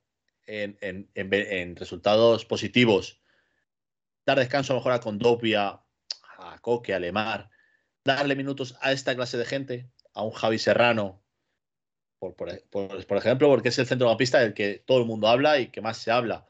en, 0.48 1.76
resultados 1.76 2.44
positivos, 2.44 3.22
dar 4.26 4.40
descanso 4.40 4.74
a 4.74 4.76
lo 4.76 4.80
mejor 4.80 4.94
a 4.94 5.00
Condopia, 5.00 5.80
a 6.40 6.60
Coque, 6.60 6.96
a 6.96 7.00
Lemar, 7.00 7.52
darle 8.04 8.36
minutos 8.36 8.80
a 8.82 8.92
esta 8.92 9.16
clase 9.16 9.38
de 9.38 9.46
gente, 9.46 9.92
a 10.16 10.24
un 10.24 10.32
Javi 10.32 10.58
Serrano, 10.58 11.24
por, 12.18 12.34
por, 12.34 13.18
ejemplo, 13.18 13.48
porque 13.48 13.70
es 13.70 13.78
el 13.78 13.86
centrocampista 13.86 14.40
del 14.40 14.56
que 14.56 14.84
todo 14.88 14.98
el 14.98 15.06
mundo 15.06 15.28
habla 15.28 15.60
y 15.60 15.68
que 15.68 15.82
más 15.82 16.00
se 16.00 16.10
habla. 16.10 16.48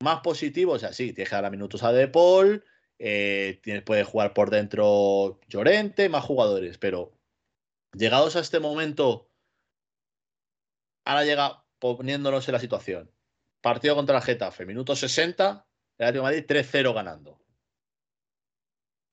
Más 0.00 0.18
positivo, 0.18 0.72
o 0.72 0.78
sea, 0.80 0.92
sí, 0.92 1.12
tienes 1.12 1.28
que 1.28 1.36
darle 1.36 1.50
minutos 1.50 1.84
a 1.84 1.92
De 1.92 2.08
Paul, 2.08 2.64
eh, 2.98 3.60
puede 3.86 4.02
jugar 4.02 4.34
por 4.34 4.50
dentro 4.50 5.38
Llorente, 5.46 6.08
más 6.08 6.24
jugadores, 6.24 6.76
pero 6.76 7.14
llegados 7.94 8.36
a 8.36 8.40
este 8.40 8.60
momento, 8.60 9.30
ahora 11.04 11.24
llega 11.24 11.64
poniéndonos 11.78 12.48
en 12.48 12.52
la 12.52 12.60
situación. 12.60 13.10
Partido 13.60 13.94
contra 13.94 14.16
la 14.16 14.20
Getafe, 14.20 14.66
minuto 14.66 14.94
60, 14.94 15.66
el 15.98 16.06
Atlético 16.06 16.24
Madrid 16.24 16.44
3-0 16.46 16.94
ganando 16.94 17.44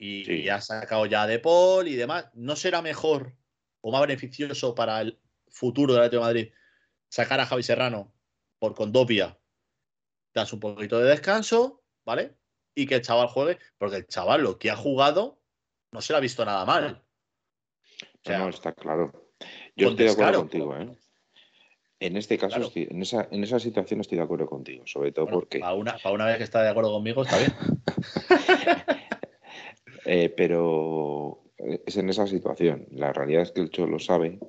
y, 0.02 0.50
ha 0.50 0.60
sacado 0.60 1.06
ya 1.06 1.28
de 1.28 1.38
Paul 1.38 1.88
y 1.88 1.96
demás, 1.96 2.30
¿no 2.34 2.56
será 2.56 2.82
mejor 2.82 3.36
o 3.82 3.92
más 3.92 4.02
beneficioso 4.02 4.74
para 4.74 5.00
el 5.02 5.20
futuro 5.48 5.94
del 5.94 6.02
Atlético 6.02 6.24
de 6.24 6.28
Madrid 6.28 6.54
sacar 7.08 7.40
a 7.40 7.46
Javi 7.46 7.62
Serrano 7.62 8.12
por 8.58 8.74
Condopia, 8.74 9.40
das 10.34 10.54
un 10.54 10.60
poquito 10.60 10.98
de 10.98 11.10
descanso, 11.10 11.84
¿vale? 12.04 12.36
Y 12.74 12.88
que 12.88 12.96
el 12.96 13.02
chaval 13.02 13.28
juegue, 13.28 13.60
porque 13.78 13.98
el 13.98 14.08
chaval 14.08 14.42
lo 14.42 14.58
que 14.58 14.72
ha 14.72 14.76
jugado 14.76 15.40
no 15.92 16.02
se 16.02 16.14
lo 16.14 16.18
ha 16.18 16.22
visto 16.22 16.46
nada 16.46 16.66
mal. 16.66 17.04
No, 18.28 18.50
está 18.50 18.74
claro. 18.74 19.12
Yo 19.76 19.90
estoy 19.90 20.06
de 20.06 20.12
acuerdo 20.12 20.40
contigo, 20.40 20.76
¿eh? 20.76 20.90
En 22.00 22.18
este 22.18 22.38
caso, 22.38 22.72
en, 22.74 23.02
esa, 23.04 23.28
en 23.30 23.44
esa 23.44 23.60
situación 23.60 24.02
estoy 24.02 24.18
de 24.18 24.24
acuerdo 24.24 24.48
contigo, 24.48 24.84
sobre 24.88 25.12
todo 25.12 25.28
porque. 25.28 25.60
Para 25.60 25.76
una, 25.76 25.98
para 25.98 26.16
una 26.16 26.26
vez 26.26 26.38
que 26.38 26.44
está 26.44 26.64
de 26.64 26.70
acuerdo 26.70 26.92
conmigo, 26.92 27.24
está 27.24 27.38
bien. 27.38 27.54
Eh, 30.04 30.34
pero 30.36 31.44
es 31.86 31.96
en 31.96 32.10
esa 32.10 32.26
situación. 32.26 32.88
La 32.90 33.14
realidad 33.14 33.44
es 33.44 33.52
que 33.52 33.62
el 33.62 33.70
Cholo 33.70 34.00
sabe 34.00 34.40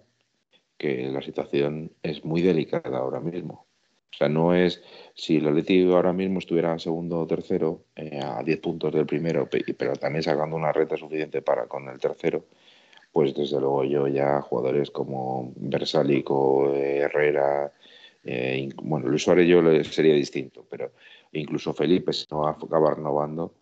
que 0.79 1.09
la 1.11 1.21
situación 1.21 1.93
es 2.03 2.25
muy 2.25 2.41
delicada 2.41 2.97
ahora 2.99 3.21
mismo. 3.21 3.67
O 4.13 4.17
sea, 4.17 4.29
no 4.29 4.55
es 4.55 4.83
si 5.15 5.37
el 5.37 5.47
Atleti 5.47 5.85
ahora 5.91 6.13
mismo 6.13 6.39
estuviera 6.39 6.79
segundo 6.79 7.21
o 7.21 7.27
tercero, 7.27 7.85
eh, 7.97 8.21
a 8.23 8.43
10 8.43 8.61
puntos 8.61 8.93
del 8.93 9.07
primero, 9.07 9.49
pero 9.77 9.93
también 9.95 10.23
sacando 10.23 10.57
una 10.57 10.73
reta 10.73 10.97
suficiente 10.97 11.41
para 11.43 11.67
con 11.67 11.89
el 11.89 11.99
tercero, 11.99 12.47
pues 13.13 13.35
desde 13.35 13.61
luego 13.61 13.85
yo 13.85 14.09
ya 14.09 14.41
jugadores 14.41 14.91
como 14.91 15.53
Versalico, 15.57 16.75
Herrera, 16.75 17.73
eh, 18.25 18.69
bueno, 18.83 19.09
Luis 19.09 19.23
Suárez 19.23 19.47
yo 19.47 19.63
sería 19.85 20.15
distinto, 20.15 20.65
pero 20.69 20.93
incluso 21.33 21.75
Felipe, 21.75 22.13
si 22.13 22.27
no 22.31 22.47
acaba 22.47 22.95
renovando, 22.95 23.53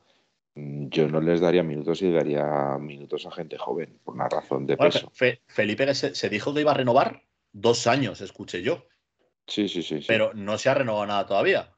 Mm, 0.55 0.89
yo 0.89 1.09
no 1.09 1.21
les 1.21 1.41
daría 1.41 1.63
minutos 1.63 2.03
y 2.03 2.11
daría 2.11 2.77
minutos 2.79 3.27
a 3.27 3.31
gente 3.31 3.57
joven, 3.57 3.99
por 4.05 4.15
una 4.15 4.29
razón 4.29 4.67
de 4.67 4.77
peso. 4.77 5.13
Felipe 5.47 5.95
se, 5.95 6.29
dijo 6.29 6.53
que 6.53 6.61
iba 6.61 6.73
a 6.73 6.75
renovar 6.75 7.23
dos 7.53 7.87
años, 7.87 8.21
escuché 8.21 8.63
yo. 8.63 8.85
Sí, 9.47 9.69
sí, 9.69 9.83
sí, 9.83 10.01
Pero 10.07 10.33
no 10.35 10.59
se 10.59 10.69
ha 10.69 10.75
renovado 10.75 11.07
nada 11.07 11.27
todavía. 11.27 11.73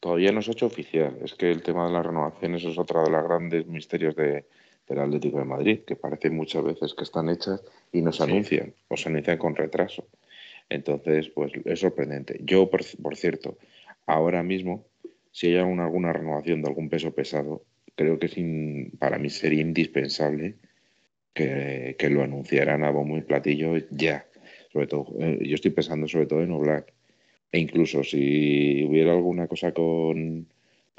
Todavía 0.00 0.32
no 0.32 0.42
se 0.42 0.50
ha 0.50 0.52
hecho 0.52 0.66
oficial. 0.66 1.18
Es 1.22 1.34
que 1.34 1.50
el 1.50 1.62
tema 1.62 1.86
de 1.86 1.92
las 1.92 2.06
renovaciones 2.06 2.64
es 2.64 2.78
otro 2.78 3.02
de 3.04 3.10
los 3.10 3.24
grandes 3.24 3.66
misterios 3.66 4.16
de, 4.16 4.46
del 4.94 5.04
Atlético 5.04 5.38
de 5.38 5.44
Madrid, 5.44 5.80
que 5.86 5.96
parece 5.96 6.30
muchas 6.30 6.64
veces 6.64 6.94
que 6.94 7.04
están 7.04 7.28
hechas 7.28 7.62
y 7.92 8.02
no 8.02 8.12
se 8.12 8.24
anuncian, 8.24 8.74
o 8.88 8.96
se 8.96 9.08
anuncian 9.08 9.38
con 9.38 9.54
retraso. 9.56 10.06
Entonces, 10.68 11.28
pues 11.30 11.52
es 11.64 11.80
sorprendente. 11.80 12.40
Yo, 12.44 12.70
por, 12.70 13.16
cierto, 13.16 13.58
ahora 14.06 14.42
mismo, 14.42 14.84
si 15.32 15.48
hay 15.48 15.56
alguna, 15.56 15.84
alguna 15.84 16.12
renovación 16.12 16.62
de 16.62 16.68
algún 16.68 16.88
peso 16.88 17.12
pesado, 17.12 17.64
creo 17.96 18.18
que 18.18 18.90
para 18.98 19.18
mí 19.18 19.30
sería 19.30 19.60
indispensable 19.60 20.54
que, 21.34 21.96
lo 22.10 22.22
anunciaran 22.22 22.84
a 22.84 22.90
bombo 22.90 23.16
y 23.16 23.22
platillo 23.22 23.76
ya. 23.90 24.26
Sobre 24.72 24.86
todo, 24.86 25.06
eh, 25.20 25.38
yo 25.42 25.54
estoy 25.54 25.72
pensando 25.72 26.06
sobre 26.06 26.26
todo 26.26 26.42
en 26.42 26.52
Oblak. 26.52 26.92
E 27.52 27.58
incluso 27.58 28.04
si 28.04 28.84
hubiera 28.84 29.12
alguna 29.12 29.48
cosa 29.48 29.72
con, 29.72 30.46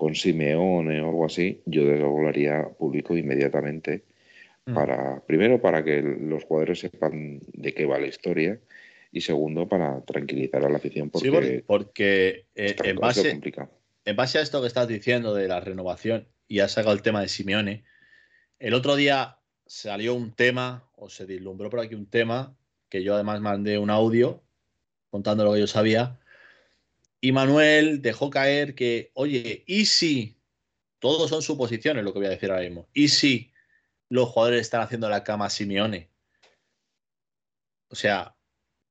con 0.02 0.16
Simeone 0.16 1.00
o 1.00 1.10
algo 1.10 1.28
así, 1.28 1.62
yo 1.68 1.84
haría 2.28 2.68
público 2.70 3.16
inmediatamente. 3.16 4.04
Mm. 4.66 4.74
Para, 4.74 5.24
primero, 5.28 5.62
para 5.62 5.84
que 5.84 6.02
los 6.02 6.44
jugadores 6.44 6.80
sepan 6.80 7.40
de 7.54 7.72
qué 7.76 7.86
va 7.86 8.00
la 8.00 8.08
historia 8.08 8.60
y 9.12 9.22
segundo, 9.22 9.70
para 9.70 10.02
tranquilizar 10.02 10.66
a 10.66 10.70
la 10.70 10.78
afición. 10.78 11.12
Porque, 11.12 11.30
sí, 11.30 11.64
porque 11.68 12.46
eh, 12.56 12.76
en, 12.84 12.96
base, 12.96 13.40
en 14.06 14.16
base 14.16 14.40
a 14.40 14.42
esto 14.42 14.60
que 14.62 14.66
estás 14.66 14.88
diciendo 14.88 15.36
de 15.36 15.48
la 15.48 15.60
renovación, 15.60 16.28
y 16.48 16.62
ha 16.62 16.68
sacado 16.68 16.96
el 16.96 17.04
tema 17.04 17.22
de 17.22 17.28
Simeone. 17.28 17.84
El 18.58 18.74
otro 18.74 18.96
día 18.96 19.38
salió 19.68 20.16
un 20.16 20.34
tema, 20.34 20.90
o 20.96 21.10
se 21.10 21.28
dislumbró 21.28 21.70
por 21.70 21.80
aquí 21.80 21.94
un 21.94 22.08
tema, 22.08 22.56
que 22.90 23.04
yo 23.04 23.14
además 23.14 23.40
mandé 23.40 23.78
un 23.78 23.92
audio 23.92 24.42
contando 25.12 25.46
lo 25.46 25.54
que 25.54 25.60
yo 25.60 25.68
sabía. 25.68 26.18
Y 27.22 27.32
Manuel 27.32 28.02
dejó 28.02 28.32
caer 28.32 28.74
que, 28.74 29.12
oye, 29.14 29.64
¿y 29.68 29.86
si? 29.86 30.40
Todos 30.98 31.30
son 31.30 31.44
suposiciones, 31.44 32.04
lo 32.04 32.14
que 32.14 32.20
voy 32.20 32.28
a 32.28 32.32
decir 32.32 32.50
ahora 32.50 32.64
mismo. 32.64 32.90
¿Y 32.94 33.10
si 33.10 33.54
los 34.10 34.30
jugadores 34.30 34.62
están 34.62 34.82
haciendo 34.82 35.08
la 35.08 35.24
cama 35.24 35.46
a 35.46 35.50
Simeone? 35.52 36.10
O 37.90 37.96
sea, 37.96 38.36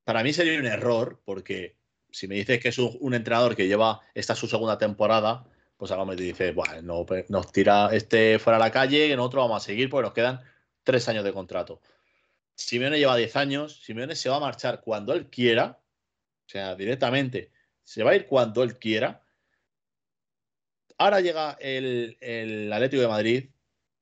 para 0.04 0.22
mí 0.22 0.32
sería 0.32 0.58
un 0.58 0.66
error, 0.66 1.20
porque 1.24 1.76
si 2.10 2.28
me 2.28 2.36
dices 2.36 2.60
que 2.60 2.68
es 2.68 2.78
un, 2.78 3.14
entrenador 3.14 3.56
que 3.56 3.66
lleva, 3.66 4.00
esta 4.14 4.34
su 4.36 4.46
segunda 4.46 4.78
temporada, 4.78 5.44
pues 5.76 5.90
Gómez 5.90 6.16
dice, 6.16 6.52
bueno, 6.52 7.04
pues, 7.06 7.28
nos 7.30 7.50
tira 7.50 7.88
este 7.92 8.38
fuera 8.38 8.58
a 8.58 8.60
la 8.60 8.70
calle 8.70 9.08
y 9.08 9.16
nosotros 9.16 9.44
vamos 9.44 9.62
a 9.62 9.66
seguir 9.66 9.88
porque 9.88 10.04
nos 10.04 10.14
quedan 10.14 10.40
tres 10.84 11.08
años 11.08 11.24
de 11.24 11.32
contrato. 11.32 11.80
Simeone 12.54 12.98
lleva 12.98 13.16
diez 13.16 13.34
años, 13.36 13.80
Simeone 13.82 14.14
se 14.14 14.28
va 14.28 14.36
a 14.36 14.40
marchar 14.40 14.82
cuando 14.82 15.14
él 15.14 15.30
quiera, 15.30 15.80
o 16.46 16.48
sea, 16.48 16.74
directamente, 16.74 17.50
se 17.90 18.04
va 18.04 18.12
a 18.12 18.14
ir 18.14 18.28
cuando 18.28 18.62
él 18.62 18.78
quiera. 18.78 19.20
ahora 20.96 21.20
llega 21.20 21.56
el, 21.58 22.16
el 22.20 22.72
Atlético 22.72 23.02
de 23.02 23.08
Madrid, 23.08 23.50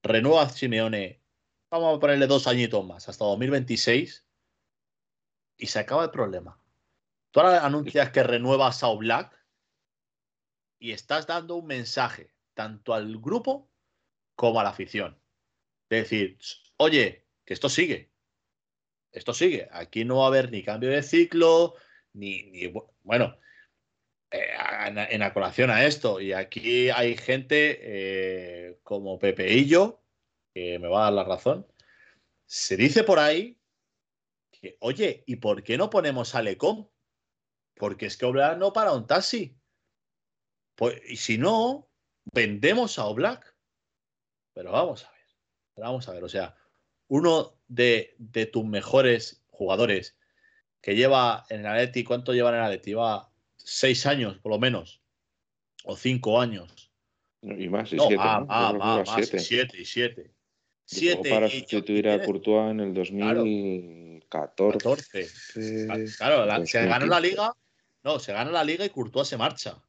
renueva 0.03 0.43
a 0.43 0.51
Simeone, 0.51 1.23
vamos 1.71 1.97
a 1.97 1.99
ponerle 1.99 2.27
dos 2.27 2.47
añitos 2.47 2.85
más, 2.85 3.09
hasta 3.09 3.25
2026, 3.25 4.27
y 5.57 5.67
se 5.69 5.79
acaba 5.79 6.05
el 6.05 6.11
problema. 6.11 6.61
Tú 7.31 7.41
ahora 7.41 7.65
anuncias 7.65 8.11
que 8.11 8.23
renuevas 8.23 8.83
a 8.83 8.93
Black 8.93 9.43
y 10.79 10.93
estás 10.93 11.27
dando 11.27 11.57
un 11.57 11.67
mensaje 11.67 12.31
tanto 12.53 12.93
al 12.93 13.17
grupo 13.19 13.71
como 14.35 14.61
a 14.61 14.65
la 14.65 14.71
afición. 14.71 15.19
Es 15.89 16.03
decir, 16.03 16.39
oye, 16.77 17.27
que 17.47 17.55
esto 17.55 17.71
sigue. 17.71 18.13
Esto 19.13 19.33
sigue. 19.33 19.67
Aquí 19.73 20.05
no 20.05 20.19
va 20.19 20.25
a 20.25 20.29
haber 20.29 20.51
ni 20.51 20.63
cambio 20.63 20.91
de 20.91 21.03
ciclo, 21.03 21.75
ni, 22.13 22.71
bueno, 23.03 23.35
eh, 24.31 24.51
en, 25.11 25.23
a 25.23 25.33
colación 25.33 25.71
a 25.71 25.85
esto. 25.85 26.21
Y 26.21 26.33
aquí 26.33 26.91
hay 26.91 27.17
gente 27.17 27.79
eh, 27.81 28.79
como 28.83 29.19
Pepeillo, 29.19 30.03
que 30.53 30.79
me 30.79 30.89
va 30.89 31.01
a 31.01 31.05
dar 31.05 31.13
la 31.13 31.25
razón. 31.25 31.67
Se 32.47 32.77
dice 32.77 33.05
por 33.05 33.19
ahí 33.19 33.59
que, 34.51 34.77
oye, 34.81 35.25
¿y 35.27 35.37
por 35.37 35.63
qué 35.63 35.79
no 35.79 35.91
ponemos 35.91 36.35
a 36.35 36.43
Lecom? 36.43 36.89
Porque 37.75 38.07
es 38.07 38.17
que 38.17 38.27
Oblak 38.27 38.59
no 38.59 38.73
para 38.73 38.93
un 38.93 39.07
taxi. 39.07 39.57
Pues, 40.75 41.01
y 41.09 41.17
si 41.17 41.39
no, 41.39 41.89
vendemos 42.25 42.99
a 42.99 43.07
Oblak. 43.07 43.55
Pero 44.55 44.73
vamos 44.73 45.05
a 45.05 45.11
ver. 45.13 45.27
Vamos 45.77 46.09
a 46.09 46.13
ver. 46.13 46.25
O 46.25 46.29
sea, 46.29 46.57
uno 47.07 47.59
de, 47.69 48.15
de 48.19 48.47
tus 48.47 48.65
mejores 48.65 49.45
jugadores 49.49 50.19
que 50.81 50.95
lleva 50.95 51.45
en 51.49 51.61
el 51.61 51.67
Atleti, 51.67 52.05
¿cuánto 52.05 52.33
lleva 52.33 52.51
en 52.51 52.57
el 52.57 52.63
Atleti? 52.63 52.91
Lleva 52.91 53.28
seis 53.69 54.07
años, 54.07 54.39
por 54.39 54.53
lo 54.53 54.59
menos. 54.59 55.03
O 55.85 55.97
cinco 55.97 56.41
años. 56.41 56.91
Y 57.43 57.69
más, 57.69 57.93
y 57.93 57.97
no, 57.97 58.07
siete. 58.09 58.23
Ah, 58.25 58.45
ah, 58.49 58.73
más, 58.73 59.09
siete. 59.15 59.39
siete 59.39 59.81
y 59.81 59.85
siete. 59.85 60.33
Siete. 60.85 61.29
Para 61.29 61.49
sustituir 61.49 62.09
a 62.09 62.23
Courtois 62.23 62.71
en 62.71 62.81
el 62.81 62.95
2014. 62.95 65.29
Claro, 66.17 66.67
se 66.67 66.87
ganó 66.87 67.07
la 67.07 67.21
liga. 67.21 67.53
No, 68.03 68.19
se 68.19 68.33
gana 68.33 68.51
la 68.51 68.65
liga 68.65 68.85
y 68.85 68.89
Courtois 68.89 69.29
se 69.29 69.37
marcha. 69.37 69.81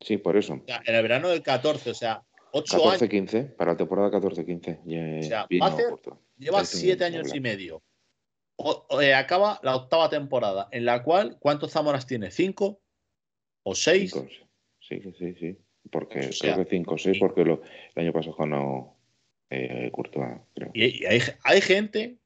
Sí, 0.00 0.18
por 0.18 0.36
eso. 0.36 0.62
en 0.66 0.94
el 0.94 1.02
verano 1.02 1.30
del 1.30 1.42
14, 1.42 1.90
o 1.90 1.94
sea, 1.94 2.22
8 2.52 2.90
años. 2.90 3.02
14-15, 3.02 3.56
para 3.56 3.72
la 3.72 3.78
temporada 3.78 4.10
14-15. 4.10 5.20
O 5.20 5.22
sea, 5.22 5.46
lleva 6.36 6.64
siete 6.66 7.04
años 7.04 7.34
y 7.34 7.40
medio 7.40 7.82
eh, 9.00 9.14
acaba 9.14 9.60
la 9.62 9.76
octava 9.76 10.08
temporada, 10.08 10.68
en 10.70 10.84
la 10.84 11.02
cual, 11.02 11.36
¿cuántos 11.38 11.72
Zamoras 11.72 12.06
tiene? 12.06 12.30
¿Cinco 12.30 12.80
o 13.66 13.74
seis? 13.74 14.14
Sí, 14.78 15.02
sí, 15.18 15.34
sí. 15.34 15.58
Porque 15.90 16.30
creo 16.40 16.58
que 16.58 16.70
cinco 16.70 16.94
o 16.94 16.98
seis, 16.98 17.18
porque 17.18 17.42
el 17.42 17.58
año 17.96 18.12
pasado 18.12 18.36
ganó 18.38 18.96
eh, 19.50 19.90
Courtois, 19.92 20.38
Y, 20.72 21.04
hay, 21.04 21.60
gente 21.60 22.18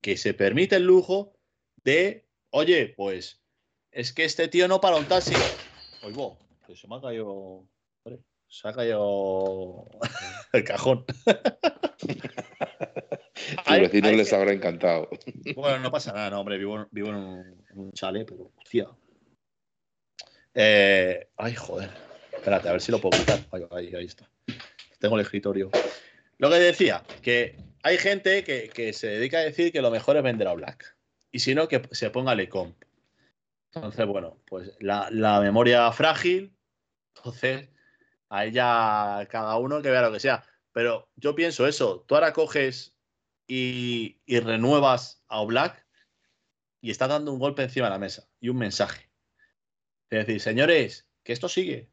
que 0.00 0.16
se 0.16 0.34
permite 0.34 0.76
el 0.76 0.84
lujo 0.84 1.36
de, 1.82 2.24
oye, 2.50 2.94
pues 2.96 3.42
es 3.90 4.12
que 4.12 4.24
este 4.24 4.46
tío 4.46 4.68
no 4.68 4.80
para 4.80 4.96
un 4.96 5.06
taxi. 5.06 5.34
Oigo, 6.04 6.38
pues 6.64 6.78
se 6.78 6.86
me 6.86 6.96
ha 6.96 7.00
caído. 7.00 7.64
Se 8.46 8.68
ha 8.68 8.72
caído 8.72 9.88
el 10.52 10.62
cajón. 10.62 11.04
A 13.66 13.78
los 13.78 13.90
vecinos 13.90 14.12
les 14.12 14.32
habrá 14.32 14.52
encantado. 14.52 15.08
Bueno, 15.56 15.80
no 15.80 15.90
pasa 15.90 16.12
nada, 16.12 16.30
no, 16.30 16.40
hombre, 16.40 16.56
vivo, 16.56 16.86
vivo 16.92 17.08
en, 17.08 17.56
un, 17.74 17.92
chale, 17.92 18.24
pero 18.24 18.52
hostia. 18.56 18.88
Eh, 20.54 21.28
ay, 21.36 21.54
joder. 21.54 21.90
Espérate, 22.32 22.68
a 22.68 22.72
ver 22.72 22.80
si 22.80 22.92
lo 22.92 23.00
puedo 23.00 23.18
quitar. 23.18 23.40
Ahí, 23.72 24.04
está. 24.04 24.28
Tengo 24.98 25.16
el 25.16 25.22
escritorio. 25.22 25.70
Lo 26.38 26.50
que 26.50 26.56
decía, 26.56 27.02
que 27.22 27.56
hay 27.82 27.98
gente 27.98 28.44
que, 28.44 28.92
se 28.92 29.08
dedica 29.08 29.38
a 29.38 29.42
decir 29.42 29.72
que 29.72 29.82
lo 29.82 29.90
mejor 29.90 30.16
es 30.16 30.22
vender 30.22 30.48
a 30.48 30.54
Black. 30.54 30.96
Y 31.30 31.40
si 31.40 31.54
no, 31.54 31.68
que 31.68 31.82
se 31.90 32.10
ponga 32.10 32.34
Lecomp. 32.34 32.76
Entonces, 33.74 34.06
bueno, 34.06 34.38
pues 34.46 34.70
la, 34.80 35.08
la 35.10 35.40
memoria 35.40 35.90
frágil. 35.92 36.54
Entonces, 37.16 37.68
a 38.28 38.44
ella 38.44 39.26
cada 39.30 39.56
uno 39.56 39.82
que 39.82 39.90
vea 39.90 40.02
lo 40.02 40.12
que 40.12 40.20
sea. 40.20 40.44
Pero 40.72 41.08
yo 41.16 41.34
pienso 41.34 41.66
eso. 41.66 42.04
Tú 42.06 42.14
ahora 42.14 42.32
coges 42.32 42.94
y, 43.46 44.16
renuevas 44.26 45.22
a 45.28 45.40
Oblak 45.40 45.86
y 46.80 46.90
está 46.90 47.06
dando 47.06 47.32
un 47.32 47.38
golpe 47.38 47.62
encima 47.62 47.86
de 47.86 47.92
la 47.92 47.98
mesa 47.98 48.28
y 48.40 48.48
un 48.48 48.58
mensaje. 48.58 49.08
Es 50.20 50.26
decir, 50.26 50.40
señores, 50.40 51.06
que 51.22 51.32
esto 51.32 51.48
sigue, 51.48 51.88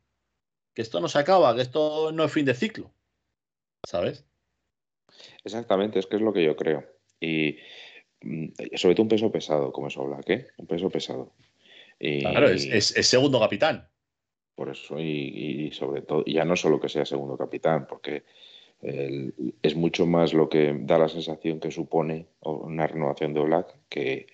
que 0.73 0.81
esto 0.81 0.99
no 0.99 1.07
se 1.07 1.19
acaba, 1.19 1.55
que 1.55 1.61
esto 1.61 2.11
no 2.11 2.23
es 2.23 2.31
fin 2.31 2.45
de 2.45 2.53
ciclo. 2.53 2.91
¿Sabes? 3.87 4.25
Exactamente, 5.43 5.99
es 5.99 6.07
que 6.07 6.17
es 6.17 6.21
lo 6.21 6.33
que 6.33 6.43
yo 6.43 6.55
creo. 6.55 6.85
Y 7.19 7.57
mm, 8.21 8.47
sobre 8.75 8.95
todo 8.95 9.03
un 9.03 9.09
peso 9.09 9.31
pesado, 9.31 9.71
como 9.71 9.87
es 9.87 9.97
Oblak, 9.97 10.29
¿eh? 10.29 10.47
Un 10.57 10.67
peso 10.67 10.89
pesado. 10.89 11.33
claro, 11.99 12.49
es, 12.49 12.87
segundo 12.87 13.39
capitán. 13.39 13.87
Por 14.55 14.69
eso, 14.69 14.99
y, 14.99 15.67
y, 15.67 15.71
sobre 15.71 16.01
todo, 16.01 16.23
ya 16.25 16.45
no 16.45 16.55
solo 16.55 16.79
que 16.79 16.89
sea 16.89 17.05
segundo 17.05 17.37
capitán, 17.37 17.87
porque 17.87 18.23
es 18.81 19.75
mucho 19.75 20.05
más 20.05 20.33
lo 20.33 20.49
que 20.49 20.75
da 20.81 20.97
la 20.97 21.07
sensación 21.07 21.59
que 21.59 21.69
supone 21.69 22.25
una 22.39 22.87
renovación 22.87 23.33
de 23.33 23.41
Black 23.41 23.75
que, 23.89 24.27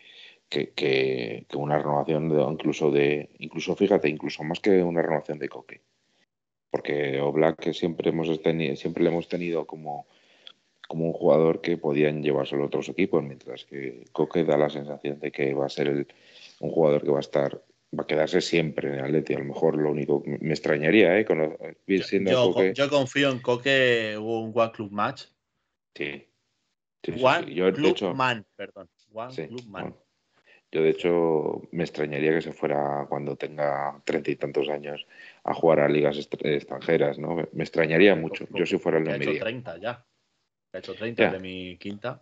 que, 0.50 1.46
una 1.54 1.78
renovación 1.78 2.30
de, 2.30 2.42
incluso 2.42 2.92
de, 2.92 3.30
incluso 3.40 3.76
fíjate, 3.76 4.10
incluso 4.10 4.44
más 4.44 4.60
que 4.60 4.82
una 4.84 5.02
renovación 5.02 5.40
de 5.40 5.50
Coque. 5.50 5.82
Porque 6.70 7.20
Oblak 7.22 7.72
siempre 7.72 8.10
hemos 8.10 8.42
tenido, 8.42 8.76
siempre 8.76 9.04
le 9.04 9.10
hemos 9.10 9.28
tenido 9.28 9.66
como, 9.66 10.08
como 10.88 11.06
un 11.06 11.14
jugador 11.14 11.62
que 11.62 11.78
podían 11.78 12.22
llevárselo 12.22 12.64
a 12.64 12.68
otros 12.68 12.90
equipos, 12.90 13.24
mientras 13.24 13.66
que 13.66 14.06
Coque 14.12 14.44
da 14.44 14.58
la 14.58 14.70
sensación 14.70 15.20
de 15.20 15.32
que 15.32 15.54
va 15.54 15.66
a 15.66 15.70
ser 15.70 15.88
el, 15.88 16.08
un 16.60 16.72
jugador 16.72 17.04
que 17.04 17.12
va 17.12 17.18
a 17.18 17.22
estar 17.22 17.62
va 17.98 18.04
a 18.04 18.08
quedarse 18.08 18.42
siempre 18.42 18.90
en 18.90 18.96
el 18.96 19.06
Atleti. 19.06 19.34
A 19.34 19.40
lo 19.40 19.46
mejor 19.46 19.78
lo 19.78 19.92
único 19.92 20.22
que 20.22 20.38
me 20.42 20.54
extrañaría, 20.54 21.18
¿eh? 21.18 21.26
yo, 22.76 22.90
confío 22.90 23.32
en 23.32 23.40
Coque 23.40 24.18
un 24.20 24.52
One 24.54 24.72
Club 24.72 24.92
Match. 24.92 25.24
Sí. 25.96 26.28
one 27.22 27.74
Club 27.74 28.14
Man, 28.14 28.46
perdón. 28.56 28.90
One 29.14 29.48
Club 29.48 29.66
Man. 29.68 29.96
Yo, 30.72 30.82
de 30.82 30.90
hecho, 30.90 31.62
me 31.72 31.84
extrañaría 31.84 32.34
que 32.34 32.42
se 32.42 32.52
fuera 32.52 33.06
cuando 33.08 33.38
tenga 33.38 34.02
treinta 34.04 34.32
y 34.32 34.36
tantos 34.36 34.68
años 34.68 35.08
a 35.44 35.54
jugar 35.54 35.80
a 35.80 35.88
ligas 35.88 36.18
extranjeras, 36.18 37.18
¿no? 37.18 37.36
Me 37.54 37.64
extrañaría 37.64 38.16
mucho. 38.16 38.46
Yo 38.52 38.66
si 38.66 38.78
fuera 38.78 38.98
el 38.98 39.08
Ha 39.08 39.16
hecho 39.16 39.40
30 39.40 39.78
ya. 39.78 40.06
Ha 40.74 40.78
hecho 40.78 40.94
30 40.94 41.32
de 41.32 41.40
mi 41.40 41.78
quinta. 41.78 42.22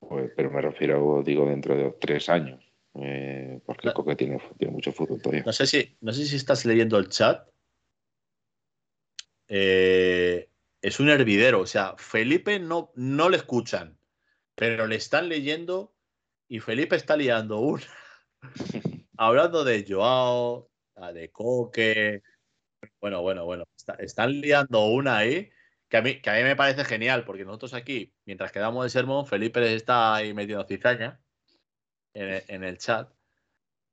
Pues, 0.00 0.30
pero 0.36 0.50
me 0.50 0.60
refiero, 0.60 1.22
digo, 1.24 1.46
dentro 1.46 1.74
de 1.74 1.90
tres 1.92 2.28
años. 2.28 2.60
Eh, 2.94 3.60
porque 3.64 3.92
Coque 3.92 4.16
tiene, 4.16 4.38
mucho 4.70 4.92
fútbol 4.92 5.22
todavía. 5.22 5.44
No 5.44 5.52
sé, 5.52 5.66
si, 5.66 5.96
no 6.00 6.12
sé 6.12 6.26
si 6.26 6.36
estás 6.36 6.66
leyendo 6.66 6.98
el 6.98 7.08
chat. 7.08 7.48
Eh, 9.48 10.50
es 10.82 11.00
un 11.00 11.08
hervidero. 11.08 11.60
O 11.60 11.66
sea, 11.66 11.94
Felipe 11.96 12.58
no, 12.58 12.92
no 12.96 13.30
le 13.30 13.38
escuchan, 13.38 13.98
pero 14.54 14.86
le 14.86 14.96
están 14.96 15.28
leyendo 15.28 15.94
y 16.50 16.58
Felipe 16.58 16.96
está 16.96 17.16
liando 17.16 17.60
una. 17.60 17.86
Hablando 19.16 19.62
de 19.62 19.86
Joao, 19.88 20.68
de 21.14 21.30
Coque. 21.30 22.22
Bueno, 23.00 23.22
bueno, 23.22 23.44
bueno. 23.44 23.64
están 23.98 24.40
liando 24.40 24.86
una 24.86 25.18
ahí 25.18 25.48
que 25.88 25.96
a, 25.96 26.02
mí, 26.02 26.20
que 26.20 26.28
a 26.28 26.34
mí 26.34 26.42
me 26.42 26.56
parece 26.56 26.84
genial, 26.84 27.24
porque 27.24 27.44
nosotros 27.44 27.72
aquí, 27.72 28.12
mientras 28.24 28.50
quedamos 28.50 28.84
de 28.84 28.90
sermón, 28.90 29.26
Felipe 29.26 29.74
está 29.74 30.16
ahí 30.16 30.34
metiendo 30.34 30.66
cizaña 30.66 31.20
en, 32.14 32.64
el 32.64 32.78
chat. 32.78 33.08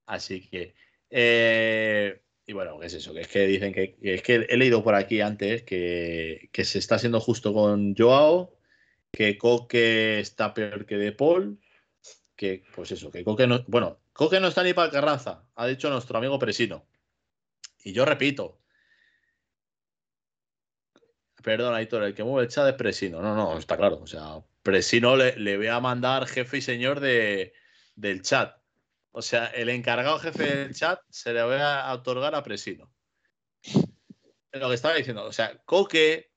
Así 0.08 0.50
que. 0.50 0.74
Eh, 1.12 2.22
y 2.48 2.54
bueno, 2.54 2.80
¿qué 2.80 2.88
es 2.88 2.94
eso? 2.96 3.14
Que 3.14 3.22
es 3.22 3.28
que 3.28 3.46
dicen 3.46 3.72
que, 3.72 3.98
es 4.02 4.24
que 4.24 4.48
he 4.50 4.58
leído 4.58 4.84
por 4.84 4.96
aquí 4.96 5.22
antes 5.22 5.62
que, 5.62 6.50
se 6.52 6.80
está 6.80 6.98
siendo 6.98 7.20
justo 7.20 7.54
con 7.54 7.96
Joao, 7.96 8.58
que 9.12 9.38
Coque 9.38 10.20
está 10.20 10.56
peor 10.56 10.88
que 10.88 10.98
De 10.98 11.12
Paul, 11.12 11.60
que 12.38 12.64
pues 12.74 12.92
eso, 12.92 13.12
que 13.12 13.24
Coque 13.26 13.48
no. 13.48 13.66
Bueno, 13.68 14.00
Coque 14.14 14.40
no 14.40 14.48
está 14.48 14.64
ni 14.64 14.74
para 14.74 14.92
Carranza, 14.92 15.44
ha 15.56 15.68
dicho 15.68 15.90
nuestro 15.90 16.18
amigo 16.18 16.40
Presino. 16.40 16.88
Y 17.84 17.92
yo 17.92 18.06
repito. 18.06 18.62
Perdón, 21.44 21.76
Aitor, 21.76 22.04
el 22.04 22.14
que 22.14 22.24
mueve 22.24 22.46
el 22.46 22.52
chat 22.52 22.68
es 22.70 22.76
Presino. 22.76 23.22
No, 23.22 23.36
no, 23.36 23.58
está 23.58 23.76
claro. 23.76 24.00
O 24.02 24.08
sea, 24.08 24.42
Presino 24.62 25.16
le, 25.16 25.36
le 25.38 25.58
voy 25.58 25.68
a 25.68 25.80
mandar 25.80 26.28
jefe 26.28 26.58
y 26.58 26.62
señor 26.62 27.00
de, 27.00 27.54
del 27.96 28.22
chat. 28.22 28.56
O 29.12 29.22
sea, 29.22 29.48
el 29.48 29.70
encargado 29.70 30.20
jefe 30.20 30.44
del 30.44 30.76
chat 30.76 31.02
se 31.10 31.34
le 31.34 31.42
va 31.42 31.82
a 31.82 31.94
otorgar 31.94 32.36
a 32.36 32.44
Presino. 32.44 32.92
Lo 34.52 34.70
que 34.70 34.76
estaba 34.76 34.96
diciendo, 34.96 35.24
o 35.24 35.32
sea, 35.32 35.58
Coque, 35.66 36.32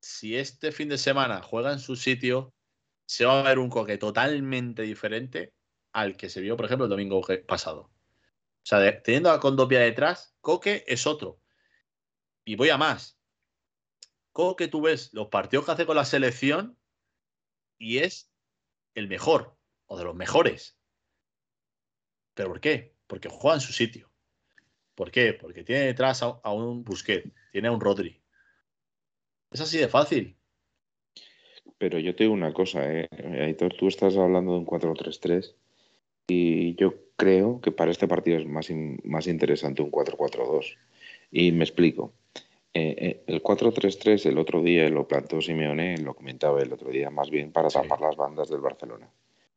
si 0.00 0.36
este 0.36 0.72
fin 0.72 0.88
de 0.88 0.98
semana 0.98 1.42
juega 1.42 1.72
en 1.72 1.78
su 1.78 1.94
sitio, 1.94 2.55
se 3.06 3.24
va 3.24 3.40
a 3.40 3.42
ver 3.42 3.58
un 3.58 3.70
Coque 3.70 3.98
totalmente 3.98 4.82
diferente 4.82 5.54
al 5.92 6.16
que 6.16 6.28
se 6.28 6.40
vio, 6.40 6.56
por 6.56 6.66
ejemplo, 6.66 6.84
el 6.84 6.90
domingo 6.90 7.22
pasado. 7.46 7.80
O 7.82 8.68
sea, 8.68 9.02
teniendo 9.02 9.30
a 9.30 9.40
Condopia 9.40 9.80
detrás, 9.80 10.36
Coque 10.40 10.84
es 10.86 11.06
otro. 11.06 11.40
Y 12.44 12.56
voy 12.56 12.68
a 12.68 12.76
más. 12.76 13.18
¿Cómo 14.32 14.56
que 14.56 14.68
tú 14.68 14.82
ves 14.82 15.14
los 15.14 15.28
partidos 15.28 15.64
que 15.64 15.72
hace 15.72 15.86
con 15.86 15.96
la 15.96 16.04
selección 16.04 16.76
y 17.78 17.98
es 17.98 18.30
el 18.94 19.08
mejor 19.08 19.56
o 19.86 19.96
de 19.96 20.04
los 20.04 20.14
mejores. 20.14 20.76
¿Pero 22.34 22.48
por 22.48 22.60
qué? 22.60 22.96
Porque 23.06 23.28
juega 23.28 23.56
en 23.56 23.60
su 23.60 23.72
sitio. 23.72 24.10
¿Por 24.94 25.10
qué? 25.10 25.34
Porque 25.34 25.62
tiene 25.62 25.82
detrás 25.82 26.22
a, 26.22 26.52
un 26.52 26.84
Busquet, 26.84 27.32
tiene 27.52 27.68
a 27.68 27.72
un 27.72 27.80
Rodri. 27.80 28.22
Es 29.50 29.60
así 29.60 29.78
de 29.78 29.88
fácil. 29.88 30.38
Pero 31.78 31.98
yo 31.98 32.14
te 32.14 32.24
digo 32.24 32.34
una 32.34 32.52
cosa, 32.52 32.90
¿eh? 32.90 33.08
Aitor, 33.40 33.74
tú 33.74 33.88
estás 33.88 34.16
hablando 34.16 34.52
de 34.52 34.58
un 34.58 34.66
4-3-3 34.66 35.54
y 36.28 36.74
yo 36.76 36.94
creo 37.16 37.60
que 37.60 37.70
para 37.70 37.90
este 37.90 38.08
partido 38.08 38.38
es 38.38 38.46
más, 38.46 38.68
más 39.04 39.26
interesante 39.26 39.82
un 39.82 39.90
4-4-2. 39.90 40.76
Y 41.30 41.52
me 41.52 41.64
explico. 41.64 42.12
Eh, 42.72 42.94
eh, 42.98 43.22
el 43.26 43.42
4-3-3 43.42 44.26
el 44.26 44.38
otro 44.38 44.62
día 44.62 44.88
lo 44.88 45.08
plantó 45.08 45.40
Simeone, 45.40 45.98
lo 45.98 46.14
comentaba 46.14 46.60
el 46.60 46.72
otro 46.72 46.90
día, 46.90 47.10
más 47.10 47.30
bien 47.30 47.52
para 47.52 47.68
tapar 47.68 48.00
las 48.00 48.16
bandas 48.16 48.48
del 48.48 48.60
Barcelona. 48.60 49.08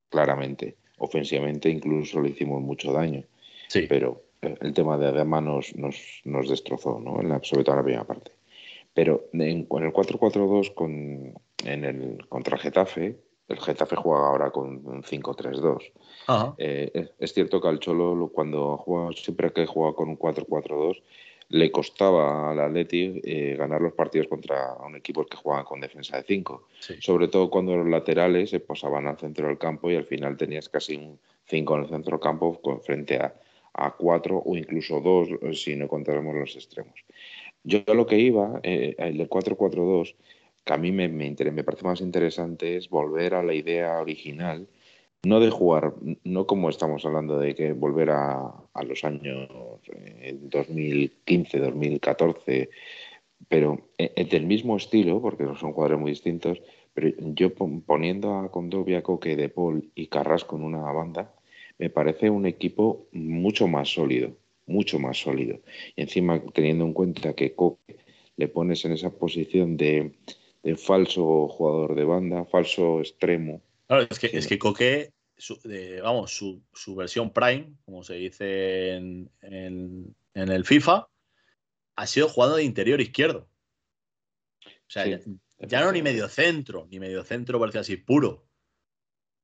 Claramente. 0.10 0.76
Ofensivamente 0.98 1.70
incluso 1.70 2.22
le 2.22 2.30
hicimos 2.30 2.62
mucho 2.62 2.92
daño. 2.92 3.24
Sí. 3.68 3.86
Pero 3.88 4.24
eh, 4.42 4.56
el 4.62 4.74
tema 4.74 4.98
de 4.98 5.08
Adama 5.08 5.42
nos, 5.42 5.76
nos, 5.76 6.50
destrozó, 6.50 7.00
¿no? 7.00 7.22
En 7.22 7.30
la, 7.30 7.40
sobre 7.44 7.64
todo 7.64 7.76
en 7.76 7.80
la 7.80 7.84
primera 7.84 8.08
parte. 8.08 8.32
Pero 8.94 9.30
en, 9.34 9.66
con 9.66 9.84
el 9.84 9.94
4-4-2 9.94 10.74
con, 10.74 11.34
en 11.66 11.86
el, 11.86 12.28
contra 12.28 12.56
el 12.56 12.62
Getafe, 12.62 13.20
el 13.48 13.60
Getafe 13.60 13.96
juega 13.96 14.28
ahora 14.28 14.52
con 14.52 14.86
un 14.86 15.04
5-3-2. 15.04 15.92
es 16.58 17.34
cierto 17.34 17.60
que 17.60 17.68
al 17.68 17.80
Cholo, 17.80 18.32
cuando 18.34 18.78
juega, 18.78 19.12
siempre 19.14 19.52
que 19.52 19.66
juega 19.66 19.94
con 19.94 20.10
un 20.10 20.20
4-4-2, 20.20 21.02
le 21.50 21.72
costaba 21.72 22.52
al 22.52 22.60
Atleti 22.60 23.22
eh, 23.24 23.56
ganar 23.58 23.82
los 23.82 23.94
partidos 23.94 24.28
contra 24.28 24.76
un 24.86 24.96
equipo 24.96 25.26
que 25.26 25.36
jugaba 25.36 25.66
con 25.66 25.82
defensa 25.82 26.18
de 26.18 26.24
5. 26.24 26.68
Sobre 27.00 27.28
todo 27.28 27.50
cuando 27.50 27.76
los 27.76 27.88
laterales 27.88 28.52
se 28.52 28.60
posaban 28.60 29.08
al 29.08 29.18
centro 29.18 29.48
del 29.48 29.58
campo 29.58 29.90
y 29.90 29.96
al 29.96 30.06
final 30.06 30.38
tenías 30.38 30.70
casi 30.70 30.96
un 30.96 31.20
5 31.46 31.76
en 31.76 31.82
el 31.84 31.90
centro 31.90 32.12
del 32.12 32.20
campo 32.20 32.62
frente 32.86 33.18
a, 33.18 33.34
a 33.74 33.96
4 33.96 34.44
o 34.46 34.58
incluso 34.58 35.02
2 35.02 35.30
eh, 35.42 35.54
si 35.56 35.76
no 35.76 35.88
contáramos 35.88 36.36
los 36.36 36.56
extremos. 36.56 36.94
Yo 37.64 37.82
lo 37.88 38.06
que 38.06 38.20
iba, 38.20 38.60
eh, 38.62 38.96
el 39.00 39.18
del 39.18 39.30
4-4-2, 39.30 40.16
que 40.64 40.74
a 40.74 40.78
mí 40.78 40.92
me, 40.92 41.08
me, 41.10 41.36
me 41.52 41.64
parece 41.64 41.86
más 41.86 42.02
interesante 42.02 42.78
es 42.78 42.90
volver 42.90 43.34
a 43.34 43.44
la 43.44 43.54
idea 43.54 44.00
original 44.00 44.68
no 45.24 45.40
de 45.40 45.50
jugar, 45.50 45.94
no 46.24 46.48
como 46.48 46.70
estamos 46.70 47.06
hablando 47.06 47.40
de 47.40 47.56
que 47.56 47.74
volver 47.74 48.12
a, 48.12 48.54
los 48.86 49.04
años 49.04 49.50
2015, 50.42 51.58
eh, 51.58 51.60
2014, 51.60 52.70
pero 53.48 53.90
eh, 53.98 54.14
eh, 54.16 54.26
del 54.26 54.46
mismo 54.46 54.78
estilo, 54.78 55.22
porque 55.22 55.44
son 55.60 55.74
jugadores 55.74 56.00
muy 56.00 56.12
distintos, 56.12 56.62
pero 56.94 57.12
yo 57.18 57.54
poniendo 57.54 58.36
a 58.36 58.52
Condovia, 58.52 59.04
Coque, 59.04 59.36
De 59.36 59.50
Paul 59.50 59.92
y 59.94 60.08
Carrasco 60.08 60.56
en 60.56 60.64
una 60.64 60.92
banda, 60.92 61.34
me 61.78 61.90
parece 61.90 62.30
un 62.30 62.46
equipo 62.46 63.08
mucho 63.12 63.68
más 63.68 63.90
sólido, 63.90 64.32
mucho 64.68 65.00
más 65.00 65.18
sólido. 65.18 65.60
Y 65.96 66.02
encima, 66.02 66.42
teniendo 66.54 66.86
en 66.86 66.94
cuenta 66.94 67.34
que 67.34 67.56
Coque 67.56 67.98
le 68.38 68.48
pones 68.48 68.86
en 68.86 68.94
esa 68.94 69.12
posición 69.12 69.76
de, 69.76 70.14
de 70.64 70.76
falso 70.76 71.48
jugador 71.48 71.96
de 71.96 72.04
banda, 72.04 72.46
falso 72.46 73.00
extremo, 73.00 73.62
Claro, 73.90 74.06
es 74.08 74.20
que, 74.20 74.28
es 74.28 74.46
que 74.46 74.60
Coque, 74.60 75.14
vamos, 76.04 76.32
su, 76.32 76.96
versión 76.96 77.34
Prime, 77.34 77.74
como 77.86 78.04
se 78.04 78.14
dice 78.14 78.94
en, 78.98 80.16
el 80.36 80.64
FIFA, 80.64 81.10
ha 81.96 82.06
sido 82.06 82.30
jugado 82.30 82.58
de 82.58 82.64
interior 82.66 83.02
izquierdo. 83.02 83.50
O 84.64 84.92
sea, 84.92 85.06
ya, 85.08 85.82
no 85.82 85.92
ni 85.92 86.04
medio 86.04 86.30
centro, 86.30 86.88
ni 86.92 87.00
medio 87.00 87.24
centro 87.24 87.60
parece 87.60 87.80
así 87.80 87.98
puro. 87.98 88.46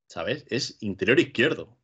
¿Sabes? 0.08 0.46
Es 0.48 0.80
interior 0.80 1.18
izquierdo. 1.18 1.76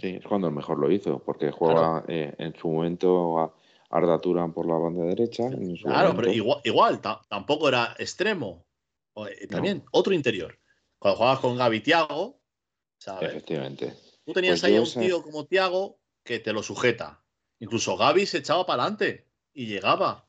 Sí, 0.00 0.18
es 0.20 0.24
cuando 0.24 0.48
mejor 0.52 0.78
lo 0.78 0.92
hizo, 0.92 1.18
porque 1.24 1.50
juega 1.50 2.04
eh, 2.06 2.32
en 2.38 2.54
su 2.54 2.68
momento 2.68 3.40
a 3.40 3.54
Arda 3.94 4.20
Turán 4.20 4.52
por 4.52 4.66
la 4.66 4.74
banda 4.74 5.04
derecha. 5.04 5.44
claro, 5.80 6.14
pero 6.16 6.32
igual, 6.32 7.00
tampoco 7.28 7.68
era 7.68 7.94
extremo. 7.96 8.66
Eh, 9.14 9.46
también, 9.46 9.84
otro 9.92 10.12
interior. 10.12 10.58
Cuando 10.98 11.18
jugabas 11.18 11.38
con 11.38 11.56
Gaby 11.56 11.80
Tiago, 11.80 12.40
¿sabes? 12.98 13.30
Efectivamente. 13.30 13.94
Tú 14.24 14.32
tenías 14.32 14.60
pues 14.60 14.64
ahí 14.64 14.76
a 14.76 14.80
un 14.80 15.06
tío 15.06 15.22
como 15.22 15.46
Tiago 15.46 16.00
que 16.24 16.40
te 16.40 16.52
lo 16.52 16.64
sujeta. 16.64 17.22
Incluso 17.60 17.96
Gaby 17.96 18.26
se 18.26 18.38
echaba 18.38 18.66
para 18.66 18.82
adelante 18.82 19.28
y 19.52 19.66
llegaba. 19.66 20.28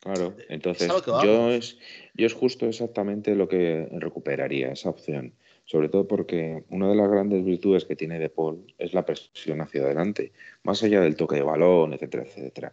Claro, 0.00 0.36
entonces 0.48 0.92
yo 1.06 1.50
es, 1.50 1.78
yo 2.14 2.26
es 2.26 2.34
justo 2.34 2.66
exactamente 2.66 3.34
lo 3.34 3.48
que 3.48 3.88
recuperaría, 3.90 4.70
esa 4.70 4.90
opción. 4.90 5.34
Sobre 5.64 5.88
todo 5.88 6.06
porque 6.06 6.64
una 6.68 6.88
de 6.88 6.94
las 6.94 7.10
grandes 7.10 7.44
virtudes 7.44 7.84
que 7.84 7.96
tiene 7.96 8.18
De 8.18 8.28
Paul 8.28 8.74
es 8.78 8.92
la 8.92 9.06
presión 9.06 9.60
hacia 9.60 9.82
adelante, 9.82 10.32
más 10.62 10.82
allá 10.82 11.00
del 11.00 11.16
toque 11.16 11.36
de 11.36 11.42
balón, 11.42 11.94
etcétera, 11.94 12.24
etcétera. 12.24 12.72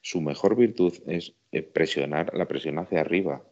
Su 0.00 0.20
mejor 0.20 0.56
virtud 0.56 0.94
es 1.06 1.34
eh, 1.52 1.62
presionar 1.62 2.32
la 2.34 2.46
presión 2.46 2.78
hacia 2.78 3.00
arriba 3.00 3.42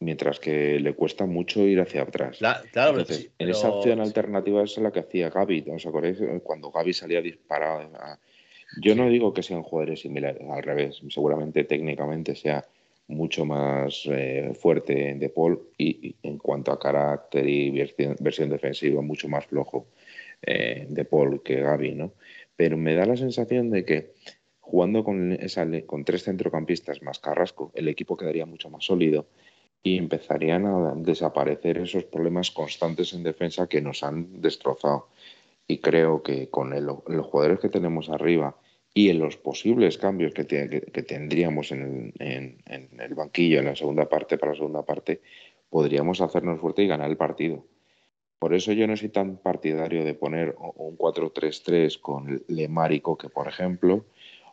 mientras 0.00 0.40
que 0.40 0.80
le 0.80 0.94
cuesta 0.94 1.26
mucho 1.26 1.60
ir 1.60 1.80
hacia 1.80 2.02
atrás. 2.02 2.38
claro, 2.72 3.04
En 3.38 3.48
esa 3.48 3.68
opción 3.68 4.00
alternativa 4.00 4.62
es 4.62 4.76
la 4.78 4.90
que 4.90 5.00
hacía 5.00 5.30
Gaby, 5.30 5.66
¿os 5.70 5.86
acordáis? 5.86 6.18
Cuando 6.42 6.70
Gaby 6.70 6.92
salía 6.92 7.20
disparado. 7.20 7.90
Yo 8.80 8.94
no 8.94 9.08
digo 9.08 9.34
que 9.34 9.42
sean 9.42 9.62
jugadores 9.62 10.00
similares, 10.00 10.42
al 10.48 10.62
revés, 10.62 11.02
seguramente 11.10 11.64
técnicamente 11.64 12.34
sea 12.34 12.64
mucho 13.10 13.44
más 13.44 14.06
eh, 14.10 14.52
fuerte 14.54 15.14
De 15.14 15.28
Paul 15.28 15.68
y, 15.76 16.16
en 16.22 16.38
cuanto 16.38 16.72
a 16.72 16.78
carácter 16.78 17.48
y 17.48 17.70
versión, 17.70 18.48
defensiva 18.48 19.02
mucho 19.02 19.28
más 19.28 19.46
flojo 19.46 19.88
eh, 20.42 20.86
De 20.88 21.04
Paul 21.04 21.42
que 21.42 21.60
Gaby, 21.60 21.94
¿no? 21.94 22.12
Pero 22.56 22.76
me 22.76 22.94
da 22.94 23.04
la 23.06 23.16
sensación 23.16 23.70
de 23.70 23.84
que 23.84 24.12
jugando 24.60 25.02
con, 25.02 25.32
esa, 25.32 25.66
con 25.86 26.04
tres 26.04 26.24
centrocampistas 26.24 27.02
más 27.02 27.18
Carrasco, 27.18 27.72
el 27.74 27.88
equipo 27.88 28.16
quedaría 28.16 28.46
mucho 28.46 28.70
más 28.70 28.84
sólido 28.84 29.26
y 29.82 29.96
empezarían 29.96 30.66
a 30.66 30.94
desaparecer 30.96 31.78
esos 31.78 32.04
problemas 32.04 32.50
constantes 32.50 33.12
en 33.12 33.22
defensa 33.22 33.66
que 33.66 33.80
nos 33.80 34.02
han 34.02 34.40
destrozado. 34.40 35.08
Y 35.66 35.78
creo 35.78 36.22
que 36.22 36.50
con 36.50 36.70
los 36.84 37.26
jugadores 37.26 37.60
que 37.60 37.68
tenemos 37.68 38.10
arriba 38.10 38.56
y 38.92 39.08
en 39.08 39.18
los 39.18 39.36
posibles 39.36 39.98
cambios 39.98 40.34
que, 40.34 40.44
tendríamos 40.44 41.72
en, 41.72 42.12
el 42.18 43.14
banquillo 43.14 43.60
en 43.60 43.66
la 43.66 43.76
segunda 43.76 44.08
parte 44.08 44.38
para 44.38 44.52
la 44.52 44.58
segunda 44.58 44.84
parte, 44.84 45.20
podríamos 45.68 46.20
hacernos 46.20 46.60
fuerte 46.60 46.82
y 46.82 46.88
ganar 46.88 47.10
el 47.10 47.16
partido. 47.16 47.64
Por 48.38 48.54
eso 48.54 48.72
yo 48.72 48.86
no 48.86 48.96
soy 48.96 49.10
tan 49.10 49.36
partidario 49.36 50.04
de 50.04 50.14
poner 50.14 50.56
un 50.58 50.96
4-3-3 50.96 52.00
con 52.00 52.42
Lemar 52.48 52.92
y 52.92 53.00
Coque, 53.00 53.28
por 53.28 53.46
ejemplo, 53.46 54.06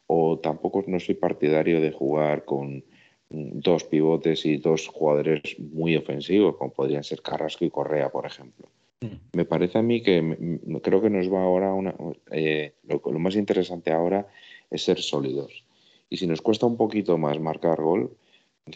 o 0.08 0.40
tampoco 0.40 0.84
no 0.88 1.00
soy 1.00 1.16
partidario 1.16 1.82
de 1.82 1.92
jugar 1.92 2.46
con, 2.46 2.84
dos 3.30 3.84
pivotes 3.84 4.46
y 4.46 4.58
dos 4.58 4.88
jugadores 4.88 5.60
muy 5.60 5.96
ofensivos, 5.98 6.56
como 6.56 6.72
podrían 6.72 7.04
ser 7.04 7.22
Carrasco 7.22 7.66
y 7.66 7.70
Correa, 7.70 8.10
por 8.10 8.26
ejemplo. 8.26 8.70
Mm. 9.02 9.15
Me 9.34 9.45
parece 9.45 9.78
a 9.78 9.82
mí 9.82 10.02
que 10.02 10.60
creo 10.82 11.02
que 11.02 11.10
nos 11.10 11.32
va 11.32 11.44
ahora 11.44 11.74
una, 11.74 11.94
eh, 12.32 12.74
lo, 12.84 12.99
más 13.19 13.36
interesante 13.36 13.91
ahora 13.91 14.28
es 14.69 14.84
ser 14.84 15.02
sólidos. 15.02 15.64
Y 16.10 16.18
si 16.18 16.28
nos 16.28 16.41
cuesta 16.41 16.65
un 16.65 16.78
poquito 16.78 17.18
más 17.18 17.40
marcar 17.40 17.82
gol, 17.82 18.18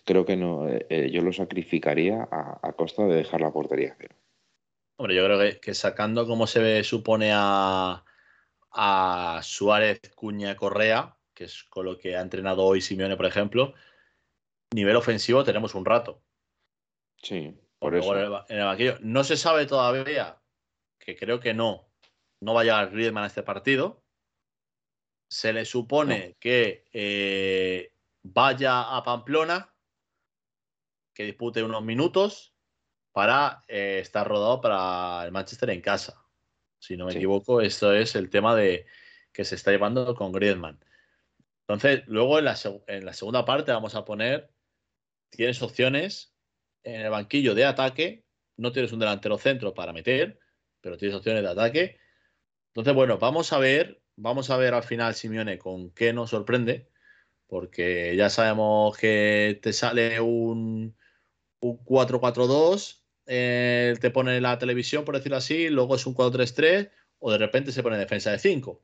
creo 0.06 0.26
que 0.26 0.36
no, 0.36 0.68
eh, 0.68 0.86
eh, 0.90 1.10
yo 1.12 1.22
lo 1.22 1.34
sacrificaría 1.34 2.28
a, 2.32 2.74
costa 2.74 3.06
de 3.06 3.16
dejar 3.16 3.42
la 3.42 3.52
portería 3.52 3.96
cero. 3.98 4.16
Hombre, 4.98 5.16
yo 5.16 5.26
creo 5.26 5.60
que, 5.60 5.74
sacando 5.74 6.28
como 6.28 6.46
se 6.46 6.84
supone 6.84 7.32
a, 7.34 8.04
a 8.72 9.40
Suárez, 9.42 10.00
Cuña, 10.16 10.56
Correa, 10.56 11.16
que 11.34 11.46
es 11.46 11.64
con 11.64 11.86
lo 11.86 11.98
que 11.98 12.16
ha 12.16 12.22
entrenado 12.22 12.64
hoy 12.64 12.82
Simeone, 12.82 13.18
por 13.18 13.26
ejemplo, 13.26 13.74
nivel 14.74 14.96
ofensivo 14.96 15.44
tenemos 15.44 15.76
un 15.76 15.86
rato. 15.86 16.22
Sí, 17.18 17.54
por 17.82 17.96
eso. 17.96 18.16
En 18.48 18.60
el, 18.60 18.66
banquillo. 18.66 18.98
No 19.02 19.24
se 19.24 19.36
sabe 19.36 19.66
todavía, 19.66 20.40
que 21.00 21.16
creo 21.16 21.40
que 21.40 21.56
no, 21.56 21.90
no 22.40 22.54
va 22.54 22.62
a 22.62 22.64
llegar 22.64 22.92
Griezmann 22.92 23.24
a 23.24 23.28
este 23.28 23.42
partido. 23.42 24.04
Se 25.28 25.52
le 25.52 25.66
supone 25.66 26.38
que 26.40 26.86
eh, 26.94 27.92
vaya 28.22 28.96
a 28.96 29.04
Pamplona, 29.04 29.74
que 31.16 31.24
dispute 31.24 31.64
unos 31.64 31.84
minutos 31.84 32.54
para 33.14 33.64
eh, 33.68 33.98
estar 34.00 34.28
rodado 34.28 34.62
para 34.62 35.26
el 35.26 35.32
Manchester 35.32 35.72
en 35.72 35.82
casa. 35.82 36.24
Si 36.78 36.96
no 36.96 37.08
me 37.08 37.14
equivoco, 37.14 37.62
esto 37.62 37.96
es 37.96 38.16
el 38.16 38.30
tema 38.30 38.56
de 38.56 38.86
que 39.34 39.44
se 39.44 39.56
está 39.56 39.72
llevando 39.72 40.14
con 40.14 40.32
Griezmann. 40.32 40.80
Entonces, 41.62 42.04
luego 42.06 42.38
en 42.38 42.46
la, 42.46 42.56
en 42.86 43.06
la 43.06 43.14
segunda 43.14 43.44
parte 43.44 43.72
vamos 43.72 43.96
a 43.96 44.06
poner 44.06 44.52
tienes 45.32 45.64
opciones 45.64 46.32
en 46.84 47.02
el 47.02 47.10
banquillo 47.10 47.56
de 47.56 47.66
ataque, 47.66 48.26
no 48.58 48.72
tienes 48.72 48.92
un 48.92 49.00
delantero 49.00 49.38
centro 49.38 49.74
para 49.74 49.94
meter, 49.94 50.40
pero 50.82 50.98
tienes 50.98 51.16
opciones 51.16 51.44
de 51.44 51.50
ataque. 51.50 52.00
Entonces, 52.68 52.94
bueno, 52.94 53.18
vamos 53.18 53.54
a 53.54 53.60
ver, 53.60 54.02
vamos 54.16 54.50
a 54.50 54.58
ver 54.58 54.74
al 54.74 54.84
final 54.84 55.16
Simeone 55.16 55.58
con 55.58 55.92
qué 55.92 56.14
nos 56.14 56.30
sorprende, 56.30 56.90
porque 57.48 58.16
ya 58.16 58.30
sabemos 58.30 58.98
que 58.98 59.60
te 59.62 59.74
sale 59.74 60.20
un, 60.20 60.96
un 61.60 61.86
4-4-2, 61.86 63.02
eh, 63.28 63.96
te 64.00 64.12
pone 64.12 64.42
la 64.42 64.58
televisión, 64.58 65.06
por 65.06 65.16
decirlo 65.16 65.38
así, 65.38 65.70
luego 65.70 65.96
es 65.96 66.06
un 66.06 66.16
4-3-3 66.16 66.92
o 67.20 67.32
de 67.32 67.38
repente 67.38 67.72
se 67.72 67.84
pone 67.84 67.98
defensa 67.98 68.32
de 68.32 68.40
5. 68.40 68.82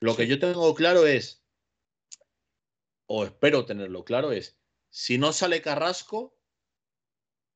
Lo 0.00 0.16
que 0.16 0.26
yo 0.26 0.38
tengo 0.38 0.74
claro 0.74 1.06
es, 1.06 1.44
o 3.06 3.24
espero 3.24 3.64
tenerlo 3.64 4.04
claro, 4.04 4.32
es 4.32 4.58
si 4.90 5.16
no 5.16 5.32
sale 5.32 5.62
Carrasco, 5.62 6.36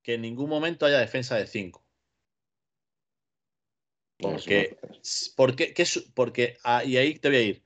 que 0.06 0.14
en 0.14 0.22
ningún 0.22 0.48
momento 0.48 0.86
haya 0.86 1.00
defensa 1.00 1.34
de 1.34 1.48
5. 1.48 1.84
Porque, 4.20 4.78
porque, 5.34 5.74
porque, 6.14 6.58
ah, 6.62 6.84
y 6.84 6.96
ahí 6.96 7.18
te 7.18 7.28
voy 7.28 7.36
a 7.36 7.42
ir. 7.42 7.64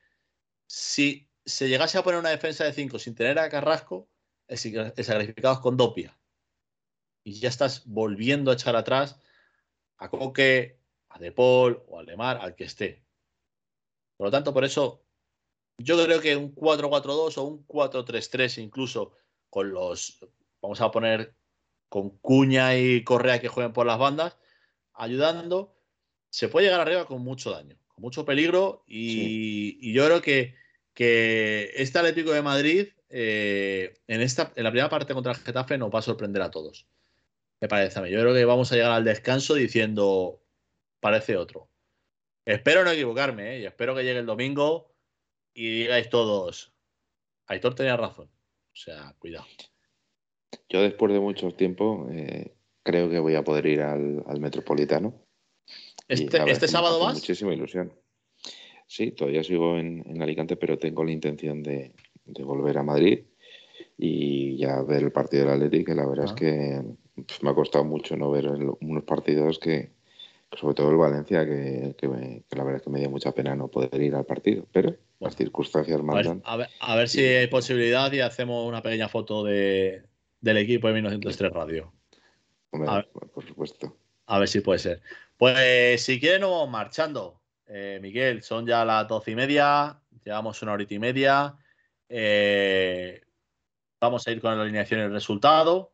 Si 0.66 1.28
se 1.44 1.68
llegase 1.68 1.98
a 1.98 2.02
poner 2.02 2.18
una 2.18 2.30
defensa 2.30 2.64
de 2.64 2.72
5 2.72 2.98
sin 2.98 3.14
tener 3.14 3.38
a 3.38 3.50
Carrasco, 3.50 4.08
el, 4.48 4.56
sacrificado 4.56 5.54
es 5.54 5.60
con 5.60 5.76
Dopia. 5.76 6.18
Y 7.24 7.38
ya 7.38 7.50
estás 7.50 7.84
volviendo 7.84 8.50
a 8.50 8.54
echar 8.54 8.74
atrás 8.74 9.20
a 9.98 10.08
Coque, 10.08 10.80
a 11.10 11.18
De 11.18 11.32
Paul 11.32 11.84
o 11.88 11.98
a 11.98 12.02
Lemar, 12.02 12.38
al 12.38 12.54
que 12.54 12.64
esté. 12.64 13.04
Por 14.16 14.28
lo 14.28 14.30
tanto, 14.30 14.54
por 14.54 14.64
eso 14.64 15.04
yo 15.76 16.02
creo 16.02 16.22
que 16.22 16.36
un 16.36 16.54
4-4-2 16.54 17.36
o 17.36 17.42
un 17.42 17.66
4-3-3 17.66 18.62
incluso 18.62 19.12
con 19.50 19.70
los, 19.72 20.26
vamos 20.62 20.80
a 20.80 20.90
poner 20.90 21.38
con 21.90 22.16
Cuña 22.20 22.78
y 22.78 23.04
Correa 23.04 23.40
que 23.42 23.48
jueguen 23.48 23.74
por 23.74 23.84
las 23.84 23.98
bandas, 23.98 24.38
ayudando, 24.94 25.76
se 26.30 26.48
puede 26.48 26.66
llegar 26.66 26.80
arriba 26.80 27.06
con 27.06 27.20
mucho 27.22 27.50
daño, 27.50 27.76
con 27.88 28.00
mucho 28.00 28.24
peligro 28.24 28.82
y 28.86 29.92
yo 29.92 30.06
creo 30.06 30.22
que 30.22 30.54
que 30.94 31.72
este 31.76 31.98
Atlético 31.98 32.32
de 32.32 32.42
Madrid 32.42 32.88
eh, 33.08 33.94
en, 34.06 34.20
esta, 34.20 34.52
en 34.54 34.64
la 34.64 34.70
primera 34.70 34.90
parte 34.90 35.14
contra 35.14 35.32
el 35.32 35.38
Getafe 35.38 35.78
nos 35.78 35.90
va 35.90 36.00
a 36.00 36.02
sorprender 36.02 36.42
a 36.42 36.50
todos. 36.50 36.86
Me 37.60 37.68
parece 37.68 37.98
a 37.98 38.02
mí. 38.02 38.10
Yo 38.10 38.20
creo 38.20 38.34
que 38.34 38.44
vamos 38.44 38.70
a 38.70 38.76
llegar 38.76 38.92
al 38.92 39.04
descanso 39.04 39.54
diciendo, 39.54 40.42
parece 41.00 41.36
otro. 41.36 41.70
Espero 42.44 42.84
no 42.84 42.90
equivocarme, 42.90 43.56
¿eh? 43.56 43.60
y 43.60 43.66
espero 43.66 43.94
que 43.94 44.02
llegue 44.02 44.18
el 44.18 44.26
domingo 44.26 44.94
y 45.54 45.80
digáis 45.80 46.08
todos, 46.08 46.72
Aitor 47.46 47.74
tenía 47.74 47.96
razón. 47.96 48.30
O 48.72 48.76
sea, 48.76 49.14
cuidado. 49.18 49.46
Yo 50.68 50.82
después 50.82 51.12
de 51.12 51.20
mucho 51.20 51.50
tiempo 51.52 52.08
eh, 52.10 52.52
creo 52.82 53.10
que 53.10 53.18
voy 53.18 53.34
a 53.34 53.44
poder 53.44 53.66
ir 53.66 53.82
al, 53.82 54.40
Metropolitano. 54.40 55.14
¿Este, 56.08 56.38
¿este 56.50 56.68
sábado 56.68 56.98
vas? 57.00 57.14
Muchísima 57.14 57.52
ilusión. 57.52 57.92
Sí, 58.86 59.12
todavía 59.12 59.44
sigo 59.44 59.78
en, 59.78 60.20
Alicante, 60.20 60.56
pero 60.56 60.78
tengo 60.78 61.04
la 61.04 61.12
intención 61.12 61.62
de, 61.62 61.92
volver 62.24 62.78
a 62.78 62.82
Madrid 62.82 63.20
y 63.96 64.56
ya 64.56 64.82
ver 64.82 65.02
el 65.02 65.12
partido 65.12 65.44
del 65.44 65.54
Atlético, 65.54 65.92
que 65.92 65.94
la 65.94 66.08
verdad 66.08 66.24
es 66.26 66.32
ah. 66.32 66.34
que 66.34 66.82
pues, 67.14 67.42
me 67.42 67.50
ha 67.50 67.54
costado 67.54 67.84
mucho 67.84 68.16
no 68.16 68.30
ver 68.30 68.48
unos 68.48 69.04
partidos 69.04 69.58
que, 69.58 69.90
sobre 70.58 70.74
todo 70.74 70.90
el 70.90 70.96
Valencia, 70.96 71.46
que, 71.46 71.94
la 72.50 72.64
verdad 72.64 72.76
es 72.76 72.82
que 72.82 72.90
me 72.90 72.98
dio 72.98 73.10
mucha 73.10 73.32
pena 73.32 73.54
no 73.54 73.68
poder 73.68 74.00
ir 74.02 74.14
al 74.14 74.24
partido, 74.24 74.66
pero 74.72 74.96
las 75.20 75.36
circunstancias 75.36 76.02
mandan. 76.02 76.42
A 76.44 76.56
ver, 76.56 76.68
a 76.80 76.96
ver, 76.96 77.08
si 77.08 77.22
hay 77.22 77.46
posibilidad 77.46 78.10
y 78.12 78.20
hacemos 78.20 78.66
una 78.66 78.82
pequeña 78.82 79.08
foto 79.08 79.44
de, 79.44 80.02
del 80.40 80.58
equipo 80.58 80.88
de 80.88 80.94
1903 80.94 81.52
Radio. 81.52 81.92
por 82.70 83.46
supuesto. 83.46 83.96
A 84.26 84.38
ver 84.38 84.48
si 84.48 84.60
puede 84.60 84.78
ser. 84.78 85.02
Pues 85.36 86.02
si 86.02 86.20
quieren, 86.20 86.42
nos 86.42 86.50
vamos 86.50 86.70
marchando. 86.70 87.40
Eh, 87.66 87.98
Miguel, 88.02 88.42
son 88.42 88.66
ya 88.66 88.84
las 88.84 89.06
doce 89.06 89.30
y 89.30 89.34
media, 89.36 90.00
llevamos 90.24 90.60
una 90.60 90.72
horita 90.72 90.94
y 90.94 90.98
media. 90.98 91.56
Eh, 92.08 93.22
vamos 94.00 94.26
a 94.26 94.30
ir 94.32 94.40
con 94.40 94.56
la 94.56 94.62
alineación 94.62 95.00
y 95.00 95.02
el 95.04 95.12
resultado. 95.12 95.92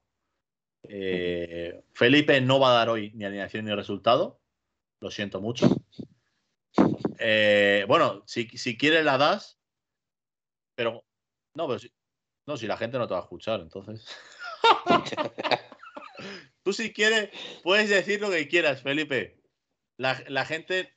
Eh, 0.83 1.83
Felipe 1.93 2.41
no 2.41 2.59
va 2.59 2.71
a 2.71 2.79
dar 2.79 2.89
hoy 2.89 3.13
ni 3.15 3.25
alineación 3.25 3.67
ni 3.67 3.75
resultado. 3.75 4.41
Lo 5.01 5.11
siento 5.11 5.41
mucho. 5.41 5.69
bueno, 7.87 8.23
si, 8.27 8.49
si, 8.49 8.77
quieres 8.79 9.05
la 9.05 9.19
das, 9.19 9.59
pero 10.75 11.05
no, 11.55 11.67
pero 11.69 11.79
si, 11.79 11.93
no, 12.47 12.57
si 12.57 12.67
la 12.67 12.77
gente 12.77 12.99
no 12.99 13.07
te 13.07 13.15
va 13.15 13.21
a 13.21 13.25
escuchar, 13.25 13.61
entonces. 13.61 14.07
Tú 16.63 16.73
si 16.73 16.93
quieres, 16.93 17.31
puedes 17.63 17.89
decir 17.89 18.21
lo 18.21 18.31
que 18.31 18.49
quieras, 18.49 18.83
Felipe. 18.83 19.41
La, 19.99 20.23
la 20.29 20.45
gente 20.45 20.93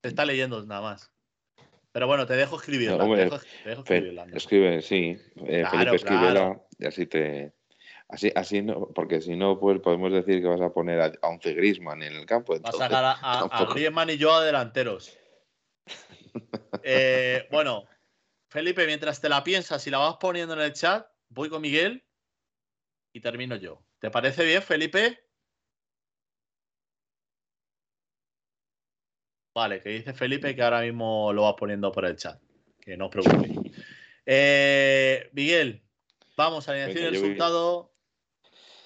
te 0.00 0.08
está 0.08 0.24
leyendo 0.24 0.64
nada 0.66 0.80
más. 0.80 1.12
Pero 1.92 2.06
bueno, 2.06 2.26
te 2.26 2.34
dejo 2.34 2.56
escribirla. 2.56 3.04
escribe, 4.34 4.80
sí. 4.82 5.16
Eh, 5.46 5.64
Felipe, 5.70 5.96
escríbela 5.96 6.60
y 6.78 6.86
así 6.86 7.06
te. 7.06 7.52
Así, 8.08 8.30
así 8.34 8.62
no, 8.62 8.88
porque 8.94 9.20
si 9.20 9.36
no, 9.36 9.58
pues 9.58 9.80
podemos 9.80 10.12
decir 10.12 10.42
que 10.42 10.48
vas 10.48 10.60
a 10.60 10.72
poner 10.72 11.00
a, 11.00 11.12
11 11.22 11.54
Grisman 11.54 12.02
en 12.02 12.14
el 12.14 12.26
campo. 12.26 12.58
vas 12.60 12.74
a 12.74 12.78
sacar 12.78 13.04
a, 13.04 13.72
Griezmann 13.72 14.10
y 14.10 14.18
yo 14.18 14.32
a 14.32 14.44
delanteros. 14.44 15.16
Eh, 16.82 17.46
bueno, 17.50 17.84
Felipe, 18.48 18.86
mientras 18.86 19.20
te 19.20 19.28
la 19.28 19.44
piensas 19.44 19.86
y 19.86 19.90
la 19.90 19.98
vas 19.98 20.16
poniendo 20.16 20.54
en 20.54 20.60
el 20.60 20.72
chat, 20.72 21.06
voy 21.28 21.50
con 21.50 21.60
Miguel 21.60 22.02
y 23.12 23.20
termino 23.20 23.56
yo. 23.56 23.82
¿Te 23.98 24.10
parece 24.10 24.44
bien, 24.44 24.62
Felipe? 24.62 25.18
Vale, 29.54 29.80
que 29.80 29.90
dice 29.90 30.14
Felipe 30.14 30.54
que 30.56 30.62
ahora 30.62 30.80
mismo 30.80 31.32
lo 31.32 31.42
vas 31.42 31.54
poniendo 31.58 31.92
por 31.92 32.06
el 32.06 32.16
chat. 32.16 32.40
Que 32.80 32.96
no 32.96 33.06
os 33.06 33.10
preocupéis. 33.10 33.58
Eh, 34.24 35.28
Miguel, 35.32 35.82
vamos 36.36 36.68
a 36.68 36.72
decir 36.72 37.02
el 37.02 37.12
resultado 37.12 37.92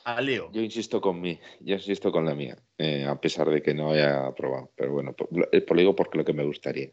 al 0.05 0.27
lío. 0.27 0.51
Yo 0.53 0.61
insisto 0.61 1.01
con 1.01 1.21
mí, 1.21 1.39
yo 1.61 1.75
insisto 1.75 2.11
con 2.11 2.25
la 2.25 2.35
mía, 2.35 2.57
eh, 2.79 3.05
a 3.05 3.21
pesar 3.21 3.49
de 3.51 3.63
que 3.63 3.75
no 3.75 3.93
haya 3.93 4.27
aprobado. 4.27 4.73
Pero 4.77 4.93
bueno, 4.93 5.13
por, 5.15 5.29
eh, 5.53 5.61
por, 5.61 5.77
lo 5.77 5.81
digo 5.81 5.97
porque 5.97 6.19
lo 6.19 6.25
que 6.25 6.33
me 6.33 6.45
gustaría. 6.45 6.91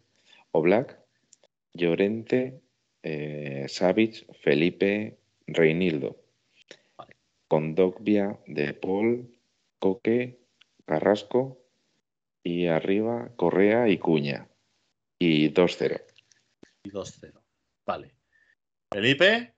Oblak, 0.51 0.99
Llorente, 1.73 2.61
eh, 3.01 3.65
Felipe, 4.41 5.17
Reinildo. 5.47 6.22
Vale. 7.53 7.75
Condogbia, 7.75 8.39
De 8.47 8.73
Paul, 8.73 9.39
Coque, 9.79 10.39
Carrasco, 10.85 11.63
y 12.43 12.67
arriba 12.67 13.31
Correa 13.35 13.87
y 13.87 13.97
Cuña. 13.97 14.49
Y 15.19 15.49
2-0. 15.53 16.03
Y 16.83 16.89
2-0. 16.91 17.41
Vale. 17.85 18.15
Felipe. 18.91 19.55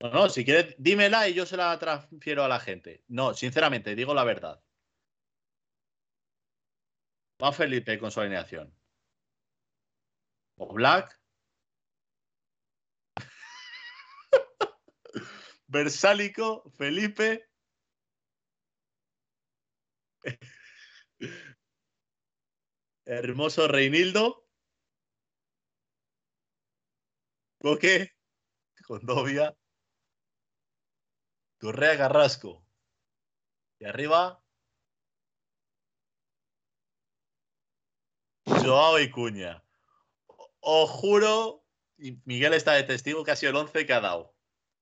No, 0.00 0.10
no, 0.10 0.28
si 0.28 0.44
quieres, 0.44 0.74
dímela 0.78 1.28
y 1.28 1.34
yo 1.34 1.46
se 1.46 1.56
la 1.56 1.78
transfiero 1.78 2.44
a 2.44 2.48
la 2.48 2.60
gente. 2.60 3.04
No, 3.08 3.34
sinceramente, 3.34 3.94
digo 3.94 4.14
la 4.14 4.24
verdad. 4.24 4.62
Va 7.42 7.52
Felipe 7.52 7.98
con 7.98 8.10
su 8.10 8.20
alineación. 8.20 8.72
O 10.56 10.72
Black. 10.72 11.21
Versálico, 15.72 16.70
Felipe, 16.76 17.48
Hermoso 23.06 23.66
Reinildo. 23.68 24.46
Coque. 27.58 28.12
Condovia. 28.86 29.56
Correa 31.58 31.96
Carrasco. 31.96 32.66
Y 33.78 33.86
arriba. 33.86 34.44
Joao 38.44 39.00
y 39.00 39.10
Cuña. 39.10 39.64
Os 40.60 40.90
juro, 40.90 41.64
y 41.96 42.20
Miguel 42.26 42.52
está 42.52 42.74
de 42.74 42.82
testigo 42.82 43.24
que 43.24 43.30
ha 43.30 43.36
sido 43.36 43.50
el 43.50 43.56
11 43.56 43.86
que 43.86 43.92
ha 43.94 44.00
dado. 44.00 44.34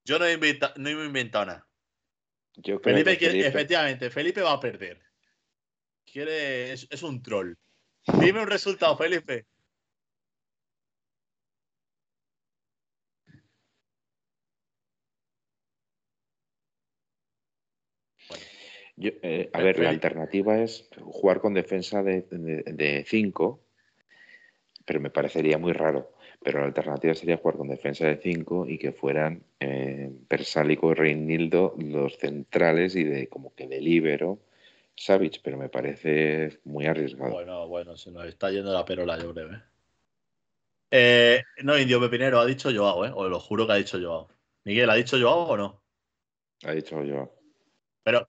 Yo 0.04 0.18
no 0.18 0.24
he, 0.24 0.32
inventado, 0.32 0.74
no 0.76 0.88
he 0.88 0.92
inventado 0.92 1.46
nada. 1.46 1.66
Felipe, 2.82 3.18
efectivamente, 3.46 4.10
Felipe 4.10 4.42
va 4.42 4.52
a 4.52 4.60
perder. 4.60 5.00
Quiere, 6.04 6.72
es, 6.72 7.02
un 7.02 7.22
troll. 7.22 7.54
Dime 8.18 8.40
un 8.42 8.48
resultado, 8.48 8.96
Felipe. 8.96 9.46
Eh, 19.02 19.48
a 19.52 19.62
ver, 19.62 19.78
la 19.78 19.88
alternativa 19.88 20.58
es 20.58 20.90
jugar 21.00 21.40
con 21.40 21.54
defensa 21.54 22.02
de 22.02 23.04
5, 23.06 23.64
pero 24.84 25.00
me 25.00 25.10
parecería 25.10 25.56
muy 25.56 25.72
raro. 25.72 26.12
Pero 26.42 26.60
la 26.60 26.66
alternativa 26.66 27.14
sería 27.14 27.36
jugar 27.36 27.56
con 27.56 27.68
defensa 27.68 28.06
de 28.06 28.16
5 28.16 28.66
y 28.66 28.78
que 28.78 28.92
fueran 28.92 29.42
eh, 29.60 30.10
Persálico 30.26 30.90
y 30.90 30.94
Reinildo 30.94 31.74
los 31.78 32.16
centrales 32.16 32.96
y 32.96 33.04
de 33.04 33.28
como 33.28 33.54
que 33.54 33.66
de 33.66 33.80
libero 33.80 34.38
Savage, 34.96 35.40
pero 35.42 35.56
me 35.56 35.68
parece 35.68 36.60
muy 36.64 36.86
arriesgado. 36.86 37.32
Bueno, 37.32 37.66
bueno, 37.68 37.96
se 37.96 38.10
nos 38.10 38.26
está 38.26 38.50
yendo 38.50 38.72
la 38.72 38.84
perola, 38.84 39.18
yo 39.18 39.32
creo. 39.32 39.52
¿eh? 39.52 39.62
Eh, 40.90 41.42
no, 41.62 41.78
Indio 41.78 42.00
Pepinero, 42.00 42.38
ha 42.38 42.46
dicho 42.46 42.70
Joao, 42.70 43.06
¿eh? 43.06 43.12
Os 43.14 43.30
lo 43.30 43.40
juro 43.40 43.66
que 43.66 43.72
ha 43.72 43.76
dicho 43.76 43.98
Joao. 43.98 44.28
Miguel, 44.64 44.90
¿ha 44.90 44.94
dicho 44.94 45.18
Joao 45.18 45.48
o 45.48 45.56
no? 45.56 45.82
Ha 46.64 46.72
dicho 46.72 46.96
Joao. 46.96 47.34
Pero, 48.02 48.28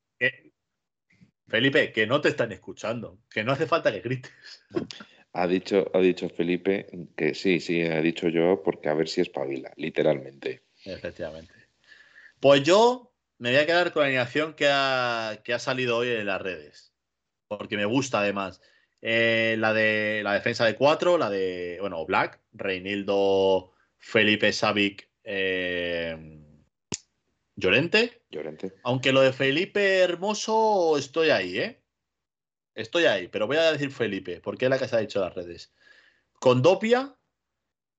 Felipe, 1.48 1.92
que 1.92 2.08
no 2.08 2.22
te 2.22 2.30
están 2.30 2.54
escuchando, 2.54 3.20
que 3.30 3.44
no 3.44 3.52
hace 3.52 3.68
falta 3.68 3.92
que 3.92 4.00
grites. 4.00 4.32
Ha 5.34 5.48
dicho, 5.48 5.90
ha 5.94 5.99
dicho 5.99 6.30
Felipe 6.30 6.88
que 7.16 7.34
sí, 7.34 7.60
sí, 7.60 7.82
ha 7.84 8.02
dicho 8.02 8.28
yo, 8.28 8.62
porque 8.64 8.90
a 8.90 8.94
ver 8.94 9.08
si 9.08 9.22
espabila, 9.22 9.72
literalmente. 9.78 10.64
Efectivamente. 10.84 11.53
Pues 12.40 12.64
yo 12.64 13.14
me 13.38 13.52
voy 13.52 13.60
a 13.60 13.66
quedar 13.66 13.94
con 13.94 14.02
la 14.02 14.08
animación 14.08 14.53
que 14.53 14.68
ha, 14.70 15.40
que 15.44 15.53
ha 15.53 15.60
salido 15.60 15.98
hoy 15.98 16.10
en 16.10 16.26
las 16.26 16.41
redes, 16.41 16.94
porque 17.48 17.78
me 17.78 17.86
gusta 17.86 18.20
además. 18.20 18.62
Eh, 19.02 19.56
la 19.58 19.74
de 19.74 20.22
la 20.24 20.34
defensa 20.34 20.66
de 20.66 20.76
cuatro, 20.76 21.18
la 21.18 21.30
de, 21.30 21.78
bueno, 21.80 22.06
Black, 22.06 22.40
Reinildo, 22.53 23.72
Felipe 23.98 24.53
Savic, 24.53 25.10
eh, 25.24 26.16
Llorente. 27.56 28.22
Llorente. 28.30 28.74
Aunque 28.84 29.12
lo 29.12 29.22
de 29.22 29.34
Felipe 29.34 29.99
Hermoso 29.99 30.98
estoy 30.98 31.30
ahí, 31.30 31.60
¿eh? 31.60 31.81
Estoy 32.73 33.06
ahí, 33.06 33.27
pero 33.27 33.48
voy 33.48 33.57
a 33.57 33.72
decir 33.72 33.91
Felipe, 33.91 34.39
porque 34.41 34.65
es 34.65 34.69
la 34.69 34.80
que 34.80 34.88
se 34.88 34.95
ha 34.95 34.99
dicho 34.99 35.19
las 35.19 35.35
redes. 35.35 35.73
Con 36.39 36.61
Dopia, 36.61 37.15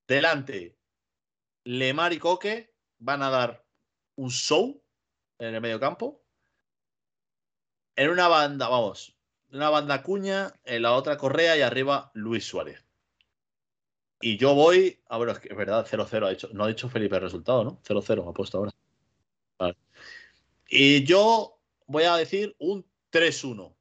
delante, 0.07 0.79
Lemar 1.65 2.13
y 2.13 2.19
Coque 2.19 2.75
van 2.99 3.23
a 3.23 3.31
dar 3.31 3.65
un 4.17 4.31
show 4.31 4.83
en 5.39 5.55
el 5.55 5.61
medio 5.61 5.79
campo. 5.79 6.25
En 7.97 8.11
una 8.11 8.29
banda, 8.29 8.69
vamos, 8.69 9.15
una 9.53 9.69
banda 9.69 10.03
Cuña, 10.03 10.55
en 10.65 10.83
la 10.83 10.95
otra 10.95 11.19
Correa 11.19 11.57
y 11.57 11.61
arriba 11.61 12.11
Luis 12.15 12.47
Suárez. 12.47 12.85
Y 14.21 14.39
yo 14.39 14.55
voy, 14.55 15.03
a 15.09 15.19
ver, 15.19 15.31
es, 15.31 15.41
que 15.41 15.49
es 15.49 15.57
verdad, 15.57 15.87
0-0 15.87 16.27
ha 16.27 16.31
dicho, 16.31 16.49
no 16.53 16.65
ha 16.65 16.69
dicho 16.69 16.89
Felipe 16.89 17.17
el 17.17 17.23
resultado, 17.23 17.65
¿no? 17.65 17.83
0-0 17.83 18.29
ha 18.29 18.33
puesto 18.33 18.59
ahora. 18.59 18.73
Vale. 19.59 19.77
Y 20.69 21.05
yo 21.05 21.59
voy 21.87 22.05
a 22.05 22.17
decir 22.17 22.55
un 22.59 22.87
3-1. 23.11 23.75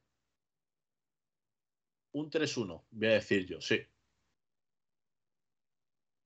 Un 2.14 2.30
3-1, 2.30 2.84
voy 2.92 3.08
a 3.08 3.12
decir 3.12 3.46
yo, 3.46 3.62
sí. 3.62 3.80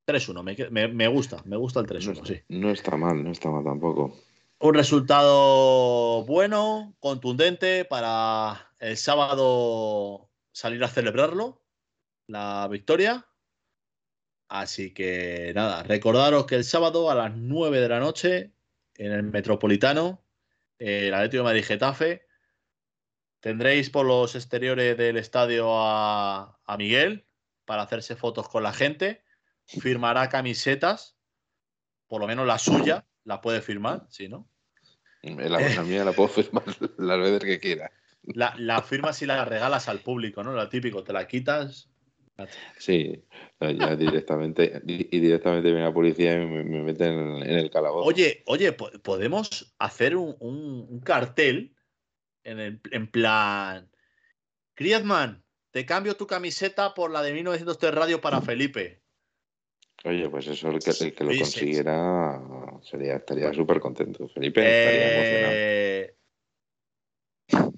3-1, 0.07 0.44
me, 0.44 0.70
me, 0.70 0.88
me, 0.88 1.07
gusta, 1.07 1.41
me 1.45 1.57
gusta 1.57 1.80
el 1.80 1.88
3-1, 1.88 2.18
no, 2.18 2.26
sí. 2.26 2.41
No 2.49 2.72
está 2.72 2.95
mal, 2.98 3.24
no 3.24 3.32
está 3.32 3.49
mal 3.49 3.64
tampoco. 3.64 4.18
Un 4.60 4.74
resultado 4.74 6.24
bueno, 6.26 6.95
contundente 6.99 7.86
para 7.86 8.72
el 8.80 8.98
sábado 8.98 10.30
salir 10.52 10.84
a 10.84 10.88
celebrarlo, 10.88 11.62
la 12.28 12.68
victoria. 12.70 13.28
Así 14.48 14.94
que 14.94 15.52
nada, 15.56 15.84
recordaros 15.84 16.45
que 16.45 16.56
el 16.56 16.64
sábado 16.64 17.10
a 17.12 17.16
las 17.16 17.36
9 17.36 17.80
de 17.80 17.90
la 17.90 17.99
noche 17.99 18.53
en 18.95 19.12
el 19.12 19.24
Metropolitano, 19.24 20.24
el 20.80 21.14
Atlético 21.14 21.44
de 21.44 21.49
Madrid 21.49 21.66
Getafe, 21.66 22.24
tendréis 23.45 23.91
por 23.91 24.07
los 24.07 24.34
exteriores 24.34 24.97
del 24.97 25.17
estadio 25.17 25.67
a, 25.69 26.57
a 26.65 26.77
Miguel 26.77 27.27
para 27.65 27.84
hacerse 27.84 28.15
fotos 28.15 28.49
con 28.49 28.63
la 28.63 28.73
gente. 28.73 29.22
Firmará 29.67 30.30
camisetas, 30.30 31.15
por 32.07 32.22
lo 32.22 32.26
menos 32.26 32.47
la 32.47 32.57
suya, 32.57 33.05
la 33.23 33.41
puede 33.41 33.61
firmar, 33.61 34.07
sí, 34.09 34.27
¿no? 34.30 34.49
La, 35.22 35.59
la 35.59 35.84
mía 35.84 36.03
la 36.03 36.13
puedo 36.13 36.27
firmar 36.43 36.63
las 36.97 37.19
veces 37.19 37.43
que 37.43 37.59
quiera. 37.59 37.91
La, 38.23 38.55
la, 38.57 38.81
firmas 38.81 39.22
y 39.22 39.27
la 39.27 39.45
regalas 39.45 39.89
al 39.89 39.99
público, 39.99 40.43
¿no? 40.43 40.51
Lo 40.53 40.67
típico, 40.67 41.03
te 41.03 41.13
la 41.13 41.27
quitas. 41.27 41.88
Sí, 42.80 43.26
ya 43.61 43.95
directamente, 43.95 44.81
y 44.88 45.19
directamente 45.19 45.69
viene 45.69 45.84
la 45.84 45.93
policía 45.93 46.34
y 46.34 46.47
me, 46.47 46.63
me 46.63 46.81
meten 46.81 47.43
en, 47.43 47.59
el 47.59 47.69
calabozo. 47.69 48.07
Oye, 48.07 48.41
oye, 48.47 48.72
podemos 48.72 49.76
hacer 49.77 50.15
un, 50.15 50.35
un, 50.39 50.88
un 50.89 50.99
cartel 51.01 51.74
en, 52.45 52.59
el, 52.59 52.81
en 52.91 53.07
plan. 53.07 53.91
Griezmann, 54.76 55.43
te 55.72 55.85
cambio 55.85 56.15
tu 56.15 56.26
camiseta 56.26 56.93
por 56.93 57.11
la 57.11 57.22
de 57.22 57.34
1903 57.34 57.93
Radio 57.93 58.22
para 58.22 58.41
Felipe. 58.41 59.01
Oye, 60.05 60.30
pues 60.30 60.47
eso 60.47 60.69
el 60.69 60.80
que, 60.80 60.91
el 60.91 61.13
que 61.13 61.23
lo 61.23 61.31
sí, 61.31 61.39
consiguiera 61.39 62.39
sí. 62.81 62.89
sería, 62.89 63.15
estaría 63.15 63.53
súper 63.53 63.80
contento. 63.80 64.27
Felipe 64.30 64.61
estaría 64.61 65.01
eh... 65.01 66.15
emocionado. 67.49 67.76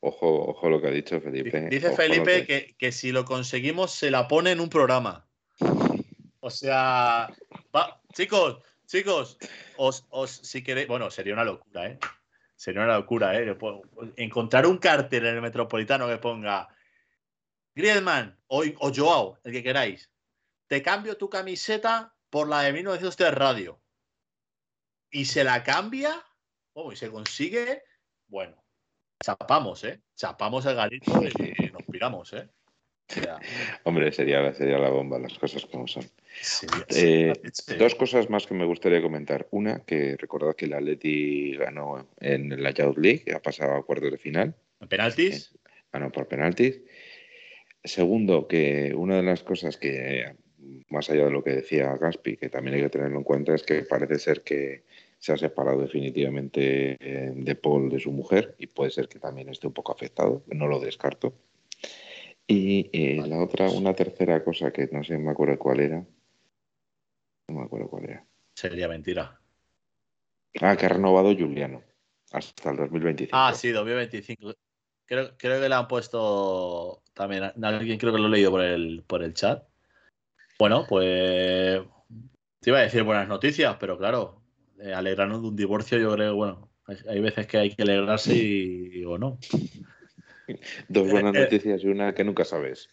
Ojo, 0.00 0.50
ojo 0.50 0.68
lo 0.68 0.80
que 0.80 0.88
ha 0.88 0.90
dicho 0.90 1.20
Felipe. 1.20 1.68
Dice 1.70 1.88
ojo 1.88 1.96
Felipe 1.96 2.46
que... 2.46 2.66
Que, 2.66 2.76
que... 2.76 2.92
si 2.92 3.10
lo 3.10 3.24
conseguimos 3.24 3.90
se 3.90 4.10
la 4.10 4.28
pone 4.28 4.52
en 4.52 4.60
un 4.60 4.68
programa. 4.68 5.26
O 6.40 6.50
sea, 6.50 7.34
va, 7.74 8.02
chicos, 8.12 8.58
chicos, 8.86 9.38
os, 9.76 10.06
os, 10.10 10.30
si 10.30 10.62
queréis, 10.62 10.88
bueno, 10.88 11.10
sería 11.10 11.34
una 11.34 11.44
locura, 11.44 11.86
¿eh? 11.86 11.98
Sería 12.56 12.82
una 12.82 12.96
locura, 12.96 13.38
¿eh? 13.38 13.56
Encontrar 14.16 14.66
un 14.66 14.78
cartel 14.78 15.26
en 15.26 15.34
el 15.36 15.42
Metropolitano 15.42 16.06
que 16.08 16.18
ponga 16.18 16.68
Griezmann 17.74 18.38
o, 18.46 18.62
o 18.78 18.92
Joao, 18.94 19.38
el 19.44 19.52
que 19.52 19.62
queráis, 19.62 20.10
te 20.68 20.82
cambio 20.82 21.16
tu 21.16 21.28
camiseta 21.28 22.14
por 22.30 22.48
la 22.48 22.62
de 22.62 22.72
1903 22.72 23.34
Radio. 23.34 23.80
Y 25.10 25.26
se 25.26 25.44
la 25.44 25.62
cambia, 25.62 26.24
oh, 26.72 26.92
y 26.92 26.96
se 26.96 27.10
consigue, 27.10 27.82
bueno, 28.26 28.64
chapamos, 29.22 29.84
¿eh? 29.84 30.02
Chapamos 30.16 30.66
el 30.66 30.74
garito 30.74 31.12
y 31.22 31.70
nos 31.70 31.82
piramos, 31.84 32.32
¿eh? 32.32 32.48
Hombre, 33.84 34.12
sería, 34.12 34.52
sería 34.54 34.78
la 34.78 34.90
bomba, 34.90 35.18
las 35.18 35.38
cosas 35.38 35.66
como 35.66 35.86
son. 35.86 36.04
Sí, 36.40 36.66
eh, 36.90 37.32
sí. 37.52 37.76
Dos 37.76 37.94
cosas 37.94 38.30
más 38.30 38.46
que 38.46 38.54
me 38.54 38.64
gustaría 38.64 39.02
comentar. 39.02 39.46
Una, 39.50 39.80
que 39.80 40.16
recordad 40.16 40.56
que 40.56 40.64
el 40.64 40.72
Atleti 40.72 41.56
ganó 41.56 42.08
en 42.20 42.62
la 42.62 42.70
Youth 42.70 42.98
League, 42.98 43.24
ha 43.34 43.40
pasado 43.40 43.74
a 43.74 43.84
cuartos 43.84 44.10
de 44.10 44.18
final. 44.18 44.54
¿En 44.80 44.88
penaltis? 44.88 45.54
Ganó 45.92 46.10
por 46.10 46.26
penaltis. 46.26 46.80
Segundo, 47.82 48.48
que 48.48 48.94
una 48.96 49.16
de 49.16 49.22
las 49.22 49.42
cosas 49.42 49.76
que, 49.76 50.34
más 50.88 51.10
allá 51.10 51.26
de 51.26 51.30
lo 51.30 51.44
que 51.44 51.50
decía 51.50 51.96
Gaspi, 51.96 52.36
que 52.36 52.48
también 52.48 52.76
hay 52.76 52.82
que 52.82 52.90
tenerlo 52.90 53.18
en 53.18 53.24
cuenta, 53.24 53.54
es 53.54 53.62
que 53.62 53.82
parece 53.82 54.18
ser 54.18 54.42
que 54.42 54.84
se 55.18 55.32
ha 55.32 55.36
separado 55.36 55.80
definitivamente 55.80 56.96
de 56.98 57.54
Paul 57.54 57.90
de 57.90 58.00
su 58.00 58.10
mujer 58.10 58.54
y 58.58 58.66
puede 58.66 58.90
ser 58.90 59.08
que 59.08 59.18
también 59.18 59.48
esté 59.48 59.66
un 59.66 59.72
poco 59.72 59.92
afectado, 59.92 60.42
no 60.48 60.66
lo 60.66 60.80
descarto. 60.80 61.34
Y 62.46 62.90
eh, 62.92 63.26
la 63.26 63.42
otra, 63.42 63.70
una 63.70 63.94
tercera 63.94 64.44
cosa 64.44 64.70
que 64.70 64.88
no 64.92 65.02
sé, 65.02 65.16
me 65.18 65.30
acuerdo 65.30 65.58
cuál 65.58 65.80
era. 65.80 66.04
No 67.48 67.58
me 67.58 67.64
acuerdo 67.64 67.88
cuál 67.88 68.04
era. 68.04 68.26
Sería 68.54 68.88
mentira. 68.88 69.40
Ah, 70.60 70.76
que 70.76 70.86
ha 70.86 70.90
renovado 70.90 71.34
Juliano 71.34 71.82
hasta 72.32 72.70
el 72.70 72.76
2025. 72.76 73.36
Ah, 73.36 73.52
sí, 73.54 73.70
2025. 73.70 74.54
Creo, 75.06 75.36
creo 75.36 75.60
que 75.60 75.68
le 75.68 75.74
han 75.74 75.88
puesto 75.88 77.02
también. 77.12 77.44
Alguien 77.62 77.98
creo 77.98 78.12
que 78.12 78.18
lo 78.18 78.26
he 78.26 78.30
leído 78.30 78.50
por 78.50 78.62
el, 78.62 79.02
por 79.06 79.22
el 79.22 79.34
chat. 79.34 79.64
Bueno, 80.58 80.86
pues. 80.88 81.82
Te 82.60 82.70
iba 82.70 82.78
a 82.78 82.82
decir 82.82 83.02
buenas 83.02 83.28
noticias, 83.28 83.76
pero 83.78 83.98
claro, 83.98 84.40
eh, 84.80 84.94
alegrarnos 84.94 85.42
de 85.42 85.48
un 85.48 85.56
divorcio, 85.56 85.98
yo 85.98 86.14
creo, 86.14 86.34
bueno, 86.34 86.70
hay, 86.86 86.96
hay 87.08 87.20
veces 87.20 87.46
que 87.46 87.58
hay 87.58 87.74
que 87.74 87.82
alegrarse 87.82 88.34
y, 88.34 89.00
y 89.00 89.04
o 89.04 89.18
no. 89.18 89.38
Dos 90.88 91.10
buenas 91.10 91.34
eh, 91.34 91.40
noticias 91.40 91.82
y 91.84 91.88
una 91.88 92.14
que 92.14 92.24
nunca 92.24 92.44
sabes. 92.44 92.88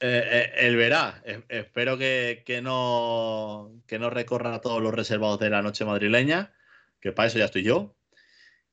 Eh, 0.00 0.52
él 0.56 0.76
verá. 0.76 1.22
espero 1.48 1.96
que, 1.96 2.42
que, 2.44 2.60
no, 2.60 3.82
que 3.86 3.98
no 3.98 4.10
recorra 4.10 4.60
todos 4.60 4.82
los 4.82 4.94
reservados 4.94 5.38
de 5.38 5.50
la 5.50 5.62
noche 5.62 5.84
madrileña, 5.84 6.54
que 7.00 7.12
para 7.12 7.28
eso 7.28 7.38
ya 7.38 7.46
estoy 7.46 7.62
yo. 7.62 7.96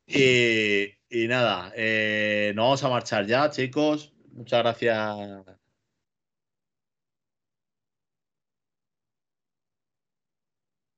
Y, 0.06 0.96
y 1.10 1.28
nada, 1.28 1.72
eh, 1.76 2.52
nos 2.56 2.66
vamos 2.66 2.84
a 2.84 2.90
marchar 2.90 3.26
ya, 3.26 3.50
chicos. 3.50 4.14
Muchas 4.32 4.60
gracias. 4.64 5.18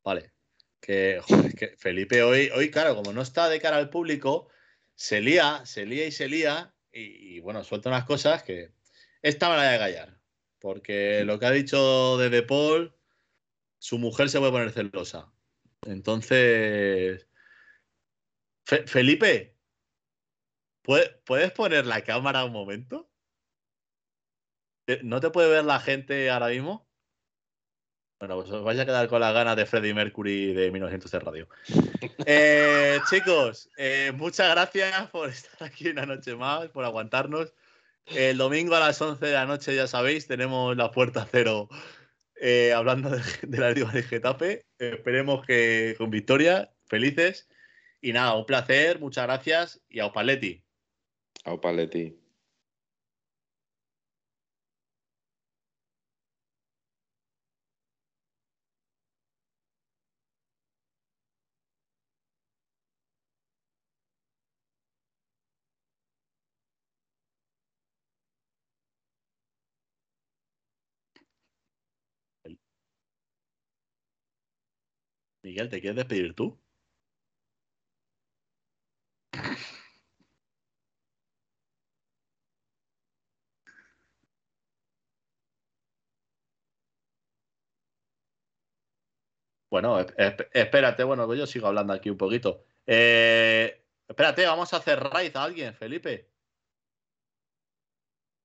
Vale. 0.04 0.32
Que, 0.80 1.20
joder, 1.22 1.54
que 1.56 1.76
Felipe 1.78 2.22
hoy, 2.22 2.50
hoy, 2.56 2.70
claro, 2.70 2.96
como 2.96 3.12
no 3.12 3.22
está 3.22 3.50
de 3.50 3.60
cara 3.60 3.78
al 3.78 3.90
público, 3.90 4.50
se 4.96 5.20
lía, 5.20 5.66
se 5.66 5.86
lía 5.86 6.06
y 6.06 6.12
se 6.12 6.28
lía. 6.30 6.75
Y, 6.96 7.36
y 7.36 7.40
bueno, 7.42 7.64
suelta 7.64 7.90
unas 7.90 8.06
cosas 8.06 8.42
que. 8.44 8.74
Esta 9.22 9.50
me 9.50 9.58
la 9.58 9.74
a 9.74 9.78
callar. 9.78 10.20
Porque 10.60 11.24
lo 11.26 11.38
que 11.38 11.46
ha 11.46 11.52
dicho 11.52 12.18
de 12.18 12.30
De 12.30 12.42
Paul, 12.42 12.96
su 13.78 14.00
mujer 14.00 14.30
se 14.30 14.40
puede 14.40 14.52
poner 14.52 14.72
celosa. 14.72 15.32
Entonces. 15.86 17.28
Fe 18.66 18.88
Felipe, 18.88 19.56
¿puedes 20.82 21.52
poner 21.52 21.86
la 21.86 22.02
cámara 22.02 22.46
un 22.46 22.52
momento? 22.52 23.12
¿No 25.04 25.20
te 25.20 25.30
puede 25.30 25.50
ver 25.50 25.66
la 25.66 25.80
gente 25.80 26.30
ahora 26.30 26.48
mismo? 26.48 26.85
Bueno, 28.20 28.38
pues 28.38 28.50
os 28.50 28.64
vais 28.64 28.80
a 28.80 28.86
quedar 28.86 29.08
con 29.10 29.20
las 29.20 29.34
ganas 29.34 29.58
de 29.58 29.66
Freddie 29.66 29.94
Mercury 29.94 30.54
de 30.54 30.72
1900 30.72 31.12
de 31.12 31.20
radio. 31.20 31.48
Eh, 32.28 33.00
chicos, 33.10 33.70
eh, 33.78 34.12
muchas 34.16 34.50
gracias 34.50 35.10
por 35.12 35.30
estar 35.30 35.68
aquí 35.68 35.90
una 35.90 36.06
noche 36.06 36.36
más, 36.36 36.68
por 36.70 36.84
aguantarnos. 36.84 37.54
El 38.08 38.38
domingo 38.38 38.76
a 38.76 38.80
las 38.80 39.00
11 39.02 39.24
de 39.24 39.34
la 39.34 39.46
noche, 39.46 39.76
ya 39.76 39.88
sabéis, 39.88 40.28
tenemos 40.28 40.76
la 40.76 40.92
puerta 40.92 41.28
cero 41.30 41.70
eh, 42.40 42.74
hablando 42.74 43.10
de, 43.10 43.58
la 43.58 43.72
Liga 43.72 43.92
de 43.92 44.04
Getafe. 44.04 44.66
esperemos 44.80 45.46
que 45.46 45.96
con 45.98 46.10
victoria, 46.10 46.72
felices. 46.86 47.48
Y 48.02 48.14
nada, 48.14 48.36
un 48.36 48.46
placer, 48.46 49.00
muchas 49.00 49.26
gracias 49.26 49.82
y 49.90 50.00
a 50.00 50.08
Opaletti. 50.08 50.64
A 51.44 51.54
Opaletti. 51.54 52.25
Miguel, 75.46 75.70
¿te 75.70 75.80
quieres 75.80 75.96
despedir 75.98 76.34
tú? 76.34 76.60
Bueno, 89.70 90.00
espérate, 90.54 91.04
bueno, 91.04 91.32
yo 91.36 91.46
sigo 91.46 91.68
hablando 91.68 91.94
aquí 91.94 92.10
un 92.10 92.18
poquito. 92.18 92.64
Eh, 92.86 93.84
espérate, 94.08 94.46
vamos 94.46 94.74
a 94.74 94.78
hacer 94.78 95.00
raid 95.00 95.36
a 95.36 95.44
alguien, 95.44 95.74
Felipe. 95.76 96.30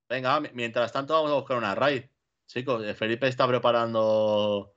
Venga, 0.09 0.39
mientras 0.53 0.91
tanto 0.91 1.13
vamos 1.13 1.31
a 1.31 1.35
buscar 1.35 1.57
una 1.57 1.73
raid. 1.73 2.03
Chicos, 2.45 2.83
eh, 2.83 2.93
Felipe 2.93 3.27
está 3.27 3.47
preparando 3.47 4.75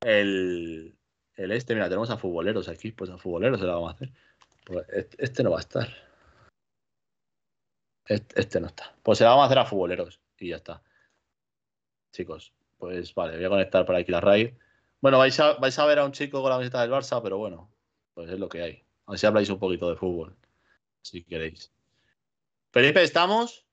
el, 0.00 0.96
el 1.36 1.52
este. 1.52 1.74
Mira, 1.74 1.88
tenemos 1.88 2.10
a 2.10 2.16
futboleros 2.16 2.68
aquí. 2.68 2.92
Pues 2.92 3.10
a 3.10 3.18
futboleros 3.18 3.60
se 3.60 3.66
la 3.66 3.74
vamos 3.74 3.92
a 3.92 3.94
hacer. 3.94 4.10
Pues 4.64 4.86
este, 5.18 5.42
no 5.42 5.50
va 5.50 5.58
a 5.58 5.60
estar. 5.60 5.88
Este, 8.06 8.60
no 8.60 8.66
está. 8.66 8.94
Pues 9.02 9.18
se 9.18 9.24
la 9.24 9.30
vamos 9.30 9.44
a 9.44 9.46
hacer 9.46 9.58
a 9.58 9.64
futboleros 9.64 10.20
y 10.38 10.48
ya 10.48 10.56
está. 10.56 10.82
Chicos, 12.12 12.52
pues 12.78 13.14
vale, 13.14 13.36
voy 13.36 13.44
a 13.44 13.48
conectar 13.48 13.86
por 13.86 13.94
aquí 13.94 14.12
la 14.12 14.20
raid. 14.20 14.54
Bueno, 15.00 15.18
vais 15.18 15.38
a, 15.40 15.86
ver 15.86 15.98
a 15.98 16.04
un 16.04 16.12
chico 16.12 16.42
con 16.42 16.50
la 16.50 16.56
camiseta 16.56 16.80
del 16.82 16.90
Barça, 16.90 17.20
pero 17.22 17.38
bueno, 17.38 17.70
pues 18.14 18.30
es 18.30 18.38
lo 18.38 18.48
que 18.48 18.62
hay. 18.62 18.84
A 19.06 19.12
ver 19.12 19.18
si 19.18 19.26
habláis 19.26 19.50
un 19.50 19.58
poquito 19.58 19.88
de 19.90 19.96
fútbol, 19.96 20.36
si 21.00 21.24
queréis. 21.24 21.72
Felipe, 22.70 23.02
¿estamos? 23.02 23.66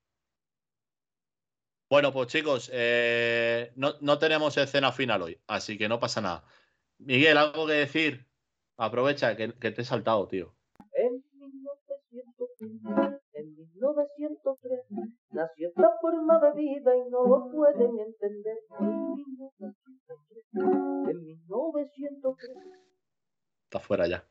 Bueno, 1.88 2.11
pues 2.11 2.30
chicos, 2.30 2.69
eh, 2.73 3.72
no, 3.76 4.18
tenemos 4.18 4.57
escena 4.57 4.91
final 4.91 5.22
hoy, 5.22 5.40
así 5.48 5.77
que 5.77 5.88
no 5.88 5.99
pasa 5.99 6.22
nada. 6.22 6.44
Miguel, 6.99 7.38
¿algo 7.38 7.65
que 7.65 7.73
decir? 7.73 8.27
Aprovecha 8.77 9.35
que, 9.35 9.47
te 9.49 9.81
he 9.81 9.85
saltado, 9.85 10.27
tío. 10.27 10.53
En 10.93 11.23
1903 13.73 14.85
nació 15.31 15.69
esta 15.69 15.97
forma 16.01 16.39
de 16.39 16.51
vida 16.53 16.95
y 16.95 17.09
no 17.09 17.26
lo 17.26 17.51
pueden 17.51 17.99
entender. 17.99 18.57
En 21.09 21.23
1903. 21.23 22.57
Está 23.63 23.80
fuera 23.80 24.07
ya. 24.07 24.27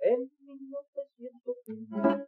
En 0.00 0.30
1903, 0.40 2.27